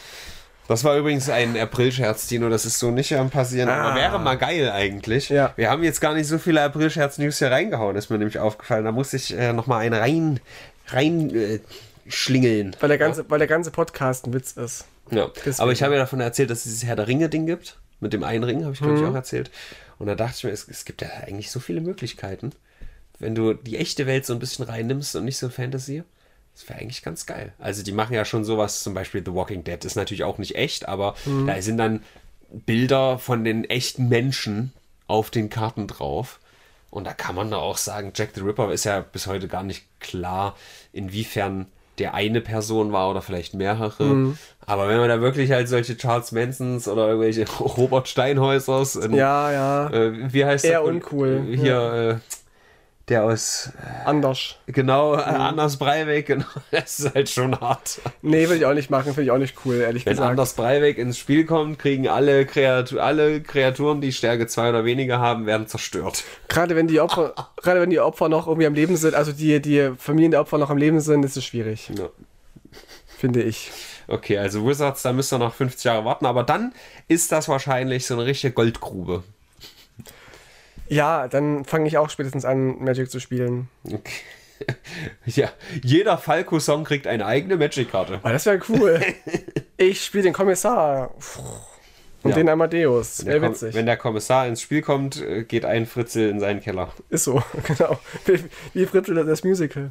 Das 0.67 0.83
war 0.83 0.97
übrigens 0.97 1.29
ein 1.29 1.59
April-Scherz, 1.59 2.27
Dino. 2.27 2.49
Das 2.49 2.65
ist 2.65 2.79
so 2.79 2.91
nicht 2.91 3.15
am 3.15 3.31
passieren. 3.31 3.69
Ah. 3.69 3.91
Aber 3.91 3.97
wäre 3.97 4.19
mal 4.19 4.37
geil 4.37 4.71
eigentlich. 4.71 5.29
Ja. 5.29 5.53
Wir 5.57 5.71
haben 5.71 5.85
jetzt 5.85 6.01
gar 6.01 6.15
nicht 6.15 6.27
so 6.27 6.39
viele 6.39 6.63
April-Scherz-News 6.63 7.39
hier 7.39 7.51
reingehauen, 7.51 7.97
ist 7.97 8.11
mir 8.11 8.19
nämlich 8.19 8.39
aufgefallen. 8.39 8.85
Da 8.85 8.93
muss 8.93 9.13
ich 9.13 9.37
äh, 9.37 9.53
nochmal 9.53 9.81
einen 9.81 9.95
rein, 9.95 10.41
rein 10.89 11.35
äh, 11.35 11.61
schlingeln. 12.09 12.75
Weil 12.81 12.89
der 12.89 12.99
ganze, 12.99 13.29
weil 13.29 13.39
der 13.39 13.49
ganze 13.49 13.71
Podcast 13.71 14.27
ein 14.27 14.33
Witz 14.33 14.53
ist. 14.53 14.87
Ja. 15.11 15.31
Deswegen. 15.37 15.61
Aber 15.61 15.73
ich 15.73 15.83
habe 15.83 15.95
ja 15.95 16.01
davon 16.01 16.21
erzählt, 16.21 16.49
dass 16.49 16.63
dieses 16.63 16.85
Herr 16.85 16.97
der 16.97 17.09
Ringe-Ding 17.09 17.47
gibt. 17.47 17.79
Mit 18.01 18.13
dem 18.13 18.25
einen 18.25 18.45
Ring, 18.45 18.65
habe 18.65 18.75
ich, 18.75 18.81
glaube 18.81 18.99
ich, 18.99 19.05
auch 19.05 19.15
erzählt. 19.15 19.51
Und 19.99 20.09
da 20.09 20.15
dachte 20.15 20.35
ich 20.37 20.45
mir, 20.45 20.51
es, 20.51 20.69
es 20.69 20.85
gibt 20.85 21.01
ja 21.01 21.09
eigentlich 21.27 21.51
so 21.51 21.61
viele 21.61 21.81
Möglichkeiten. 21.81 22.51
Wenn 23.19 23.35
du 23.35 23.55
die 23.55 23.79
echte 23.79 24.07
Welt 24.07 24.27
so 24.27 24.33
ein 24.33 24.39
bisschen 24.39 24.65
reinnimmst 24.65 25.15
und 25.17 25.25
nicht 25.25 25.39
so 25.39 25.49
Fantasy, 25.49 26.03
das 26.55 26.69
wäre 26.69 26.79
eigentlich 26.81 27.03
ganz 27.03 27.27
geil. 27.27 27.53
Also 27.59 27.83
die 27.83 27.93
machen 27.93 28.15
ja 28.15 28.25
schon 28.25 28.45
sowas, 28.45 28.83
zum 28.83 28.95
Beispiel 28.95 29.23
The 29.25 29.35
Walking 29.35 29.65
Dead 29.65 29.85
ist 29.85 29.97
natürlich 29.97 30.25
auch 30.25 30.39
nicht 30.39 30.55
echt, 30.57 30.89
aber 30.89 31.15
da 31.47 31.61
sind 31.61 31.79
dann 31.79 32.03
Bilder 32.51 33.19
von 33.19 33.45
den 33.45 33.65
echten 33.65 34.09
Menschen 34.09 34.73
auf 35.09 35.31
den 35.31 35.51
Karten 35.51 35.87
drauf. 35.87 36.39
Und 36.91 37.05
da 37.05 37.13
kann 37.13 37.35
man 37.35 37.51
da 37.51 37.57
auch 37.57 37.77
sagen, 37.77 38.13
Jack 38.15 38.31
the 38.37 38.41
Ripper 38.41 38.73
ist 38.73 38.85
ja 38.85 39.01
bis 39.01 39.27
heute 39.27 39.49
gar 39.49 39.65
nicht 39.65 39.85
klar, 39.99 40.57
inwiefern 40.93 41.67
der 41.99 42.15
eine 42.15 42.41
Person 42.41 42.93
war 42.93 43.11
oder 43.11 43.21
vielleicht 43.23 43.55
mehrere. 43.55 44.35
Aber 44.67 44.89
wenn 44.89 44.99
man 44.99 45.09
da 45.09 45.21
wirklich 45.21 45.51
halt 45.51 45.69
solche 45.69 45.97
Charles 45.97 46.31
Mansons 46.33 46.87
oder 46.89 47.09
irgendwelche 47.09 47.47
Robert 47.61 48.07
Steinhäusers, 48.09 48.95
in, 48.97 49.13
Ja, 49.15 49.51
ja. 49.53 49.91
äh, 49.91 50.33
wie 50.33 50.45
heißt 50.45 50.65
Eher 50.65 50.83
der? 50.83 50.85
uncool, 50.85 51.45
Hier, 51.51 52.21
äh, 52.21 52.35
der 53.09 53.25
aus, 53.25 53.71
Anders. 54.07 54.57
genau, 54.67 55.13
Anders 55.13 55.77
Breivik, 55.79 56.27
genau, 56.27 56.47
das 56.71 57.01
ist 57.01 57.15
halt 57.15 57.29
schon 57.29 57.61
hart. 57.61 58.01
Nee, 58.23 58.49
will 58.49 58.57
ich 58.57 58.65
auch 58.65 58.73
nicht 58.73 58.89
machen, 58.91 59.13
finde 59.13 59.25
ich 59.25 59.31
auch 59.31 59.39
nicht 59.39 59.55
cool, 59.65 59.77
ehrlich 59.77 60.07
Wenn 60.07 60.13
gesagt. 60.15 60.31
Anders 60.31 60.55
Breivik 60.55 60.97
ins 60.97 61.19
Spiel 61.19 61.45
kommt, 61.45 61.79
kriegen 61.79 62.09
alle, 62.09 62.47
Kreatu 62.47 62.99
alle 63.01 63.43
Kreaturen, 63.43 64.01
die 64.01 64.13
Stärke 64.13 64.47
2 64.47 64.71
oder 64.71 64.85
weniger 64.87 65.19
haben, 65.19 65.45
werden 65.45 65.67
zerstört. 65.67 66.25
Gerade 66.49 66.77
wenn 66.77 66.87
die 66.87 67.01
Opfer, 67.01 67.35
gerade 67.63 67.81
wenn 67.83 67.91
die 67.91 68.01
Opfer 68.01 68.29
noch 68.31 68.47
irgendwie 68.47 68.67
am 68.67 68.75
Leben 68.75 68.97
sind, 68.97 69.15
also 69.15 69.33
die, 69.33 69.61
die 69.61 69.91
Familien 69.99 70.31
der 70.31 70.41
Opfer 70.41 70.57
noch 70.57 70.71
am 70.71 70.79
Leben 70.79 71.01
sind, 71.01 71.25
ist 71.25 71.37
es 71.37 71.45
schwierig, 71.45 71.91
Ja. 71.99 72.09
finde 73.19 73.43
ich. 73.43 73.71
Okay, 74.09 74.39
also 74.39 74.67
Wizards, 74.67 75.03
da 75.03 75.13
müsst 75.13 75.33
ihr 75.33 75.39
noch 75.39 75.55
50 75.55 75.85
Jahre 75.85 76.05
warten, 76.05 76.27
aber 76.27 76.43
dann 76.43 76.73
ist 77.09 77.33
das 77.33 77.49
wahrscheinlich 77.49 78.07
so 78.07 78.15
eine 78.15 78.25
richtige 78.27 78.53
Goldgrube. 78.53 79.23
Ja, 80.89 81.29
dann 81.29 81.65
fange 81.65 81.87
ich 81.89 81.99
auch 81.99 82.11
spätestens 82.11 82.45
an, 82.45 82.83
Magic 82.83 83.11
zu 83.11 83.21
spielen. 83.21 83.69
Okay. 83.87 84.01
Ja, 85.27 85.51
jeder 85.83 86.17
Falco-Song 86.17 86.85
kriegt 86.85 87.07
eine 87.09 87.27
eigene 87.27 87.57
Magic-Karte. 87.57 88.21
Oh, 88.23 88.29
das 88.29 88.47
wäre 88.47 88.61
cool. 88.69 89.01
ich 89.77 90.03
spiele 90.05 90.23
den 90.23 90.33
Kommissar. 90.33 91.11
Und 92.23 92.31
Ja. 92.31 92.37
den 92.37 92.49
Amadeus. 92.49 93.27
Wäre 93.27 93.43
witzig. 93.43 93.75
Wenn 93.75 93.85
der 93.85 93.97
Kommissar 93.97 94.47
ins 94.47 94.63
Spiel 94.63 94.81
kommt, 94.81 95.21
äh, 95.21 95.43
geht 95.43 95.65
ein 95.65 95.85
Fritzel 95.87 96.31
in 96.31 96.39
seinen 96.41 96.61
Keller. 96.61 96.93
Ist 97.11 97.25
so, 97.25 97.43
genau. 97.67 97.99
Wie, 98.27 98.45
wie 98.73 98.87
Fritzel 98.87 99.23
das 99.27 99.43
Musical. 99.45 99.91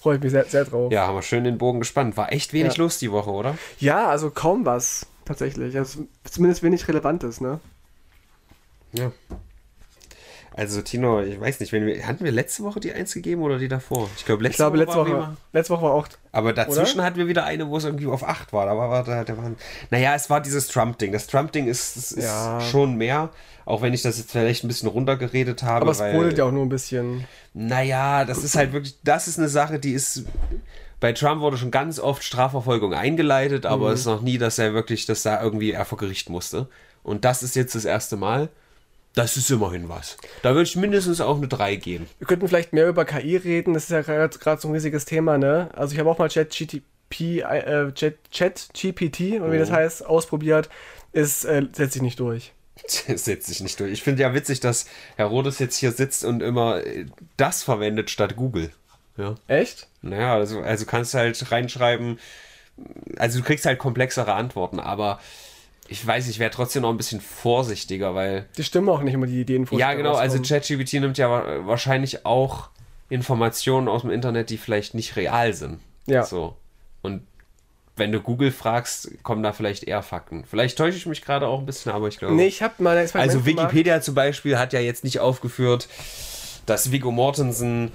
Freue 0.00 0.16
ich 0.16 0.22
mich 0.22 0.30
sehr, 0.30 0.44
sehr 0.44 0.64
drauf. 0.64 0.92
Ja, 0.92 1.08
haben 1.08 1.16
wir 1.16 1.22
schön 1.22 1.42
den 1.44 1.58
Bogen 1.58 1.80
gespannt. 1.80 2.16
War 2.16 2.32
echt 2.32 2.52
wenig 2.52 2.76
Ja. 2.76 2.84
los 2.84 2.98
die 2.98 3.10
Woche, 3.10 3.30
oder? 3.30 3.58
Ja, 3.80 4.06
also 4.08 4.30
kaum 4.30 4.64
was, 4.64 5.06
tatsächlich. 5.24 5.76
Also 5.76 6.06
zumindest 6.24 6.62
wenig 6.62 6.86
Relevantes, 6.88 7.40
ne? 7.40 7.58
Ja. 8.92 9.10
Also 10.58 10.82
Tino, 10.82 11.20
ich 11.22 11.40
weiß 11.40 11.60
nicht, 11.60 11.72
wir, 11.72 12.04
hatten 12.06 12.24
wir 12.24 12.32
letzte 12.32 12.64
Woche 12.64 12.80
die 12.80 12.92
eins 12.92 13.14
gegeben 13.14 13.42
oder 13.42 13.58
die 13.58 13.68
davor? 13.68 14.10
Ich 14.16 14.24
glaube, 14.24 14.42
letzte 14.42 14.54
Ich 14.54 14.56
glaube, 14.56 14.76
Woche 14.76 14.84
letzte 14.84 14.96
war 14.98 15.06
Woche, 15.06 15.16
immer- 15.16 15.36
letzte 15.52 15.72
Woche 15.74 15.82
war 15.84 15.92
auch. 15.92 16.08
Aber 16.32 16.52
dazwischen 16.52 17.00
hatten 17.02 17.16
wir 17.16 17.28
wieder 17.28 17.44
eine, 17.44 17.68
wo 17.68 17.76
es 17.76 17.84
irgendwie 17.84 18.06
auf 18.06 18.24
8 18.26 18.52
war. 18.52 18.66
Da 18.66 18.76
war, 18.76 18.90
war 18.90 19.04
da, 19.04 19.22
da 19.22 19.36
waren, 19.36 19.56
naja, 19.90 20.14
es 20.16 20.28
war 20.30 20.40
dieses 20.40 20.66
Trump-Ding. 20.66 21.12
Das 21.12 21.28
Trump-Ding 21.28 21.68
ist, 21.68 21.96
ist, 21.96 22.10
ist 22.12 22.24
Ja. 22.24 22.60
schon 22.60 22.96
mehr, 22.96 23.30
auch 23.66 23.82
wenn 23.82 23.94
ich 23.94 24.02
das 24.02 24.18
jetzt 24.18 24.32
vielleicht 24.32 24.64
ein 24.64 24.68
bisschen 24.68 24.88
runtergeredet 24.88 25.62
habe. 25.62 25.82
Aber 25.82 25.92
es 25.92 25.98
brodelt 25.98 26.36
ja 26.38 26.44
auch 26.44 26.50
nur 26.52 26.66
ein 26.66 26.68
bisschen. 26.70 27.24
Naja, 27.54 28.24
das 28.24 28.42
ist 28.42 28.56
halt 28.56 28.72
wirklich, 28.72 28.96
das 29.04 29.28
ist 29.28 29.38
eine 29.38 29.48
Sache, 29.48 29.78
die 29.78 29.92
ist. 29.92 30.24
Bei 31.00 31.12
Trump 31.12 31.40
wurde 31.40 31.56
schon 31.56 31.70
ganz 31.70 32.00
oft 32.00 32.24
Strafverfolgung 32.24 32.92
eingeleitet, 32.94 33.64
aber 33.64 33.86
Mhm. 33.86 33.92
es 33.92 34.00
ist 34.00 34.06
noch 34.06 34.22
nie, 34.22 34.38
dass 34.38 34.58
er 34.58 34.74
wirklich, 34.74 35.06
dass 35.06 35.22
da 35.22 35.40
irgendwie 35.40 35.70
er 35.70 35.84
vor 35.84 35.98
Gericht 35.98 36.28
musste. 36.30 36.66
Und 37.04 37.24
das 37.24 37.44
ist 37.44 37.54
jetzt 37.54 37.76
das 37.76 37.84
erste 37.84 38.16
Mal. 38.16 38.48
Das 39.14 39.36
ist 39.36 39.50
immerhin 39.50 39.88
was. 39.88 40.16
Da 40.42 40.50
würde 40.50 40.62
ich 40.62 40.76
mindestens 40.76 41.20
auch 41.20 41.36
eine 41.36 41.48
3 41.48 41.76
geben. 41.76 42.06
Wir 42.18 42.26
könnten 42.26 42.46
vielleicht 42.46 42.72
mehr 42.72 42.88
über 42.88 43.04
KI 43.04 43.36
reden, 43.36 43.74
das 43.74 43.84
ist 43.84 43.90
ja 43.90 44.02
gerade 44.02 44.60
so 44.60 44.68
ein 44.68 44.74
riesiges 44.74 45.04
Thema, 45.06 45.38
ne? 45.38 45.70
Also 45.74 45.94
ich 45.94 45.98
habe 45.98 46.08
auch 46.10 46.18
mal 46.18 46.28
ChatGPT, 46.28 47.40
äh, 47.40 47.92
Chat, 47.94 48.16
ChatGPT, 48.32 49.20
oder 49.40 49.50
wie 49.50 49.56
Mhm. 49.56 49.60
das 49.60 49.70
heißt, 49.70 50.06
ausprobiert. 50.06 50.68
Es 51.12 51.44
äh, 51.44 51.62
setzt 51.72 51.94
sich 51.94 52.02
nicht 52.02 52.20
durch. 52.20 52.52
Setzt 52.86 53.46
sich 53.48 53.60
nicht 53.60 53.80
durch. 53.80 53.90
Ich 53.92 54.02
finde 54.04 54.22
ja 54.22 54.34
witzig, 54.34 54.60
dass 54.60 54.86
Herodes 55.16 55.58
jetzt 55.58 55.76
hier 55.76 55.90
sitzt 55.90 56.24
und 56.24 56.42
immer 56.42 56.84
äh, 56.86 57.06
das 57.36 57.62
verwendet 57.64 58.10
statt 58.10 58.36
Google. 58.36 58.70
Ja. 59.16 59.34
Echt? 59.48 59.88
Naja, 60.00 60.34
also, 60.34 60.60
also 60.60 60.86
kannst 60.86 61.12
du 61.12 61.18
halt 61.18 61.50
reinschreiben, 61.50 62.20
also 63.16 63.40
du 63.40 63.44
kriegst 63.44 63.66
halt 63.66 63.80
komplexere 63.80 64.32
Antworten, 64.34 64.78
aber 64.78 65.18
ich 65.88 66.06
weiß, 66.06 66.28
ich 66.28 66.38
wäre 66.38 66.50
trotzdem 66.50 66.82
noch 66.82 66.90
ein 66.90 66.96
bisschen 66.96 67.20
vorsichtiger, 67.20 68.14
weil. 68.14 68.46
Die 68.56 68.64
stimmen 68.64 68.88
auch 68.88 69.02
nicht 69.02 69.14
immer 69.14 69.26
die 69.26 69.40
Ideen 69.40 69.66
ja, 69.72 69.94
genau, 69.94 70.14
also 70.14 70.40
ChatGPT 70.40 70.94
nimmt 70.94 71.18
ja 71.18 71.30
wa- 71.30 71.66
wahrscheinlich 71.66 72.24
auch 72.26 72.68
Informationen 73.08 73.88
aus 73.88 74.02
dem 74.02 74.10
Internet, 74.10 74.50
die 74.50 74.58
vielleicht 74.58 74.94
nicht 74.94 75.16
real 75.16 75.54
sind. 75.54 75.80
Ja. 76.06 76.24
So. 76.24 76.56
Und 77.02 77.22
wenn 77.96 78.12
du 78.12 78.20
Google 78.20 78.52
fragst, 78.52 79.10
kommen 79.22 79.42
da 79.42 79.52
vielleicht 79.52 79.84
eher 79.84 80.02
Fakten. 80.02 80.44
Vielleicht 80.48 80.78
täusche 80.78 80.98
ich 80.98 81.06
mich 81.06 81.22
gerade 81.22 81.48
auch 81.48 81.58
ein 81.58 81.66
bisschen, 81.66 81.90
aber 81.90 82.08
ich 82.08 82.18
glaube. 82.18 82.34
Nee, 82.34 82.46
ich 82.46 82.62
habe 82.62 82.82
mal 82.82 82.96
ein 82.96 83.04
Experiment 83.04 83.32
Also 83.32 83.44
gemacht. 83.44 83.66
Wikipedia 83.72 84.00
zum 84.00 84.14
Beispiel 84.14 84.58
hat 84.58 84.72
ja 84.72 84.80
jetzt 84.80 85.04
nicht 85.04 85.20
aufgeführt, 85.20 85.88
dass 86.66 86.92
Viggo 86.92 87.10
Mortensen 87.10 87.90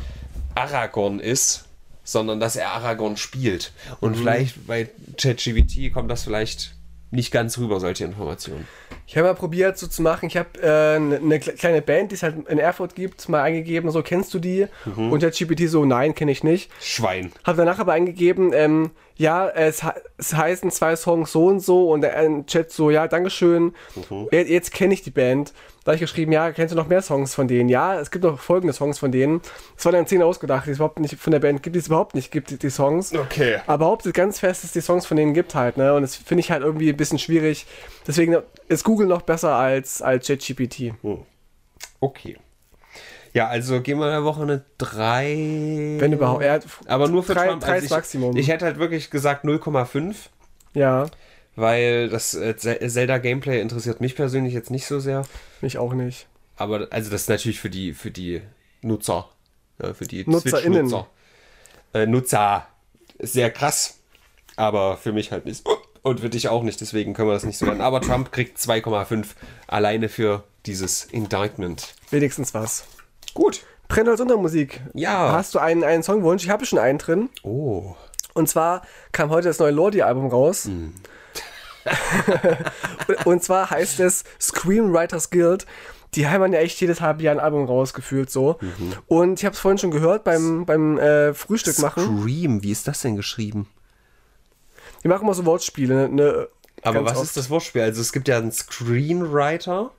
Aragorn 0.56 1.20
ist, 1.20 1.66
sondern 2.04 2.40
dass 2.40 2.56
er 2.56 2.72
Aragorn 2.72 3.18
spielt. 3.18 3.72
Und 4.02 4.18
vielleicht 4.18 4.68
bei 4.68 4.90
ChatGPT 5.18 5.94
kommt 5.94 6.12
das 6.12 6.24
vielleicht 6.24 6.76
nicht 7.14 7.32
ganz 7.32 7.58
rüber, 7.58 7.80
solche 7.80 8.06
Informationen. 8.06 8.68
Ich 9.06 9.18
habe 9.18 9.28
mal 9.28 9.34
probiert, 9.36 9.78
so 9.78 9.88
zu 9.88 10.02
machen. 10.02 10.28
Ich 10.28 10.38
habe 10.38 10.50
äh, 10.62 10.96
eine 10.96 11.20
ne 11.20 11.38
kle- 11.38 11.58
kleine 11.58 11.82
Band, 11.82 12.12
die 12.12 12.16
es 12.16 12.24
halt 12.24 12.48
in 12.48 12.58
Erfurt 12.58 12.96
gibt, 12.96 13.28
mal 13.30 13.42
eingegeben. 13.42 13.92
So, 13.92 14.02
kennst 14.02 14.34
du 14.34 14.40
die? 14.40 14.68
Mhm. 14.86 15.12
Und 15.12 15.22
der 15.22 15.32
GPT 15.32 15.68
so, 15.70 15.86
nein, 15.86 16.16
kenne 16.16 16.32
ich 16.32 16.44
nicht. 16.44 16.72
Schwein. 16.82 17.32
Habe 17.44 17.58
danach 17.58 17.80
aber 17.80 17.94
eingegeben, 17.94 18.52
ähm, 18.54 18.92
ja, 19.16 19.48
es, 19.50 19.82
es 20.18 20.34
heißen 20.34 20.72
zwei 20.72 20.96
Songs 20.96 21.32
so 21.32 21.46
und 21.46 21.60
so 21.60 21.92
und 21.92 22.02
der 22.02 22.18
äh, 22.18 22.44
Chat 22.48 22.72
so, 22.72 22.90
ja, 22.90 23.08
Dankeschön. 23.08 23.74
Mhm. 24.10 24.28
Jetzt, 24.32 24.50
jetzt 24.50 24.74
kenne 24.74 24.94
ich 24.94 25.02
die 25.04 25.12
Band. 25.12 25.54
Da 25.84 25.90
habe 25.92 25.96
ich 25.96 26.02
geschrieben, 26.02 26.32
ja, 26.32 26.50
kennst 26.54 26.72
du 26.74 26.78
noch 26.78 26.88
mehr 26.88 27.02
Songs 27.02 27.36
von 27.36 27.50
denen? 27.50 27.68
Ja, 27.68 28.00
es 28.00 28.10
gibt 28.10 28.24
noch 28.24 28.40
folgende 28.40 28.72
Songs 28.74 29.00
von 29.00 29.12
denen. 29.12 29.42
Es 29.78 29.84
waren 29.84 29.92
dann 29.94 30.08
zehn 30.08 30.24
ausgedacht, 30.24 30.66
die 30.66 30.72
es 30.72 30.78
überhaupt 30.78 30.98
nicht 31.02 31.18
von 31.20 31.32
der 31.32 31.40
Band 31.42 31.62
gibt, 31.62 31.76
die 31.76 31.80
es 31.82 31.88
überhaupt 31.88 32.16
nicht 32.16 32.32
gibt, 32.32 32.52
die, 32.52 32.58
die 32.58 32.70
Songs. 32.70 33.14
Okay. 33.14 33.58
Aber 33.68 33.80
behauptet 33.80 34.14
ganz 34.14 34.40
fest, 34.40 34.64
dass 34.64 34.70
es 34.70 34.72
die 34.72 34.80
Songs 34.82 35.06
von 35.06 35.18
denen 35.18 35.34
gibt 35.34 35.56
halt, 35.56 35.76
ne? 35.76 35.94
Und 35.94 36.04
das 36.04 36.16
finde 36.16 36.40
ich 36.40 36.52
halt 36.52 36.64
irgendwie 36.64 36.88
ein 36.90 36.96
bisschen 36.96 37.20
schwierig. 37.20 37.66
Deswegen 38.08 38.38
ist 38.68 38.84
Google 38.84 39.08
noch 39.08 39.22
besser 39.22 39.56
als, 39.56 40.02
als 40.02 40.28
ChatGPT. 40.28 40.94
Okay. 42.00 42.38
Ja, 43.34 43.48
also 43.48 43.82
gehen 43.82 43.98
wir 43.98 44.06
in 44.06 44.12
der 44.12 44.24
Woche 44.24 44.44
eine 44.44 44.64
3. 44.78 45.96
Wenn 46.00 46.14
überhaupt. 46.14 46.44
Er 46.44 46.62
Aber 46.86 47.08
nur 47.08 47.24
für 47.24 47.34
drei, 47.34 47.48
Trump. 47.48 47.64
drei 47.64 47.74
Also 47.74 47.86
ich, 47.86 47.92
Maximum. 47.92 48.38
ich 48.38 48.48
hätte 48.48 48.66
halt 48.66 48.78
wirklich 48.78 49.10
gesagt 49.10 49.44
0,5. 49.46 50.16
ja, 50.76 51.08
Weil 51.56 52.10
das 52.10 52.36
äh, 52.36 52.56
Ze- 52.58 52.80
Zelda-Gameplay 52.88 53.60
interessiert 53.62 54.02
mich 54.02 54.16
persönlich 54.16 54.54
jetzt 54.54 54.70
nicht 54.70 54.86
so 54.86 55.00
sehr. 55.00 55.24
mich 55.62 55.78
auch 55.80 55.94
nicht. 55.94 56.28
Aber 56.58 56.88
also 56.92 57.10
das 57.10 57.22
ist 57.22 57.30
natürlich 57.30 57.60
für 57.60 57.70
die, 57.72 57.94
für 57.94 58.12
die 58.12 58.42
Nutzer. 58.82 59.30
Ja, 59.82 59.94
für 59.96 60.06
die 60.06 60.24
NutzerInnen. 60.30 60.88
Switch-Nutzer. 60.88 61.08
Äh, 61.94 62.06
Nutzer. 62.06 62.68
Ist 63.18 63.34
Sehr 63.34 63.50
krass. 63.50 64.00
Aber 64.56 64.98
für 64.98 65.12
mich 65.12 65.32
halt 65.32 65.46
nicht. 65.46 65.64
Und 66.04 66.20
für 66.20 66.30
dich 66.30 66.50
auch 66.50 66.64
nicht, 66.64 66.82
deswegen 66.82 67.14
können 67.14 67.30
wir 67.30 67.34
das 67.34 67.46
nicht 67.46 67.58
so 67.58 67.66
werden. 67.66 67.82
Aber 67.82 68.02
Trump 68.02 68.32
kriegt 68.32 68.58
2,5 68.58 69.26
alleine 69.68 70.10
für 70.10 70.44
dieses 70.66 71.06
Indictment. 71.06 71.96
Wenigstens 72.12 72.54
was. 72.54 72.84
Gut. 73.34 73.62
Brennholz 73.88 74.20
Untermusik. 74.20 74.82
Ja. 74.94 75.32
Hast 75.32 75.56
du 75.56 75.60
einen, 75.60 75.84
einen 75.84 76.04
Songwunsch? 76.04 76.44
Ich 76.44 76.50
habe 76.50 76.66
schon 76.66 76.80
einen 76.80 76.98
drin. 76.98 77.30
Oh. 77.44 77.96
Und 78.34 78.50
zwar 78.50 78.82
kam 79.14 79.30
heute 79.30 79.48
das 79.48 79.60
neue 79.60 79.72
Lordi-Album 79.72 80.28
raus. 80.28 80.66
Und, 80.66 80.94
und 83.26 83.44
zwar 83.44 83.70
heißt 83.70 84.00
es 84.02 84.26
Screenwriters 84.42 85.30
Guild. 85.30 85.66
Die 86.16 86.28
haben 86.28 86.54
ja 86.54 86.60
echt 86.60 86.80
jedes 86.82 87.02
halbe 87.02 87.24
Jahr 87.24 87.36
ein 87.36 87.40
Album 87.40 87.66
rausgefühlt 87.66 88.30
so. 88.30 88.58
Mhm. 88.60 88.94
Und 89.08 89.40
ich 89.40 89.46
habe 89.46 89.54
es 89.54 89.60
vorhin 89.60 89.78
schon 89.78 89.92
gehört 89.92 90.24
beim, 90.24 90.66
beim 90.66 90.98
äh, 90.98 91.34
Frühstück 91.34 91.80
machen. 91.80 92.20
Scream, 92.20 92.62
wie 92.62 92.72
ist 92.72 92.88
das 92.88 93.02
denn 93.02 93.16
geschrieben? 93.16 93.68
Die 95.04 95.08
machen 95.08 95.24
immer 95.24 95.34
so 95.34 95.46
Wortspiele. 95.46 96.10
Ne, 96.10 96.48
Aber 96.82 96.94
ganz 96.96 97.12
was 97.12 97.18
oft. 97.18 97.26
ist 97.28 97.38
das 97.38 97.50
Wortspiel? 97.50 97.82
Also 97.82 98.02
es 98.02 98.12
gibt 98.14 98.28
ja 98.28 98.38
einen 98.38 98.52
Screenwriter, 98.52 99.92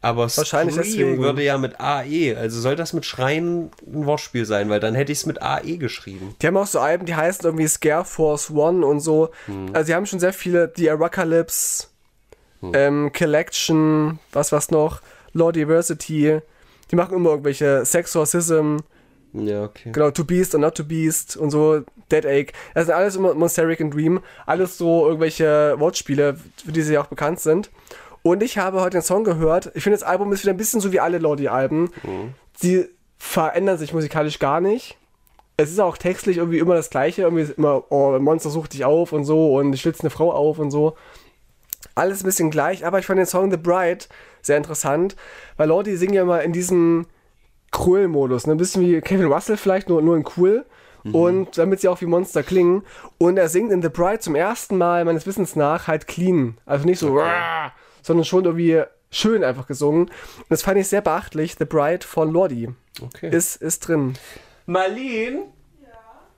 aber 0.00 0.24
Wahrscheinlich 0.36 0.76
deswegen. 0.76 1.18
würde 1.18 1.42
ja 1.42 1.56
mit 1.56 1.80
AE. 1.80 2.36
Also 2.36 2.60
soll 2.60 2.76
das 2.76 2.92
mit 2.92 3.06
Schreien 3.06 3.70
ein 3.86 4.04
Wortspiel 4.06 4.44
sein, 4.44 4.68
weil 4.68 4.80
dann 4.80 4.94
hätte 4.94 5.12
ich 5.12 5.18
es 5.18 5.26
mit 5.26 5.40
AE 5.40 5.78
geschrieben. 5.78 6.34
Die 6.42 6.46
haben 6.46 6.56
auch 6.58 6.66
so 6.66 6.78
Alben, 6.80 7.06
die 7.06 7.14
heißen 7.14 7.44
irgendwie 7.44 7.66
Scare 7.68 8.04
Force 8.04 8.50
One 8.50 8.84
und 8.84 9.00
so. 9.00 9.30
Hm. 9.46 9.70
Also 9.72 9.86
die 9.86 9.94
haben 9.94 10.04
schon 10.04 10.20
sehr 10.20 10.34
viele, 10.34 10.68
die 10.68 10.90
Apocalypse, 10.90 11.86
ähm, 12.74 13.12
Collection, 13.16 14.18
was 14.32 14.52
was 14.52 14.70
noch, 14.70 15.00
Law 15.32 15.52
Diversity. 15.52 16.40
Die 16.90 16.96
machen 16.96 17.14
immer 17.14 17.30
irgendwelche 17.30 17.84
Sexorcism, 17.86 18.76
Ja, 19.34 19.64
okay. 19.64 19.90
genau, 19.92 20.10
To 20.12 20.24
Beast 20.24 20.54
und 20.54 20.60
Not 20.60 20.76
To 20.76 20.84
Beast 20.84 21.36
und 21.36 21.50
so, 21.50 21.82
Dead 22.10 22.24
Ache. 22.24 22.52
Das 22.74 22.86
sind 22.86 22.94
alles 22.94 23.16
immer 23.16 23.34
Monasteric 23.34 23.80
and 23.80 23.92
Dream. 23.92 24.20
Alles 24.46 24.78
so 24.78 25.06
irgendwelche 25.06 25.74
Wortspiele, 25.78 26.36
für 26.64 26.72
die 26.72 26.82
sie 26.82 26.96
auch 26.98 27.06
bekannt 27.06 27.40
sind. 27.40 27.70
Und 28.22 28.42
ich 28.42 28.58
habe 28.58 28.80
heute 28.80 28.98
den 28.98 29.02
Song 29.02 29.24
gehört. 29.24 29.72
Ich 29.74 29.82
finde, 29.82 29.98
das 29.98 30.06
Album 30.06 30.32
ist 30.32 30.42
wieder 30.42 30.54
ein 30.54 30.56
bisschen 30.56 30.80
so 30.80 30.92
wie 30.92 31.00
alle 31.00 31.18
Lordi-Alben. 31.18 31.90
Die 32.62 32.86
verändern 33.18 33.76
sich 33.76 33.92
musikalisch 33.92 34.38
gar 34.38 34.60
nicht. 34.60 34.96
Es 35.56 35.70
ist 35.70 35.80
auch 35.80 35.98
textlich 35.98 36.38
irgendwie 36.38 36.58
immer 36.58 36.74
das 36.74 36.90
Gleiche. 36.90 37.22
Irgendwie 37.22 37.42
ist 37.42 37.58
immer, 37.58 37.84
oh, 37.90 38.18
Monster 38.18 38.50
sucht 38.50 38.72
dich 38.72 38.84
auf 38.84 39.12
und 39.12 39.24
so 39.24 39.54
und 39.56 39.76
schlitzt 39.78 40.02
eine 40.02 40.10
Frau 40.10 40.32
auf 40.32 40.58
und 40.58 40.70
so. 40.70 40.96
Alles 41.96 42.22
ein 42.22 42.26
bisschen 42.26 42.50
gleich, 42.50 42.86
aber 42.86 42.98
ich 42.98 43.06
fand 43.06 43.18
den 43.18 43.26
Song 43.26 43.50
The 43.50 43.56
Bride 43.56 44.06
sehr 44.42 44.56
interessant, 44.56 45.16
weil 45.56 45.68
Lordi 45.68 45.96
singen 45.96 46.14
ja 46.14 46.22
immer 46.22 46.42
in 46.42 46.52
diesem 46.52 47.06
Cruel-Modus. 47.74 48.46
Ne? 48.46 48.54
Ein 48.54 48.58
bisschen 48.58 48.82
wie 48.82 49.00
Kevin 49.00 49.26
Russell 49.30 49.56
vielleicht, 49.56 49.88
nur, 49.88 50.00
nur 50.00 50.16
in 50.16 50.24
cool. 50.36 50.64
Und 51.12 51.58
damit 51.58 51.80
sie 51.82 51.88
auch 51.88 52.00
wie 52.00 52.06
Monster 52.06 52.42
klingen. 52.42 52.82
Und 53.18 53.36
er 53.36 53.50
singt 53.50 53.70
in 53.70 53.82
The 53.82 53.90
Bride 53.90 54.20
zum 54.20 54.34
ersten 54.34 54.78
Mal 54.78 55.04
meines 55.04 55.26
Wissens 55.26 55.54
nach 55.54 55.86
halt 55.86 56.06
clean. 56.06 56.56
Also 56.64 56.86
nicht 56.86 56.98
so, 56.98 57.18
"Rah", 57.18 57.72
sondern 58.00 58.24
schon 58.24 58.46
irgendwie 58.46 58.82
schön 59.10 59.44
einfach 59.44 59.66
gesungen. 59.66 60.04
Und 60.06 60.46
das 60.48 60.62
fand 60.62 60.78
ich 60.78 60.88
sehr 60.88 61.02
beachtlich. 61.02 61.56
The 61.58 61.66
Bride 61.66 62.06
von 62.06 62.32
Lordi 62.32 62.70
Okay. 63.02 63.28
ist, 63.28 63.56
ist 63.56 63.80
drin. 63.86 64.14
Marlene? 64.64 65.42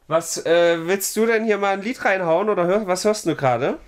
Was 0.08 0.44
äh, 0.44 0.78
willst 0.86 1.16
du 1.16 1.26
denn 1.26 1.44
hier 1.44 1.58
mal 1.58 1.74
ein 1.74 1.82
Lied 1.82 2.04
reinhauen 2.04 2.48
oder 2.48 2.66
hör, 2.66 2.86
was 2.88 3.04
hörst 3.04 3.26
du 3.26 3.36
gerade? 3.36 3.78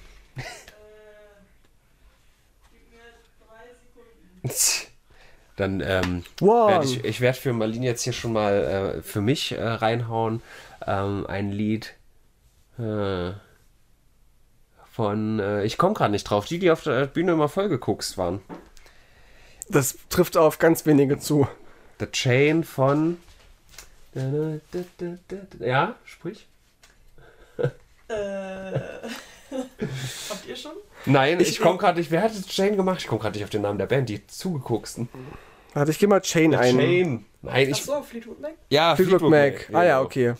Dann 5.59 5.80
ähm, 5.84 6.24
Wow. 6.38 6.70
werd 6.70 6.84
ich, 6.84 7.04
ich 7.04 7.20
werde 7.20 7.36
für 7.36 7.52
Marlene 7.52 7.84
jetzt 7.84 8.04
hier 8.04 8.12
schon 8.12 8.32
mal 8.32 8.96
äh, 8.98 9.02
für 9.02 9.20
mich 9.20 9.52
äh, 9.52 9.61
reinhauen. 9.61 10.40
Ähm, 10.86 11.26
ein 11.26 11.50
Lied 11.50 11.94
äh, 12.78 13.32
von, 14.92 15.40
äh, 15.40 15.64
ich 15.64 15.76
komme 15.76 15.94
gerade 15.94 16.12
nicht 16.12 16.24
drauf, 16.24 16.46
die, 16.46 16.61
die 16.61 16.70
auf 16.70 16.84
der 16.84 17.06
Bühne 17.06 17.32
immer 17.32 17.48
vollgeguckst 17.48 18.16
waren. 18.16 18.40
Das 19.68 19.98
trifft 20.11 20.36
auf 20.36 20.61
ganz 20.61 20.86
wenige 20.86 21.18
zu. 21.18 21.48
The 21.98 22.06
Chain 22.06 22.62
von. 22.62 23.18
Ja, 25.59 25.96
sprich. 26.04 26.46
Äh, 27.59 27.64
habt 30.30 30.46
ihr 30.46 30.56
schon? 30.56 30.72
Nein, 31.04 31.40
ich, 31.40 31.61
komme 31.61 31.78
gerade 31.78 31.98
nicht. 31.98 32.11
Wer 32.12 32.22
hat 32.22 32.32
The 32.32 32.42
Chain 32.42 32.76
gemacht? 32.76 33.00
Ich 33.00 33.09
komme 33.09 33.20
gerade 33.20 33.36
nicht 33.36 33.44
auf 33.44 33.50
den 33.50 33.62
Namen 33.62 33.78
der 33.78 33.86
Band, 33.86 34.09
die 34.09 34.24
zugegucksten. 34.26 35.09
Warte, 35.74 35.90
ich 35.90 35.98
geh 35.98 36.06
mal 36.06 36.20
Chain 36.20 36.54
ein. 36.54 36.76
Chain. 36.76 37.24
Nein, 37.42 37.68
ich. 37.68 37.78
Achso, 37.78 38.02
Fleetwood 38.02 38.40
Mac? 38.40 38.54
Ja, 38.70 38.96
Fleetwood 38.96 39.22
Mac. 39.22 39.68
Ah 39.72 39.84
ja, 39.84 39.96
genau. 39.96 40.06
okay. 40.06 40.34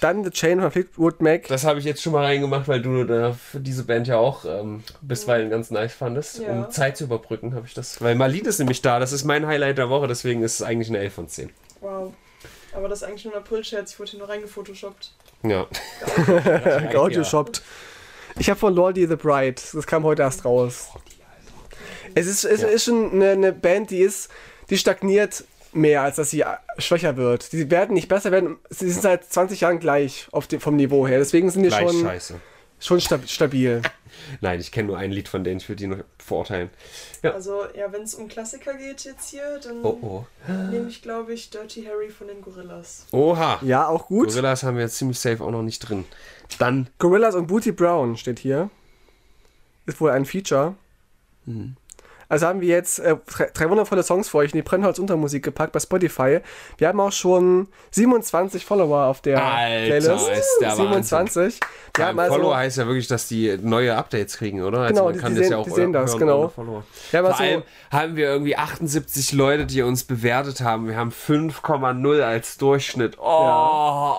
Dann 0.00 0.24
The 0.24 0.30
Chain 0.30 0.60
von 0.60 0.70
Fleetwood 0.70 1.20
Mac. 1.20 1.46
Das 1.48 1.64
habe 1.64 1.78
ich 1.78 1.84
jetzt 1.84 2.02
schon 2.02 2.14
mal 2.14 2.24
reingemacht, 2.24 2.66
weil 2.68 2.80
du 2.80 3.04
da 3.04 3.32
für 3.32 3.60
diese 3.60 3.84
Band 3.84 4.08
ja 4.08 4.16
auch 4.16 4.46
ähm, 4.46 4.82
bisweilen 5.02 5.50
ganz 5.50 5.70
nice 5.70 5.92
fandest. 5.92 6.38
Ja. 6.38 6.52
Um 6.52 6.70
Zeit 6.70 6.96
zu 6.96 7.04
überbrücken, 7.04 7.54
habe 7.54 7.66
ich 7.66 7.74
das. 7.74 8.00
Weil 8.00 8.14
Marlene 8.14 8.48
ist 8.48 8.58
nämlich 8.58 8.80
da, 8.80 8.98
das 8.98 9.12
ist 9.12 9.24
mein 9.24 9.46
Highlight 9.46 9.76
der 9.76 9.90
Woche, 9.90 10.08
deswegen 10.08 10.42
ist 10.42 10.54
es 10.54 10.62
eigentlich 10.62 10.88
eine 10.88 10.98
11 10.98 11.12
von 11.12 11.28
10. 11.28 11.50
Wow. 11.80 12.14
Aber 12.72 12.88
das 12.88 13.02
ist 13.02 13.08
eigentlich 13.08 13.24
nur 13.26 13.34
ein 13.34 13.40
April-Scherz, 13.40 13.92
ich 13.92 13.98
wurde 13.98 14.12
hier 14.12 14.20
nur 14.20 14.28
reingefotoshoppt. 14.28 15.12
Ja. 15.42 15.66
Audioshoppt. 16.94 17.62
Ich 18.38 18.48
habe 18.48 18.58
von 18.58 18.74
Lordi 18.74 19.06
The 19.06 19.16
Bride. 19.16 19.60
Das 19.72 19.86
kam 19.86 20.04
heute 20.04 20.22
erst 20.22 20.44
raus. 20.44 20.88
Es 22.14 22.26
ist, 22.26 22.44
es 22.44 22.62
ist 22.62 22.84
schon 22.84 23.12
eine, 23.12 23.30
eine 23.30 23.52
Band, 23.52 23.90
die 23.90 23.98
ist, 23.98 24.30
die 24.70 24.78
stagniert 24.78 25.44
mehr, 25.72 26.02
als 26.02 26.16
dass 26.16 26.30
sie 26.30 26.40
äh, 26.40 26.46
schwächer 26.78 27.16
wird. 27.16 27.52
Die 27.52 27.70
werden 27.70 27.94
nicht 27.94 28.08
besser 28.08 28.32
werden. 28.32 28.56
Sie 28.70 28.90
sind 28.90 29.02
seit 29.02 29.24
20 29.24 29.60
Jahren 29.60 29.78
gleich 29.78 30.26
auf 30.32 30.46
dem, 30.48 30.60
vom 30.60 30.76
Niveau 30.76 31.06
her. 31.06 31.18
Deswegen 31.18 31.50
sind 31.50 31.62
die 31.62 31.68
Gleich 31.68 31.88
schon, 31.90 32.00
scheiße. 32.02 32.40
schon 32.80 33.00
stab- 33.00 33.28
stabil. 33.28 33.82
Nein, 34.40 34.58
ich 34.58 34.72
kenne 34.72 34.88
nur 34.88 34.98
ein 34.98 35.12
Lied 35.12 35.28
von 35.28 35.44
denen, 35.44 35.58
ich 35.58 35.68
würde 35.68 35.76
die 35.76 35.86
noch 35.86 35.98
verurteilen. 36.18 36.70
Ja. 37.22 37.32
Also, 37.32 37.62
ja, 37.76 37.92
wenn 37.92 38.02
es 38.02 38.14
um 38.16 38.26
Klassiker 38.26 38.74
geht 38.74 39.04
jetzt 39.04 39.30
hier, 39.30 39.60
dann 39.62 39.84
Oh 39.84 39.98
oh. 40.02 40.24
nehme 40.70 40.88
ich, 40.88 41.00
glaube 41.02 41.32
ich, 41.32 41.50
Dirty 41.50 41.84
Harry 41.84 42.08
von 42.10 42.26
den 42.26 42.42
Gorillas. 42.42 43.06
Oha. 43.12 43.60
Ja, 43.62 43.86
auch 43.86 44.06
gut. 44.08 44.28
Gorillas 44.30 44.64
haben 44.64 44.76
wir 44.76 44.82
jetzt 44.84 44.96
ziemlich 44.96 45.18
safe 45.20 45.42
auch 45.44 45.50
noch 45.52 45.62
nicht 45.62 45.78
drin. 45.80 46.04
Dann 46.58 46.88
Gorillas 46.98 47.36
und 47.36 47.46
Booty 47.46 47.70
Brown 47.70 48.16
steht 48.16 48.40
hier. 48.40 48.70
Ist 49.86 50.00
wohl 50.00 50.10
ein 50.10 50.24
Feature. 50.24 50.74
Mhm. 51.46 51.76
Also 52.30 52.46
haben 52.46 52.60
wir 52.60 52.68
jetzt 52.68 53.00
äh, 53.00 53.16
drei, 53.26 53.50
drei 53.52 53.68
wundervolle 53.68 54.04
Songs 54.04 54.28
für 54.28 54.38
euch 54.38 54.52
in 54.52 54.58
die 54.58 54.62
Brennholz 54.62 55.00
Untermusik 55.00 55.42
gepackt 55.42 55.72
bei 55.72 55.80
Spotify. 55.80 56.38
Wir 56.78 56.86
haben 56.88 57.00
auch 57.00 57.10
schon 57.10 57.66
27 57.90 58.64
Follower 58.64 59.06
auf 59.06 59.20
der 59.20 59.44
Alter, 59.44 59.86
Playlist. 59.86 60.28
ist 60.30 60.58
der 60.60 60.70
27. 60.76 61.60
Wir 61.96 62.06
haben 62.06 62.18
also, 62.20 62.34
Follower 62.34 62.56
heißt 62.56 62.78
ja 62.78 62.86
wirklich, 62.86 63.08
dass 63.08 63.26
die 63.26 63.58
neue 63.60 63.96
Updates 63.96 64.36
kriegen, 64.38 64.62
oder? 64.62 64.78
Also 64.78 64.94
Genau, 64.94 65.04
man 65.06 65.14
die- 65.14 65.18
kann 65.18 65.34
die 65.34 65.38
das 65.40 65.48
sehen- 65.48 65.52
ja 65.52 65.58
auch 65.58 65.64
die 65.64 65.70
sehen 65.70 65.92
das, 65.92 66.16
genau. 66.16 66.42
haben 66.44 66.52
Vor 66.54 66.84
also, 67.12 67.42
allem 67.42 67.62
haben 67.90 68.14
wir 68.14 68.28
irgendwie 68.28 68.56
78 68.56 69.32
Leute, 69.32 69.66
die 69.66 69.82
uns 69.82 70.04
bewertet 70.04 70.60
haben. 70.60 70.86
Wir 70.86 70.96
haben 70.96 71.10
5,0 71.10 72.22
als 72.22 72.58
Durchschnitt. 72.58 73.18
Oh, 73.18 74.14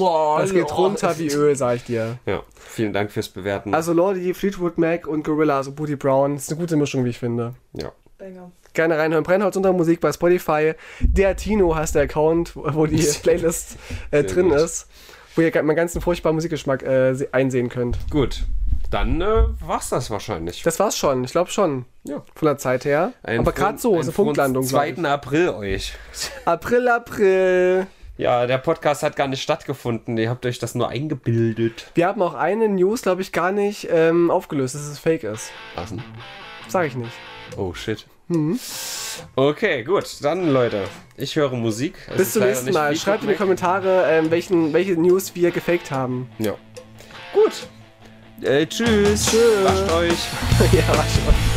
oh 0.00 0.36
das 0.38 0.52
geht 0.52 0.70
oh. 0.70 0.74
runter 0.74 1.18
wie 1.18 1.28
Öl, 1.32 1.56
sag 1.56 1.76
ich 1.76 1.84
dir. 1.84 2.18
Ja, 2.26 2.42
vielen 2.56 2.92
Dank 2.92 3.10
fürs 3.10 3.30
Bewerten. 3.30 3.74
Also 3.74 3.94
Lordi, 3.94 4.34
Fleetwood 4.34 4.76
Mac 4.76 5.06
und 5.06 5.24
Gorillas 5.24 5.68
und 5.68 5.76
Booty 5.76 5.96
Brown. 5.96 6.36
Ist 6.36 6.50
eine 6.50 6.60
gute 6.60 6.76
Mischung, 6.76 7.04
wie 7.06 7.10
ich 7.10 7.18
finde. 7.18 7.53
Ja. 7.74 7.92
Banger. 8.18 8.52
Gerne 8.74 8.96
reinhören. 8.98 9.24
Brennholz 9.24 9.56
Untermusik 9.56 10.00
bei 10.00 10.12
Spotify. 10.12 10.74
Der 11.00 11.36
Tino 11.36 11.74
heißt 11.74 11.94
der 11.94 12.02
Account, 12.02 12.52
wo 12.56 12.86
die 12.86 12.96
Playlist 13.22 13.76
äh, 14.10 14.22
drin 14.24 14.50
gut. 14.50 14.58
ist. 14.58 14.88
Wo 15.36 15.42
ihr 15.42 15.50
meinen 15.62 15.76
ganzen 15.76 16.00
furchtbaren 16.00 16.36
Musikgeschmack 16.36 16.82
äh, 16.84 17.14
se- 17.14 17.28
einsehen 17.32 17.68
könnt. 17.68 17.98
Gut, 18.10 18.44
dann 18.90 19.20
äh, 19.20 19.44
war's 19.60 19.88
das 19.90 20.10
wahrscheinlich. 20.10 20.62
Das 20.62 20.78
war's 20.78 20.96
schon. 20.96 21.24
Ich 21.24 21.32
glaube 21.32 21.50
schon. 21.50 21.86
ja. 22.04 22.22
Von 22.36 22.46
der 22.46 22.56
Zeit 22.58 22.84
her. 22.84 23.12
Einen 23.24 23.40
Aber 23.40 23.50
gerade 23.52 23.78
so, 23.78 23.90
ist 23.94 24.00
einen 24.00 24.08
eine 24.08 24.12
Punktlandung. 24.12 24.66
glaub 24.66 24.84
ich. 24.86 24.94
2. 24.96 25.08
April 25.08 25.48
euch. 25.50 25.92
April, 26.44 26.88
April. 26.88 27.86
Ja, 28.16 28.46
der 28.46 28.58
Podcast 28.58 29.02
hat 29.02 29.16
gar 29.16 29.26
nicht 29.26 29.42
stattgefunden. 29.42 30.16
Ihr 30.18 30.30
habt 30.30 30.46
euch 30.46 30.60
das 30.60 30.76
nur 30.76 30.88
eingebildet. 30.88 31.90
Wir 31.94 32.06
haben 32.06 32.22
auch 32.22 32.34
eine 32.34 32.68
News, 32.68 33.02
glaube 33.02 33.22
ich, 33.22 33.32
gar 33.32 33.50
nicht 33.50 33.88
ähm, 33.90 34.30
aufgelöst, 34.30 34.76
dass 34.76 34.82
es 34.82 35.00
fake 35.00 35.24
ist. 35.24 35.50
Was 35.74 35.90
denn? 35.90 36.02
Sag 36.68 36.86
ich 36.86 36.94
nicht. 36.94 37.10
Oh 37.56 37.74
shit. 37.74 38.06
Mhm. 38.28 38.58
Okay, 39.36 39.84
gut. 39.84 40.04
Dann, 40.22 40.50
Leute, 40.50 40.84
ich 41.16 41.36
höre 41.36 41.52
Musik. 41.52 41.94
Es 42.10 42.16
Bis 42.16 42.32
zum 42.32 42.42
nächsten 42.42 42.72
Mal. 42.72 42.96
Schreibt 42.96 43.22
in 43.22 43.28
die. 43.28 43.34
Kommentare, 43.34 44.06
ähm, 44.08 44.30
welchen, 44.30 44.72
welche 44.72 44.94
News 44.94 45.34
wir 45.34 45.50
gefaked 45.50 45.90
haben. 45.90 46.28
Ja. 46.38 46.54
Gut. 47.32 47.68
Äh, 48.42 48.66
tschüss. 48.66 49.26
Tschüss. 49.26 49.64
Wascht 49.64 49.92
euch. 49.92 50.72
ja, 50.72 50.88
war 50.88 51.04
schon. 51.04 51.53